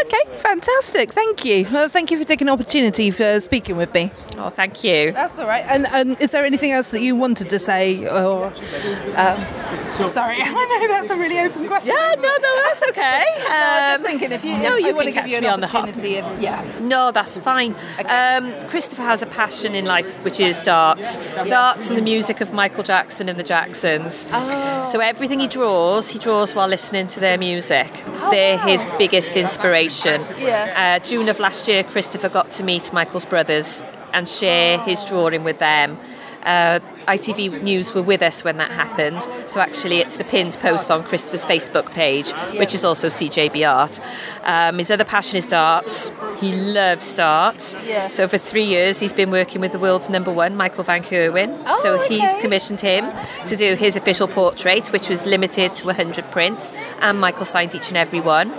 Okay, 0.05 0.39
fantastic. 0.39 1.13
Thank 1.13 1.45
you. 1.45 1.67
Well, 1.73 1.89
thank 1.89 2.11
you 2.11 2.19
for 2.19 2.25
taking 2.25 2.47
the 2.47 2.53
opportunity 2.53 3.11
for 3.11 3.41
speaking 3.41 3.77
with 3.77 3.93
me. 3.95 4.11
Oh, 4.37 4.51
thank 4.51 4.85
you. 4.85 5.13
That's 5.13 5.39
all 5.39 5.47
right. 5.47 5.65
And, 5.67 5.87
and 5.87 6.21
is 6.21 6.33
there 6.33 6.45
anything 6.45 6.73
else 6.73 6.91
that 6.91 7.01
you 7.01 7.17
wanted 7.17 7.49
to 7.51 7.59
say? 7.59 8.07
Or 8.07 8.47
um, 8.47 10.13
sorry, 10.13 10.37
I 10.41 10.79
know 10.81 10.89
that's 10.89 11.11
a 11.11 11.17
really 11.17 11.39
open 11.39 11.67
question. 11.67 11.95
Yeah, 11.97 12.15
no, 12.17 12.37
no, 12.41 12.63
that's 12.65 12.83
okay. 12.91 13.23
no, 13.39 13.45
I'm 13.49 13.95
just 13.95 14.05
Um, 14.05 14.11
thinking 14.11 14.33
if 14.33 14.45
you, 14.45 14.59
no, 14.59 14.77
if 14.77 14.85
you 14.85 14.95
want 14.95 14.97
can 14.97 15.07
to 15.07 15.13
give 15.13 15.23
catch 15.23 15.31
you 15.31 15.37
an 15.39 15.43
me 15.45 15.49
on 15.49 15.61
the 15.61 15.66
hop. 15.66 15.66
Opportunity, 15.67 16.17
if, 16.17 16.41
yeah. 16.41 16.65
No, 16.81 17.11
that's 17.13 17.39
fine. 17.39 17.75
Um, 18.07 18.53
Christopher 18.69 19.03
has 19.03 19.23
a 19.23 19.27
passion 19.27 19.75
in 19.75 19.85
life, 19.85 20.17
which 20.25 20.41
is 20.41 20.59
darts. 20.61 21.19
Darts 21.49 21.91
and 21.91 21.99
the 21.99 22.03
music 22.03 22.41
of 22.41 22.53
Michael 22.53 22.83
Jackson 22.83 23.29
and 23.29 23.39
the 23.39 23.43
Jacksons. 23.45 24.27
Oh. 24.31 24.83
So 24.83 25.01
everything 25.01 25.41
he 25.41 25.49
draws, 25.49 26.09
he 26.09 26.19
draws 26.19 26.55
while 26.55 26.69
listening 26.69 27.07
to 27.09 27.21
their 27.21 27.39
music. 27.39 27.91
They're 28.31 28.59
his 28.59 28.85
biggest 28.99 29.37
inspiration. 29.37 30.21
Yeah. 30.39 30.99
Uh, 31.01 31.05
June 31.05 31.29
of 31.29 31.39
last 31.39 31.69
year, 31.69 31.85
Christopher 31.85 32.29
got 32.29 32.51
to 32.53 32.65
meet 32.65 32.93
Michael's 32.93 33.25
brothers 33.27 33.83
and 34.13 34.29
share 34.29 34.79
his 34.79 35.05
drawing 35.05 35.45
with 35.45 35.59
them. 35.59 35.99
Uh, 36.45 36.81
ITV 37.07 37.63
News 37.63 37.95
were 37.95 38.03
with 38.03 38.23
us 38.23 38.45
when 38.45 38.57
that 38.59 38.71
happened, 38.71 39.21
so 39.49 39.61
actually 39.61 39.99
it's 39.99 40.17
the 40.17 40.25
pinned 40.25 40.59
post 40.61 40.91
on 40.91 41.05
Christopher's 41.05 41.45
Facebook 41.45 41.91
page, 41.93 42.33
which 42.59 42.75
is 42.75 42.85
also 42.85 43.09
CJB 43.09 43.69
Art. 43.69 44.01
Um, 44.43 44.79
his 44.79 44.91
other 44.91 45.05
passion 45.05 45.37
is 45.37 45.45
darts. 45.45 46.11
He 46.41 46.53
loves 46.53 47.13
darts. 47.13 47.77
Yeah. 47.87 48.11
So 48.11 48.29
for 48.29 48.39
three 48.39 48.65
years 48.65 49.01
he's 49.01 49.13
been 49.13 49.31
working 49.31 49.61
with 49.61 49.73
the 49.73 49.79
world's 49.79 50.09
number 50.09 50.33
one, 50.33 50.57
Michael 50.57 50.85
van 50.85 51.03
Gerwen. 51.03 51.63
so 51.77 51.99
he's 52.09 52.37
commissioned 52.37 52.81
him 52.81 53.11
to 53.47 53.57
do 53.57 53.75
his 53.75 53.97
official 53.97 54.29
portrait, 54.29 54.89
which 54.89 55.09
was 55.09 55.27
limited 55.27 55.75
to 55.77 55.87
100 55.87 56.31
prints, 56.31 56.73
and 57.01 57.21
Michael 57.21 57.45
signed 57.45 57.75
each 57.75 57.89
and 57.89 57.97
every 57.97 58.21
one. 58.21 58.53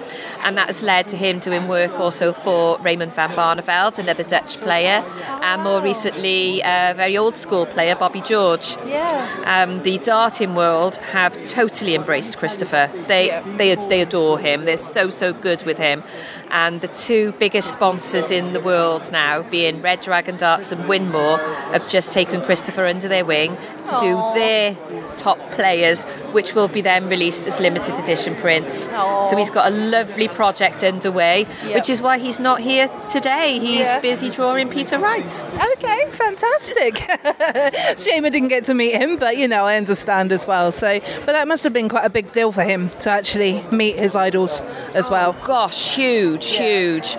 And 0.43 0.57
that 0.57 0.67
has 0.67 0.83
led 0.83 1.07
to 1.09 1.17
him 1.17 1.39
doing 1.39 1.67
work 1.67 1.99
also 1.99 2.31
for 2.31 2.77
Raymond 2.79 3.13
van 3.13 3.31
Barneveld, 3.31 3.99
another 3.99 4.23
Dutch 4.23 4.57
player, 4.57 5.03
and 5.41 5.63
more 5.63 5.81
recently 5.81 6.61
a 6.61 6.93
very 6.95 7.17
old 7.17 7.37
school 7.37 7.65
player, 7.65 7.95
Bobby 7.95 8.21
George. 8.37 8.77
Yeah. 8.85 9.17
Um, 9.45 9.81
the 9.81 9.97
darting 9.97 10.53
world 10.53 10.97
have 10.97 11.33
totally 11.45 11.95
embraced 11.95 12.37
Christopher. 12.37 12.87
They, 13.07 13.41
they 13.57 13.73
they 13.91 14.01
adore 14.01 14.37
him. 14.37 14.65
They're 14.65 14.77
so 14.77 15.09
so 15.09 15.33
good 15.33 15.63
with 15.63 15.79
him. 15.79 16.03
And 16.49 16.81
the 16.81 16.87
two 16.87 17.33
biggest 17.33 17.71
sponsors 17.71 18.31
in 18.31 18.53
the 18.53 18.59
world 18.59 19.11
now, 19.11 19.43
being 19.43 19.81
Red 19.81 20.01
Dragon 20.01 20.37
Darts 20.37 20.71
and 20.71 20.83
Winmau, 20.85 21.37
have 21.71 21.87
just 21.89 22.11
taken 22.11 22.41
Christopher 22.41 22.85
under 22.85 23.07
their 23.07 23.25
wing 23.25 23.57
to 23.85 23.97
do 23.99 24.15
their 24.35 24.75
top 25.17 25.39
players, 25.51 26.03
which 26.33 26.53
will 26.53 26.67
be 26.67 26.81
then 26.81 27.09
released 27.09 27.47
as 27.47 27.59
limited 27.59 27.95
edition 27.95 28.35
prints. 28.35 28.87
Aw. 28.89 29.23
So 29.23 29.35
he's 29.35 29.49
got 29.49 29.71
a 29.71 29.75
lovely 29.75 30.27
project 30.27 30.83
underway, 30.83 31.47
Yep. 31.65 31.75
which 31.75 31.89
is 31.89 32.01
why 32.01 32.19
he's 32.19 32.39
not 32.39 32.59
here 32.61 32.89
today. 33.11 33.59
He's 33.59 33.87
Yeah. 33.87 33.99
busy 33.99 34.29
drawing 34.29 34.69
Peter 34.69 34.99
Wright. 34.99 35.43
Okay, 35.73 36.07
fantastic. 36.11 36.97
Shame 37.97 38.25
I 38.25 38.29
didn't 38.29 38.49
get 38.49 38.65
to 38.65 38.73
meet 38.73 38.95
him, 38.95 39.17
but 39.17 39.37
you 39.37 39.47
know, 39.47 39.65
I 39.65 39.77
understand 39.77 40.31
as 40.31 40.45
well. 40.45 40.71
So, 40.71 40.99
but 41.25 41.31
that 41.33 41.47
must 41.47 41.63
have 41.63 41.73
been 41.73 41.89
quite 41.89 42.05
a 42.05 42.09
big 42.09 42.31
deal 42.31 42.51
for 42.51 42.63
him 42.63 42.91
to 43.01 43.09
actually 43.09 43.63
meet 43.71 43.97
his 43.97 44.15
idols 44.15 44.61
as 44.93 45.07
oh, 45.09 45.11
well. 45.11 45.35
Gosh, 45.45 45.95
huge, 45.95 46.36
huge. 46.45 47.15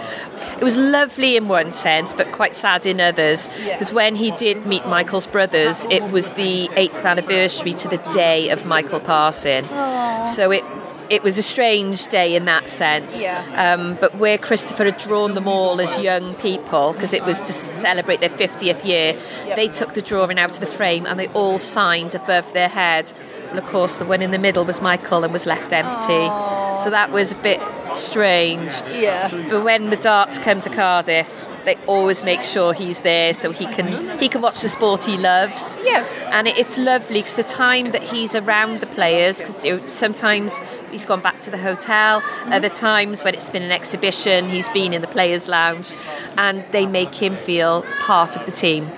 It 0.59 0.65
was 0.65 0.77
lovely 0.77 1.37
in 1.37 1.47
one 1.49 1.71
sense, 1.73 2.13
but 2.13 2.31
quite 2.33 2.55
sad 2.55 2.85
in 2.87 3.01
others. 3.01 3.49
Because 3.73 3.93
when 3.93 4.17
he 4.17 4.31
did 4.33 4.67
meet 4.67 4.87
Michael's 4.87 5.27
brothers, 5.27 5.87
it 5.91 6.03
was 6.11 6.33
the 6.33 6.69
eighth 6.77 7.05
anniversary 7.05 7.75
to 7.75 7.89
the 7.89 7.99
day 8.13 8.49
of 8.51 8.67
Michael 8.67 9.01
passing. 9.01 9.65
So 10.25 10.51
it 10.51 10.65
it 11.11 11.23
was 11.23 11.39
a 11.39 11.43
strange 11.43 12.07
day 12.09 12.37
in 12.37 12.45
that 12.45 12.69
sense. 12.69 13.23
Um, 13.55 13.97
but 13.99 14.17
where 14.17 14.37
Christopher 14.37 14.85
had 14.85 14.99
drawn 14.99 15.33
them 15.33 15.49
all 15.49 15.81
as 15.81 15.99
young 16.01 16.35
people, 16.35 16.93
because 16.93 17.15
it 17.15 17.25
was 17.25 17.41
to 17.41 17.51
celebrate 17.53 18.21
their 18.21 18.29
50th 18.29 18.85
year, 18.85 19.19
they 19.57 19.69
took 19.69 19.95
the 19.95 20.03
drawing 20.03 20.39
out 20.39 20.51
of 20.51 20.61
the 20.61 20.67
frame 20.67 21.07
and 21.07 21.19
they 21.19 21.29
all 21.29 21.59
signed 21.59 22.15
above 22.15 22.53
their 22.53 22.69
head. 22.69 23.11
And 23.51 23.59
of 23.59 23.67
course, 23.67 23.97
the 23.97 24.05
one 24.05 24.23
in 24.23 24.31
the 24.31 24.39
middle 24.39 24.65
was 24.65 24.81
Michael 24.81 25.25
and 25.25 25.33
was 25.33 25.47
left 25.47 25.73
empty. 25.73 26.29
So 26.83 26.91
that 26.91 27.11
was 27.11 27.33
a 27.33 27.37
bit 27.37 27.61
strange. 27.95 28.73
Yeah. 28.93 29.29
But 29.49 29.65
when 29.65 29.91
the 29.91 29.97
darts 29.97 30.39
come 30.39 30.61
to 30.61 30.71
Cardiff, 30.71 31.49
they 31.65 31.77
always 31.87 32.25
make 32.25 32.45
sure 32.45 32.73
he's 32.73 33.01
there 33.01 33.35
so 33.35 33.51
he 33.53 33.67
can 33.67 34.19
he 34.19 34.29
can 34.29 34.41
watch 34.41 34.63
the 34.63 34.69
sport 34.69 35.05
he 35.05 35.17
loves. 35.17 35.77
Yes. 35.83 36.27
And 36.31 36.49
it, 36.49 36.57
it's 36.57 36.79
lovely 36.79 37.21
because 37.21 37.35
the 37.35 37.43
time 37.43 37.91
that 37.93 38.03
he's 38.03 38.35
around 38.35 38.81
the 38.81 38.87
players, 38.87 39.39
because 39.39 39.93
sometimes 39.93 40.59
he's 40.91 41.05
gone 41.05 41.21
back 41.21 41.41
to 41.43 41.51
the 41.51 41.59
hotel, 41.59 42.21
mm-hmm. 42.21 42.53
other 42.53 42.69
times 42.69 43.25
when 43.25 43.35
it's 43.35 43.51
been 43.51 43.63
an 43.63 43.73
exhibition, 43.73 44.49
he's 44.49 44.69
been 44.71 44.95
in 44.95 45.03
the 45.03 45.09
players' 45.09 45.49
lounge, 45.49 45.95
and 46.37 46.65
they 46.71 46.87
make 46.87 47.15
him 47.15 47.37
feel 47.37 47.85
part 48.01 48.37
of 48.37 48.47
the 48.47 48.53
team. 48.53 48.89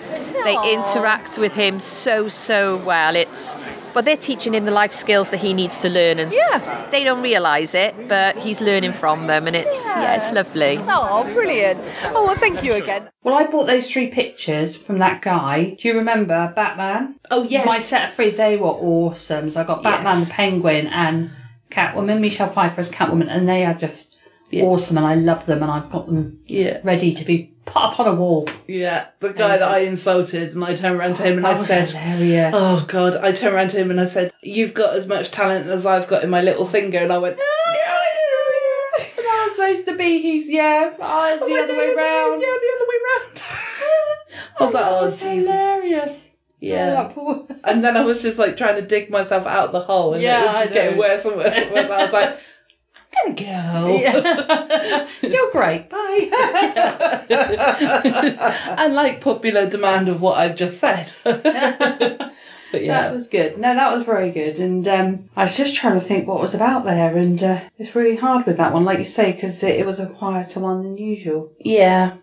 They 0.44 0.74
interact 0.74 1.38
with 1.38 1.52
him 1.52 1.80
so 1.80 2.28
so 2.28 2.76
well. 2.78 3.16
It's 3.16 3.56
but 3.92 4.04
they're 4.04 4.16
teaching 4.16 4.54
him 4.54 4.64
the 4.64 4.70
life 4.70 4.92
skills 4.92 5.30
that 5.30 5.38
he 5.38 5.52
needs 5.52 5.78
to 5.78 5.88
learn, 5.88 6.18
and 6.18 6.32
yeah. 6.32 6.88
they 6.90 7.02
don't 7.04 7.22
realise 7.22 7.74
it, 7.74 8.08
but 8.08 8.36
he's 8.36 8.60
learning 8.60 8.92
from 8.92 9.26
them, 9.26 9.46
and 9.46 9.56
it's 9.56 9.84
yeah, 9.86 10.16
it's 10.16 10.32
lovely. 10.32 10.78
Oh, 10.82 11.24
brilliant. 11.32 11.80
Oh, 12.04 12.26
well, 12.26 12.36
thank 12.36 12.62
you 12.62 12.74
again. 12.74 13.08
Well, 13.22 13.34
I 13.34 13.46
bought 13.46 13.66
those 13.66 13.90
three 13.90 14.08
pictures 14.08 14.76
from 14.76 14.98
that 14.98 15.22
guy. 15.22 15.76
Do 15.78 15.88
you 15.88 15.94
remember 15.94 16.52
Batman? 16.54 17.16
Oh, 17.30 17.42
yes. 17.42 17.66
My 17.66 17.78
set 17.78 18.08
of 18.08 18.14
three, 18.14 18.30
they 18.30 18.56
were 18.56 18.68
awesome. 18.68 19.50
So 19.50 19.60
I 19.60 19.64
got 19.64 19.82
Batman, 19.82 20.18
Yes. 20.18 20.28
the 20.28 20.34
Penguin, 20.34 20.86
and 20.86 21.30
Catwoman, 21.70 22.20
Michelle 22.20 22.48
Pfeiffer 22.48 22.80
as 22.80 22.90
Catwoman, 22.90 23.28
and 23.28 23.48
they 23.48 23.64
are 23.64 23.74
just 23.74 24.16
awesome, 24.54 24.96
and 24.96 25.06
I 25.06 25.14
love 25.14 25.46
them, 25.46 25.62
and 25.62 25.70
I've 25.70 25.90
got 25.90 26.06
them 26.06 26.40
Yeah. 26.46 26.78
ready 26.82 27.12
to 27.12 27.24
be 27.24 27.49
put 27.64 27.82
up 27.82 28.00
on 28.00 28.06
a 28.08 28.14
wall. 28.14 28.48
Yeah, 28.66 29.06
the 29.20 29.32
guy 29.32 29.56
that 29.58 29.68
I 29.70 29.80
insulted, 29.80 30.50
oh, 30.50 30.52
and 30.54 30.64
I 30.64 30.74
turned 30.74 30.96
around 30.98 31.14
to 31.16 31.22
him 31.22 31.36
and 31.36 31.44
That 31.44 31.56
I 31.56 31.58
was 31.58 31.66
said, 31.66 31.88
hilarious. 31.88 32.54
"Oh 32.56 32.84
God!" 32.88 33.16
I 33.16 33.32
turned 33.32 33.54
around 33.54 33.70
to 33.70 33.78
him 33.80 33.90
and 33.90 34.00
I 34.00 34.04
said, 34.06 34.32
"You've 34.42 34.74
got 34.74 34.94
as 34.96 35.06
much 35.06 35.30
talent 35.30 35.68
as 35.68 35.86
I've 35.86 36.08
got 36.08 36.24
in 36.24 36.30
my 36.30 36.40
little 36.42 36.66
finger," 36.66 36.98
and 36.98 37.12
I 37.12 37.18
went, 37.18 37.38
And 37.38 39.26
I 39.26 39.46
was 39.48 39.56
supposed 39.56 39.86
to 39.86 39.96
be 39.96 40.20
he's 40.22 40.48
yeah, 40.50 40.92
oh, 41.00 41.36
the 41.46 41.62
other 41.62 41.76
way 41.76 41.94
round. 41.94 42.40
Yeah, 42.40 42.48
the 42.48 42.70
other 42.76 42.86
way 42.88 42.98
round. 43.08 43.42
I 44.60 44.64
was 44.64 44.74
like, 44.74 44.84
oh, 44.84 44.88
that 44.88 45.00
"Oh, 45.00 45.04
was 45.06 45.20
Jesus." 45.20 45.48
hilarious. 45.50 46.26
Yeah. 46.60 47.12
Oh, 47.16 47.46
And 47.64 47.82
then 47.82 47.96
I 47.96 48.04
was 48.04 48.20
just 48.22 48.38
like 48.38 48.56
trying 48.56 48.76
to 48.76 48.82
dig 48.86 49.08
myself 49.10 49.46
out 49.46 49.66
of 49.66 49.72
the 49.72 49.80
hole, 49.80 50.12
and 50.14 50.22
Yeah, 50.22 50.42
it 50.42 50.46
was 50.46 50.54
just 50.62 50.72
getting 50.74 50.98
worse 50.98 51.24
and 51.24 51.36
worse 51.36 51.56
and 51.56 51.70
worse. 51.72 51.90
I 51.90 52.02
was 52.04 52.12
like, 52.12 52.38
"I'm 53.24 53.34
gonna 53.34 53.46
go." 53.46 55.06
You're 55.22 55.50
great. 55.52 55.88
Bye. 55.90 56.28
and 58.78 58.94
like 58.94 59.20
popular 59.20 59.68
demand 59.68 60.08
of 60.08 60.20
what 60.20 60.38
I've 60.38 60.56
just 60.56 60.78
said. 60.78 61.12
But 62.72 62.84
yeah. 62.84 63.02
That 63.02 63.12
was 63.12 63.28
good. 63.28 63.58
No, 63.58 63.74
that 63.74 63.92
was 63.92 64.04
very 64.04 64.30
good. 64.30 64.60
And 64.60 64.86
um, 64.86 65.28
I 65.36 65.42
was 65.42 65.56
just 65.56 65.74
trying 65.74 65.94
to 65.98 66.00
think 66.00 66.28
what 66.28 66.40
was 66.40 66.54
about 66.54 66.84
there, 66.84 67.16
and 67.16 67.42
uh, 67.42 67.62
it's 67.78 67.96
really 67.96 68.14
hard 68.14 68.46
with 68.46 68.58
that 68.58 68.72
one, 68.72 68.84
like 68.84 68.98
you 68.98 69.04
say, 69.04 69.32
because 69.32 69.60
it, 69.64 69.80
it 69.80 69.86
was 69.86 69.98
a 69.98 70.06
quieter 70.06 70.60
one 70.60 70.84
than 70.84 70.96
usual. 70.96 71.52
Yeah. 71.58 72.18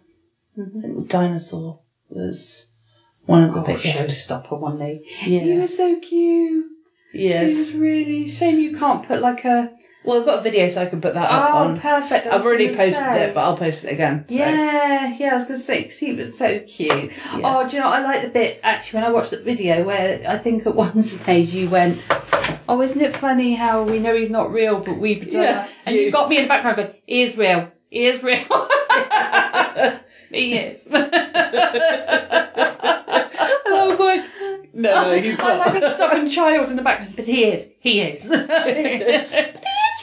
Dinosaur 1.08 1.82
was 2.10 2.72
one 3.26 3.44
of 3.44 3.54
the 3.56 3.60
Oh, 3.60 3.64
biggest. 3.66 4.10
Showstopper, 4.10 4.58
wasn't 4.58 4.84
he? 4.84 5.36
Yeah. 5.36 5.54
He 5.54 5.58
was 5.58 5.76
so 5.76 6.00
cute. 6.00 6.66
Yes. 7.14 7.52
He 7.52 7.58
was 7.58 7.74
really 7.74 8.28
shame 8.30 8.60
you 8.60 8.78
can't 8.78 9.06
put 9.06 9.22
like 9.22 9.44
a. 9.44 9.74
Well, 10.08 10.20
I've 10.22 10.26
got 10.26 10.40
a 10.40 10.42
video, 10.42 10.70
so 10.70 10.82
I 10.84 10.86
can 10.86 11.02
put 11.02 11.16
that 11.16 11.30
up 11.30 11.54
Oh, 11.54 11.58
on. 11.58 11.78
perfect. 11.82 12.28
I 12.28 12.36
I've 12.36 12.46
already 12.46 12.68
posted 12.70 12.94
say. 12.94 13.24
it, 13.26 13.34
but 13.36 13.42
I'll 13.44 13.58
post 13.58 13.84
it 13.84 13.92
again. 13.92 14.24
So. 14.30 14.36
Yeah, 14.38 15.14
yeah, 15.20 15.32
I 15.32 15.36
was 15.36 15.48
to 15.48 15.58
say, 15.58 15.84
'cause 15.84 15.98
he 15.98 16.14
was 16.14 16.38
so 16.38 16.60
cute. 16.60 17.12
Oh, 17.44 17.68
do 17.68 17.76
you 17.76 17.82
know, 17.82 17.90
I 17.90 18.00
like 18.02 18.22
the 18.22 18.30
bit, 18.30 18.62
actually, 18.64 19.02
when 19.02 19.10
I 19.10 19.12
watched 19.12 19.32
the 19.32 19.42
video 19.42 19.84
where 19.84 20.22
I 20.26 20.38
think 20.38 20.66
at 20.66 20.76
one 20.88 21.04
stage 21.04 21.50
you 21.54 21.70
went, 21.70 22.00
Oh, 22.70 22.82
isn't 22.82 23.02
it 23.02 23.18
funny 23.18 23.56
how 23.56 23.84
we 23.84 24.00
know 24.00 24.16
he's 24.16 24.30
not 24.30 24.50
real, 24.54 24.80
but 24.80 24.98
we 24.98 25.16
pretend? 25.16 25.44
Yeah, 25.44 25.68
and 25.86 25.94
you. 25.98 26.10
got 26.10 26.30
me 26.30 26.38
in 26.38 26.44
the 26.44 26.48
background 26.48 26.78
going, 26.78 26.94
He 27.06 27.24
is 27.24 27.36
real. 27.38 27.70
He 27.90 28.06
is 28.06 28.24
real. 28.24 28.38
he 30.32 30.54
is. 30.58 30.88
and 30.92 31.10
I 33.76 33.88
was 33.90 34.00
like, 34.00 34.24
No, 34.74 35.12
he's 35.20 35.38
not. 35.38 35.68
I'm 35.68 35.74
like 35.74 35.84
a 35.84 35.96
stubborn 35.96 36.30
child 36.30 36.70
in 36.70 36.78
the 36.78 36.82
background, 36.82 37.14
but 37.18 37.26
he 37.26 37.44
is. 37.44 37.68
He 37.82 38.00
is. 38.02 38.24
he 38.24 38.30
is 38.32 39.58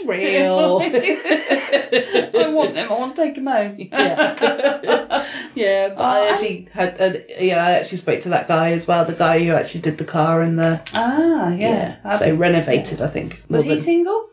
real. 0.07 0.81
I 0.83 2.51
want 2.53 2.77
him. 2.77 2.91
I 2.91 2.95
want 2.99 3.17
to 3.17 3.23
take 3.23 3.37
him 3.37 3.47
home. 3.47 3.77
Yeah. 3.95 5.27
yeah, 5.55 5.89
but 5.89 6.03
I 6.03 6.29
actually 6.31 6.69
had, 6.73 7.01
uh, 7.01 7.19
yeah, 7.39 7.65
I 7.65 7.73
actually 7.73 7.99
spoke 7.99 8.21
to 8.23 8.29
that 8.31 8.49
guy 8.49 8.73
as 8.73 8.87
well, 8.87 9.05
the 9.05 9.13
guy 9.13 9.43
who 9.45 9.53
actually 9.53 9.81
did 9.81 9.99
the 9.99 10.05
car 10.05 10.43
and 10.43 10.59
the. 10.59 10.83
Ah, 10.93 11.53
yeah. 11.55 12.11
so 12.19 12.35
renovated, 12.35 13.01
I 13.01 13.07
think. 13.09 13.43
Was 13.49 13.65
he 13.65 13.71
than- 13.71 13.79
single? 13.79 14.31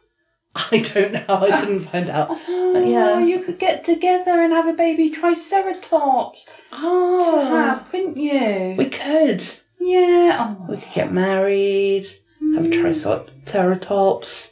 I 0.54 0.80
don't 0.94 1.14
know. 1.14 1.26
I 1.30 1.62
didn't 1.62 1.80
find 1.82 2.10
out. 2.10 2.28
Oh, 2.32 2.84
yeah. 2.86 3.20
you 3.20 3.44
could 3.44 3.58
get 3.58 3.86
together 3.86 4.42
and 4.42 4.52
have 4.52 4.68
a 4.68 4.74
baby 4.74 5.10
triceratops. 5.10 6.46
Oh. 6.74 7.40
To 7.40 7.46
have, 7.48 7.90
couldn't 7.90 8.18
you? 8.18 8.76
We 8.78 8.90
could. 8.90 9.42
Yeah. 9.80 10.58
Oh. 10.60 10.66
We 10.70 10.78
could 10.78 10.94
get 10.94 11.12
married, 11.14 12.06
have 12.56 12.70
triceratops. 12.70 14.51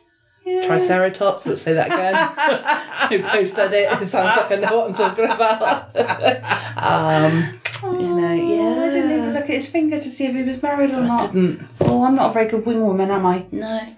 Yeah. 0.50 0.66
Triceratops, 0.66 1.46
let's 1.46 1.62
say 1.62 1.74
that 1.74 1.88
again. 1.88 3.24
so 3.24 3.30
post 3.30 3.60
edit, 3.60 4.02
it 4.02 4.08
sounds 4.08 4.36
like 4.36 4.52
I 4.52 4.56
know 4.56 4.78
what 4.78 4.88
I'm 4.88 4.94
talking 4.96 5.26
about. 5.26 5.96
um, 6.76 7.60
you 8.00 8.16
know, 8.16 8.34
yeah. 8.34 8.84
I 8.84 8.90
didn't 8.90 9.12
even 9.12 9.34
look 9.34 9.44
at 9.44 9.50
his 9.50 9.70
finger 9.70 10.02
to 10.02 10.10
see 10.10 10.26
if 10.26 10.34
he 10.34 10.42
was 10.42 10.64
married 10.64 10.90
or 10.90 11.02
not. 11.02 11.32
didn't. 11.32 11.68
Oh, 11.82 12.04
I'm 12.04 12.16
not 12.16 12.32
a 12.32 12.34
very 12.34 12.50
good 12.50 12.66
wing 12.66 12.84
woman, 12.84 13.12
am 13.12 13.28
I? 13.28 13.46
No. 13.52 13.94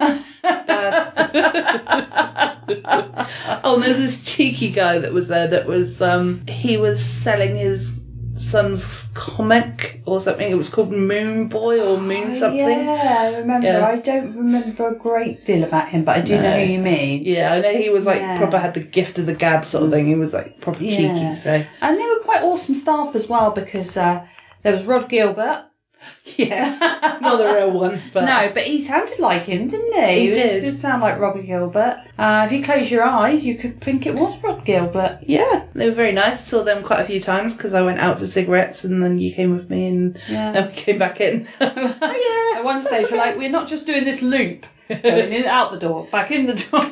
oh, 3.64 3.74
and 3.74 3.82
there 3.82 3.88
was 3.88 3.98
this 3.98 4.22
cheeky 4.22 4.70
guy 4.70 4.98
that 4.98 5.14
was 5.14 5.28
there 5.28 5.48
that 5.48 5.66
was 5.66 6.02
um 6.02 6.46
he 6.46 6.76
was 6.76 7.02
selling 7.02 7.56
his 7.56 8.02
son's 8.34 9.10
comic 9.14 10.02
or 10.06 10.20
something. 10.20 10.50
It 10.50 10.54
was 10.56 10.68
called 10.68 10.92
Moon 10.92 11.48
Boy 11.48 11.80
or 11.80 12.00
Moon 12.00 12.34
something. 12.34 12.58
Yeah, 12.58 13.16
I 13.20 13.36
remember. 13.36 13.66
Yeah. 13.66 13.86
I 13.86 13.96
don't 13.96 14.34
remember 14.36 14.88
a 14.88 14.94
great 14.94 15.44
deal 15.44 15.64
about 15.64 15.88
him, 15.90 16.04
but 16.04 16.16
I 16.16 16.20
do 16.22 16.36
know 16.40 16.58
who 16.58 16.72
you 16.72 16.78
mean. 16.78 17.24
Yeah, 17.24 17.52
I 17.52 17.60
know 17.60 17.72
he 17.76 17.90
was 17.90 18.06
like 18.06 18.20
Yeah. 18.20 18.38
proper 18.38 18.58
had 18.58 18.74
the 18.74 18.80
gift 18.80 19.18
of 19.18 19.26
the 19.26 19.34
gab 19.34 19.64
sort 19.64 19.84
of 19.84 19.90
thing. 19.90 20.06
He 20.06 20.14
was 20.14 20.32
like 20.32 20.60
proper 20.60 20.82
Yeah. 20.82 20.96
cheeky. 20.96 21.32
So 21.34 21.62
And 21.80 21.98
they 21.98 22.06
were 22.06 22.20
quite 22.20 22.42
awesome 22.42 22.74
staff 22.74 23.14
as 23.14 23.28
well 23.28 23.50
because 23.50 23.96
uh, 23.96 24.24
there 24.62 24.72
was 24.72 24.84
Rhod 24.84 25.08
Gilbert. 25.08 25.66
Yes, 26.36 26.80
not 27.20 27.36
the 27.38 27.44
real 27.52 27.72
one, 27.72 28.00
but 28.12 28.24
no, 28.24 28.50
but 28.54 28.64
he 28.64 28.80
sounded 28.80 29.18
like 29.18 29.42
him, 29.44 29.66
didn't 29.68 29.92
he? 29.92 30.28
He 30.28 30.32
did. 30.32 30.64
did 30.64 30.78
sound 30.78 31.02
like 31.02 31.18
Robbie 31.18 31.42
Gilbert. 31.42 32.02
Uh, 32.16 32.44
if 32.46 32.52
you 32.52 32.62
close 32.64 32.90
your 32.90 33.02
eyes, 33.02 33.44
you 33.44 33.56
could 33.58 33.80
think 33.80 34.06
it 34.06 34.14
was 34.14 34.38
Rhod 34.42 34.64
Gilbert. 34.64 35.18
yeah, 35.26 35.66
they 35.74 35.86
were 35.88 35.94
very 35.94 36.12
nice. 36.12 36.46
Saw 36.46 36.62
them 36.62 36.82
quite 36.84 37.00
a 37.00 37.04
few 37.04 37.20
times 37.20 37.54
because 37.54 37.74
I 37.74 37.82
went 37.82 37.98
out 37.98 38.18
for 38.18 38.26
cigarettes 38.28 38.84
and 38.84 39.02
then 39.02 39.18
you 39.18 39.34
came 39.34 39.54
with 39.56 39.68
me 39.68 39.88
and 39.88 40.18
Yeah. 40.28 40.52
then 40.52 40.68
we 40.68 40.74
came 40.74 40.98
back 40.98 41.20
in. 41.20 41.48
Yeah, 41.60 42.58
At 42.58 42.62
one 42.64 42.80
stage, 42.80 43.08
we're 43.10 43.18
like, 43.18 43.36
we're 43.36 43.50
not 43.50 43.66
just 43.68 43.86
doing 43.86 44.04
this 44.04 44.22
loop, 44.22 44.64
going 44.88 45.32
in, 45.32 45.44
out 45.44 45.72
the 45.72 45.78
door, 45.78 46.06
back 46.12 46.30
in 46.30 46.46
the 46.46 46.54
door. 46.54 46.84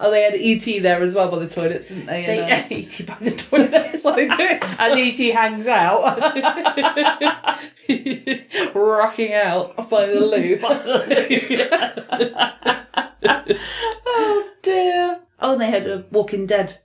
Oh, 0.00 0.10
they 0.12 0.22
had 0.22 0.34
ET 0.34 0.82
there 0.82 1.02
as 1.02 1.14
well 1.14 1.28
by 1.30 1.40
the 1.40 1.48
toilets, 1.48 1.88
didn't 1.88 2.06
they? 2.06 2.24
They 2.24 2.38
And, 2.38 2.72
uh, 2.72 2.74
E.T. 2.74 3.02
by 3.04 3.16
the 3.20 3.30
toilet. 3.32 4.00
well, 4.04 4.14
they 4.16 4.28
did. 4.28 4.62
As 4.78 4.96
E.T. 4.96 5.28
hangs 5.30 5.66
out. 5.66 6.20
rocking 8.74 9.32
out 9.34 9.76
by 9.90 10.06
the 10.06 10.20
loop. 10.20 10.60
oh 14.06 14.48
dear. 14.62 15.20
Oh, 15.40 15.52
and 15.52 15.60
they 15.60 15.70
had 15.70 15.86
a 15.86 16.04
Walking 16.10 16.46
Dead. 16.46 16.78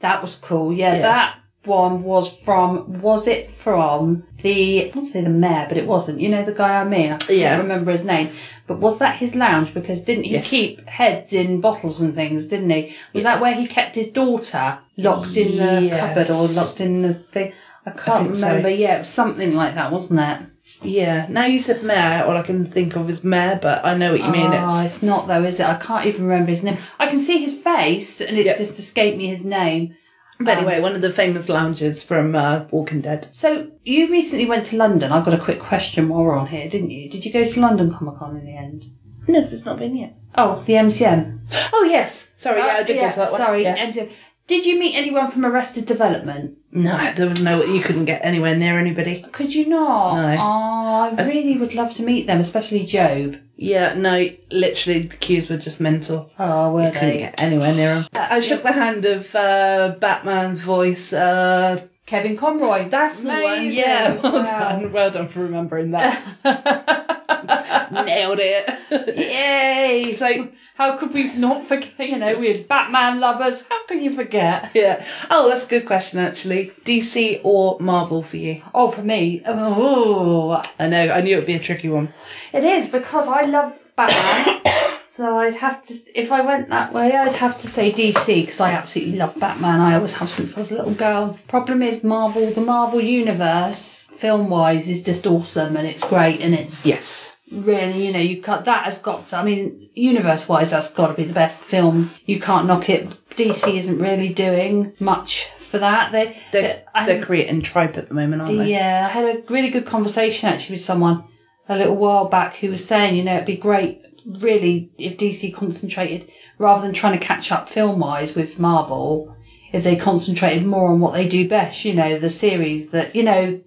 That 0.00 0.20
was 0.22 0.36
cool. 0.36 0.72
Yeah, 0.72 0.94
Yeah. 0.96 1.02
that 1.02 1.38
one 1.66 2.02
was 2.04 2.32
from. 2.32 3.00
Was 3.02 3.26
it 3.26 3.48
from 3.48 4.24
the? 4.42 4.84
I 4.84 4.92
want 4.94 5.06
to 5.06 5.12
say 5.12 5.20
the 5.22 5.30
mayor, 5.30 5.66
but 5.68 5.76
it 5.76 5.86
wasn't. 5.86 6.20
You 6.20 6.28
know 6.28 6.44
the 6.44 6.52
guy 6.52 6.80
I 6.80 6.84
mean. 6.84 7.12
I 7.12 7.16
can't 7.18 7.30
Yeah. 7.30 7.58
remember 7.58 7.90
his 7.92 8.04
name. 8.04 8.30
But 8.66 8.78
was 8.78 8.98
that 8.98 9.16
his 9.16 9.34
lounge? 9.34 9.74
Because 9.74 10.00
didn't 10.02 10.24
he 10.24 10.32
Yes. 10.34 10.48
keep 10.50 10.86
heads 10.88 11.32
in 11.32 11.60
bottles 11.60 12.00
and 12.00 12.14
things? 12.14 12.46
Didn't 12.46 12.70
he? 12.70 12.94
Was 13.12 13.24
that 13.24 13.40
where 13.40 13.54
he 13.54 13.66
kept 13.66 13.94
his 13.96 14.08
daughter 14.08 14.78
locked 14.96 15.36
in 15.36 15.56
the 15.58 15.82
Yes. 15.82 16.00
cupboard 16.00 16.30
or 16.30 16.46
locked 16.48 16.80
in 16.80 17.02
the 17.02 17.14
thing? 17.14 17.52
I 17.86 17.90
can't 17.90 18.22
think 18.24 18.34
so. 18.34 18.48
remember. 18.48 18.70
Yeah, 18.70 18.96
it 18.96 18.98
was 19.00 19.08
something 19.08 19.54
like 19.54 19.74
that, 19.76 19.92
wasn't 19.92 20.18
it? 20.20 20.38
Yeah. 20.82 21.26
Now 21.28 21.46
you 21.46 21.60
said 21.60 21.84
Mayor, 21.84 22.24
all 22.26 22.36
I 22.36 22.42
can 22.42 22.64
think 22.66 22.96
of 22.96 23.08
is 23.08 23.22
Mayor, 23.22 23.58
but 23.62 23.84
I 23.84 23.94
know 23.96 24.10
what 24.12 24.20
you 24.20 24.28
mean. 24.30 24.46
Oh, 24.50 24.52
It's 24.52 24.62
ah, 24.66 24.84
it's 24.84 25.02
not 25.04 25.28
though, 25.28 25.44
is 25.44 25.60
it? 25.60 25.66
I 25.66 25.74
can't 25.76 26.06
even 26.06 26.24
remember 26.26 26.50
his 26.50 26.64
name. 26.64 26.76
I 26.98 27.06
can 27.06 27.20
see 27.20 27.38
his 27.38 27.54
face, 27.54 28.20
and 28.20 28.36
it's 28.36 28.46
Yep. 28.46 28.58
just 28.58 28.78
escaped 28.80 29.16
me 29.16 29.28
his 29.28 29.44
name. 29.44 29.94
But 30.38 30.58
anyway, 30.58 30.80
one 30.80 30.94
of 30.94 31.02
the 31.02 31.10
famous 31.10 31.48
lounges 31.48 32.02
from 32.02 32.34
uh, 32.34 32.66
Walking 32.70 33.00
Dead. 33.00 33.28
So 33.32 33.70
you 33.84 34.10
recently 34.10 34.46
went 34.46 34.66
to 34.66 34.76
London. 34.76 35.12
I've 35.12 35.24
got 35.24 35.34
a 35.34 35.42
quick 35.42 35.60
question 35.60 36.08
while 36.08 36.22
we're 36.22 36.36
on 36.36 36.48
here, 36.48 36.68
didn't 36.68 36.90
you? 36.90 37.08
Did 37.10 37.24
you 37.24 37.32
go 37.32 37.44
to 37.44 37.60
London 37.60 37.92
Comic 37.94 38.18
Con 38.18 38.36
in 38.36 38.44
the 38.46 38.56
end? 38.56 38.86
No, 39.28 39.40
it's 39.40 39.64
not 39.64 39.78
been 39.78 39.96
yet. 39.96 40.14
Oh, 40.34 40.62
the 40.66 40.74
MCM. 40.74 41.40
Oh 41.72 41.84
yes, 41.84 42.32
sorry, 42.36 42.58
yeah, 42.60 42.66
I 42.66 42.82
did 42.82 42.96
yeah, 42.96 43.06
go 43.06 43.10
to 43.12 43.18
that 43.20 43.32
one. 43.32 43.40
Sorry, 43.40 43.62
Yeah. 43.62 43.76
MCM. 43.76 44.10
Did 44.46 44.64
you 44.64 44.78
meet 44.78 44.94
anyone 44.94 45.28
from 45.30 45.44
Arrested 45.44 45.86
Development? 45.86 46.56
No, 46.76 47.12
there 47.14 47.26
was 47.26 47.40
no. 47.40 47.64
You 47.64 47.80
couldn't 47.80 48.04
get 48.04 48.22
anywhere 48.22 48.54
near 48.54 48.78
anybody. 48.78 49.24
Could 49.32 49.54
you 49.54 49.66
not? 49.66 50.14
No. 50.14 50.36
Oh, 50.38 51.16
I 51.16 51.26
really 51.26 51.56
would 51.56 51.74
love 51.74 51.94
to 51.94 52.02
meet 52.02 52.26
them, 52.26 52.38
especially 52.38 52.84
Gob. 52.84 53.36
Yeah, 53.56 53.94
no, 53.94 54.28
literally 54.50 55.00
the 55.04 55.16
queues 55.16 55.48
were 55.48 55.56
just 55.56 55.80
mental. 55.80 56.30
Oh, 56.38 56.74
were 56.74 56.84
you 56.84 56.92
couldn't 56.92 57.08
they? 57.08 57.18
get 57.18 57.42
anywhere 57.42 57.74
near 57.74 57.94
them. 57.94 58.06
I 58.12 58.40
shook 58.40 58.62
the 58.62 58.72
hand 58.72 59.06
of 59.06 59.34
uh, 59.34 59.96
Batman's 59.98 60.60
voice. 60.60 61.14
Uh, 61.14 61.86
Kevin 62.06 62.36
Conroy. 62.36 62.88
That's 62.88 63.20
the 63.20 63.28
one. 63.30 63.70
Yeah, 63.72 64.14
well 64.22 64.32
Wow. 64.44 64.68
done. 64.80 64.92
Well 64.92 65.10
done 65.10 65.28
for 65.28 65.40
remembering 65.40 65.90
that. 65.90 66.22
Nailed 67.90 68.38
it. 68.40 69.16
Yay! 69.16 70.12
So, 70.16 70.48
how 70.74 70.96
could 70.96 71.12
we 71.12 71.32
not 71.34 71.64
forget? 71.64 71.98
You 71.98 72.16
know, 72.18 72.36
we're 72.38 72.62
Batman 72.62 73.18
lovers. 73.20 73.66
How 73.68 73.84
can 73.86 74.02
you 74.02 74.14
forget? 74.14 74.70
Yeah. 74.74 75.04
Oh, 75.30 75.48
that's 75.48 75.66
a 75.66 75.68
good 75.68 75.86
question, 75.86 76.18
actually. 76.20 76.72
DC 76.84 77.40
or 77.42 77.76
Marvel 77.80 78.22
for 78.22 78.36
you? 78.36 78.62
Oh, 78.74 78.90
for 78.90 79.02
me, 79.02 79.42
oh, 79.46 80.62
I 80.78 80.86
know. 80.88 81.10
I 81.10 81.20
knew 81.20 81.34
it 81.36 81.38
would 81.40 81.46
be 81.46 81.54
a 81.54 81.58
tricky 81.60 81.88
one. 81.88 82.12
it 82.52 82.62
is 82.64 82.86
because 82.88 83.26
I 83.28 83.42
love 83.42 83.86
Batman. 83.96 84.62
so 85.16 85.38
I'd 85.38 85.54
have 85.54 85.84
to, 85.86 85.94
if 86.14 86.30
I 86.30 86.40
went 86.42 86.68
that 86.68 86.92
way, 86.92 87.12
I'd 87.12 87.32
have 87.34 87.56
to 87.58 87.68
say 87.68 87.90
DC 87.92 88.42
because 88.42 88.60
I 88.60 88.72
absolutely 88.72 89.16
love 89.16 89.38
Batman. 89.38 89.80
I 89.80 89.94
always 89.94 90.14
have 90.14 90.28
since 90.30 90.56
I 90.56 90.60
was 90.60 90.70
a 90.70 90.76
little 90.76 90.94
girl. 90.94 91.38
Problem 91.48 91.82
is, 91.82 92.04
Marvel, 92.04 92.50
the 92.50 92.60
Marvel 92.60 93.00
universe, 93.00 94.06
film 94.12 94.48
wise, 94.50 94.88
is 94.88 95.02
just 95.02 95.26
awesome 95.26 95.76
and 95.76 95.86
it's 95.86 96.06
great 96.06 96.40
and 96.40 96.54
it's 96.54 96.84
Yes. 96.86 97.36
really, 97.50 98.06
you 98.06 98.12
know, 98.12 98.18
you 98.20 98.42
cut 98.42 98.64
that 98.66 98.84
has 98.84 98.98
got 98.98 99.28
to, 99.28 99.36
I 99.36 99.42
mean, 99.44 99.88
universe 99.94 100.48
wise, 100.48 100.70
that's 100.70 100.90
got 100.92 101.08
to 101.08 101.14
be 101.14 101.24
the 101.24 101.32
best 101.34 101.62
film. 101.62 102.10
You 102.26 102.40
can't 102.40 102.66
knock 102.66 102.88
it. 102.90 103.08
DC 103.30 103.74
isn't 103.76 103.98
really 103.98 104.28
doing 104.32 104.92
much 105.00 105.44
for 105.58 105.78
that. 105.78 106.12
They, 106.12 106.36
They're, 106.52 106.82
I- 106.94 107.06
they're 107.06 107.22
creating 107.22 107.62
Tripe 107.62 107.96
at 107.96 108.08
the 108.08 108.14
moment, 108.14 108.42
aren't 108.42 108.58
they? 108.58 108.70
yeah, 108.70 109.06
I 109.08 109.12
had 109.12 109.24
a 109.36 109.42
really 109.52 109.68
good 109.70 109.84
conversation 109.86 110.48
actually 110.48 110.74
with 110.74 110.84
someone 110.84 111.24
a 111.68 111.76
little 111.76 111.96
while 111.96 112.26
back 112.28 112.54
who 112.56 112.70
was 112.70 112.84
saying, 112.86 113.16
you 113.16 113.24
know, 113.24 113.34
it'd 113.34 113.46
be 113.46 113.56
great, 113.56 114.00
really, 114.26 114.90
if 114.98 115.16
DC 115.16 115.54
concentrated 115.54 116.30
rather 116.58 116.82
than 116.82 116.92
trying 116.92 117.18
to 117.18 117.24
catch 117.24 117.52
up 117.52 117.68
film 117.68 118.00
wise 118.00 118.34
with 118.34 118.58
Marvel. 118.58 119.34
If 119.72 119.84
they 119.84 119.96
concentrated 119.96 120.64
more 120.64 120.90
on 120.90 121.00
what 121.00 121.12
they 121.12 121.28
do 121.28 121.48
best, 121.48 121.84
you 121.84 121.94
know, 121.94 122.18
the 122.18 122.30
series 122.30 122.90
that, 122.90 123.14
you 123.14 123.22
know, 123.22 123.60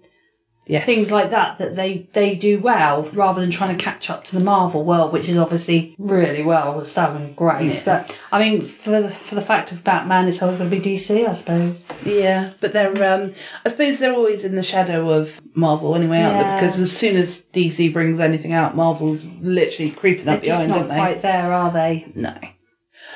Yes. 0.70 0.86
things 0.86 1.10
like 1.10 1.30
that 1.30 1.58
that 1.58 1.74
they 1.74 2.08
they 2.12 2.36
do 2.36 2.60
well 2.60 3.02
rather 3.12 3.40
than 3.40 3.50
trying 3.50 3.76
to 3.76 3.82
catch 3.82 4.08
up 4.08 4.22
to 4.24 4.38
the 4.38 4.44
Marvel 4.44 4.84
world, 4.84 5.12
which 5.12 5.28
is 5.28 5.36
obviously 5.36 5.96
really 5.98 6.42
well 6.42 6.78
established, 6.80 7.24
and 7.24 7.36
great. 7.36 7.66
Yeah. 7.66 7.82
But 7.84 8.18
I 8.30 8.38
mean, 8.38 8.62
for 8.62 8.90
the, 8.90 9.08
for 9.10 9.34
the 9.34 9.40
fact 9.40 9.72
of 9.72 9.82
Batman, 9.82 10.28
it's 10.28 10.40
always 10.40 10.58
going 10.58 10.70
to 10.70 10.76
be 10.76 10.82
DC, 10.82 11.28
I 11.28 11.34
suppose. 11.34 11.82
Yeah, 12.04 12.52
but 12.60 12.72
they're. 12.72 12.90
Um, 13.12 13.32
I 13.64 13.68
suppose 13.68 13.98
they're 13.98 14.12
always 14.14 14.44
in 14.44 14.54
the 14.54 14.62
shadow 14.62 15.10
of 15.10 15.40
Marvel 15.54 15.96
anyway, 15.96 16.20
aren't 16.20 16.38
they? 16.38 16.54
Because 16.54 16.78
as 16.78 16.96
soon 16.96 17.16
as 17.16 17.46
DC 17.52 17.92
brings 17.92 18.20
anything 18.20 18.52
out, 18.52 18.76
Marvel's 18.76 19.26
literally 19.40 19.90
creeping 19.90 20.26
They're 20.26 20.36
up 20.36 20.42
behind, 20.42 20.68
not 20.68 20.76
aren't 20.78 20.88
they? 20.90 20.96
quite 20.96 21.22
there, 21.22 21.52
are 21.52 21.72
they? 21.72 22.12
No. 22.14 22.38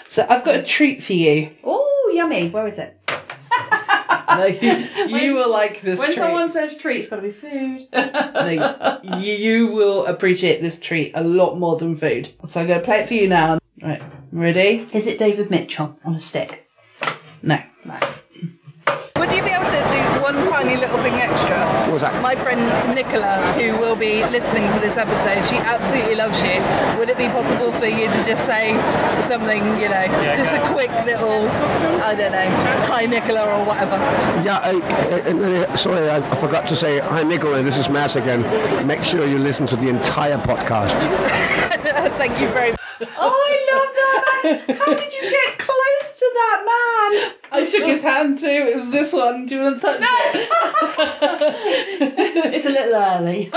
So 0.08 0.26
I've 0.28 0.44
got 0.44 0.56
a 0.56 0.62
treat 0.62 1.02
for 1.02 1.12
you. 1.12 1.50
Oh, 1.64 2.12
yummy! 2.14 2.50
Where 2.50 2.66
is 2.66 2.78
it? 2.78 2.98
No, 4.26 4.46
you, 4.46 4.70
you 5.06 5.34
will 5.34 5.50
like 5.50 5.80
this 5.82 6.00
When 6.00 6.08
treat. 6.08 6.16
someone 6.16 6.50
says 6.50 6.76
treat, 6.76 7.00
it's 7.00 7.08
got 7.08 7.16
to 7.16 7.22
be 7.22 7.30
food. 7.30 7.86
No, 7.92 8.98
you, 9.18 9.32
you 9.32 9.66
will 9.68 10.06
appreciate 10.06 10.60
this 10.60 10.80
treat 10.80 11.12
a 11.14 11.22
lot 11.22 11.56
more 11.56 11.76
than 11.76 11.94
food. 11.94 12.30
So 12.48 12.60
I'm 12.60 12.66
going 12.66 12.80
to 12.80 12.84
play 12.84 13.00
it 13.00 13.06
for 13.08 13.14
you 13.14 13.28
now. 13.28 13.58
Right, 13.80 14.02
ready? 14.32 14.88
Is 14.92 15.06
it 15.06 15.18
David 15.18 15.50
Mitchell 15.50 15.96
on 16.04 16.14
a 16.14 16.18
stick? 16.20 16.68
No. 17.42 17.58
No. 17.84 17.96
Would 19.16 19.30
you 19.30 19.42
be 19.42 19.50
able 19.50 19.66
to 19.66 19.70
do 19.70 20.03
one 20.24 20.42
tiny 20.42 20.76
little 20.76 20.96
thing 21.04 21.12
extra? 21.14 21.54
What 21.84 21.92
was 21.92 22.00
that? 22.00 22.16
My 22.22 22.34
friend 22.34 22.60
Nicola, 22.94 23.36
who 23.60 23.76
will 23.78 23.94
be 23.94 24.24
listening 24.32 24.64
to 24.72 24.80
this 24.80 24.96
episode, 24.96 25.44
she 25.44 25.56
absolutely 25.56 26.14
loves 26.16 26.40
you. 26.42 26.56
Would 26.98 27.10
it 27.10 27.18
be 27.18 27.28
possible 27.28 27.72
for 27.72 27.84
you 27.84 28.08
to 28.08 28.24
just 28.24 28.46
say 28.46 28.72
something, 29.22 29.62
you 29.78 29.88
know, 29.92 30.06
just 30.40 30.52
a 30.54 30.60
quick 30.72 30.90
little, 31.04 31.46
I 32.02 32.14
don't 32.14 32.32
know, 32.32 32.48
hi 32.88 33.04
Nicola 33.04 33.42
or 33.44 33.66
whatever? 33.66 33.96
Yeah, 34.48 34.60
I, 34.64 34.72
I, 34.80 35.72
I- 35.72 35.76
sorry, 35.76 36.08
I, 36.08 36.16
I 36.30 36.34
forgot 36.36 36.66
to 36.68 36.76
say, 36.76 37.00
hi 37.00 37.22
Nicola, 37.22 37.62
this 37.62 37.76
is 37.76 37.90
Matt 37.90 38.16
again. 38.16 38.40
Make 38.86 39.04
sure 39.04 39.26
you 39.26 39.38
listen 39.38 39.66
to 39.66 39.76
the 39.76 39.90
entire 39.90 40.38
podcast. 40.38 40.98
Thank 42.16 42.40
you 42.40 42.48
very 42.48 42.70
much. 42.70 42.80
Oh, 43.00 43.06
I 43.18 43.66
love 43.72 43.94
that 43.94 44.22
man. 44.68 44.76
How 44.78 44.94
did 44.94 45.12
you 45.12 45.22
get 45.30 45.58
close 45.58 46.18
to 46.18 46.26
that 46.34 46.58
man? 46.64 47.32
I 47.52 47.64
shook 47.66 47.84
his 47.86 48.02
hand 48.02 48.38
too. 48.38 48.46
It 48.46 48.76
was 48.76 48.90
this 48.90 49.12
one. 49.12 49.46
Do 49.46 49.54
you 49.56 49.62
want 49.62 49.76
to 49.76 49.82
touch 49.82 50.00
it? 50.00 50.04
it's 52.54 52.66
a 52.66 52.70
little 52.70 52.94
early. 52.94 53.50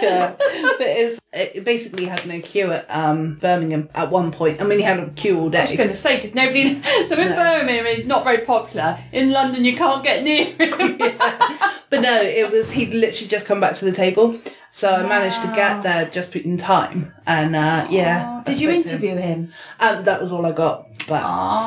yeah, 0.00 0.34
but 0.36 0.80
it's, 0.80 1.20
it 1.32 1.64
basically 1.64 2.04
had 2.06 2.26
no 2.26 2.40
queue 2.40 2.72
at 2.72 2.86
um, 2.90 3.36
Birmingham 3.36 3.88
at 3.94 4.10
one 4.10 4.32
point. 4.32 4.60
I 4.60 4.64
mean, 4.64 4.78
he 4.78 4.84
had 4.84 4.98
a 5.00 5.08
queue 5.10 5.38
all 5.38 5.50
day. 5.50 5.60
I 5.60 5.64
was 5.66 5.76
going 5.76 5.88
to 5.88 5.96
say, 5.96 6.20
did 6.20 6.34
nobody? 6.34 6.80
So 7.06 7.16
in 7.18 7.30
No. 7.30 7.36
Birmingham, 7.36 7.86
he's 7.86 8.06
not 8.06 8.22
very 8.24 8.44
popular. 8.44 8.98
In 9.12 9.32
London, 9.32 9.64
you 9.64 9.76
can't 9.76 10.02
get 10.04 10.22
near 10.22 10.46
him. 10.46 10.98
But 10.98 12.00
no, 12.00 12.20
it 12.22 12.50
was 12.50 12.70
he'd 12.72 12.94
literally 12.94 13.28
just 13.28 13.46
come 13.46 13.60
back 13.60 13.76
to 13.76 13.84
the 13.84 13.92
table, 13.92 14.38
so 14.74 14.88
I 14.94 15.02
managed 15.06 15.42
to 15.42 15.48
get 15.54 15.82
there 15.82 16.06
just 16.06 16.34
in 16.34 16.56
time. 16.56 17.12
And 17.26 17.54
uh, 17.54 17.86
yeah, 17.90 18.42
Did 18.46 18.58
you 18.60 18.70
interview 18.70 19.14
him? 19.16 19.52
Um, 19.78 20.02
that 20.04 20.18
was 20.20 20.32
all 20.32 20.46
I 20.46 20.52
got, 20.52 20.88
but 21.06 21.20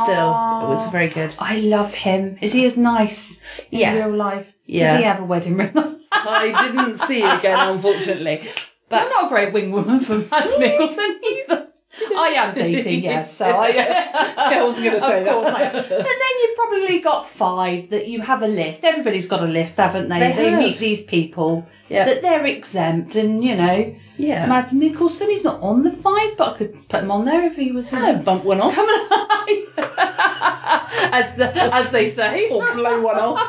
still, 0.04 0.32
it 0.64 0.68
was 0.74 0.86
very 0.92 1.10
good. 1.10 1.36
I 1.40 1.58
love 1.60 1.94
him. 1.94 2.38
Is 2.42 2.52
he 2.52 2.66
as 2.66 2.76
nice 2.78 3.40
in 3.72 3.80
Yeah. 3.80 3.94
real 3.94 4.16
life? 4.16 4.52
Yeah. 4.66 4.94
Did 4.94 4.98
he 4.98 5.04
have 5.06 5.20
a 5.20 5.26
wedding 5.26 5.56
ring? 5.62 5.72
I 6.12 6.68
didn't 6.68 6.98
see 6.98 7.22
again, 7.22 7.60
unfortunately. 7.70 8.42
But 8.90 9.04
I'm 9.04 9.10
not 9.10 9.26
a 9.28 9.30
great 9.30 9.54
wing 9.54 9.72
woman 9.72 10.00
for 10.00 10.18
Matt 10.18 10.60
Nicholson 10.60 11.20
either. 11.24 11.68
I 12.18 12.30
am 12.36 12.54
dating, 12.56 13.04
yes. 13.04 13.38
So 13.38 13.46
I, 13.46 13.68
I 14.38 14.64
wasn't 14.64 14.86
gonna 14.86 15.00
say 15.00 15.20
of 15.20 15.44
that. 15.46 15.74
But 15.74 15.90
then 15.90 16.34
you've 16.42 16.56
probably 16.56 17.00
got 17.00 17.28
five 17.28 17.90
that 17.90 18.08
you 18.08 18.22
have 18.22 18.42
a 18.42 18.48
list. 18.48 18.84
Everybody's 18.84 19.28
got 19.28 19.42
a 19.42 19.46
list, 19.46 19.78
haven't 19.78 20.10
they? 20.10 20.20
They 20.20 20.50
have. 20.52 20.60
meet 20.60 20.78
these 20.78 21.04
people 21.04 21.68
Yeah. 21.90 22.04
that 22.06 22.22
they're 22.22 22.46
exempt, 22.46 23.16
and 23.16 23.44
you 23.44 23.56
know, 23.56 23.96
Yeah. 24.18 24.46
Mads 24.48 24.74
Mikkelsen. 24.74 25.28
He's 25.30 25.44
not 25.44 25.62
on 25.62 25.84
the 25.84 25.92
five, 25.92 26.36
but 26.38 26.54
I 26.54 26.58
could 26.58 26.90
put 26.90 27.04
him 27.04 27.12
on 27.12 27.26
there 27.26 27.44
if 27.46 27.56
he 27.56 27.72
was. 27.72 27.92
Know, 27.92 28.18
bump 28.18 28.44
one 28.44 28.60
off. 28.62 28.76
Come 28.76 28.88
on, 28.88 29.50
as 31.14 31.36
the, 31.38 31.52
as 31.74 31.92
they 31.92 32.10
say, 32.12 32.50
or 32.50 32.74
blow 32.74 33.02
one 33.02 33.20
off. 33.20 33.40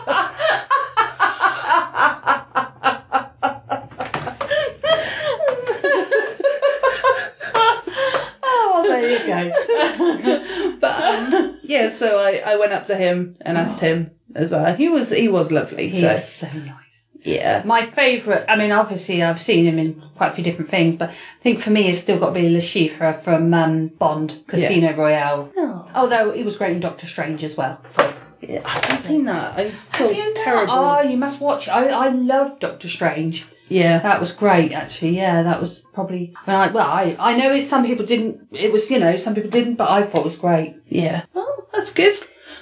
oh, 8.43 8.85
there 8.89 9.11
you 9.11 9.16
go. 9.27 10.77
but 10.81 11.03
um, 11.03 11.59
yeah, 11.63 11.89
so 11.89 12.19
I, 12.19 12.43
I 12.47 12.57
went 12.57 12.73
up 12.73 12.87
to 12.87 12.97
him 12.97 13.37
and 13.41 13.59
asked 13.59 13.81
him 13.81 14.11
as 14.35 14.51
well. 14.51 14.75
He 14.75 14.89
was 14.89 15.11
he 15.11 15.29
was 15.29 15.53
lovely. 15.53 15.89
He 15.89 16.01
so 16.01 16.11
is 16.11 16.29
so 16.29 16.53
nice. 16.53 17.07
yeah, 17.23 17.63
My 17.65 17.87
favourite, 17.87 18.45
I 18.49 18.57
mean, 18.57 18.71
obviously 18.73 19.23
I've 19.23 19.41
seen 19.41 19.65
him 19.67 19.79
in 19.79 20.03
quite 20.15 20.33
a 20.33 20.35
few 20.35 20.45
different 20.45 20.71
things, 20.71 20.97
but 20.97 21.11
I 21.11 21.43
think 21.43 21.61
for 21.61 21.71
me 21.71 21.89
it's 21.89 22.01
still 22.01 22.19
got 22.19 22.29
to 22.29 22.35
be 22.35 22.49
Le 22.49 22.61
Chiffre 22.61 23.15
from 23.15 23.53
um, 23.55 23.89
Bond, 23.89 24.45
Casino 24.47 24.95
Royale. 24.95 25.51
Oh. 25.57 25.91
Although 25.95 26.33
he 26.33 26.43
was 26.43 26.57
great 26.57 26.73
in 26.73 26.81
Doctor 26.81 27.07
Strange 27.07 27.43
as 27.45 27.57
well. 27.57 27.81
So. 27.89 28.15
Yeah, 28.43 28.61
I 28.67 28.71
haven't 28.79 28.99
seen 28.99 29.25
that. 29.25 29.59
I 29.59 29.73
Have 29.97 30.15
you 30.15 30.25
not? 30.27 30.37
terrible. 30.37 30.73
Oh, 30.73 31.01
you 31.01 31.17
must 31.17 31.41
watch. 31.41 31.69
I 31.69 31.89
I 31.89 32.09
love 32.11 32.61
Doctor 32.61 32.87
Strange. 32.87 33.47
Yeah, 33.69 33.99
that 34.01 34.21
was 34.21 34.33
great. 34.33 34.73
Actually, 34.73 35.17
yeah, 35.17 35.43
that 35.43 35.61
was 35.61 35.81
probably. 35.93 36.33
I 36.47 36.51
mean, 36.51 36.61
I, 36.61 36.69
well, 36.69 36.87
I 36.87 37.17
I 37.19 37.37
know 37.37 37.53
it, 37.53 37.63
some 37.63 37.85
people 37.85 38.07
didn't. 38.07 38.49
It 38.53 38.73
was 38.73 38.91
you 38.91 38.99
know 38.99 39.17
some 39.17 39.35
people 39.35 39.51
didn't, 39.51 39.75
but 39.75 39.91
I 39.91 40.05
thought 40.05 40.21
it 40.21 40.25
was 40.25 40.37
great. 40.37 40.77
Yeah. 40.89 41.25
Oh, 41.35 41.67
that's 41.73 41.93
good. 41.93 42.15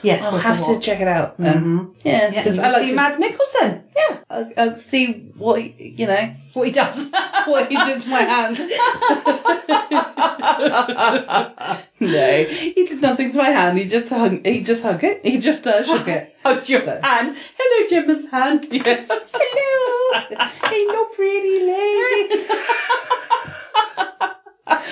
Yes, 0.04 0.24
I'll 0.24 0.32
worth 0.32 0.42
have 0.42 0.66
to 0.66 0.78
check 0.80 1.00
it 1.00 1.08
out. 1.08 1.38
Then. 1.38 1.94
Yeah, 2.04 2.30
Yeah, 2.30 2.42
because 2.42 2.58
you 2.58 2.62
I 2.62 2.70
like 2.70 2.82
see 2.82 2.90
to, 2.90 2.96
Mads 2.96 3.16
Mikkelsen. 3.16 3.82
Yeah, 3.96 4.18
I'll, 4.28 4.52
I'll 4.58 4.74
see 4.74 5.30
what 5.38 5.62
he, 5.62 5.94
you 5.96 6.06
know 6.06 6.34
what 6.52 6.66
he 6.66 6.72
does. 6.72 7.08
what 7.46 7.70
he 7.70 7.76
did 7.76 8.00
to 8.00 8.08
my 8.10 8.20
hand. 8.20 8.58
no, 12.00 12.44
he 12.44 12.84
did 12.86 13.00
nothing 13.00 13.32
to 13.32 13.38
my 13.38 13.48
hand. 13.48 13.78
He 13.78 13.88
just 13.88 14.10
hung. 14.10 14.44
He 14.44 14.62
just 14.62 14.82
hugged 14.82 15.04
it. 15.04 15.24
He 15.24 15.38
just 15.38 15.66
uh, 15.66 15.82
shook 15.84 16.06
it. 16.08 16.32
Hugged 16.44 16.68
your 16.68 16.82
hand. 16.82 17.34
Hello, 17.58 17.88
Gemma's 17.88 18.28
hand. 18.28 18.66
Yes. 18.70 19.08
Hello. 19.08 20.24
Hello, 20.62 21.04
pretty 21.14 21.64
lady. 21.64 22.44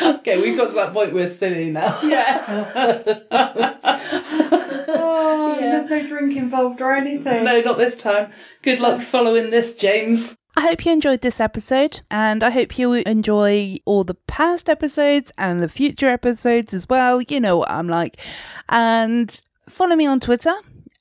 Okay, 0.03 0.41
we've 0.41 0.57
got 0.57 0.69
to 0.69 0.75
that 0.75 0.93
point 0.93 1.13
we're 1.13 1.31
silly 1.31 1.71
now. 1.71 2.01
Yeah. 2.03 2.45
oh, 4.89 5.57
there's 5.59 5.91
no 5.91 6.07
drink 6.07 6.37
involved 6.37 6.81
or 6.81 6.95
anything. 6.95 7.45
No, 7.45 7.61
not 7.61 7.79
this 7.79 7.97
time. 7.97 8.31
Good 8.63 8.81
luck 8.81 9.01
following 9.01 9.51
this, 9.51 9.75
James. 9.75 10.37
I 10.55 10.61
hope 10.63 10.85
you 10.85 10.93
enjoyed 10.93 11.23
this 11.23 11.41
episode, 11.41 12.03
and 12.11 12.43
I 12.43 12.51
hope 12.51 12.79
you 12.79 12.93
enjoy 12.93 13.79
all 13.87 14.05
the 14.05 14.15
past 14.15 14.69
episodes 14.69 15.33
and 15.39 15.63
the 15.63 15.69
future 15.69 16.09
episodes 16.09 16.75
as 16.75 16.87
well. 16.89 17.23
You 17.23 17.41
know 17.41 17.57
what 17.57 17.71
I'm 17.71 17.89
like. 17.89 18.19
And 18.69 19.41
follow 19.67 19.97
me 19.97 20.05
on 20.05 20.21
Twitter 20.21 20.53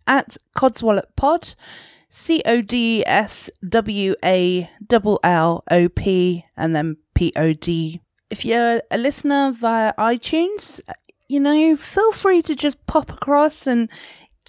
at 0.07 0.37
Codswallop 0.55 1.55
C 2.09 2.41
O 2.45 2.61
D 2.61 3.03
S 3.05 3.49
W 3.67 4.15
A 4.23 4.69
L 4.89 5.19
L 5.23 5.63
O 5.69 5.89
P, 5.89 6.45
and 6.55 6.73
then 6.73 6.97
P 7.13 7.33
O 7.35 7.51
D. 7.51 8.01
If 8.31 8.45
you're 8.45 8.81
a 8.89 8.97
listener 8.97 9.51
via 9.51 9.93
iTunes, 9.99 10.79
you 11.27 11.39
know, 11.39 11.75
feel 11.75 12.11
free 12.13 12.41
to 12.43 12.55
just 12.55 12.83
pop 12.87 13.11
across 13.11 13.67
and 13.67 13.89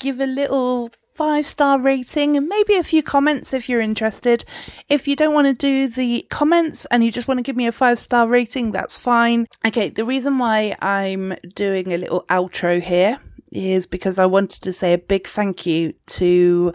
give 0.00 0.20
a 0.20 0.26
little 0.26 0.88
five 1.14 1.46
star 1.46 1.78
rating 1.80 2.36
and 2.36 2.48
maybe 2.48 2.76
a 2.76 2.82
few 2.82 3.02
comments 3.02 3.52
if 3.52 3.68
you're 3.68 3.80
interested. 3.80 4.44
If 4.88 5.06
you 5.06 5.16
don't 5.16 5.34
want 5.34 5.46
to 5.46 5.54
do 5.54 5.88
the 5.88 6.26
comments 6.30 6.86
and 6.92 7.04
you 7.04 7.12
just 7.12 7.28
want 7.28 7.38
to 7.38 7.42
give 7.42 7.56
me 7.56 7.66
a 7.66 7.72
five 7.72 7.98
star 7.98 8.26
rating, 8.26 8.72
that's 8.72 8.96
fine. 8.96 9.46
Okay, 9.66 9.90
the 9.90 10.04
reason 10.04 10.38
why 10.38 10.76
I'm 10.80 11.34
doing 11.54 11.92
a 11.92 11.98
little 11.98 12.24
outro 12.30 12.80
here 12.80 13.20
is 13.52 13.86
because 13.86 14.18
I 14.18 14.26
wanted 14.26 14.62
to 14.62 14.72
say 14.72 14.92
a 14.92 14.98
big 14.98 15.26
thank 15.26 15.66
you 15.66 15.94
to 16.06 16.72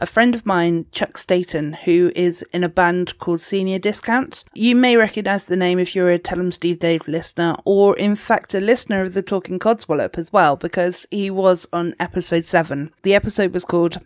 a 0.00 0.06
friend 0.06 0.34
of 0.34 0.46
mine, 0.46 0.86
Chuck 0.90 1.18
Staten, 1.18 1.74
who 1.74 2.10
is 2.16 2.44
in 2.52 2.64
a 2.64 2.68
band 2.68 3.18
called 3.18 3.40
Senior 3.40 3.78
Discount. 3.78 4.44
You 4.54 4.74
may 4.74 4.96
recognise 4.96 5.46
the 5.46 5.56
name 5.56 5.78
if 5.78 5.94
you're 5.94 6.10
a 6.10 6.18
Tell 6.18 6.40
'em 6.40 6.50
Steve 6.50 6.78
Dave 6.78 7.06
listener, 7.06 7.54
or 7.64 7.96
in 7.96 8.14
fact 8.14 8.54
a 8.54 8.60
listener 8.60 9.02
of 9.02 9.14
the 9.14 9.22
Talking 9.22 9.58
Codswallop 9.58 10.18
as 10.18 10.32
well, 10.32 10.56
because 10.56 11.06
he 11.10 11.30
was 11.30 11.66
on 11.72 11.94
episode 12.00 12.44
7. 12.44 12.92
The 13.02 13.14
episode 13.14 13.52
was 13.52 13.64
called 13.64 14.00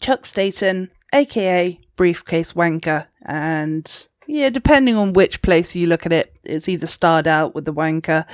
Chuck 0.00 0.26
Staten, 0.26 0.90
aka 1.12 1.80
Briefcase 1.96 2.52
Wanker, 2.52 3.06
and 3.24 4.06
yeah, 4.28 4.50
depending 4.50 4.96
on 4.96 5.12
which 5.12 5.40
place 5.40 5.76
you 5.76 5.86
look 5.86 6.04
at 6.04 6.12
it, 6.12 6.38
it's 6.44 6.68
either 6.68 6.86
starred 6.86 7.28
out 7.28 7.54
with 7.54 7.64
the 7.64 7.72
wanker 7.72 8.24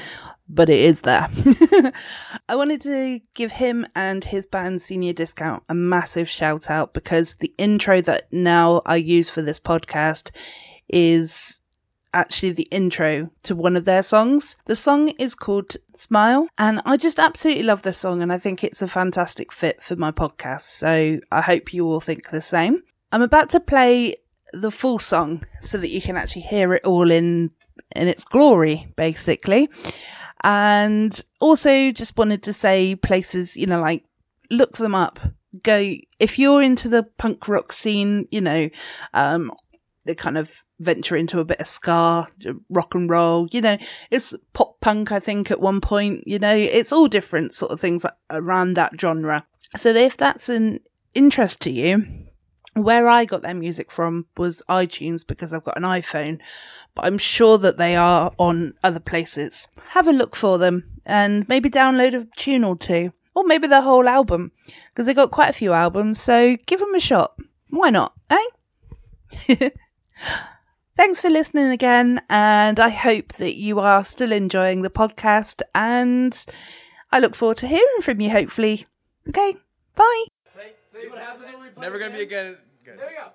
but 0.52 0.68
it 0.68 0.78
is 0.78 1.00
there. 1.00 1.28
I 2.48 2.54
wanted 2.54 2.82
to 2.82 3.20
give 3.34 3.52
him 3.52 3.86
and 3.96 4.22
his 4.22 4.44
band 4.44 4.82
Senior 4.82 5.14
Discount 5.14 5.64
a 5.68 5.74
massive 5.74 6.28
shout 6.28 6.70
out 6.70 6.92
because 6.92 7.36
the 7.36 7.52
intro 7.56 8.00
that 8.02 8.30
now 8.30 8.82
I 8.84 8.96
use 8.96 9.30
for 9.30 9.40
this 9.40 9.58
podcast 9.58 10.30
is 10.88 11.60
actually 12.14 12.52
the 12.52 12.68
intro 12.70 13.30
to 13.44 13.56
one 13.56 13.76
of 13.76 13.86
their 13.86 14.02
songs. 14.02 14.58
The 14.66 14.76
song 14.76 15.08
is 15.18 15.34
called 15.34 15.76
Smile, 15.94 16.48
and 16.58 16.82
I 16.84 16.98
just 16.98 17.18
absolutely 17.18 17.62
love 17.62 17.82
this 17.82 17.96
song, 17.96 18.22
and 18.22 18.30
I 18.30 18.36
think 18.36 18.62
it's 18.62 18.82
a 18.82 18.88
fantastic 18.88 19.50
fit 19.50 19.82
for 19.82 19.96
my 19.96 20.12
podcast. 20.12 20.62
So 20.62 21.20
I 21.32 21.40
hope 21.40 21.72
you 21.72 21.86
all 21.86 22.00
think 22.00 22.28
the 22.28 22.42
same. 22.42 22.82
I'm 23.10 23.22
about 23.22 23.48
to 23.50 23.60
play 23.60 24.16
the 24.52 24.70
full 24.70 24.98
song 24.98 25.46
so 25.62 25.78
that 25.78 25.88
you 25.88 26.02
can 26.02 26.18
actually 26.18 26.42
hear 26.42 26.74
it 26.74 26.84
all 26.84 27.10
in 27.10 27.52
in 27.96 28.08
its 28.08 28.24
glory, 28.24 28.92
basically. 28.96 29.68
And 30.44 31.20
also 31.40 31.92
just 31.92 32.16
wanted 32.16 32.42
to 32.44 32.52
say 32.52 32.96
places, 32.96 33.56
you 33.56 33.66
know, 33.66 33.80
like 33.80 34.04
look 34.50 34.76
them 34.76 34.94
up. 34.94 35.20
Go 35.62 35.94
if 36.18 36.38
you're 36.38 36.62
into 36.62 36.88
the 36.88 37.04
punk 37.18 37.46
rock 37.48 37.72
scene, 37.72 38.26
you 38.30 38.40
know, 38.40 38.70
um, 39.14 39.52
they 40.04 40.14
kind 40.14 40.36
of 40.36 40.64
venture 40.80 41.16
into 41.16 41.38
a 41.38 41.44
bit 41.44 41.60
of 41.60 41.66
ska, 41.66 42.26
rock 42.68 42.94
and 42.94 43.08
roll. 43.08 43.48
You 43.52 43.60
know, 43.60 43.78
it's 44.10 44.34
pop 44.52 44.80
punk. 44.80 45.12
I 45.12 45.20
think 45.20 45.50
at 45.50 45.60
one 45.60 45.80
point, 45.80 46.26
you 46.26 46.38
know, 46.38 46.54
it's 46.54 46.92
all 46.92 47.08
different 47.08 47.54
sort 47.54 47.72
of 47.72 47.80
things 47.80 48.04
around 48.30 48.74
that 48.74 48.98
genre. 49.00 49.46
So 49.76 49.90
if 49.90 50.16
that's 50.16 50.48
an 50.48 50.80
interest 51.14 51.60
to 51.62 51.70
you, 51.70 52.21
where 52.74 53.08
I 53.08 53.24
got 53.24 53.42
their 53.42 53.54
music 53.54 53.90
from 53.90 54.26
was 54.36 54.62
iTunes 54.68 55.26
because 55.26 55.52
I've 55.52 55.64
got 55.64 55.76
an 55.76 55.82
iPhone, 55.82 56.40
but 56.94 57.04
I'm 57.04 57.18
sure 57.18 57.58
that 57.58 57.78
they 57.78 57.96
are 57.96 58.32
on 58.38 58.74
other 58.82 59.00
places. 59.00 59.68
Have 59.90 60.08
a 60.08 60.12
look 60.12 60.34
for 60.34 60.58
them 60.58 60.84
and 61.04 61.48
maybe 61.48 61.68
download 61.68 62.14
a 62.14 62.26
tune 62.36 62.64
or 62.64 62.76
two, 62.76 63.12
or 63.34 63.44
maybe 63.44 63.66
the 63.66 63.82
whole 63.82 64.08
album 64.08 64.52
because 64.88 65.06
they 65.06 65.14
got 65.14 65.30
quite 65.30 65.50
a 65.50 65.54
few 65.54 65.72
albums. 65.72 66.20
So 66.20 66.56
give 66.66 66.80
them 66.80 66.94
a 66.94 67.00
shot. 67.00 67.36
Why 67.68 67.90
not, 67.90 68.14
eh? 68.30 68.44
Thanks 70.96 71.22
for 71.22 71.30
listening 71.30 71.70
again, 71.70 72.20
and 72.28 72.78
I 72.78 72.90
hope 72.90 73.32
that 73.34 73.54
you 73.56 73.80
are 73.80 74.04
still 74.04 74.30
enjoying 74.30 74.82
the 74.82 74.90
podcast. 74.90 75.62
And 75.74 76.46
I 77.10 77.18
look 77.18 77.34
forward 77.34 77.56
to 77.58 77.66
hearing 77.66 78.02
from 78.02 78.20
you, 78.20 78.30
hopefully. 78.30 78.86
Okay, 79.28 79.56
bye. 79.96 80.26
Never 81.78 81.98
gonna 81.98 82.12
be 82.12 82.22
again. 82.22 82.58
Good. 82.84 82.98
There 82.98 83.06
we 83.06 83.14
go. 83.14 83.32